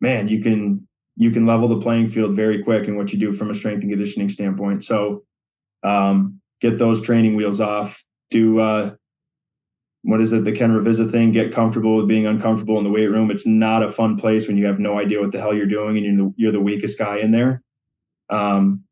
man, 0.00 0.28
you 0.28 0.42
can 0.42 0.86
you 1.16 1.30
can 1.30 1.46
level 1.46 1.68
the 1.68 1.80
playing 1.80 2.10
field 2.10 2.34
very 2.34 2.62
quick 2.62 2.88
in 2.88 2.96
what 2.96 3.12
you 3.12 3.18
do 3.18 3.32
from 3.32 3.50
a 3.50 3.54
strength 3.54 3.82
and 3.82 3.90
conditioning 3.90 4.28
standpoint. 4.28 4.84
So 4.84 5.24
um, 5.82 6.40
get 6.60 6.78
those 6.78 7.00
training 7.00 7.36
wheels 7.36 7.60
off. 7.60 8.02
Do 8.30 8.58
uh, 8.58 8.94
what 10.04 10.20
is 10.20 10.34
it, 10.34 10.44
the 10.44 10.52
Ken 10.52 10.70
Ravizza 10.70 11.10
thing? 11.10 11.32
Get 11.32 11.52
comfortable 11.52 11.96
with 11.96 12.06
being 12.06 12.26
uncomfortable 12.26 12.76
in 12.76 12.84
the 12.84 12.90
weight 12.90 13.06
room. 13.06 13.30
It's 13.30 13.46
not 13.46 13.82
a 13.82 13.90
fun 13.90 14.18
place 14.18 14.46
when 14.46 14.58
you 14.58 14.66
have 14.66 14.78
no 14.78 14.98
idea 14.98 15.20
what 15.20 15.32
the 15.32 15.40
hell 15.40 15.54
you're 15.54 15.66
doing 15.66 15.96
and 15.96 16.04
you're 16.04 16.16
the, 16.16 16.34
you're 16.36 16.52
the 16.52 16.60
weakest 16.60 16.98
guy 16.98 17.18
in 17.18 17.32
there. 17.32 17.62
Um, 18.28 18.84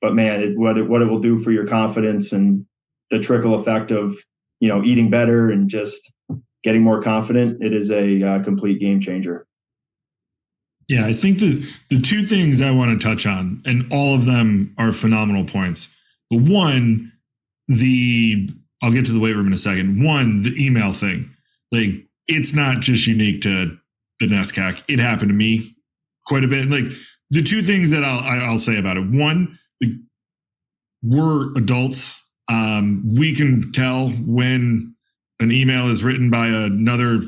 but 0.00 0.14
man, 0.14 0.40
it, 0.42 0.58
what 0.58 0.78
it, 0.78 0.88
what 0.88 1.02
it 1.02 1.06
will 1.06 1.20
do 1.20 1.38
for 1.38 1.52
your 1.52 1.66
confidence 1.66 2.32
and 2.32 2.64
the 3.10 3.18
trickle 3.18 3.54
effect 3.54 3.90
of 3.90 4.16
you 4.60 4.68
know 4.68 4.82
eating 4.82 5.10
better 5.10 5.50
and 5.50 5.68
just 5.68 6.10
getting 6.62 6.82
more 6.82 7.02
confident, 7.02 7.62
it 7.62 7.74
is 7.74 7.90
a 7.90 8.22
uh, 8.22 8.42
complete 8.42 8.80
game 8.80 9.00
changer. 9.00 9.46
Yeah, 10.88 11.04
I 11.04 11.12
think 11.12 11.40
the 11.40 11.66
the 11.90 12.00
two 12.00 12.24
things 12.24 12.62
I 12.62 12.70
want 12.70 12.98
to 12.98 13.06
touch 13.06 13.26
on, 13.26 13.62
and 13.66 13.92
all 13.92 14.14
of 14.14 14.24
them 14.24 14.74
are 14.78 14.92
phenomenal 14.92 15.44
points. 15.44 15.88
But 16.30 16.40
one, 16.40 17.12
the 17.68 18.48
I'll 18.84 18.92
get 18.92 19.06
to 19.06 19.12
the 19.12 19.18
weight 19.18 19.34
room 19.34 19.46
in 19.46 19.52
a 19.54 19.58
second. 19.58 20.04
One, 20.04 20.42
the 20.42 20.54
email 20.62 20.92
thing. 20.92 21.30
Like 21.72 22.06
it's 22.28 22.52
not 22.52 22.80
just 22.80 23.06
unique 23.06 23.40
to 23.42 23.78
the 24.20 24.26
NESCAC. 24.26 24.82
It 24.88 24.98
happened 24.98 25.30
to 25.30 25.34
me 25.34 25.74
quite 26.26 26.44
a 26.44 26.48
bit. 26.48 26.68
Like 26.68 26.92
the 27.30 27.42
two 27.42 27.62
things 27.62 27.90
that 27.90 28.04
I'll 28.04 28.20
I'll 28.20 28.58
say 28.58 28.78
about 28.78 28.98
it. 28.98 29.10
One, 29.10 29.58
we're 31.02 31.52
adults. 31.56 32.20
Um, 32.50 33.02
we 33.16 33.34
can 33.34 33.72
tell 33.72 34.10
when 34.10 34.94
an 35.40 35.50
email 35.50 35.88
is 35.88 36.04
written 36.04 36.30
by 36.30 36.48
another 36.48 37.22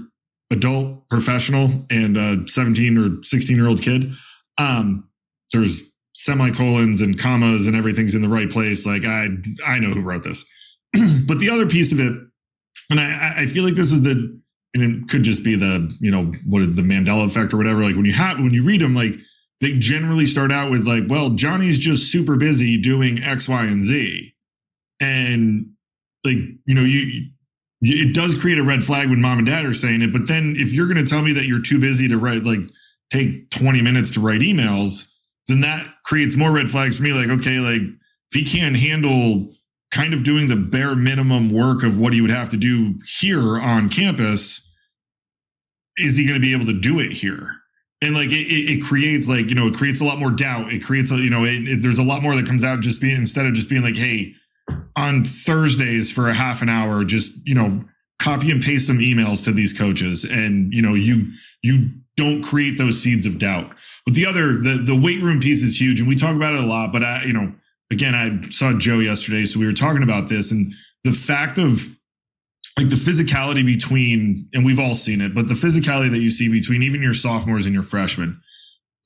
adult 0.51 1.09
professional 1.09 1.87
and 1.89 2.19
a 2.19 2.47
17 2.47 2.99
or 2.99 3.25
16 3.25 3.57
year 3.57 3.67
old 3.67 3.81
kid. 3.81 4.13
Um, 4.59 5.09
there's 5.53 5.85
semicolons 6.15 7.01
and 7.01 7.19
commas 7.19 7.67
and 7.67 7.75
everything's 7.75 8.15
in 8.15 8.21
the 8.21 8.29
right 8.29 8.51
place. 8.51 8.85
Like 8.85 9.07
I 9.07 9.29
I 9.67 9.79
know 9.79 9.93
who 9.95 10.03
wrote 10.03 10.23
this. 10.23 10.45
but 11.27 11.39
the 11.39 11.51
other 11.51 11.67
piece 11.67 11.93
of 11.93 12.01
it, 12.01 12.13
and 12.91 13.01
I, 13.01 13.35
I 13.39 13.47
feel 13.47 13.65
like 13.65 13.75
this 13.75 13.91
was 13.91 14.03
the, 14.03 14.41
and 14.75 14.83
it 14.83 15.09
could 15.09 15.23
just 15.23 15.43
be 15.43 15.57
the, 15.57 15.95
you 16.01 16.11
know, 16.11 16.33
what 16.47 16.75
the 16.77 16.83
Mandela 16.83 17.27
effect 17.27 17.55
or 17.55 17.57
whatever. 17.57 17.83
Like 17.83 17.97
when 17.97 18.05
you 18.05 18.13
have, 18.13 18.39
when 18.39 18.53
you 18.53 18.65
read 18.65 18.81
them, 18.81 18.95
like 18.95 19.15
they 19.61 19.73
generally 19.73 20.27
start 20.27 20.53
out 20.53 20.71
with 20.71 20.87
like, 20.87 21.05
well, 21.09 21.31
Johnny's 21.31 21.79
just 21.79 22.13
super 22.13 22.37
busy 22.37 22.77
doing 22.77 23.23
X, 23.23 23.49
Y, 23.49 23.65
and 23.65 23.83
Z. 23.83 24.35
And 25.01 25.73
like, 26.25 26.37
you 26.67 26.75
know, 26.75 26.83
you, 26.83 27.31
it 27.81 28.15
does 28.15 28.35
create 28.35 28.59
a 28.59 28.63
red 28.63 28.85
flag 28.85 29.09
when 29.09 29.21
mom 29.21 29.39
and 29.39 29.47
dad 29.47 29.65
are 29.65 29.73
saying 29.73 30.03
it. 30.03 30.13
But 30.13 30.29
then 30.29 30.57
if 30.59 30.73
you're 30.73 30.93
going 30.93 31.03
to 31.03 31.11
tell 31.11 31.23
me 31.23 31.33
that 31.33 31.47
you're 31.47 31.63
too 31.63 31.79
busy 31.79 32.09
to 32.09 32.19
write, 32.19 32.45
like 32.45 32.61
take 33.11 33.51
20 33.51 33.81
minutes 33.83 34.11
to 34.13 34.21
write 34.21 34.41
emails, 34.41 35.07
then 35.49 35.61
that 35.61 35.87
creates 36.05 36.37
more 36.37 36.51
red 36.51 36.69
flags 36.69 36.97
for 36.97 37.05
me. 37.05 37.13
Like, 37.13 37.29
okay, 37.41 37.59
like 37.59 37.83
if 37.83 38.33
he 38.33 38.45
can't 38.45 38.77
handle 38.77 39.55
kind 39.91 40.13
of 40.13 40.23
doing 40.23 40.49
the 40.49 40.57
bare 40.57 40.95
minimum 40.95 41.51
work 41.51 41.83
of 41.83 41.99
what 41.99 42.13
he 42.13 42.21
would 42.21 42.31
have 42.31 42.49
to 42.51 42.57
do 42.57 42.95
here 43.19 43.59
on 43.59 43.89
campus, 43.89 44.61
is 45.97 46.17
he 46.17 46.25
going 46.27 46.41
to 46.41 46.45
be 46.45 46.53
able 46.53 46.67
to 46.67 46.79
do 46.79 46.99
it 46.99 47.13
here? 47.13 47.51
And 48.03 48.15
like 48.15 48.29
it, 48.29 48.47
it, 48.51 48.83
creates 48.83 49.27
like 49.27 49.49
you 49.49 49.55
know 49.55 49.69
it 49.69 49.75
creates 49.75 50.03
a 50.03 50.05
lot 50.05 50.19
more 50.19 50.31
doubt. 50.31 50.71
It 50.71 50.85
creates 50.85 51.11
a, 51.11 51.17
you 51.17 51.31
know 51.31 51.45
it, 51.45 51.67
it, 51.67 51.83
there's 51.83 51.99
a 51.99 52.03
lot 52.03 52.23
more 52.23 52.37
that 52.37 52.47
comes 52.47 52.63
out 52.63 52.81
just 52.81 53.01
being 53.01 53.17
instead 53.17 53.47
of 53.47 53.55
just 53.55 53.71
being 53.71 53.83
like 53.83 53.97
hey 53.97 54.35
on 54.97 55.25
Thursdays 55.25 56.13
for 56.13 56.29
a 56.29 56.35
half 56.35 56.61
an 56.61 56.69
hour 56.69 57.05
just 57.05 57.33
you 57.45 57.55
know 57.55 57.81
copy 58.21 58.51
and 58.51 58.63
paste 58.63 58.87
some 58.87 58.99
emails 58.99 59.43
to 59.45 59.53
these 59.53 59.73
coaches 59.73 60.25
and 60.25 60.75
you 60.75 60.83
know 60.83 60.93
you 60.93 61.33
you 61.63 61.89
don't 62.17 62.43
create 62.43 62.77
those 62.77 63.01
seeds 63.01 63.25
of 63.25 63.39
doubt. 63.39 63.75
But 64.05 64.15
the 64.15 64.27
other 64.27 64.59
the 64.59 64.83
the 64.85 64.95
weight 64.95 65.23
room 65.23 65.41
piece 65.41 65.63
is 65.63 65.81
huge 65.81 66.01
and 66.01 66.09
we 66.09 66.17
talk 66.17 66.37
about 66.37 66.55
it 66.55 66.61
a 66.61 66.67
lot. 66.67 66.93
But 66.93 67.03
I 67.03 67.25
you 67.25 67.33
know 67.33 67.55
again, 67.91 68.15
I 68.15 68.49
saw 68.51 68.73
Joe 68.73 68.99
yesterday, 68.99 69.47
so 69.47 69.61
we 69.61 69.67
were 69.67 69.73
talking 69.73 70.03
about 70.03 70.29
this 70.29 70.51
and 70.51 70.73
the 71.05 71.13
fact 71.13 71.59
of 71.59 71.89
like 72.79 72.91
the 72.91 72.97
physicality 72.97 73.65
between, 73.65 74.49
and 74.53 74.65
we've 74.65 74.79
all 74.79 74.95
seen 74.95 75.21
it, 75.23 75.35
but 75.35 75.49
the 75.49 75.55
physicality 75.55 76.11
that 76.11 76.21
you 76.21 76.29
see 76.31 76.49
between 76.49 76.83
even 76.83 77.01
your 77.01 77.15
sophomores 77.15 77.65
and 77.65 77.73
your 77.75 77.83
freshmen. 77.83 78.41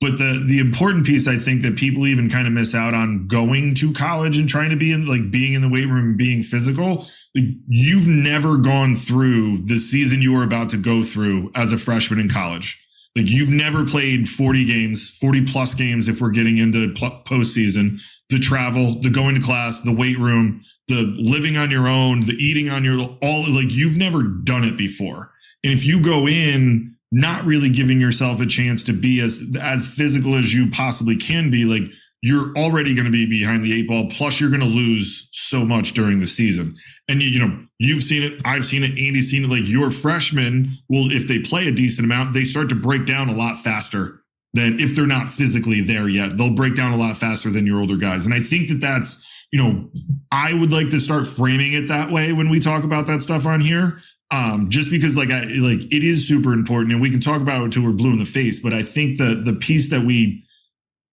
but 0.01 0.17
the 0.17 0.43
the 0.45 0.57
important 0.57 1.05
piece 1.05 1.27
I 1.27 1.37
think 1.37 1.61
that 1.61 1.75
people 1.77 2.07
even 2.07 2.29
kind 2.29 2.47
of 2.47 2.53
miss 2.53 2.73
out 2.75 2.93
on 2.93 3.27
going 3.27 3.75
to 3.75 3.93
college 3.93 4.35
and 4.37 4.49
trying 4.49 4.71
to 4.71 4.75
be 4.75 4.91
in 4.91 5.05
like 5.05 5.29
being 5.31 5.53
in 5.53 5.61
the 5.61 5.69
weight 5.69 5.87
room 5.87 6.09
and 6.09 6.17
being 6.17 6.41
physical. 6.43 7.07
Like, 7.35 7.45
you've 7.67 8.07
never 8.07 8.57
gone 8.57 8.93
through 8.95 9.63
the 9.65 9.77
season 9.79 10.21
you 10.21 10.35
are 10.35 10.43
about 10.43 10.69
to 10.71 10.77
go 10.77 11.03
through 11.03 11.51
as 11.55 11.71
a 11.71 11.77
freshman 11.77 12.19
in 12.19 12.29
college. 12.29 12.77
Like 13.15 13.27
you've 13.29 13.51
never 13.51 13.85
played 13.85 14.27
40 14.27 14.65
games, 14.65 15.09
40 15.19 15.45
plus 15.45 15.75
games 15.75 16.09
if 16.09 16.19
we're 16.19 16.31
getting 16.31 16.57
into 16.57 16.93
pl- 16.93 17.21
postseason, 17.25 17.99
the 18.31 18.39
travel, 18.39 18.99
the 18.99 19.09
going 19.09 19.35
to 19.35 19.41
class, 19.41 19.81
the 19.81 19.91
weight 19.91 20.17
room, 20.17 20.63
the 20.87 21.13
living 21.17 21.57
on 21.57 21.69
your 21.69 21.87
own, 21.87 22.25
the 22.25 22.33
eating 22.33 22.69
on 22.69 22.83
your 22.83 23.17
all 23.21 23.49
like 23.53 23.71
you've 23.71 23.97
never 23.97 24.23
done 24.23 24.63
it 24.63 24.77
before. 24.77 25.31
And 25.63 25.71
if 25.71 25.85
you 25.85 26.01
go 26.01 26.27
in 26.27 26.95
not 27.11 27.45
really 27.45 27.69
giving 27.69 27.99
yourself 27.99 28.39
a 28.39 28.45
chance 28.45 28.83
to 28.85 28.93
be 28.93 29.19
as 29.19 29.43
as 29.59 29.87
physical 29.87 30.35
as 30.35 30.53
you 30.53 30.71
possibly 30.71 31.17
can 31.17 31.51
be, 31.51 31.65
like 31.65 31.91
you're 32.21 32.55
already 32.55 32.93
going 32.95 33.05
to 33.05 33.11
be 33.11 33.25
behind 33.25 33.65
the 33.65 33.77
eight 33.77 33.87
ball. 33.87 34.07
Plus, 34.09 34.39
you're 34.39 34.49
going 34.49 34.61
to 34.61 34.65
lose 34.65 35.27
so 35.31 35.65
much 35.65 35.93
during 35.93 36.19
the 36.19 36.27
season. 36.27 36.75
And 37.09 37.21
you, 37.21 37.29
you 37.29 37.39
know, 37.39 37.65
you've 37.79 38.03
seen 38.03 38.21
it. 38.21 38.41
I've 38.45 38.65
seen 38.65 38.83
it. 38.83 38.91
Andy's 38.91 39.31
seen 39.31 39.43
it. 39.43 39.49
Like 39.49 39.67
your 39.67 39.89
freshmen 39.89 40.77
will, 40.87 41.11
if 41.11 41.27
they 41.27 41.39
play 41.39 41.67
a 41.67 41.71
decent 41.71 42.05
amount, 42.05 42.33
they 42.33 42.43
start 42.43 42.69
to 42.69 42.75
break 42.75 43.05
down 43.05 43.27
a 43.27 43.35
lot 43.35 43.57
faster 43.57 44.20
than 44.53 44.79
if 44.79 44.95
they're 44.95 45.07
not 45.07 45.29
physically 45.29 45.81
there 45.81 46.09
yet. 46.09 46.37
They'll 46.37 46.49
break 46.49 46.75
down 46.75 46.91
a 46.91 46.97
lot 46.97 47.17
faster 47.17 47.49
than 47.49 47.65
your 47.65 47.79
older 47.79 47.97
guys. 47.97 48.25
And 48.25 48.33
I 48.33 48.41
think 48.41 48.69
that 48.69 48.81
that's, 48.81 49.17
you 49.51 49.61
know, 49.61 49.89
I 50.31 50.53
would 50.53 50.71
like 50.71 50.89
to 50.89 50.99
start 50.99 51.27
framing 51.27 51.73
it 51.73 51.87
that 51.87 52.11
way 52.11 52.33
when 52.33 52.49
we 52.49 52.59
talk 52.59 52.83
about 52.83 53.07
that 53.07 53.23
stuff 53.23 53.45
on 53.45 53.61
here. 53.61 54.01
Um, 54.29 54.69
just 54.69 54.89
because 54.89 55.17
like 55.17 55.29
I 55.29 55.43
like 55.43 55.81
it 55.91 56.05
is 56.05 56.25
super 56.25 56.53
important 56.53 56.93
and 56.93 57.01
we 57.01 57.11
can 57.11 57.19
talk 57.19 57.41
about 57.41 57.61
it 57.61 57.65
until 57.65 57.83
we're 57.83 57.91
blue 57.91 58.13
in 58.13 58.19
the 58.19 58.25
face. 58.25 58.61
But 58.61 58.71
I 58.71 58.81
think 58.81 59.17
the 59.17 59.35
the 59.35 59.51
piece 59.51 59.89
that 59.89 60.05
we 60.05 60.45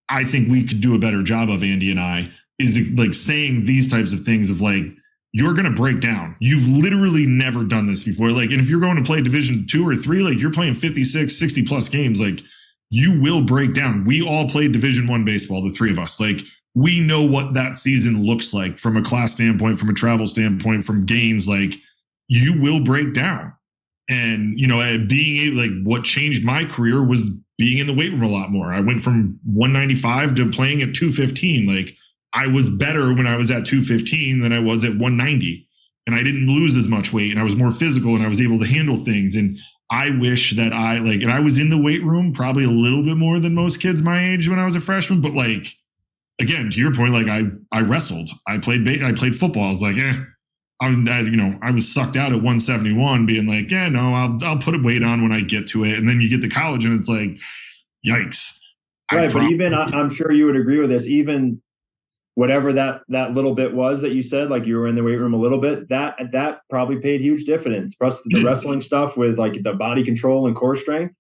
I 0.08 0.22
think 0.22 0.48
we 0.48 0.64
could 0.64 0.80
do 0.80 0.94
a 0.94 0.98
better 1.00 1.24
job 1.24 1.50
of 1.50 1.64
Andy 1.64 1.90
and 1.90 1.98
I 1.98 2.30
is 2.60 2.78
like 2.96 3.14
saying 3.14 3.64
these 3.64 3.88
types 3.90 4.12
of 4.12 4.20
things 4.20 4.50
of 4.50 4.60
like 4.60 4.84
you're 5.32 5.52
going 5.52 5.64
to 5.64 5.70
break 5.70 6.00
down. 6.00 6.36
You've 6.40 6.66
literally 6.66 7.26
never 7.26 7.64
done 7.64 7.86
this 7.86 8.02
before. 8.02 8.30
Like, 8.30 8.50
and 8.50 8.60
if 8.60 8.70
you're 8.70 8.80
going 8.80 8.96
to 8.96 9.02
play 9.02 9.20
division 9.20 9.66
two 9.68 9.86
or 9.86 9.94
three, 9.94 10.22
like 10.22 10.40
you're 10.40 10.50
playing 10.50 10.74
56, 10.74 11.38
60 11.38 11.62
plus 11.64 11.88
games, 11.88 12.20
like 12.20 12.42
you 12.90 13.20
will 13.20 13.42
break 13.42 13.74
down. 13.74 14.04
We 14.04 14.22
all 14.22 14.48
played 14.48 14.72
division 14.72 15.06
one 15.06 15.24
baseball, 15.24 15.62
the 15.62 15.70
three 15.70 15.90
of 15.90 15.98
us. 15.98 16.18
Like 16.18 16.42
we 16.74 17.00
know 17.00 17.22
what 17.22 17.54
that 17.54 17.76
season 17.76 18.24
looks 18.24 18.54
like 18.54 18.78
from 18.78 18.96
a 18.96 19.02
class 19.02 19.32
standpoint, 19.32 19.78
from 19.78 19.90
a 19.90 19.94
travel 19.94 20.26
standpoint, 20.26 20.84
from 20.84 21.04
games. 21.04 21.48
Like 21.48 21.74
you 22.28 22.60
will 22.60 22.82
break 22.82 23.14
down. 23.14 23.54
And, 24.10 24.58
you 24.58 24.66
know, 24.66 24.78
being 25.06 25.56
like 25.56 25.70
what 25.84 26.04
changed 26.04 26.44
my 26.44 26.64
career 26.64 27.04
was 27.04 27.30
being 27.58 27.78
in 27.78 27.86
the 27.86 27.94
weight 27.94 28.12
room 28.12 28.22
a 28.22 28.28
lot 28.28 28.50
more. 28.50 28.72
I 28.72 28.80
went 28.80 29.02
from 29.02 29.38
195 29.44 30.34
to 30.36 30.50
playing 30.50 30.80
at 30.80 30.94
215. 30.94 31.66
Like 31.66 31.94
I 32.32 32.46
was 32.46 32.70
better 32.70 33.12
when 33.12 33.26
I 33.26 33.36
was 33.36 33.50
at 33.50 33.66
215 33.66 34.40
than 34.40 34.52
I 34.52 34.60
was 34.60 34.84
at 34.84 34.92
190. 34.92 35.68
And 36.06 36.16
I 36.16 36.22
didn't 36.22 36.46
lose 36.46 36.74
as 36.74 36.88
much 36.88 37.12
weight 37.12 37.30
and 37.30 37.38
I 37.38 37.42
was 37.42 37.54
more 37.54 37.70
physical 37.70 38.14
and 38.14 38.24
I 38.24 38.28
was 38.28 38.40
able 38.40 38.58
to 38.60 38.66
handle 38.66 38.96
things. 38.96 39.36
And 39.36 39.58
I 39.90 40.10
wish 40.10 40.54
that 40.56 40.72
I 40.72 40.98
like, 40.98 41.22
and 41.22 41.30
I 41.30 41.40
was 41.40 41.58
in 41.58 41.70
the 41.70 41.78
weight 41.78 42.02
room 42.02 42.32
probably 42.32 42.64
a 42.64 42.70
little 42.70 43.02
bit 43.02 43.16
more 43.16 43.38
than 43.38 43.54
most 43.54 43.80
kids 43.80 44.02
my 44.02 44.22
age 44.22 44.48
when 44.48 44.58
I 44.58 44.64
was 44.64 44.76
a 44.76 44.80
freshman. 44.80 45.20
But 45.20 45.32
like, 45.32 45.76
again, 46.38 46.70
to 46.70 46.78
your 46.78 46.94
point, 46.94 47.14
like 47.14 47.28
I, 47.28 47.44
I 47.72 47.80
wrestled, 47.80 48.30
I 48.46 48.58
played, 48.58 48.86
I 49.02 49.12
played 49.12 49.34
football. 49.34 49.64
I 49.64 49.70
was 49.70 49.82
like, 49.82 49.96
eh, 49.96 50.18
I, 50.80 50.86
I, 50.86 51.20
you 51.20 51.36
know, 51.36 51.58
I 51.62 51.70
was 51.70 51.92
sucked 51.92 52.16
out 52.16 52.32
at 52.32 52.42
171, 52.42 53.26
being 53.26 53.46
like, 53.46 53.70
yeah, 53.70 53.88
no, 53.88 54.14
I'll 54.14 54.38
I'll 54.42 54.58
put 54.58 54.74
a 54.74 54.78
weight 54.78 55.02
on 55.02 55.22
when 55.22 55.32
I 55.32 55.40
get 55.40 55.66
to 55.68 55.84
it, 55.84 55.98
and 55.98 56.08
then 56.08 56.20
you 56.20 56.28
get 56.28 56.42
to 56.42 56.54
college, 56.54 56.84
and 56.84 56.98
it's 56.98 57.08
like, 57.08 57.38
yikes. 58.06 58.54
Right, 59.10 59.32
but 59.32 59.44
even 59.44 59.72
I'm 59.72 60.10
sure 60.10 60.32
you 60.32 60.44
would 60.46 60.56
agree 60.56 60.80
with 60.80 60.90
this. 60.90 61.06
Even 61.06 61.62
whatever 62.38 62.72
that 62.72 63.00
that 63.08 63.32
little 63.32 63.52
bit 63.52 63.74
was 63.74 64.00
that 64.00 64.12
you 64.12 64.22
said, 64.22 64.48
like 64.48 64.64
you 64.64 64.76
were 64.76 64.86
in 64.86 64.94
the 64.94 65.02
weight 65.02 65.16
room 65.16 65.34
a 65.34 65.36
little 65.36 65.60
bit, 65.60 65.88
that 65.88 66.16
that 66.30 66.60
probably 66.70 66.96
paid 67.00 67.20
huge 67.20 67.42
dividends. 67.42 67.96
Plus 67.96 68.22
the 68.22 68.36
mm. 68.36 68.44
wrestling 68.44 68.80
stuff 68.80 69.16
with 69.16 69.36
like 69.36 69.60
the 69.64 69.74
body 69.74 70.04
control 70.04 70.46
and 70.46 70.54
core 70.54 70.76
strength. 70.76 71.16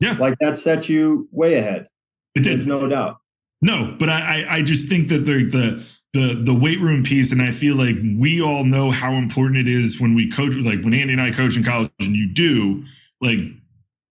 Yeah, 0.00 0.16
like 0.18 0.38
that 0.38 0.56
set 0.56 0.88
you 0.88 1.28
way 1.30 1.56
ahead. 1.56 1.88
It 2.34 2.44
did, 2.44 2.56
There's 2.56 2.66
no 2.66 2.88
doubt. 2.88 3.18
No, 3.60 3.94
but 3.98 4.08
I 4.08 4.46
I 4.48 4.62
just 4.62 4.88
think 4.88 5.08
that 5.08 5.26
the 5.26 5.44
the 5.44 5.84
the 6.14 6.40
the 6.42 6.54
weight 6.54 6.80
room 6.80 7.02
piece 7.02 7.32
and 7.32 7.40
i 7.40 7.50
feel 7.50 7.74
like 7.74 7.96
we 8.18 8.38
all 8.38 8.64
know 8.64 8.90
how 8.90 9.14
important 9.14 9.56
it 9.56 9.66
is 9.66 9.98
when 9.98 10.14
we 10.14 10.30
coach 10.30 10.54
like 10.56 10.82
when 10.82 10.92
andy 10.92 11.14
and 11.14 11.22
i 11.22 11.30
coach 11.30 11.56
in 11.56 11.64
college 11.64 11.90
and 12.00 12.14
you 12.14 12.30
do 12.30 12.84
like 13.22 13.38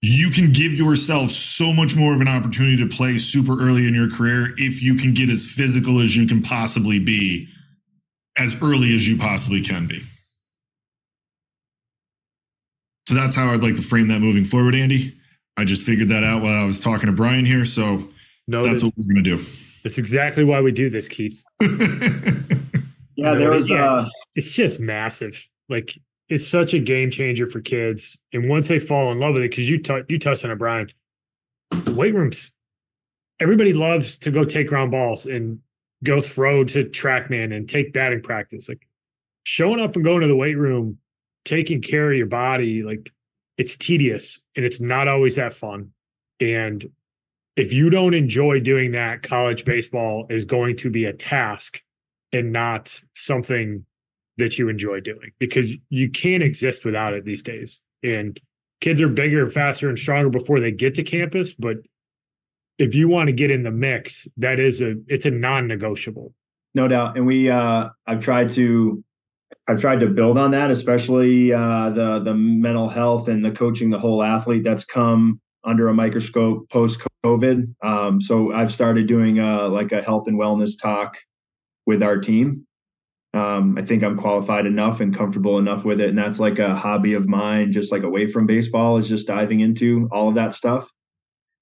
you 0.02 0.32
can 0.32 0.52
give 0.52 0.73
yourself 0.73 1.30
so 1.30 1.72
much 1.72 1.95
more 1.95 2.14
of 2.14 2.22
an 2.22 2.28
opportunity 2.28 2.76
to 2.78 2.88
play 2.88 3.18
super 3.18 3.61
early 3.61 3.88
in 3.88 3.94
your 3.94 4.10
career 4.10 4.53
if 4.57 4.82
you 4.82 4.95
can 4.95 5.14
get 5.14 5.30
as 5.30 5.45
physical 5.45 5.99
as 5.99 6.15
you 6.15 6.26
can 6.26 6.41
possibly 6.41 6.99
be 6.99 7.48
as 8.38 8.56
early 8.61 8.95
as 8.95 9.07
you 9.07 9.18
possibly 9.18 9.61
can 9.61 9.88
be 9.88 10.02
so 13.07 13.14
that's 13.14 13.36
how 13.36 13.52
i'd 13.53 13.61
like 13.61 13.76
to 13.76 13.82
frame 13.82 14.07
that 14.07 14.19
moving 14.19 14.44
forward 14.44 14.73
andy 14.73 15.15
i 15.57 15.64
just 15.64 15.86
figured 15.86 16.10
that 16.10 16.23
out 16.23 16.41
while 16.41 16.61
i 16.61 16.64
was 16.64 16.80
talking 16.80 17.07
to 17.07 17.11
bryan 17.11 17.45
here 17.45 17.65
so 17.65 18.10
Noted. 18.48 18.72
that's 18.72 18.84
what 18.84 18.94
we're 18.98 19.14
going 19.14 19.23
to 19.23 19.38
do 19.38 19.45
that's 19.84 19.98
exactly 19.98 20.44
why 20.44 20.61
we 20.61 20.72
do 20.72 20.90
this, 20.90 21.07
Keith. 21.07 21.44
yeah, 21.61 23.34
there 23.36 23.52
was. 23.52 23.72
Uh, 23.72 24.07
it's 24.36 24.49
just 24.49 24.80
massive. 24.80 25.48
Like 25.69 25.98
it's 26.31 26.47
such 26.47 26.73
a 26.73 26.79
game 26.79 27.11
changer 27.11 27.45
for 27.45 27.59
kids, 27.59 28.17
and 28.31 28.49
once 28.49 28.69
they 28.69 28.79
fall 28.79 29.11
in 29.11 29.19
love 29.19 29.33
with 29.33 29.43
it, 29.43 29.51
because 29.51 29.69
you 29.69 29.79
t- 29.79 30.03
you 30.07 30.17
touched 30.17 30.45
on 30.45 30.51
it, 30.51 30.57
Bryan. 30.57 30.89
The 31.71 31.93
weight 31.93 32.15
rooms. 32.15 32.51
Everybody 33.39 33.73
loves 33.73 34.15
to 34.17 34.31
go 34.31 34.45
take 34.45 34.67
ground 34.67 34.91
balls 34.91 35.25
and 35.25 35.59
go 36.03 36.21
throw 36.21 36.63
to 36.63 36.85
TrackMan 36.85 37.53
and 37.55 37.67
take 37.67 37.91
batting 37.91 38.21
practice. 38.21 38.69
Like 38.69 38.87
showing 39.43 39.81
up 39.81 39.95
and 39.95 40.05
going 40.05 40.21
to 40.21 40.27
the 40.27 40.35
weight 40.35 40.57
room, 40.57 40.99
taking 41.43 41.81
care 41.81 42.11
of 42.11 42.17
your 42.17 42.27
body, 42.27 42.83
like 42.83 43.11
it's 43.57 43.75
tedious 43.75 44.39
and 44.55 44.63
it's 44.63 44.79
not 44.79 45.07
always 45.07 45.35
that 45.35 45.53
fun. 45.53 45.91
And 46.39 46.91
if 47.57 47.73
you 47.73 47.89
don't 47.89 48.13
enjoy 48.13 48.59
doing 48.59 48.91
that, 48.93 49.21
college 49.21 49.65
baseball 49.65 50.27
is 50.29 50.45
going 50.45 50.77
to 50.77 50.89
be 50.89 51.05
a 51.05 51.13
task 51.13 51.81
and 52.31 52.53
not 52.53 53.01
something 53.13 53.85
that 54.41 54.57
you 54.57 54.69
enjoy 54.69 54.99
doing 54.99 55.31
because 55.39 55.73
you 55.89 56.09
can't 56.09 56.43
exist 56.43 56.84
without 56.84 57.13
it 57.13 57.26
these 57.26 57.41
days. 57.41 57.80
And 58.03 58.39
kids 58.81 59.01
are 59.01 59.07
bigger, 59.07 59.47
faster, 59.47 59.88
and 59.88 59.97
stronger 59.97 60.30
before 60.30 60.59
they 60.59 60.72
get 60.72 60.95
to 60.95 61.03
campus. 61.03 61.53
But 61.53 61.77
if 62.77 62.95
you 62.95 63.07
want 63.07 63.27
to 63.27 63.34
get 63.34 63.51
in 63.51 63.63
the 63.63 63.72
mix, 63.72 64.27
that 64.38 64.59
is 64.59 64.81
a 64.81 64.95
it's 65.07 65.26
a 65.26 65.31
non-negotiable. 65.31 66.34
No 66.73 66.88
doubt. 66.88 67.18
And 67.18 67.26
we 67.26 67.49
uh 67.49 67.89
I've 68.07 68.22
tried 68.22 68.49
to 68.51 69.03
I've 69.68 69.80
tried 69.80 69.99
to 69.99 70.07
build 70.07 70.38
on 70.38 70.51
that, 70.51 70.72
especially 70.72 71.53
uh 71.53 71.91
the 71.91 72.19
the 72.19 72.34
mental 72.34 72.89
health 72.89 73.27
and 73.27 73.45
the 73.45 73.51
coaching 73.51 73.89
the 73.89 73.99
whole 73.99 74.23
athlete 74.23 74.63
that's 74.63 74.85
come 74.85 75.39
under 75.63 75.88
a 75.89 75.93
microscope 75.93 76.69
post 76.69 77.01
COVID. 77.23 77.76
Um, 77.84 78.22
so 78.22 78.51
I've 78.51 78.72
started 78.72 79.07
doing 79.07 79.39
uh, 79.39 79.69
like 79.69 79.91
a 79.91 80.01
health 80.01 80.27
and 80.27 80.39
wellness 80.39 80.72
talk 80.80 81.18
with 81.85 82.01
our 82.01 82.18
team. 82.18 82.65
Um, 83.33 83.77
I 83.77 83.83
think 83.83 84.03
I'm 84.03 84.17
qualified 84.17 84.65
enough 84.65 84.99
and 84.99 85.15
comfortable 85.15 85.57
enough 85.57 85.85
with 85.85 86.01
it, 86.01 86.09
and 86.09 86.17
that's 86.17 86.39
like 86.39 86.59
a 86.59 86.75
hobby 86.75 87.13
of 87.13 87.29
mine, 87.29 87.71
just 87.71 87.91
like 87.91 88.03
away 88.03 88.29
from 88.29 88.45
baseball, 88.45 88.97
is 88.97 89.07
just 89.07 89.27
diving 89.27 89.61
into 89.61 90.09
all 90.11 90.29
of 90.29 90.35
that 90.35 90.53
stuff. 90.53 90.89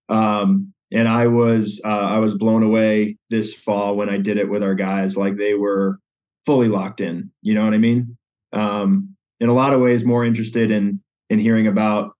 Um, 0.09 0.73
and 0.91 1.07
I 1.07 1.27
was 1.27 1.79
uh, 1.85 1.87
I 1.87 2.17
was 2.17 2.35
blown 2.35 2.63
away 2.63 3.17
this 3.29 3.53
fall 3.53 3.95
when 3.95 4.09
I 4.09 4.17
did 4.17 4.37
it 4.37 4.49
with 4.49 4.63
our 4.63 4.75
guys. 4.75 5.15
Like 5.15 5.37
they 5.37 5.53
were 5.53 5.99
fully 6.45 6.67
locked 6.67 7.01
in. 7.01 7.31
You 7.41 7.53
know 7.53 7.63
what 7.63 7.73
I 7.73 7.77
mean? 7.77 8.17
Um, 8.51 9.15
in 9.39 9.49
a 9.49 9.53
lot 9.53 9.73
of 9.73 9.79
ways, 9.79 10.03
more 10.03 10.25
interested 10.25 10.71
in 10.71 11.01
in 11.29 11.37
hearing 11.37 11.67
about 11.67 12.13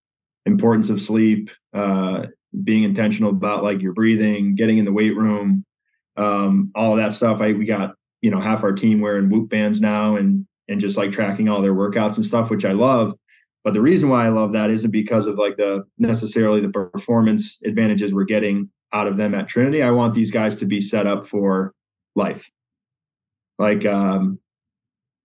importance 0.46 0.90
of 0.90 1.02
sleep, 1.02 1.50
uh, 1.74 2.28
being 2.64 2.84
intentional 2.84 3.32
about 3.32 3.64
like 3.64 3.82
your 3.82 3.94
breathing, 3.94 4.56
getting 4.56 4.78
in 4.78 4.86
the 4.86 4.94
weight 4.94 5.16
room, 5.16 5.66
um, 6.18 6.72
all 6.76 6.96
that 6.98 7.14
stuff. 7.14 7.42
I 7.42 7.54
we 7.54 7.66
got 7.66 7.96
you 8.22 8.32
know 8.32 8.40
half 8.40 8.64
our 8.64 8.74
team 8.74 9.02
wearing 9.02 9.30
Whoop 9.30 9.50
bands 9.50 9.82
now 9.82 10.16
and 10.16 10.46
and 10.68 10.80
just 10.80 10.98
like 10.98 11.12
tracking 11.12 11.50
all 11.50 11.62
their 11.62 11.74
workouts 11.74 12.18
and 12.18 12.26
stuff, 12.26 12.50
which 12.50 12.66
I 12.66 12.74
love. 12.74 13.14
But 13.64 13.74
the 13.74 13.82
reason 13.82 14.10
why 14.10 14.26
I 14.26 14.30
love 14.30 14.54
that 14.54 14.70
isn't 14.70 14.92
because 14.92 15.28
of 15.28 15.38
like 15.38 15.58
the 15.58 15.84
necessarily 15.98 16.62
the 16.62 16.70
performance 16.70 17.58
advantages 17.66 18.14
we're 18.14 18.24
getting 18.24 18.70
out 18.94 19.08
of 19.08 19.18
them 19.18 19.36
at 19.36 19.48
Trinity. 19.48 19.84
I 19.84 19.92
want 19.92 20.14
these 20.14 20.32
guys 20.32 20.56
to 20.58 20.66
be 20.66 20.80
set 20.80 21.08
up 21.08 21.28
for 21.28 21.74
life. 22.16 22.50
Like 23.58 23.86
um, 23.86 24.40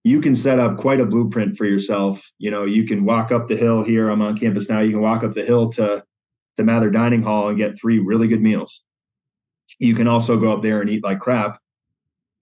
you 0.02 0.20
can 0.20 0.34
set 0.34 0.58
up 0.58 0.76
quite 0.76 1.00
a 1.00 1.06
blueprint 1.06 1.56
for 1.56 1.64
yourself. 1.64 2.30
You 2.38 2.50
know, 2.50 2.64
you 2.64 2.84
can 2.84 3.04
walk 3.04 3.32
up 3.32 3.48
the 3.48 3.56
hill 3.56 3.82
here. 3.82 4.10
I'm 4.10 4.22
on 4.22 4.38
campus 4.38 4.68
now. 4.68 4.80
You 4.80 4.92
can 4.92 5.00
walk 5.00 5.22
up 5.22 5.34
the 5.34 5.44
hill 5.44 5.70
to 5.70 6.02
the 6.56 6.64
Mather 6.64 6.90
Dining 6.90 7.22
Hall 7.22 7.48
and 7.48 7.58
get 7.58 7.78
three 7.78 7.98
really 7.98 8.28
good 8.28 8.42
meals. 8.42 8.82
You 9.78 9.94
can 9.94 10.08
also 10.08 10.36
go 10.38 10.52
up 10.52 10.62
there 10.62 10.80
and 10.80 10.90
eat 10.90 11.02
like 11.02 11.20
crap. 11.20 11.58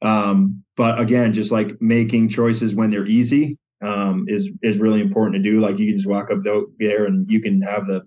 Um, 0.03 0.63
but 0.77 1.01
again, 1.01 1.33
just 1.33 1.53
like 1.53 1.81
making 1.81 2.29
choices 2.29 2.75
when 2.75 2.91
they're 2.91 3.07
easy 3.07 3.59
um, 3.83 4.27
is 4.29 4.51
is 4.63 4.79
really 4.79 5.01
important 5.01 5.35
to 5.37 5.51
do. 5.51 5.61
Like 5.61 5.79
you 5.79 5.87
can 5.87 5.97
just 5.97 6.09
walk 6.09 6.31
up 6.31 6.39
there 6.79 7.07
and 7.07 7.31
you 7.31 7.41
can 7.41 7.63
have 7.63 7.87
the 7.87 8.03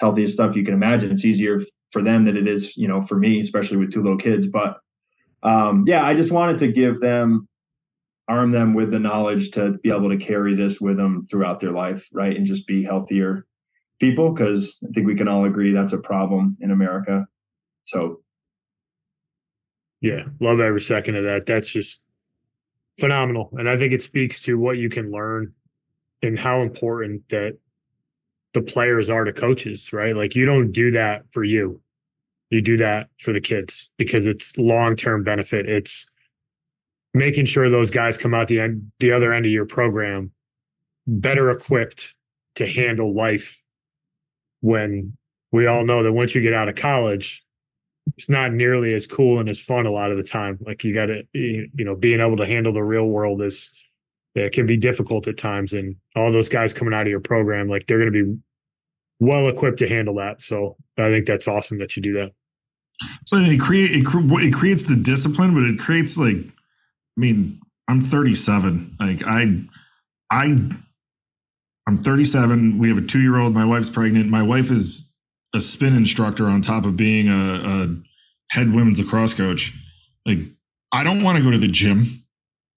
healthiest 0.00 0.34
stuff 0.34 0.56
you 0.56 0.64
can 0.64 0.74
imagine. 0.74 1.10
It's 1.10 1.24
easier 1.24 1.62
for 1.90 2.02
them 2.02 2.24
than 2.24 2.36
it 2.36 2.48
is, 2.48 2.76
you 2.76 2.88
know, 2.88 3.02
for 3.02 3.18
me, 3.18 3.40
especially 3.40 3.78
with 3.78 3.92
two 3.92 4.02
little 4.02 4.18
kids. 4.18 4.46
But 4.46 4.78
um, 5.42 5.84
yeah, 5.86 6.04
I 6.04 6.14
just 6.14 6.32
wanted 6.32 6.58
to 6.58 6.72
give 6.72 7.00
them, 7.00 7.48
arm 8.28 8.50
them 8.50 8.74
with 8.74 8.90
the 8.90 8.98
knowledge 8.98 9.52
to 9.52 9.78
be 9.82 9.90
able 9.90 10.10
to 10.10 10.16
carry 10.16 10.54
this 10.54 10.80
with 10.80 10.96
them 10.96 11.26
throughout 11.30 11.60
their 11.60 11.72
life, 11.72 12.08
right, 12.12 12.36
and 12.36 12.46
just 12.46 12.66
be 12.66 12.82
healthier 12.82 13.46
people 14.00 14.32
because 14.32 14.78
I 14.84 14.92
think 14.92 15.06
we 15.06 15.14
can 15.14 15.28
all 15.28 15.44
agree 15.44 15.72
that's 15.72 15.92
a 15.92 15.98
problem 15.98 16.56
in 16.60 16.70
America. 16.70 17.26
So, 17.84 18.20
yeah, 20.06 20.24
love 20.40 20.60
every 20.60 20.80
second 20.80 21.16
of 21.16 21.24
that. 21.24 21.46
That's 21.46 21.68
just 21.68 22.02
phenomenal, 22.98 23.50
and 23.52 23.68
I 23.68 23.76
think 23.76 23.92
it 23.92 24.02
speaks 24.02 24.40
to 24.42 24.58
what 24.58 24.78
you 24.78 24.88
can 24.88 25.10
learn 25.10 25.52
and 26.22 26.38
how 26.38 26.62
important 26.62 27.28
that 27.30 27.58
the 28.54 28.62
players 28.62 29.10
are 29.10 29.24
to 29.24 29.32
coaches, 29.32 29.92
right? 29.92 30.14
Like 30.16 30.34
you 30.34 30.46
don't 30.46 30.70
do 30.70 30.92
that 30.92 31.24
for 31.30 31.42
you. 31.44 31.80
You 32.50 32.62
do 32.62 32.76
that 32.76 33.08
for 33.18 33.32
the 33.32 33.40
kids 33.40 33.90
because 33.98 34.24
it's 34.24 34.56
long-term 34.56 35.24
benefit. 35.24 35.68
It's 35.68 36.06
making 37.12 37.46
sure 37.46 37.68
those 37.68 37.90
guys 37.90 38.16
come 38.16 38.32
out 38.32 38.46
the 38.46 38.60
end 38.60 38.92
the 39.00 39.10
other 39.10 39.32
end 39.32 39.44
of 39.44 39.52
your 39.52 39.66
program 39.66 40.30
better 41.06 41.50
equipped 41.50 42.14
to 42.54 42.66
handle 42.66 43.14
life 43.14 43.62
when 44.60 45.16
we 45.50 45.66
all 45.66 45.84
know 45.84 46.02
that 46.02 46.12
once 46.12 46.34
you 46.34 46.40
get 46.40 46.54
out 46.54 46.68
of 46.68 46.74
college, 46.74 47.44
it's 48.14 48.28
not 48.28 48.52
nearly 48.52 48.94
as 48.94 49.06
cool 49.06 49.40
and 49.40 49.48
as 49.48 49.60
fun 49.60 49.86
a 49.86 49.90
lot 49.90 50.10
of 50.10 50.16
the 50.16 50.22
time. 50.22 50.58
Like 50.64 50.84
you 50.84 50.94
got 50.94 51.06
to, 51.06 51.22
you 51.32 51.68
know, 51.76 51.94
being 51.94 52.20
able 52.20 52.36
to 52.36 52.46
handle 52.46 52.72
the 52.72 52.82
real 52.82 53.06
world 53.06 53.42
is 53.42 53.70
it 54.34 54.52
can 54.52 54.66
be 54.66 54.76
difficult 54.76 55.26
at 55.26 55.38
times. 55.38 55.72
And 55.72 55.96
all 56.14 56.30
those 56.30 56.48
guys 56.48 56.72
coming 56.72 56.94
out 56.94 57.02
of 57.02 57.08
your 57.08 57.20
program, 57.20 57.68
like 57.68 57.86
they're 57.86 57.98
going 57.98 58.12
to 58.12 58.24
be 58.24 58.38
well 59.18 59.48
equipped 59.48 59.78
to 59.78 59.88
handle 59.88 60.14
that. 60.16 60.40
So 60.40 60.76
I 60.98 61.08
think 61.08 61.26
that's 61.26 61.48
awesome 61.48 61.78
that 61.78 61.96
you 61.96 62.02
do 62.02 62.12
that. 62.14 62.32
So 63.26 63.36
it 63.36 63.60
create 63.60 63.90
it, 63.90 64.06
it 64.06 64.52
creates 64.54 64.84
the 64.84 64.96
discipline, 64.96 65.54
but 65.54 65.64
it 65.64 65.78
creates 65.78 66.16
like, 66.16 66.36
I 66.36 67.20
mean, 67.20 67.60
I'm 67.88 68.00
37. 68.00 68.96
Like 68.98 69.22
I, 69.26 69.64
I, 70.30 70.70
I'm 71.88 72.02
37. 72.02 72.78
We 72.78 72.88
have 72.88 72.98
a 72.98 73.02
two 73.02 73.20
year 73.20 73.38
old. 73.38 73.52
My 73.52 73.64
wife's 73.64 73.90
pregnant. 73.90 74.28
My 74.28 74.42
wife 74.42 74.70
is 74.70 75.08
a 75.56 75.60
spin 75.60 75.96
instructor 75.96 76.46
on 76.46 76.62
top 76.62 76.84
of 76.84 76.96
being 76.96 77.28
a, 77.28 77.84
a 77.84 77.96
head 78.50 78.74
women's 78.74 79.00
lacrosse 79.00 79.34
coach. 79.34 79.72
Like 80.24 80.38
I 80.92 81.02
don't 81.02 81.22
want 81.22 81.38
to 81.38 81.44
go 81.44 81.50
to 81.50 81.58
the 81.58 81.68
gym 81.68 82.24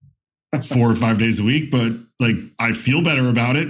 four 0.64 0.90
or 0.90 0.96
five 0.96 1.20
days 1.20 1.40
a 1.40 1.44
week, 1.44 1.70
but 1.70 1.94
like 2.20 2.36
I 2.58 2.72
feel 2.72 3.04
better 3.04 3.28
about 3.30 3.56
it. 3.56 3.68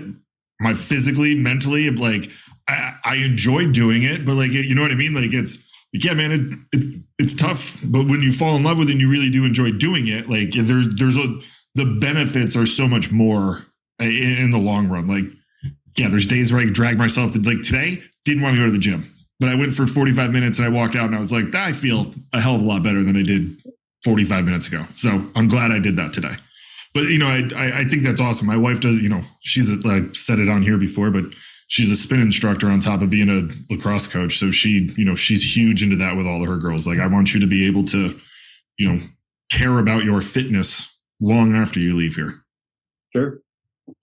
My 0.62 0.74
physically, 0.74 1.36
mentally, 1.36 1.90
like 1.90 2.30
I, 2.68 2.96
I 3.04 3.16
enjoy 3.16 3.72
doing 3.72 4.04
it, 4.04 4.26
but 4.26 4.36
like 4.36 4.52
you 4.52 4.76
know 4.76 4.82
what 4.82 4.92
I 4.92 4.96
mean. 4.96 5.14
Like 5.14 5.34
it's 5.34 5.58
yeah, 5.92 6.14
man, 6.14 6.32
it, 6.32 6.78
it 6.78 7.02
it's 7.18 7.34
tough, 7.34 7.78
but 7.84 8.08
when 8.08 8.22
you 8.22 8.32
fall 8.32 8.56
in 8.56 8.64
love 8.64 8.78
with 8.78 8.90
it, 8.90 8.94
and 8.94 9.02
you 9.02 9.10
really 9.10 9.30
do 9.30 9.46
enjoy 9.46 9.72
doing 9.72 10.08
it. 10.08 10.30
Like 10.30 10.52
there's 10.52 10.88
there's 10.96 11.18
a 11.18 11.40
the 11.76 11.86
benefits 11.86 12.56
are 12.56 12.66
so 12.66 12.88
much 12.88 13.12
more 13.12 13.66
eh, 14.00 14.06
in, 14.06 14.38
in 14.38 14.52
the 14.52 14.58
long 14.58 14.88
run. 14.88 15.08
Like 15.08 15.34
yeah, 15.98 16.10
there's 16.10 16.26
days 16.26 16.52
where 16.52 16.62
I 16.62 16.66
drag 16.66 16.98
myself 16.98 17.32
to 17.34 17.40
like 17.40 17.62
today 17.62 18.04
didn't 18.30 18.44
want 18.44 18.56
to 18.56 18.62
go 18.62 18.66
to 18.66 18.72
the 18.72 18.80
gym, 18.80 19.12
but 19.40 19.50
I 19.50 19.56
went 19.56 19.74
for 19.74 19.86
45 19.86 20.32
minutes 20.32 20.60
and 20.60 20.66
I 20.66 20.70
walked 20.70 20.96
out 20.96 21.06
and 21.06 21.16
I 21.16 21.20
was 21.20 21.32
like, 21.32 21.54
I 21.56 21.74
feel 21.74 22.14
a 22.34 22.40
hell 22.40 22.56
of 22.56 22.62
a 22.62 22.66
lot 22.66 22.84
better 22.84 23.04
than 23.04 23.18
I 23.18 23.24
did 23.24 23.62
45 24.04 24.46
minutes 24.46 24.68
ago. 24.68 24.86
So 24.94 25.30
I'm 25.36 25.48
glad 25.48 25.72
I 25.72 25.80
did 25.80 25.96
that 25.98 26.14
today. 26.14 26.38
But 26.94 27.04
you 27.04 27.18
know, 27.18 27.28
I 27.28 27.80
I 27.80 27.84
think 27.84 28.04
that's 28.04 28.20
awesome. 28.20 28.48
My 28.48 28.58
wife 28.58 28.80
does. 28.80 28.98
You 28.98 29.10
know, 29.10 29.22
she's 29.42 29.70
I 29.86 30.06
said 30.14 30.40
it 30.40 30.50
on 30.50 30.64
here 30.64 30.78
before, 30.78 31.12
but 31.12 31.26
she's 31.70 31.92
a 31.92 31.96
spin 31.96 32.20
instructor 32.20 32.70
on 32.70 32.82
top 32.82 33.02
of 33.02 33.10
being 33.10 33.30
a 33.30 33.48
lacrosse 33.74 34.08
coach. 34.08 34.38
So 34.38 34.52
she, 34.52 34.92
you 34.98 35.06
know, 35.06 35.16
she's 35.16 35.56
huge 35.56 35.82
into 35.82 35.96
that 35.98 36.18
with 36.18 36.28
all 36.28 36.42
of 36.42 36.48
her 36.50 36.58
girls. 36.58 36.86
Like, 36.86 37.00
I 37.00 37.08
want 37.08 37.34
you 37.34 37.40
to 37.40 37.48
be 37.48 37.66
able 37.66 37.86
to, 37.86 38.18
you 38.78 38.92
know, 38.92 39.02
care 39.52 39.80
about 39.80 40.04
your 40.04 40.22
fitness 40.22 40.98
long 41.22 41.56
after 41.56 41.80
you 41.80 41.96
leave 41.96 42.16
here. 42.16 42.42
Sure. 43.16 43.40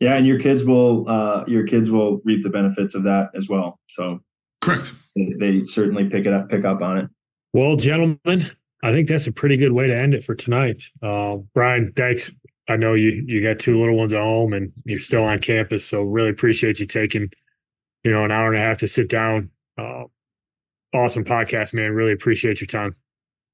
Yeah, 0.00 0.14
and 0.14 0.26
your 0.26 0.38
kids 0.38 0.64
will 0.64 1.08
uh 1.08 1.44
your 1.46 1.64
kids 1.66 1.90
will 1.90 2.20
reap 2.24 2.42
the 2.42 2.50
benefits 2.50 2.94
of 2.94 3.04
that 3.04 3.30
as 3.34 3.48
well. 3.48 3.80
So 3.88 4.20
correct. 4.60 4.94
They, 5.14 5.34
they 5.38 5.64
certainly 5.64 6.08
pick 6.08 6.26
it 6.26 6.32
up, 6.32 6.48
pick 6.48 6.64
up 6.64 6.82
on 6.82 6.98
it. 6.98 7.08
Well, 7.52 7.76
gentlemen, 7.76 8.50
I 8.82 8.92
think 8.92 9.08
that's 9.08 9.26
a 9.26 9.32
pretty 9.32 9.56
good 9.56 9.72
way 9.72 9.86
to 9.86 9.96
end 9.96 10.14
it 10.14 10.22
for 10.22 10.34
tonight. 10.34 10.82
Uh, 11.02 11.36
Bryan, 11.54 11.92
thanks. 11.96 12.30
I 12.68 12.76
know 12.76 12.94
you 12.94 13.24
you 13.26 13.42
got 13.42 13.58
two 13.58 13.78
little 13.78 13.96
ones 13.96 14.12
at 14.12 14.20
home 14.20 14.52
and 14.52 14.72
you're 14.84 14.98
still 14.98 15.24
on 15.24 15.38
campus, 15.38 15.84
so 15.84 16.02
really 16.02 16.30
appreciate 16.30 16.80
you 16.80 16.86
taking 16.86 17.30
you 18.06 18.12
know, 18.12 18.24
an 18.24 18.30
hour 18.30 18.52
and 18.52 18.62
a 18.62 18.64
half 18.64 18.78
to 18.78 18.86
sit 18.86 19.08
down. 19.08 19.50
Uh, 19.76 20.04
awesome 20.94 21.24
podcast, 21.24 21.74
man. 21.74 21.90
Really 21.90 22.12
appreciate 22.12 22.60
your 22.60 22.68
time. 22.68 22.94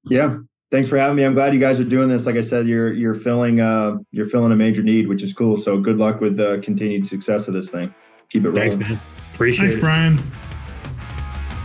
Yeah. 0.03 0.37
Thanks 0.73 0.89
for 0.89 0.97
having 0.97 1.15
me. 1.15 1.23
I'm 1.23 1.35
glad 1.35 1.53
you 1.53 1.59
guys 1.59 1.79
are 1.79 1.83
doing 1.83 2.09
this. 2.09 2.25
Like 2.25 2.35
I 2.35 2.41
said, 2.41 2.65
you're 2.65 2.91
you're 2.91 3.13
filling 3.13 3.59
uh 3.59 3.97
you're 4.09 4.25
filling 4.25 4.51
a 4.51 4.55
major 4.55 4.81
need, 4.81 5.07
which 5.07 5.21
is 5.21 5.31
cool. 5.31 5.55
So 5.55 5.77
good 5.77 5.97
luck 5.97 6.19
with 6.19 6.35
the 6.35 6.61
continued 6.63 7.05
success 7.05 7.47
of 7.47 7.53
this 7.53 7.69
thing. 7.69 7.93
Keep 8.29 8.45
it 8.45 8.49
rolling. 8.49 8.71
Thanks, 8.71 8.89
man. 8.89 8.99
Appreciate 9.35 9.67
it. 9.67 9.71
Thanks, 9.73 9.75
it. 9.75 9.81
Bryan. 9.81 10.17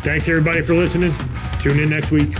Thanks 0.03 0.29
everybody 0.29 0.63
for 0.63 0.75
listening. 0.75 1.15
Tune 1.59 1.81
in 1.81 1.89
next 1.89 2.11
week. 2.11 2.39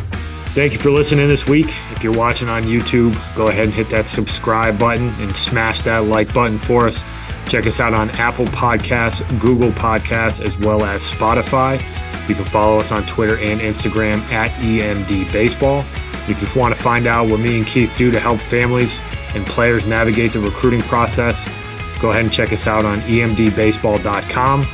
Thank 0.53 0.75
you 0.75 0.79
for 0.79 0.91
listening 0.91 1.27
this 1.27 1.49
week. 1.49 1.69
If 1.93 2.05
you're 2.05 2.13
watching 2.13 2.51
on 2.51 2.65
YouTube, 2.65 3.15
go 3.35 3.49
ahead 3.49 3.65
and 3.65 3.73
hit 3.73 3.89
that 3.89 4.07
subscribe 4.07 4.79
button 4.79 5.09
and 5.21 5.35
smash 5.35 5.81
that 5.83 6.05
like 6.05 6.35
button 6.35 6.59
for 6.59 6.89
us. 6.89 7.03
Check 7.47 7.67
us 7.67 7.81
out 7.81 7.95
on 7.95 8.11
Apple 8.19 8.45
Podcasts, 8.45 9.27
Google 9.41 9.71
Podcasts, 9.71 10.45
as 10.45 10.59
well 10.59 10.85
as 10.85 11.01
Spotify. 11.11 11.79
You 12.29 12.35
can 12.35 12.45
follow 12.45 12.79
us 12.79 12.93
on 12.93 13.05
Twitter 13.07 13.39
and 13.39 13.61
Instagram 13.61 14.19
at 14.33 14.51
EMD 14.61 15.33
Baseball. 15.33 15.81
If 16.29 16.43
you 16.43 16.61
want 16.61 16.75
to 16.75 16.81
find 16.81 17.07
out 17.07 17.29
what 17.29 17.41
me 17.41 17.59
and 17.59 17.67
Keith 17.67 17.93
do 17.97 18.11
to 18.11 18.21
help 18.21 18.39
families 18.39 19.01
and 19.35 19.47
players 19.47 19.87
navigate 19.89 20.33
the 20.33 20.41
recruiting 20.41 20.83
process, 20.83 21.43
go 22.01 22.11
ahead 22.11 22.25
and 22.25 22.33
check 22.33 22.53
us 22.53 22.67
out 22.67 22.85
on 22.85 22.99
emdbaseball.com. 23.01 24.67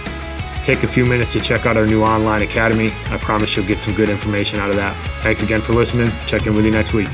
Take 0.64 0.82
a 0.82 0.88
few 0.88 1.04
minutes 1.04 1.32
to 1.34 1.40
check 1.40 1.66
out 1.66 1.76
our 1.76 1.86
new 1.86 2.02
online 2.02 2.42
academy. 2.42 2.90
I 3.06 3.18
promise 3.18 3.54
you'll 3.54 3.66
get 3.66 3.78
some 3.78 3.94
good 3.94 4.08
information 4.08 4.58
out 4.58 4.70
of 4.70 4.76
that. 4.76 4.94
Thanks 5.22 5.42
again 5.42 5.60
for 5.60 5.74
listening. 5.74 6.08
Check 6.26 6.46
in 6.46 6.54
with 6.54 6.64
you 6.64 6.72
next 6.72 6.92
week. 6.92 7.08